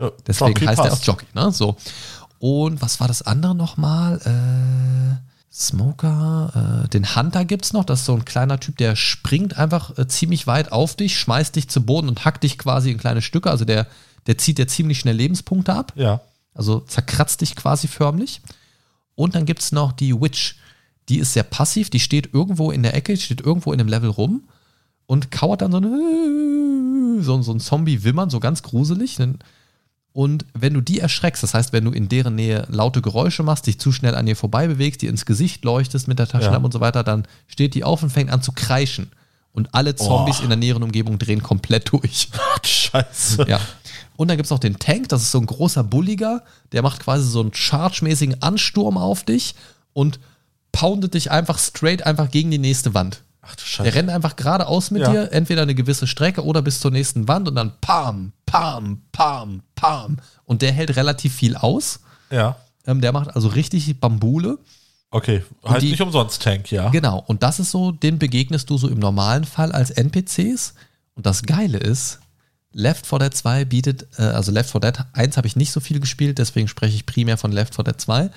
Ja, 0.00 0.10
Deswegen 0.26 0.52
Jockey 0.52 0.64
heißt 0.64 0.78
er 0.80 0.92
auch 0.94 1.02
Jockey, 1.02 1.26
ne? 1.34 1.52
So. 1.52 1.76
Und 2.38 2.80
was 2.80 2.98
war 2.98 3.08
das 3.08 3.20
andere 3.20 3.54
nochmal? 3.54 4.20
Äh, 4.24 5.52
Smoker, 5.54 6.84
äh, 6.86 6.88
den 6.88 7.14
Hunter 7.14 7.44
gibt 7.44 7.66
es 7.66 7.74
noch, 7.74 7.84
das 7.84 8.00
ist 8.00 8.06
so 8.06 8.14
ein 8.14 8.24
kleiner 8.24 8.58
Typ, 8.58 8.78
der 8.78 8.96
springt 8.96 9.58
einfach 9.58 9.98
äh, 9.98 10.08
ziemlich 10.08 10.46
weit 10.46 10.72
auf 10.72 10.96
dich, 10.96 11.18
schmeißt 11.18 11.54
dich 11.54 11.68
zu 11.68 11.84
Boden 11.84 12.08
und 12.08 12.24
hackt 12.24 12.42
dich 12.42 12.56
quasi 12.56 12.90
in 12.90 12.96
kleine 12.96 13.20
Stücke. 13.20 13.50
Also 13.50 13.66
der, 13.66 13.86
der 14.26 14.38
zieht 14.38 14.56
dir 14.56 14.66
ziemlich 14.66 14.98
schnell 14.98 15.16
Lebenspunkte 15.16 15.74
ab. 15.74 15.92
Ja. 15.94 16.22
Also 16.54 16.80
zerkratzt 16.80 17.42
dich 17.42 17.54
quasi 17.54 17.86
förmlich. 17.86 18.40
Und 19.22 19.36
dann 19.36 19.46
gibt 19.46 19.62
es 19.62 19.70
noch 19.70 19.92
die 19.92 20.20
Witch. 20.20 20.56
Die 21.08 21.18
ist 21.18 21.32
sehr 21.32 21.44
passiv, 21.44 21.90
die 21.90 22.00
steht 22.00 22.34
irgendwo 22.34 22.72
in 22.72 22.82
der 22.82 22.94
Ecke, 22.94 23.16
steht 23.16 23.40
irgendwo 23.40 23.72
in 23.72 23.78
einem 23.78 23.88
Level 23.88 24.10
rum 24.10 24.48
und 25.06 25.30
kauert 25.30 25.62
dann 25.62 25.70
so, 25.70 25.78
eine, 25.78 27.22
so, 27.22 27.40
so 27.40 27.52
ein 27.52 27.60
Zombie-Wimmern, 27.60 28.30
so 28.30 28.40
ganz 28.40 28.64
gruselig. 28.64 29.18
Und 30.12 30.44
wenn 30.54 30.74
du 30.74 30.80
die 30.80 30.98
erschreckst, 30.98 31.40
das 31.40 31.54
heißt, 31.54 31.72
wenn 31.72 31.84
du 31.84 31.92
in 31.92 32.08
deren 32.08 32.34
Nähe 32.34 32.66
laute 32.68 33.00
Geräusche 33.00 33.44
machst, 33.44 33.68
dich 33.68 33.78
zu 33.78 33.92
schnell 33.92 34.16
an 34.16 34.26
ihr 34.26 34.34
vorbei 34.34 34.66
bewegst, 34.66 35.02
dir 35.02 35.10
ins 35.10 35.24
Gesicht 35.24 35.64
leuchtest 35.64 36.08
mit 36.08 36.18
der 36.18 36.26
Taschenlampe 36.26 36.62
ja. 36.62 36.66
und 36.66 36.72
so 36.72 36.80
weiter, 36.80 37.04
dann 37.04 37.28
steht 37.46 37.74
die 37.74 37.84
auf 37.84 38.02
und 38.02 38.10
fängt 38.10 38.30
an 38.30 38.42
zu 38.42 38.50
kreischen. 38.50 39.12
Und 39.52 39.74
alle 39.74 39.94
Zombies 39.94 40.40
oh. 40.40 40.44
in 40.44 40.48
der 40.48 40.56
näheren 40.56 40.82
Umgebung 40.82 41.18
drehen 41.18 41.42
komplett 41.42 41.92
durch. 41.92 42.28
Scheiße. 42.62 43.44
Ja. 43.46 43.60
Und 44.16 44.28
dann 44.28 44.36
gibt 44.36 44.46
es 44.46 44.50
noch 44.50 44.58
den 44.58 44.78
Tank, 44.78 45.08
das 45.08 45.22
ist 45.22 45.32
so 45.32 45.38
ein 45.38 45.46
großer 45.46 45.84
Bulliger, 45.84 46.42
der 46.72 46.82
macht 46.82 47.00
quasi 47.00 47.28
so 47.28 47.40
einen 47.40 47.52
charge-mäßigen 47.52 48.42
Ansturm 48.42 48.96
auf 48.96 49.24
dich 49.24 49.54
und 49.92 50.20
poundet 50.70 51.14
dich 51.14 51.30
einfach 51.30 51.58
straight 51.58 52.06
einfach 52.06 52.30
gegen 52.30 52.50
die 52.50 52.58
nächste 52.58 52.94
Wand. 52.94 53.22
Ach 53.42 53.56
du 53.56 53.62
Scheiße. 53.62 53.82
Der 53.82 53.94
rennt 53.94 54.10
einfach 54.10 54.36
geradeaus 54.36 54.90
mit 54.90 55.02
ja. 55.02 55.10
dir, 55.10 55.32
entweder 55.32 55.62
eine 55.62 55.74
gewisse 55.74 56.06
Strecke 56.06 56.44
oder 56.44 56.62
bis 56.62 56.80
zur 56.80 56.90
nächsten 56.90 57.26
Wand 57.28 57.48
und 57.48 57.56
dann 57.56 57.72
pam, 57.80 58.32
pam, 58.46 59.02
pam, 59.10 59.62
pam. 59.74 60.18
Und 60.44 60.62
der 60.62 60.72
hält 60.72 60.96
relativ 60.96 61.34
viel 61.34 61.56
aus. 61.56 62.00
Ja. 62.30 62.56
Ähm, 62.86 63.00
der 63.00 63.12
macht 63.12 63.34
also 63.34 63.48
richtig 63.48 63.98
Bambule. 64.00 64.58
Okay, 65.12 65.44
halt 65.62 65.82
die, 65.82 65.90
nicht 65.90 66.00
umsonst 66.00 66.42
Tank, 66.42 66.72
ja. 66.72 66.88
Genau, 66.88 67.22
und 67.26 67.42
das 67.42 67.60
ist 67.60 67.70
so, 67.70 67.92
den 67.92 68.18
begegnest 68.18 68.70
du 68.70 68.78
so 68.78 68.88
im 68.88 68.98
normalen 68.98 69.44
Fall 69.44 69.70
als 69.70 69.90
NPCs. 69.90 70.74
Und 71.14 71.26
das 71.26 71.42
Geile 71.42 71.76
ist, 71.76 72.18
Left 72.72 73.06
4 73.06 73.18
Dead 73.18 73.34
2 73.34 73.64
bietet, 73.66 74.06
äh, 74.18 74.22
also 74.22 74.50
Left 74.50 74.70
4 74.70 74.80
Dead 74.80 74.98
1 75.12 75.36
habe 75.36 75.46
ich 75.46 75.54
nicht 75.54 75.70
so 75.70 75.80
viel 75.80 76.00
gespielt, 76.00 76.38
deswegen 76.38 76.66
spreche 76.66 76.94
ich 76.94 77.04
primär 77.04 77.36
von 77.36 77.52
Left 77.52 77.74
4 77.74 77.84
Dead 77.84 78.00
2. 78.00 78.30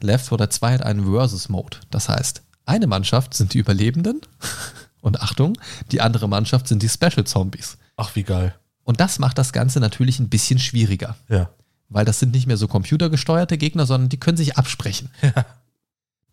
Left 0.00 0.26
4 0.26 0.38
Dead 0.38 0.52
2 0.52 0.72
hat 0.74 0.82
einen 0.82 1.04
Versus-Mode. 1.04 1.78
Das 1.92 2.08
heißt, 2.08 2.42
eine 2.66 2.88
Mannschaft 2.88 3.34
sind 3.34 3.54
die 3.54 3.58
Überlebenden 3.58 4.20
und 5.00 5.22
Achtung, 5.22 5.56
die 5.92 6.00
andere 6.00 6.28
Mannschaft 6.28 6.66
sind 6.66 6.82
die 6.82 6.88
Special 6.88 7.24
Zombies. 7.24 7.78
Ach, 7.96 8.16
wie 8.16 8.24
geil. 8.24 8.56
Und 8.82 8.98
das 8.98 9.20
macht 9.20 9.38
das 9.38 9.52
Ganze 9.52 9.78
natürlich 9.78 10.18
ein 10.18 10.28
bisschen 10.28 10.58
schwieriger. 10.58 11.16
Ja. 11.28 11.50
Weil 11.88 12.04
das 12.04 12.18
sind 12.18 12.32
nicht 12.32 12.46
mehr 12.48 12.56
so 12.56 12.66
computergesteuerte 12.66 13.56
Gegner, 13.56 13.86
sondern 13.86 14.08
die 14.08 14.18
können 14.18 14.36
sich 14.36 14.56
absprechen. 14.56 15.10
Ja. 15.22 15.46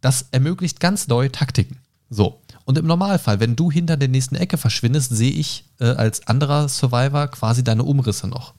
Das 0.01 0.27
ermöglicht 0.31 0.79
ganz 0.79 1.07
neue 1.07 1.31
Taktiken. 1.31 1.79
So. 2.09 2.41
Und 2.65 2.77
im 2.77 2.87
Normalfall, 2.87 3.39
wenn 3.39 3.55
du 3.55 3.71
hinter 3.71 3.97
der 3.97 4.07
nächsten 4.07 4.35
Ecke 4.35 4.57
verschwindest, 4.57 5.15
sehe 5.15 5.31
ich 5.31 5.65
äh, 5.79 5.85
als 5.85 6.27
anderer 6.27 6.67
Survivor 6.67 7.27
quasi 7.27 7.63
deine 7.63 7.83
Umrisse 7.83 8.27
noch. 8.27 8.53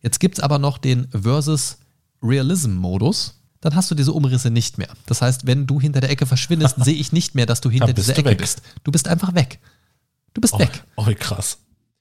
Jetzt 0.00 0.20
gibt 0.20 0.38
es 0.38 0.44
aber 0.44 0.58
noch 0.58 0.78
den 0.78 1.08
Versus 1.10 1.78
Realism-Modus. 2.22 3.40
Dann 3.60 3.74
hast 3.74 3.90
du 3.90 3.94
diese 3.94 4.12
Umrisse 4.12 4.50
nicht 4.50 4.78
mehr. 4.78 4.88
Das 5.06 5.22
heißt, 5.22 5.46
wenn 5.46 5.66
du 5.66 5.80
hinter 5.80 6.00
der 6.00 6.10
Ecke 6.10 6.26
verschwindest, 6.26 6.76
sehe 6.84 6.94
ich 6.94 7.12
nicht 7.12 7.34
mehr, 7.34 7.46
dass 7.46 7.60
du 7.60 7.70
hinter 7.70 7.92
dieser 7.92 8.14
du 8.14 8.20
Ecke 8.20 8.30
weg. 8.30 8.38
bist. 8.38 8.62
Du 8.84 8.92
bist 8.92 9.08
einfach 9.08 9.34
weg. 9.34 9.58
Du 10.34 10.40
bist 10.40 10.54
oh, 10.54 10.58
weg. 10.58 10.84
Oh, 10.96 11.06
wie 11.06 11.14
krass. 11.14 11.58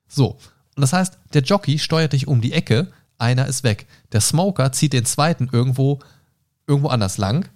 So. 0.08 0.38
Und 0.76 0.82
das 0.82 0.94
heißt, 0.94 1.18
der 1.34 1.42
Jockey 1.42 1.80
steuert 1.80 2.14
dich 2.14 2.28
um 2.28 2.42
die 2.42 2.54
Ecke, 2.54 2.92
einer 3.18 3.48
ist 3.48 3.64
weg. 3.64 3.88
Der 4.12 4.22
Smoker 4.22 4.72
zieht 4.72 4.94
den 4.94 5.06
zweiten 5.06 5.50
irgendwo, 5.52 6.00
irgendwo 6.68 6.90
anders 6.90 7.18
lang. 7.18 7.50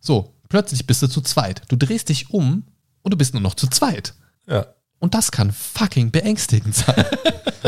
So, 0.00 0.34
plötzlich 0.48 0.86
bist 0.86 1.02
du 1.02 1.06
zu 1.06 1.20
zweit. 1.20 1.62
Du 1.68 1.76
drehst 1.76 2.08
dich 2.08 2.30
um 2.30 2.64
und 3.02 3.12
du 3.12 3.16
bist 3.16 3.34
nur 3.34 3.42
noch 3.42 3.54
zu 3.54 3.66
zweit. 3.68 4.14
Ja. 4.46 4.66
Und 4.98 5.14
das 5.14 5.30
kann 5.30 5.52
fucking 5.52 6.10
beängstigend 6.10 6.74
sein. 6.74 7.04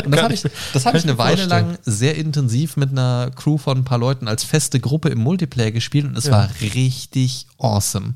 Und 0.05 0.13
das 0.13 0.23
habe 0.23 0.35
ich, 0.35 0.45
das 0.73 0.87
hab 0.87 0.95
ich 0.95 1.03
eine 1.03 1.19
Weile 1.19 1.39
vorstellen. 1.39 1.71
lang 1.71 1.79
sehr 1.83 2.15
intensiv 2.17 2.77
mit 2.77 2.91
einer 2.91 3.33
Crew 3.35 3.59
von 3.59 3.79
ein 3.79 3.85
paar 3.85 3.99
Leuten 3.99 4.29
als 4.29 4.45
feste 4.45 4.79
Gruppe 4.79 5.09
im 5.09 5.19
Multiplayer 5.19 5.73
gespielt 5.73 6.05
und 6.05 6.17
es 6.17 6.27
ja. 6.27 6.33
war 6.33 6.51
richtig 6.61 7.49
awesome. 7.59 8.15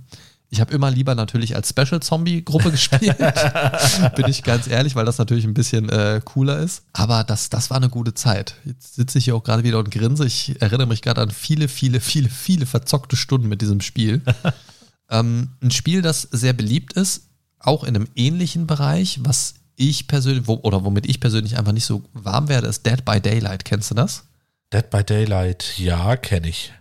Ich 0.53 0.61
habe 0.61 0.75
immer 0.75 0.91
lieber 0.91 1.15
natürlich 1.15 1.57
als 1.57 1.71
Special 1.71 2.01
Zombie 2.01 2.45
Gruppe 2.45 2.71
gespielt, 2.71 3.17
bin 4.17 4.29
ich 4.29 4.43
ganz 4.43 4.67
ehrlich, 4.67 4.95
weil 4.95 5.07
das 5.07 5.17
natürlich 5.17 5.47
ein 5.47 5.55
bisschen 5.55 5.89
äh, 5.89 6.21
cooler 6.23 6.59
ist. 6.59 6.83
Aber 6.93 7.25
das, 7.25 7.49
das 7.49 7.71
war 7.71 7.79
eine 7.79 7.89
gute 7.89 8.13
Zeit. 8.13 8.57
Jetzt 8.67 8.97
sitze 8.97 9.17
ich 9.17 9.25
hier 9.25 9.35
auch 9.35 9.45
gerade 9.45 9.65
wieder 9.65 9.79
und 9.79 9.91
grinse. 9.91 10.27
Ich 10.27 10.61
erinnere 10.61 10.87
mich 10.87 11.01
gerade 11.01 11.23
an 11.23 11.31
viele, 11.31 11.69
viele, 11.69 12.01
viele, 12.01 12.29
viele 12.29 12.67
verzockte 12.67 13.17
Stunden 13.17 13.49
mit 13.49 13.63
diesem 13.63 13.81
Spiel. 13.81 14.21
Ähm, 15.11 15.51
ein 15.63 15.71
Spiel, 15.71 16.01
das 16.01 16.23
sehr 16.23 16.55
beliebt 16.55 16.95
ist, 16.95 17.25
auch 17.59 17.85
in 17.85 17.95
einem 17.95 18.09
ähnlichen 18.15 18.67
Bereich, 18.67 19.21
was 19.23 19.57
ich 19.77 20.09
persönlich, 20.09 20.47
wo, 20.47 20.55
oder 20.63 20.85
womit 20.85 21.07
ich 21.07 21.21
persönlich 21.21 21.59
einfach 21.59 21.73
nicht 21.73 21.85
so 21.85 22.03
warm 22.15 22.49
werde, 22.49 22.69
ist 22.69 22.87
Dead 22.87 23.05
by 23.05 23.21
Daylight. 23.21 23.67
Kennst 23.67 23.91
du 23.91 23.95
das? 23.95 24.25
Dead 24.73 24.89
by 24.89 25.05
Daylight, 25.05 25.75
ja, 25.77 26.17
kenne 26.17 26.49
ich. 26.49 26.73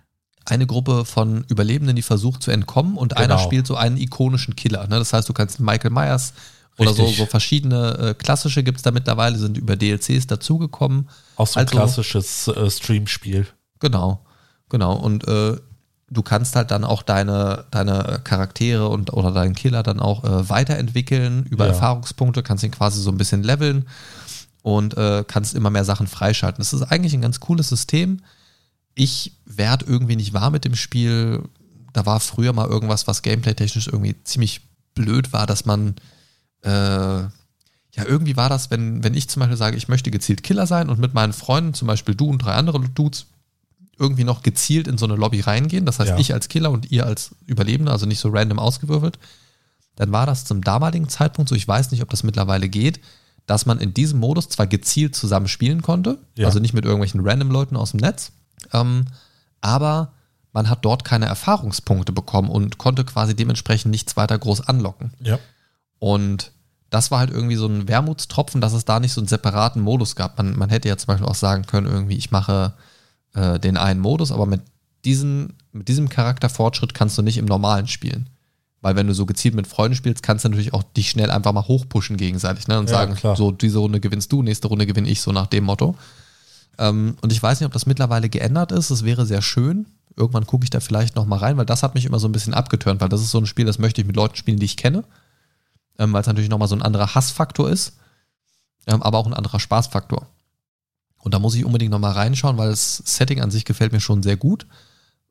Eine 0.46 0.66
Gruppe 0.66 1.06
von 1.06 1.46
Überlebenden, 1.48 1.96
die 1.96 2.02
versucht 2.02 2.42
zu 2.42 2.52
entkommen 2.52 2.98
und 2.98 3.10
genau. 3.10 3.22
einer 3.22 3.38
spielt 3.38 3.68
so 3.68 3.76
einen 3.76 3.98
ikonischen 3.98 4.56
Killer. 4.56 4.88
Ne? 4.88 4.98
Das 4.98 5.14
heißt, 5.14 5.30
du 5.30 5.34
kannst 5.34 5.60
Michael 5.60 5.92
Myers 5.92 6.34
oder 6.78 6.94
so, 6.94 7.08
so 7.08 7.26
verschiedene 7.26 7.98
äh, 7.98 8.14
klassische 8.14 8.64
gibt 8.64 8.78
es 8.78 8.84
da 8.84 8.92
mittlerweile, 8.92 9.38
sind 9.38 9.58
über 9.58 9.76
DLCs 9.76 10.28
dazugekommen. 10.28 11.10
Auch 11.36 11.48
so 11.48 11.60
ein 11.60 11.66
also, 11.66 11.78
klassisches 11.78 12.48
äh, 12.48 12.70
Stream-Spiel. 12.70 13.48
Genau, 13.80 14.26
genau. 14.70 14.96
Und 14.96 15.28
äh, 15.28 15.58
du 16.10 16.22
kannst 16.24 16.56
halt 16.56 16.72
dann 16.72 16.84
auch 16.84 17.04
deine, 17.04 17.66
deine 17.72 18.22
Charaktere 18.24 18.88
und 18.88 19.14
oder 19.14 19.32
deinen 19.32 19.56
Killer 19.56 19.84
dann 19.84 20.00
auch 20.00 20.24
äh, 20.24 20.50
weiterentwickeln 20.50 21.46
über 21.50 21.66
ja. 21.66 21.72
Erfahrungspunkte, 21.72 22.44
kannst 22.44 22.64
ihn 22.64 22.72
quasi 22.72 23.02
so 23.02 23.12
ein 23.12 23.18
bisschen 23.18 23.44
leveln 23.44 23.88
und 24.62 24.98
äh, 24.98 25.24
kannst 25.26 25.56
immer 25.56 25.70
mehr 25.70 25.86
Sachen 25.86 26.08
freischalten. 26.08 26.60
Das 26.60 26.74
ist 26.74 26.84
eigentlich 26.84 27.14
ein 27.14 27.22
ganz 27.22 27.40
cooles 27.40 27.70
System. 27.70 28.22
Ich 28.96 29.34
werde 29.46 29.86
irgendwie 29.86 30.16
nicht 30.16 30.34
wahr 30.34 30.50
mit 30.50 30.66
dem 30.66 30.76
Spiel. 30.76 31.44
Da 31.94 32.06
war 32.06 32.20
früher 32.20 32.54
mal 32.54 32.68
irgendwas, 32.68 33.08
was 33.08 33.22
gameplay-technisch 33.22 33.88
irgendwie 33.88 34.16
ziemlich 34.24 34.62
blöd 34.94 35.34
war, 35.34 35.48
dass 35.48 35.66
man 35.66 35.96
äh, 36.64 37.24
ja, 37.94 38.06
irgendwie 38.06 38.38
war 38.38 38.50
das, 38.50 38.72
wenn, 38.72 39.04
wenn 39.04 39.14
ich 39.14 39.28
zum 39.28 39.42
Beispiel 39.42 39.58
sage, 39.58 39.76
ich 39.76 39.88
möchte 39.88 40.12
gezielt 40.12 40.44
Killer 40.44 40.66
sein 40.66 40.90
und 40.90 41.00
mit 41.00 41.14
meinen 41.14 41.34
Freunden, 41.34 41.74
zum 41.74 41.88
Beispiel 41.88 42.16
du 42.16 42.30
und 42.30 42.40
drei 42.40 42.54
andere 42.54 42.80
Dudes, 42.80 43.28
irgendwie 44.00 44.24
noch 44.24 44.42
gezielt 44.42 44.88
in 44.88 44.98
so 44.98 45.06
eine 45.06 45.16
Lobby 45.16 45.42
reingehen, 45.42 45.86
das 45.86 46.00
heißt 46.00 46.12
ja. 46.12 46.18
ich 46.18 46.34
als 46.34 46.48
Killer 46.48 46.72
und 46.72 46.90
ihr 46.92 47.06
als 47.06 47.36
Überlebender, 47.46 47.92
also 47.92 48.06
nicht 48.06 48.20
so 48.20 48.30
random 48.30 48.58
ausgewürfelt, 48.58 49.20
dann 49.96 50.12
war 50.12 50.26
das 50.26 50.46
zum 50.46 50.64
damaligen 50.64 51.10
Zeitpunkt 51.10 51.50
so, 51.50 51.56
ich 51.56 51.68
weiß 51.68 51.92
nicht, 51.92 52.02
ob 52.02 52.10
das 52.10 52.24
mittlerweile 52.24 52.70
geht, 52.70 53.02
dass 53.46 53.66
man 53.66 53.80
in 53.80 53.94
diesem 53.94 54.20
Modus 54.20 54.50
zwar 54.50 54.66
gezielt 54.66 55.16
zusammen 55.16 55.48
spielen 55.48 55.82
konnte, 55.82 56.18
ja. 56.36 56.48
also 56.48 56.60
nicht 56.60 56.74
mit 56.74 56.86
irgendwelchen 56.86 57.20
random 57.28 57.52
Leuten 57.52 57.76
aus 57.76 57.92
dem 57.92 58.00
Netz, 58.00 58.32
ähm, 58.74 59.06
aber 59.62 60.14
man 60.54 60.70
hat 60.70 60.84
dort 60.84 61.04
keine 61.06 61.28
Erfahrungspunkte 61.28 62.12
bekommen 62.12 62.50
und 62.50 62.78
konnte 62.78 63.06
quasi 63.06 63.36
dementsprechend 63.36 63.92
nichts 63.92 64.18
weiter 64.18 64.38
groß 64.38 64.68
anlocken. 64.68 65.14
Ja. 65.22 65.40
Und 66.00 66.52
das 66.90 67.10
war 67.10 67.20
halt 67.20 67.32
irgendwie 67.32 67.56
so 67.56 67.68
ein 67.68 67.88
Wermutstropfen, 67.88 68.60
dass 68.60 68.74
es 68.74 68.84
da 68.84 69.00
nicht 69.00 69.14
so 69.14 69.22
einen 69.22 69.28
separaten 69.28 69.82
Modus 69.82 70.16
gab. 70.16 70.38
Man, 70.38 70.58
man 70.58 70.70
hätte 70.70 70.90
ja 70.90 70.98
zum 70.98 71.08
Beispiel 71.08 71.28
auch 71.28 71.36
sagen 71.36 71.66
können, 71.66 71.88
irgendwie, 71.88 72.18
ich 72.18 72.32
mache 72.32 72.74
äh, 73.34 73.60
den 73.60 73.78
einen 73.78 74.02
Modus, 74.02 74.32
aber 74.32 74.46
mit, 74.46 74.62
diesen, 75.06 75.54
mit 75.72 75.88
diesem 75.88 76.10
Charakterfortschritt 76.10 76.94
kannst 76.94 77.18
du 77.18 77.22
nicht 77.22 77.38
im 77.38 77.46
normalen 77.46 77.88
spielen. 77.88 78.30
Weil 78.82 78.96
wenn 78.96 79.08
du 79.08 79.14
so 79.14 79.26
gezielt 79.26 79.56
mit 79.56 79.68
Freunden 79.68 79.96
spielst, 79.96 80.24
kannst 80.24 80.44
du 80.44 80.50
natürlich 80.50 80.74
auch 80.74 80.84
dich 80.84 81.10
schnell 81.10 81.32
einfach 81.32 81.54
mal 81.54 81.68
hochpushen 81.68 82.18
gegenseitig 82.18 82.68
ne? 82.68 82.80
und 82.80 82.90
ja, 82.90 82.96
sagen, 82.96 83.16
klar. 83.16 83.36
so 83.36 83.52
diese 83.52 83.78
Runde 83.78 84.00
gewinnst 84.00 84.32
du, 84.32 84.42
nächste 84.42 84.68
Runde 84.68 84.86
gewinne 84.86 85.08
ich, 85.08 85.22
so 85.22 85.32
nach 85.32 85.48
dem 85.48 85.66
Motto. 85.66 85.96
Ähm, 86.78 87.18
und 87.22 87.32
ich 87.32 87.42
weiß 87.42 87.60
nicht, 87.60 87.68
ob 87.68 87.74
das 87.74 87.86
mittlerweile 87.86 88.30
geändert 88.30 88.72
ist. 88.72 88.90
Es 88.90 89.04
wäre 89.04 89.26
sehr 89.26 89.42
schön. 89.42 89.86
Irgendwann 90.16 90.46
gucke 90.46 90.66
ich 90.66 90.70
da 90.70 90.80
vielleicht 90.80 91.16
noch 91.16 91.26
mal 91.26 91.40
rein, 91.40 91.58
weil 91.58 91.66
das 91.66 91.84
hat 91.84 91.96
mich 91.96 92.06
immer 92.06 92.20
so 92.20 92.28
ein 92.28 92.34
bisschen 92.34 92.54
abgeturnt, 92.54 93.02
weil 93.02 93.10
das 93.10 93.22
ist 93.22 93.32
so 93.32 93.38
ein 93.38 93.46
Spiel, 93.46 93.66
das 93.66 93.80
möchte 93.80 94.02
ich 94.02 94.08
mit 94.08 94.16
Leuten 94.16 94.36
spielen, 94.36 94.60
die 94.60 94.66
ich 94.66 94.78
kenne 94.78 95.04
ähm, 96.02 96.14
weil 96.14 96.22
es 96.22 96.28
natürlich 96.28 96.50
nochmal 96.50 96.68
so 96.68 96.76
ein 96.76 96.82
anderer 96.82 97.14
Hassfaktor 97.14 97.70
ist, 97.70 97.94
ähm, 98.88 99.04
aber 99.04 99.20
auch 99.20 99.28
ein 99.28 99.36
anderer 99.36 99.60
Spaßfaktor. 99.60 100.28
Und 101.20 101.34
da 101.34 101.40
muss 101.40 101.54
ich 101.54 101.64
unbedingt 101.64 101.92
nochmal 101.92 102.14
reinschauen, 102.14 102.58
weil 102.58 102.72
das 102.72 102.98
Setting 103.06 103.42
an 103.42 103.52
sich 103.52 103.66
gefällt 103.66 103.92
mir 103.92 104.00
schon 104.00 104.24
sehr 104.24 104.38
gut. 104.38 104.66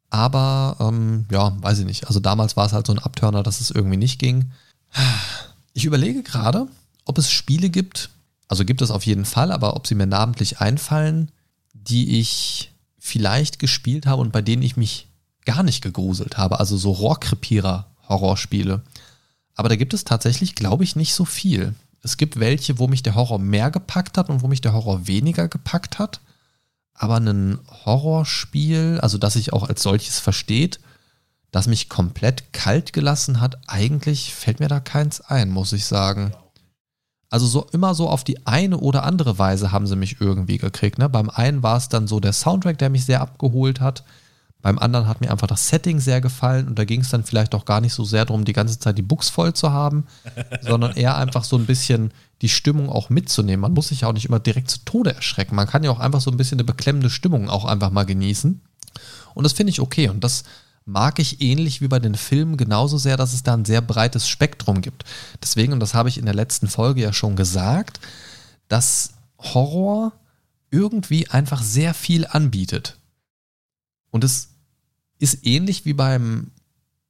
Aber 0.09 0.76
ähm, 0.78 1.26
ja, 1.30 1.61
weiß 1.61 1.80
ich 1.80 1.84
nicht. 1.84 2.07
Also 2.07 2.20
damals 2.20 2.57
war 2.57 2.66
es 2.66 2.72
halt 2.72 2.86
so 2.86 2.93
ein 2.93 3.01
Abturner, 3.01 3.43
dass 3.43 3.61
es 3.61 3.70
irgendwie 3.70 3.97
nicht 3.97 4.18
ging. 4.18 4.53
Ich 5.72 5.84
überlege 5.84 6.22
gerade, 6.22 6.66
ob 7.05 7.18
es 7.18 7.30
Spiele 7.30 7.70
gibt, 7.70 8.11
also 8.51 8.64
gibt 8.64 8.82
es 8.82 8.90
auf 8.90 9.07
jeden 9.07 9.26
Fall, 9.26 9.53
aber 9.53 9.76
ob 9.76 9.86
sie 9.86 9.94
mir 9.94 10.09
namentlich 10.09 10.59
einfallen, 10.59 11.30
die 11.72 12.18
ich 12.18 12.72
vielleicht 12.98 13.61
gespielt 13.61 14.07
habe 14.07 14.20
und 14.20 14.32
bei 14.32 14.42
denen 14.42 14.62
ich 14.62 14.76
mich 14.76 15.07
gar 15.44 15.62
nicht 15.62 15.82
gegruselt 15.82 16.36
habe. 16.36 16.59
Also 16.59 16.76
so 16.76 16.90
Rohrkrepierer-Horrorspiele. 16.90 18.82
Aber 19.55 19.68
da 19.68 19.76
gibt 19.76 19.94
es 19.94 20.03
tatsächlich, 20.03 20.57
glaube 20.57 20.82
ich, 20.82 20.96
nicht 20.96 21.14
so 21.14 21.24
viel. 21.24 21.76
Es 22.03 22.16
gibt 22.16 22.40
welche, 22.40 22.80
wo 22.80 22.88
mich 22.88 23.05
der 23.05 23.14
Horror 23.14 23.38
mehr 23.38 23.70
gepackt 23.70 24.18
hat 24.18 24.28
und 24.28 24.42
wo 24.42 24.48
mich 24.48 24.61
der 24.61 24.72
Horror 24.72 25.07
weniger 25.07 25.46
gepackt 25.46 26.01
hat. 26.01 26.20
Aber 26.92 27.18
ein 27.18 27.61
Horrorspiel, 27.86 28.98
also 29.01 29.16
das 29.16 29.34
sich 29.34 29.53
auch 29.53 29.68
als 29.68 29.80
solches 29.84 30.18
versteht, 30.18 30.80
das 31.53 31.68
mich 31.68 31.88
komplett 31.88 32.53
kalt 32.53 32.92
gelassen 32.92 33.40
hat, 33.40 33.61
eigentlich 33.68 34.34
fällt 34.34 34.59
mir 34.59 34.68
da 34.68 34.80
keins 34.80 35.20
ein, 35.20 35.51
muss 35.51 35.72
ich 35.72 35.84
sagen. 35.84 36.32
Also 37.30 37.46
so 37.46 37.66
immer 37.72 37.94
so 37.94 38.08
auf 38.08 38.24
die 38.24 38.44
eine 38.46 38.76
oder 38.78 39.04
andere 39.04 39.38
Weise 39.38 39.70
haben 39.70 39.86
sie 39.86 39.96
mich 39.96 40.20
irgendwie 40.20 40.58
gekriegt. 40.58 40.98
Ne? 40.98 41.08
Beim 41.08 41.30
einen 41.30 41.62
war 41.62 41.76
es 41.76 41.88
dann 41.88 42.08
so 42.08 42.18
der 42.18 42.32
Soundtrack, 42.32 42.78
der 42.78 42.90
mich 42.90 43.04
sehr 43.04 43.20
abgeholt 43.20 43.80
hat. 43.80 44.02
Beim 44.62 44.78
anderen 44.78 45.06
hat 45.06 45.20
mir 45.20 45.30
einfach 45.30 45.46
das 45.46 45.68
Setting 45.68 46.00
sehr 46.00 46.20
gefallen 46.20 46.68
und 46.68 46.78
da 46.78 46.84
ging 46.84 47.00
es 47.00 47.08
dann 47.08 47.24
vielleicht 47.24 47.54
auch 47.54 47.64
gar 47.64 47.80
nicht 47.80 47.94
so 47.94 48.04
sehr 48.04 48.26
darum, 48.26 48.44
die 48.44 48.52
ganze 48.52 48.78
Zeit 48.78 48.98
die 48.98 49.02
Books 49.02 49.30
voll 49.30 49.54
zu 49.54 49.72
haben, 49.72 50.06
sondern 50.60 50.92
eher 50.92 51.16
einfach 51.16 51.44
so 51.44 51.56
ein 51.56 51.66
bisschen 51.66 52.12
die 52.42 52.48
Stimmung 52.48 52.90
auch 52.90 53.08
mitzunehmen. 53.10 53.60
Man 53.60 53.72
muss 53.72 53.88
sich 53.88 54.02
ja 54.02 54.08
auch 54.08 54.12
nicht 54.12 54.26
immer 54.26 54.40
direkt 54.40 54.70
zu 54.70 54.84
Tode 54.84 55.14
erschrecken. 55.14 55.54
Man 55.54 55.66
kann 55.66 55.84
ja 55.84 55.90
auch 55.90 56.00
einfach 56.00 56.20
so 56.20 56.30
ein 56.30 56.36
bisschen 56.36 56.58
eine 56.58 56.64
beklemmende 56.64 57.10
Stimmung 57.10 57.48
auch 57.48 57.64
einfach 57.64 57.90
mal 57.90 58.04
genießen. 58.04 58.60
Und 59.34 59.44
das 59.44 59.52
finde 59.52 59.70
ich 59.70 59.80
okay. 59.80 60.08
Und 60.08 60.24
das 60.24 60.44
mag 60.84 61.18
ich 61.18 61.40
ähnlich 61.40 61.80
wie 61.80 61.88
bei 61.88 61.98
den 61.98 62.14
Filmen 62.14 62.56
genauso 62.56 62.98
sehr, 62.98 63.16
dass 63.16 63.32
es 63.32 63.42
da 63.42 63.54
ein 63.54 63.64
sehr 63.64 63.80
breites 63.80 64.28
Spektrum 64.28 64.80
gibt. 64.80 65.04
Deswegen, 65.42 65.72
und 65.72 65.80
das 65.80 65.94
habe 65.94 66.08
ich 66.08 66.18
in 66.18 66.24
der 66.24 66.34
letzten 66.34 66.68
Folge 66.68 67.02
ja 67.02 67.12
schon 67.12 67.36
gesagt, 67.36 68.00
dass 68.68 69.12
Horror 69.38 70.12
irgendwie 70.70 71.28
einfach 71.28 71.62
sehr 71.62 71.94
viel 71.94 72.26
anbietet. 72.26 72.96
Und 74.10 74.24
es 74.24 74.48
ist 75.18 75.46
ähnlich 75.46 75.84
wie 75.84 75.92
beim, 75.92 76.50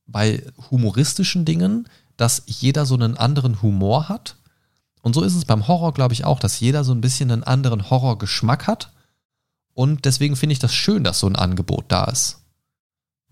bei 0.06 0.44
humoristischen 0.70 1.44
Dingen, 1.44 1.88
dass 2.16 2.42
jeder 2.46 2.84
so 2.86 2.94
einen 2.94 3.16
anderen 3.16 3.62
Humor 3.62 4.08
hat. 4.08 4.36
Und 5.02 5.14
so 5.14 5.22
ist 5.22 5.34
es 5.34 5.44
beim 5.46 5.68
Horror, 5.68 5.94
glaube 5.94 6.12
ich, 6.12 6.24
auch, 6.24 6.38
dass 6.38 6.60
jeder 6.60 6.84
so 6.84 6.92
ein 6.92 7.00
bisschen 7.00 7.30
einen 7.30 7.44
anderen 7.44 7.88
Horrorgeschmack 7.88 8.66
hat. 8.66 8.92
Und 9.72 10.04
deswegen 10.04 10.36
finde 10.36 10.52
ich 10.52 10.58
das 10.58 10.74
schön, 10.74 11.04
dass 11.04 11.20
so 11.20 11.26
ein 11.26 11.36
Angebot 11.36 11.86
da 11.88 12.04
ist. 12.04 12.39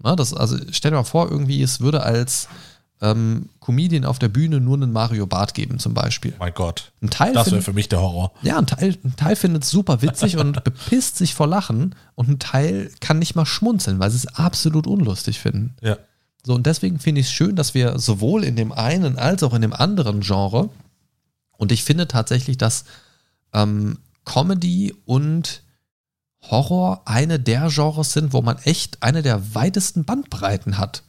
Na, 0.02 0.16
das, 0.16 0.34
also 0.34 0.56
stell 0.70 0.90
dir 0.92 0.98
mal 0.98 1.04
vor, 1.04 1.30
irgendwie, 1.30 1.62
es 1.62 1.80
würde 1.80 2.02
als 2.02 2.48
ähm, 3.00 3.48
Comedian 3.60 4.04
auf 4.04 4.18
der 4.18 4.28
Bühne 4.28 4.60
nur 4.60 4.76
einen 4.76 4.92
Mario 4.92 5.26
Bart 5.26 5.54
geben, 5.54 5.78
zum 5.78 5.94
Beispiel. 5.94 6.34
Mein 6.38 6.54
Gott. 6.54 6.92
Ein 7.02 7.10
Teil 7.10 7.32
das 7.32 7.50
wäre 7.50 7.62
für 7.62 7.72
mich 7.72 7.88
der 7.88 8.00
Horror. 8.00 8.32
Ja, 8.42 8.58
ein 8.58 8.66
Teil, 8.66 8.96
ein 9.04 9.16
Teil 9.16 9.36
findet 9.36 9.64
es 9.64 9.70
super 9.70 10.02
witzig 10.02 10.36
und 10.36 10.64
bepisst 10.64 11.16
sich 11.16 11.34
vor 11.34 11.46
Lachen 11.46 11.94
und 12.14 12.28
ein 12.28 12.38
Teil 12.38 12.90
kann 13.00 13.18
nicht 13.18 13.34
mal 13.34 13.46
schmunzeln, 13.46 13.98
weil 13.98 14.10
sie 14.10 14.18
es 14.18 14.26
absolut 14.34 14.86
unlustig 14.86 15.38
finden. 15.38 15.76
Ja. 15.80 15.96
So, 16.44 16.54
und 16.54 16.66
deswegen 16.66 16.98
finde 16.98 17.20
ich 17.20 17.28
es 17.28 17.32
schön, 17.32 17.56
dass 17.56 17.74
wir 17.74 17.98
sowohl 17.98 18.44
in 18.44 18.56
dem 18.56 18.72
einen 18.72 19.18
als 19.18 19.42
auch 19.42 19.54
in 19.54 19.62
dem 19.62 19.72
anderen 19.72 20.20
Genre, 20.20 20.70
und 21.58 21.72
ich 21.72 21.84
finde 21.84 22.08
tatsächlich, 22.08 22.56
dass 22.56 22.84
ähm, 23.52 23.98
Comedy 24.24 24.94
und 25.04 25.62
Horror 26.42 27.02
eine 27.04 27.40
der 27.40 27.68
Genres 27.68 28.12
sind, 28.12 28.32
wo 28.32 28.42
man 28.42 28.58
echt 28.58 29.02
eine 29.02 29.22
der 29.22 29.54
weitesten 29.54 30.04
Bandbreiten 30.04 30.78
hat. 30.78 31.02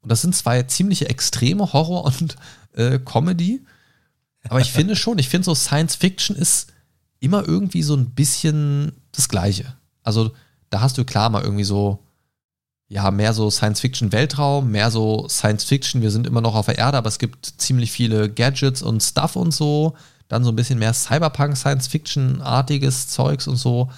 Und 0.00 0.10
das 0.10 0.20
sind 0.22 0.36
zwei 0.36 0.62
ziemliche 0.64 1.08
Extreme, 1.08 1.72
Horror 1.72 2.04
und 2.20 2.36
äh, 2.74 2.98
Comedy. 2.98 3.64
Aber 4.48 4.60
ich 4.60 4.72
finde 4.72 4.94
schon, 4.94 5.18
ich 5.18 5.28
finde 5.28 5.46
so 5.46 5.54
Science 5.54 5.96
Fiction 5.96 6.36
ist 6.36 6.72
immer 7.18 7.46
irgendwie 7.48 7.82
so 7.82 7.96
ein 7.96 8.10
bisschen 8.10 8.92
das 9.12 9.28
Gleiche. 9.28 9.74
Also 10.02 10.32
da 10.68 10.80
hast 10.82 10.98
du 10.98 11.04
klar 11.04 11.30
mal 11.30 11.42
irgendwie 11.42 11.64
so, 11.64 12.04
ja, 12.88 13.10
mehr 13.10 13.32
so 13.32 13.50
Science 13.50 13.80
Fiction 13.80 14.12
Weltraum, 14.12 14.70
mehr 14.70 14.90
so 14.90 15.26
Science 15.28 15.64
Fiction, 15.64 16.02
wir 16.02 16.10
sind 16.10 16.26
immer 16.26 16.42
noch 16.42 16.54
auf 16.54 16.66
der 16.66 16.76
Erde, 16.76 16.98
aber 16.98 17.08
es 17.08 17.18
gibt 17.18 17.46
ziemlich 17.56 17.90
viele 17.90 18.28
Gadgets 18.28 18.82
und 18.82 19.02
Stuff 19.02 19.36
und 19.36 19.52
so. 19.52 19.94
Dann 20.28 20.44
so 20.44 20.50
ein 20.50 20.56
bisschen 20.56 20.78
mehr 20.78 20.92
Cyberpunk, 20.92 21.56
Science 21.56 21.86
Fiction-artiges 21.86 23.08
Zeugs 23.08 23.46
und 23.46 23.56
so. 23.56 23.90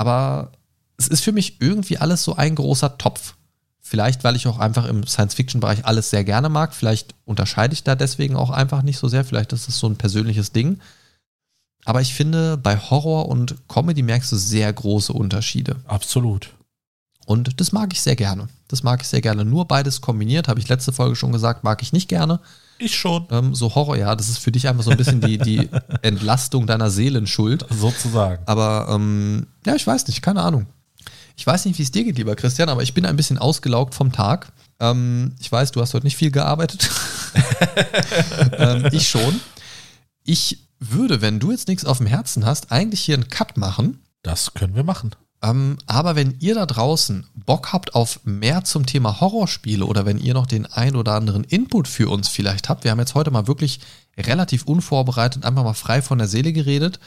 Aber 0.00 0.52
es 0.96 1.08
ist 1.08 1.22
für 1.22 1.32
mich 1.32 1.60
irgendwie 1.60 1.98
alles 1.98 2.24
so 2.24 2.34
ein 2.34 2.54
großer 2.54 2.96
Topf. 2.96 3.34
Vielleicht, 3.82 4.24
weil 4.24 4.34
ich 4.34 4.46
auch 4.46 4.58
einfach 4.58 4.86
im 4.86 5.06
Science-Fiction-Bereich 5.06 5.84
alles 5.84 6.08
sehr 6.08 6.24
gerne 6.24 6.48
mag. 6.48 6.74
Vielleicht 6.74 7.14
unterscheide 7.26 7.74
ich 7.74 7.84
da 7.84 7.94
deswegen 7.96 8.34
auch 8.34 8.48
einfach 8.48 8.80
nicht 8.80 8.96
so 8.96 9.08
sehr. 9.08 9.26
Vielleicht 9.26 9.52
ist 9.52 9.68
das 9.68 9.78
so 9.78 9.86
ein 9.88 9.96
persönliches 9.96 10.52
Ding. 10.52 10.80
Aber 11.84 12.00
ich 12.00 12.14
finde, 12.14 12.56
bei 12.56 12.78
Horror 12.78 13.28
und 13.28 13.56
Comedy 13.68 14.02
merkst 14.02 14.32
du 14.32 14.36
sehr 14.36 14.72
große 14.72 15.12
Unterschiede. 15.12 15.76
Absolut. 15.84 16.48
Und 17.26 17.60
das 17.60 17.72
mag 17.72 17.92
ich 17.92 18.00
sehr 18.00 18.16
gerne. 18.16 18.48
Das 18.68 18.82
mag 18.82 19.02
ich 19.02 19.08
sehr 19.08 19.20
gerne. 19.20 19.44
Nur 19.44 19.68
beides 19.68 20.00
kombiniert, 20.00 20.48
habe 20.48 20.60
ich 20.60 20.68
letzte 20.68 20.94
Folge 20.94 21.14
schon 21.14 21.32
gesagt, 21.32 21.62
mag 21.62 21.82
ich 21.82 21.92
nicht 21.92 22.08
gerne. 22.08 22.40
Ich 22.80 22.96
schon. 22.96 23.26
Ähm, 23.30 23.54
so 23.54 23.74
Horror, 23.74 23.96
ja, 23.96 24.16
das 24.16 24.28
ist 24.28 24.38
für 24.38 24.50
dich 24.50 24.66
einfach 24.66 24.82
so 24.82 24.90
ein 24.90 24.96
bisschen 24.96 25.20
die, 25.20 25.36
die 25.38 25.68
Entlastung 26.02 26.66
deiner 26.66 26.90
Seelenschuld. 26.90 27.66
Sozusagen. 27.68 28.42
Aber 28.46 28.88
ähm, 28.90 29.46
ja, 29.66 29.74
ich 29.74 29.86
weiß 29.86 30.06
nicht, 30.08 30.22
keine 30.22 30.42
Ahnung. 30.42 30.66
Ich 31.36 31.46
weiß 31.46 31.64
nicht, 31.66 31.78
wie 31.78 31.82
es 31.82 31.90
dir 31.90 32.04
geht, 32.04 32.18
lieber 32.18 32.36
Christian, 32.36 32.68
aber 32.68 32.82
ich 32.82 32.94
bin 32.94 33.06
ein 33.06 33.16
bisschen 33.16 33.38
ausgelaugt 33.38 33.94
vom 33.94 34.12
Tag. 34.12 34.52
Ähm, 34.80 35.34
ich 35.40 35.52
weiß, 35.52 35.72
du 35.72 35.80
hast 35.80 35.94
heute 35.94 36.06
nicht 36.06 36.16
viel 36.16 36.30
gearbeitet. 36.30 36.90
ähm, 38.58 38.88
ich 38.92 39.08
schon. 39.08 39.40
Ich 40.24 40.58
würde, 40.78 41.20
wenn 41.20 41.38
du 41.38 41.50
jetzt 41.50 41.68
nichts 41.68 41.84
auf 41.84 41.98
dem 41.98 42.06
Herzen 42.06 42.46
hast, 42.46 42.72
eigentlich 42.72 43.00
hier 43.00 43.14
einen 43.14 43.28
Cut 43.28 43.56
machen. 43.56 44.02
Das 44.22 44.54
können 44.54 44.74
wir 44.74 44.84
machen. 44.84 45.10
Ähm, 45.42 45.78
aber 45.86 46.16
wenn 46.16 46.36
ihr 46.40 46.54
da 46.54 46.66
draußen 46.66 47.26
Bock 47.34 47.72
habt 47.72 47.94
auf 47.94 48.20
mehr 48.24 48.64
zum 48.64 48.84
Thema 48.84 49.20
Horrorspiele 49.20 49.86
oder 49.86 50.04
wenn 50.04 50.18
ihr 50.18 50.34
noch 50.34 50.46
den 50.46 50.66
ein 50.66 50.96
oder 50.96 51.14
anderen 51.14 51.44
Input 51.44 51.88
für 51.88 52.10
uns 52.10 52.28
vielleicht 52.28 52.68
habt, 52.68 52.84
wir 52.84 52.90
haben 52.90 52.98
jetzt 52.98 53.14
heute 53.14 53.30
mal 53.30 53.46
wirklich 53.46 53.80
relativ 54.18 54.64
unvorbereitet, 54.64 55.44
einfach 55.44 55.64
mal 55.64 55.74
frei 55.74 56.02
von 56.02 56.18
der 56.18 56.28
Seele 56.28 56.52
geredet. 56.52 57.00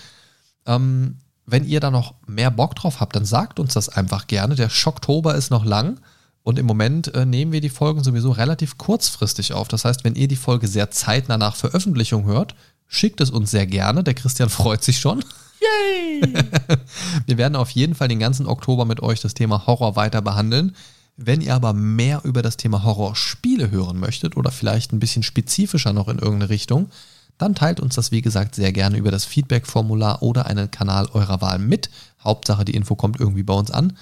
Ähm, 0.65 1.17
wenn 1.45 1.65
ihr 1.65 1.79
da 1.79 1.91
noch 1.91 2.15
mehr 2.25 2.49
Bock 2.49 2.75
drauf 2.75 2.99
habt, 2.99 3.15
dann 3.15 3.25
sagt 3.25 3.59
uns 3.59 3.73
das 3.73 3.89
einfach 3.89 4.27
gerne. 4.27 4.55
Der 4.55 4.69
Schocktober 4.69 5.35
ist 5.35 5.51
noch 5.51 5.65
lang 5.65 5.99
und 6.41 6.57
im 6.57 6.65
Moment 6.65 7.13
äh, 7.13 7.25
nehmen 7.25 7.51
wir 7.51 7.61
die 7.61 7.69
Folgen 7.69 8.03
sowieso 8.03 8.31
relativ 8.31 8.77
kurzfristig 8.77 9.53
auf. 9.53 9.67
Das 9.67 9.85
heißt, 9.85 10.03
wenn 10.03 10.15
ihr 10.15 10.27
die 10.27 10.35
Folge 10.35 10.67
sehr 10.67 10.89
zeitnah 10.89 11.37
nach 11.37 11.55
Veröffentlichung 11.55 12.25
hört, 12.25 12.55
schickt 12.87 13.21
es 13.21 13.29
uns 13.29 13.51
sehr 13.51 13.67
gerne. 13.67 14.03
Der 14.03 14.13
Christian 14.13 14.49
freut 14.49 14.83
sich 14.83 14.99
schon. 14.99 15.23
Yay! 15.63 16.21
wir 17.25 17.37
werden 17.37 17.55
auf 17.55 17.69
jeden 17.71 17.95
Fall 17.95 18.07
den 18.07 18.19
ganzen 18.19 18.47
Oktober 18.47 18.85
mit 18.85 19.01
euch 19.01 19.21
das 19.21 19.33
Thema 19.33 19.67
Horror 19.67 19.95
weiter 19.95 20.21
behandeln. 20.21 20.75
Wenn 21.15 21.41
ihr 21.41 21.53
aber 21.53 21.73
mehr 21.73 22.21
über 22.23 22.41
das 22.41 22.57
Thema 22.57 22.83
Horrorspiele 22.83 23.69
hören 23.69 23.99
möchtet 23.99 24.35
oder 24.35 24.51
vielleicht 24.51 24.93
ein 24.93 24.99
bisschen 24.99 25.23
spezifischer 25.23 25.93
noch 25.93 26.07
in 26.07 26.17
irgendeine 26.17 26.49
Richtung, 26.49 26.89
dann 27.37 27.55
teilt 27.55 27.79
uns 27.79 27.95
das 27.95 28.11
wie 28.11 28.21
gesagt 28.21 28.55
sehr 28.55 28.71
gerne 28.71 28.97
über 28.97 29.11
das 29.11 29.25
Feedback-Formular 29.25 30.21
oder 30.21 30.47
einen 30.47 30.71
Kanal 30.71 31.07
eurer 31.13 31.41
Wahl 31.41 31.59
mit. 31.59 31.89
Hauptsache, 32.23 32.65
die 32.65 32.75
Info 32.75 32.95
kommt 32.95 33.19
irgendwie 33.19 33.43
bei 33.43 33.53
uns 33.53 33.69
an. 33.69 33.97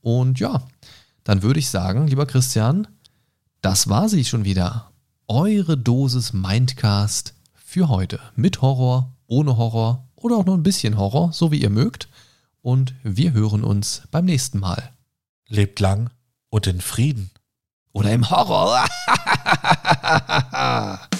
Und 0.00 0.40
ja, 0.40 0.62
dann 1.24 1.42
würde 1.42 1.58
ich 1.58 1.68
sagen, 1.68 2.06
lieber 2.06 2.26
Christian, 2.26 2.86
das 3.60 3.88
war 3.88 4.08
sie 4.08 4.24
schon 4.24 4.44
wieder. 4.44 4.90
Eure 5.28 5.76
Dosis 5.76 6.32
Mindcast 6.32 7.34
für 7.54 7.88
heute. 7.88 8.20
Mit 8.36 8.62
Horror, 8.62 9.12
ohne 9.26 9.56
Horror 9.56 10.05
oder 10.16 10.36
auch 10.36 10.44
nur 10.44 10.56
ein 10.56 10.62
bisschen 10.62 10.98
Horror, 10.98 11.32
so 11.32 11.52
wie 11.52 11.60
ihr 11.60 11.70
mögt. 11.70 12.08
Und 12.62 12.94
wir 13.04 13.32
hören 13.32 13.62
uns 13.62 14.02
beim 14.10 14.24
nächsten 14.24 14.58
Mal. 14.58 14.92
Lebt 15.46 15.78
lang 15.78 16.10
und 16.50 16.66
in 16.66 16.80
Frieden. 16.80 17.30
Oder 17.92 18.12
im 18.12 18.28
Horror. 18.28 18.84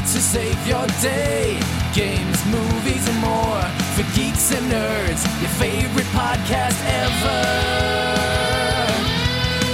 to 0.00 0.20
save 0.20 0.66
your 0.66 0.86
day. 1.02 1.60
Games, 1.92 2.44
movies, 2.46 3.06
and 3.06 3.18
more 3.18 3.62
for 3.94 4.02
geeks 4.16 4.50
and 4.50 4.72
nerds. 4.72 5.22
Your 5.40 5.50
favorite 5.60 6.06
podcast 6.16 6.78
ever. 7.02 7.40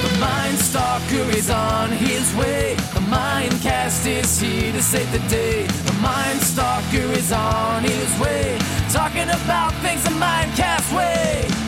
The 0.02 0.18
Mind 0.18 0.58
Stalker 0.58 1.30
is 1.36 1.48
on 1.48 1.90
his 1.90 2.34
way. 2.34 2.74
The 2.94 3.04
Mindcast 3.06 4.06
is 4.06 4.40
here 4.40 4.72
to 4.72 4.82
save 4.82 5.10
the 5.12 5.26
day. 5.28 5.66
The 5.66 5.98
Mind 6.02 6.40
Stalker 6.40 7.08
is 7.12 7.30
on 7.30 7.84
his 7.84 8.18
way. 8.18 8.58
Talking 8.90 9.28
about 9.28 9.72
things 9.74 10.02
the 10.02 10.10
Mindcast 10.10 10.96
way. 10.96 11.65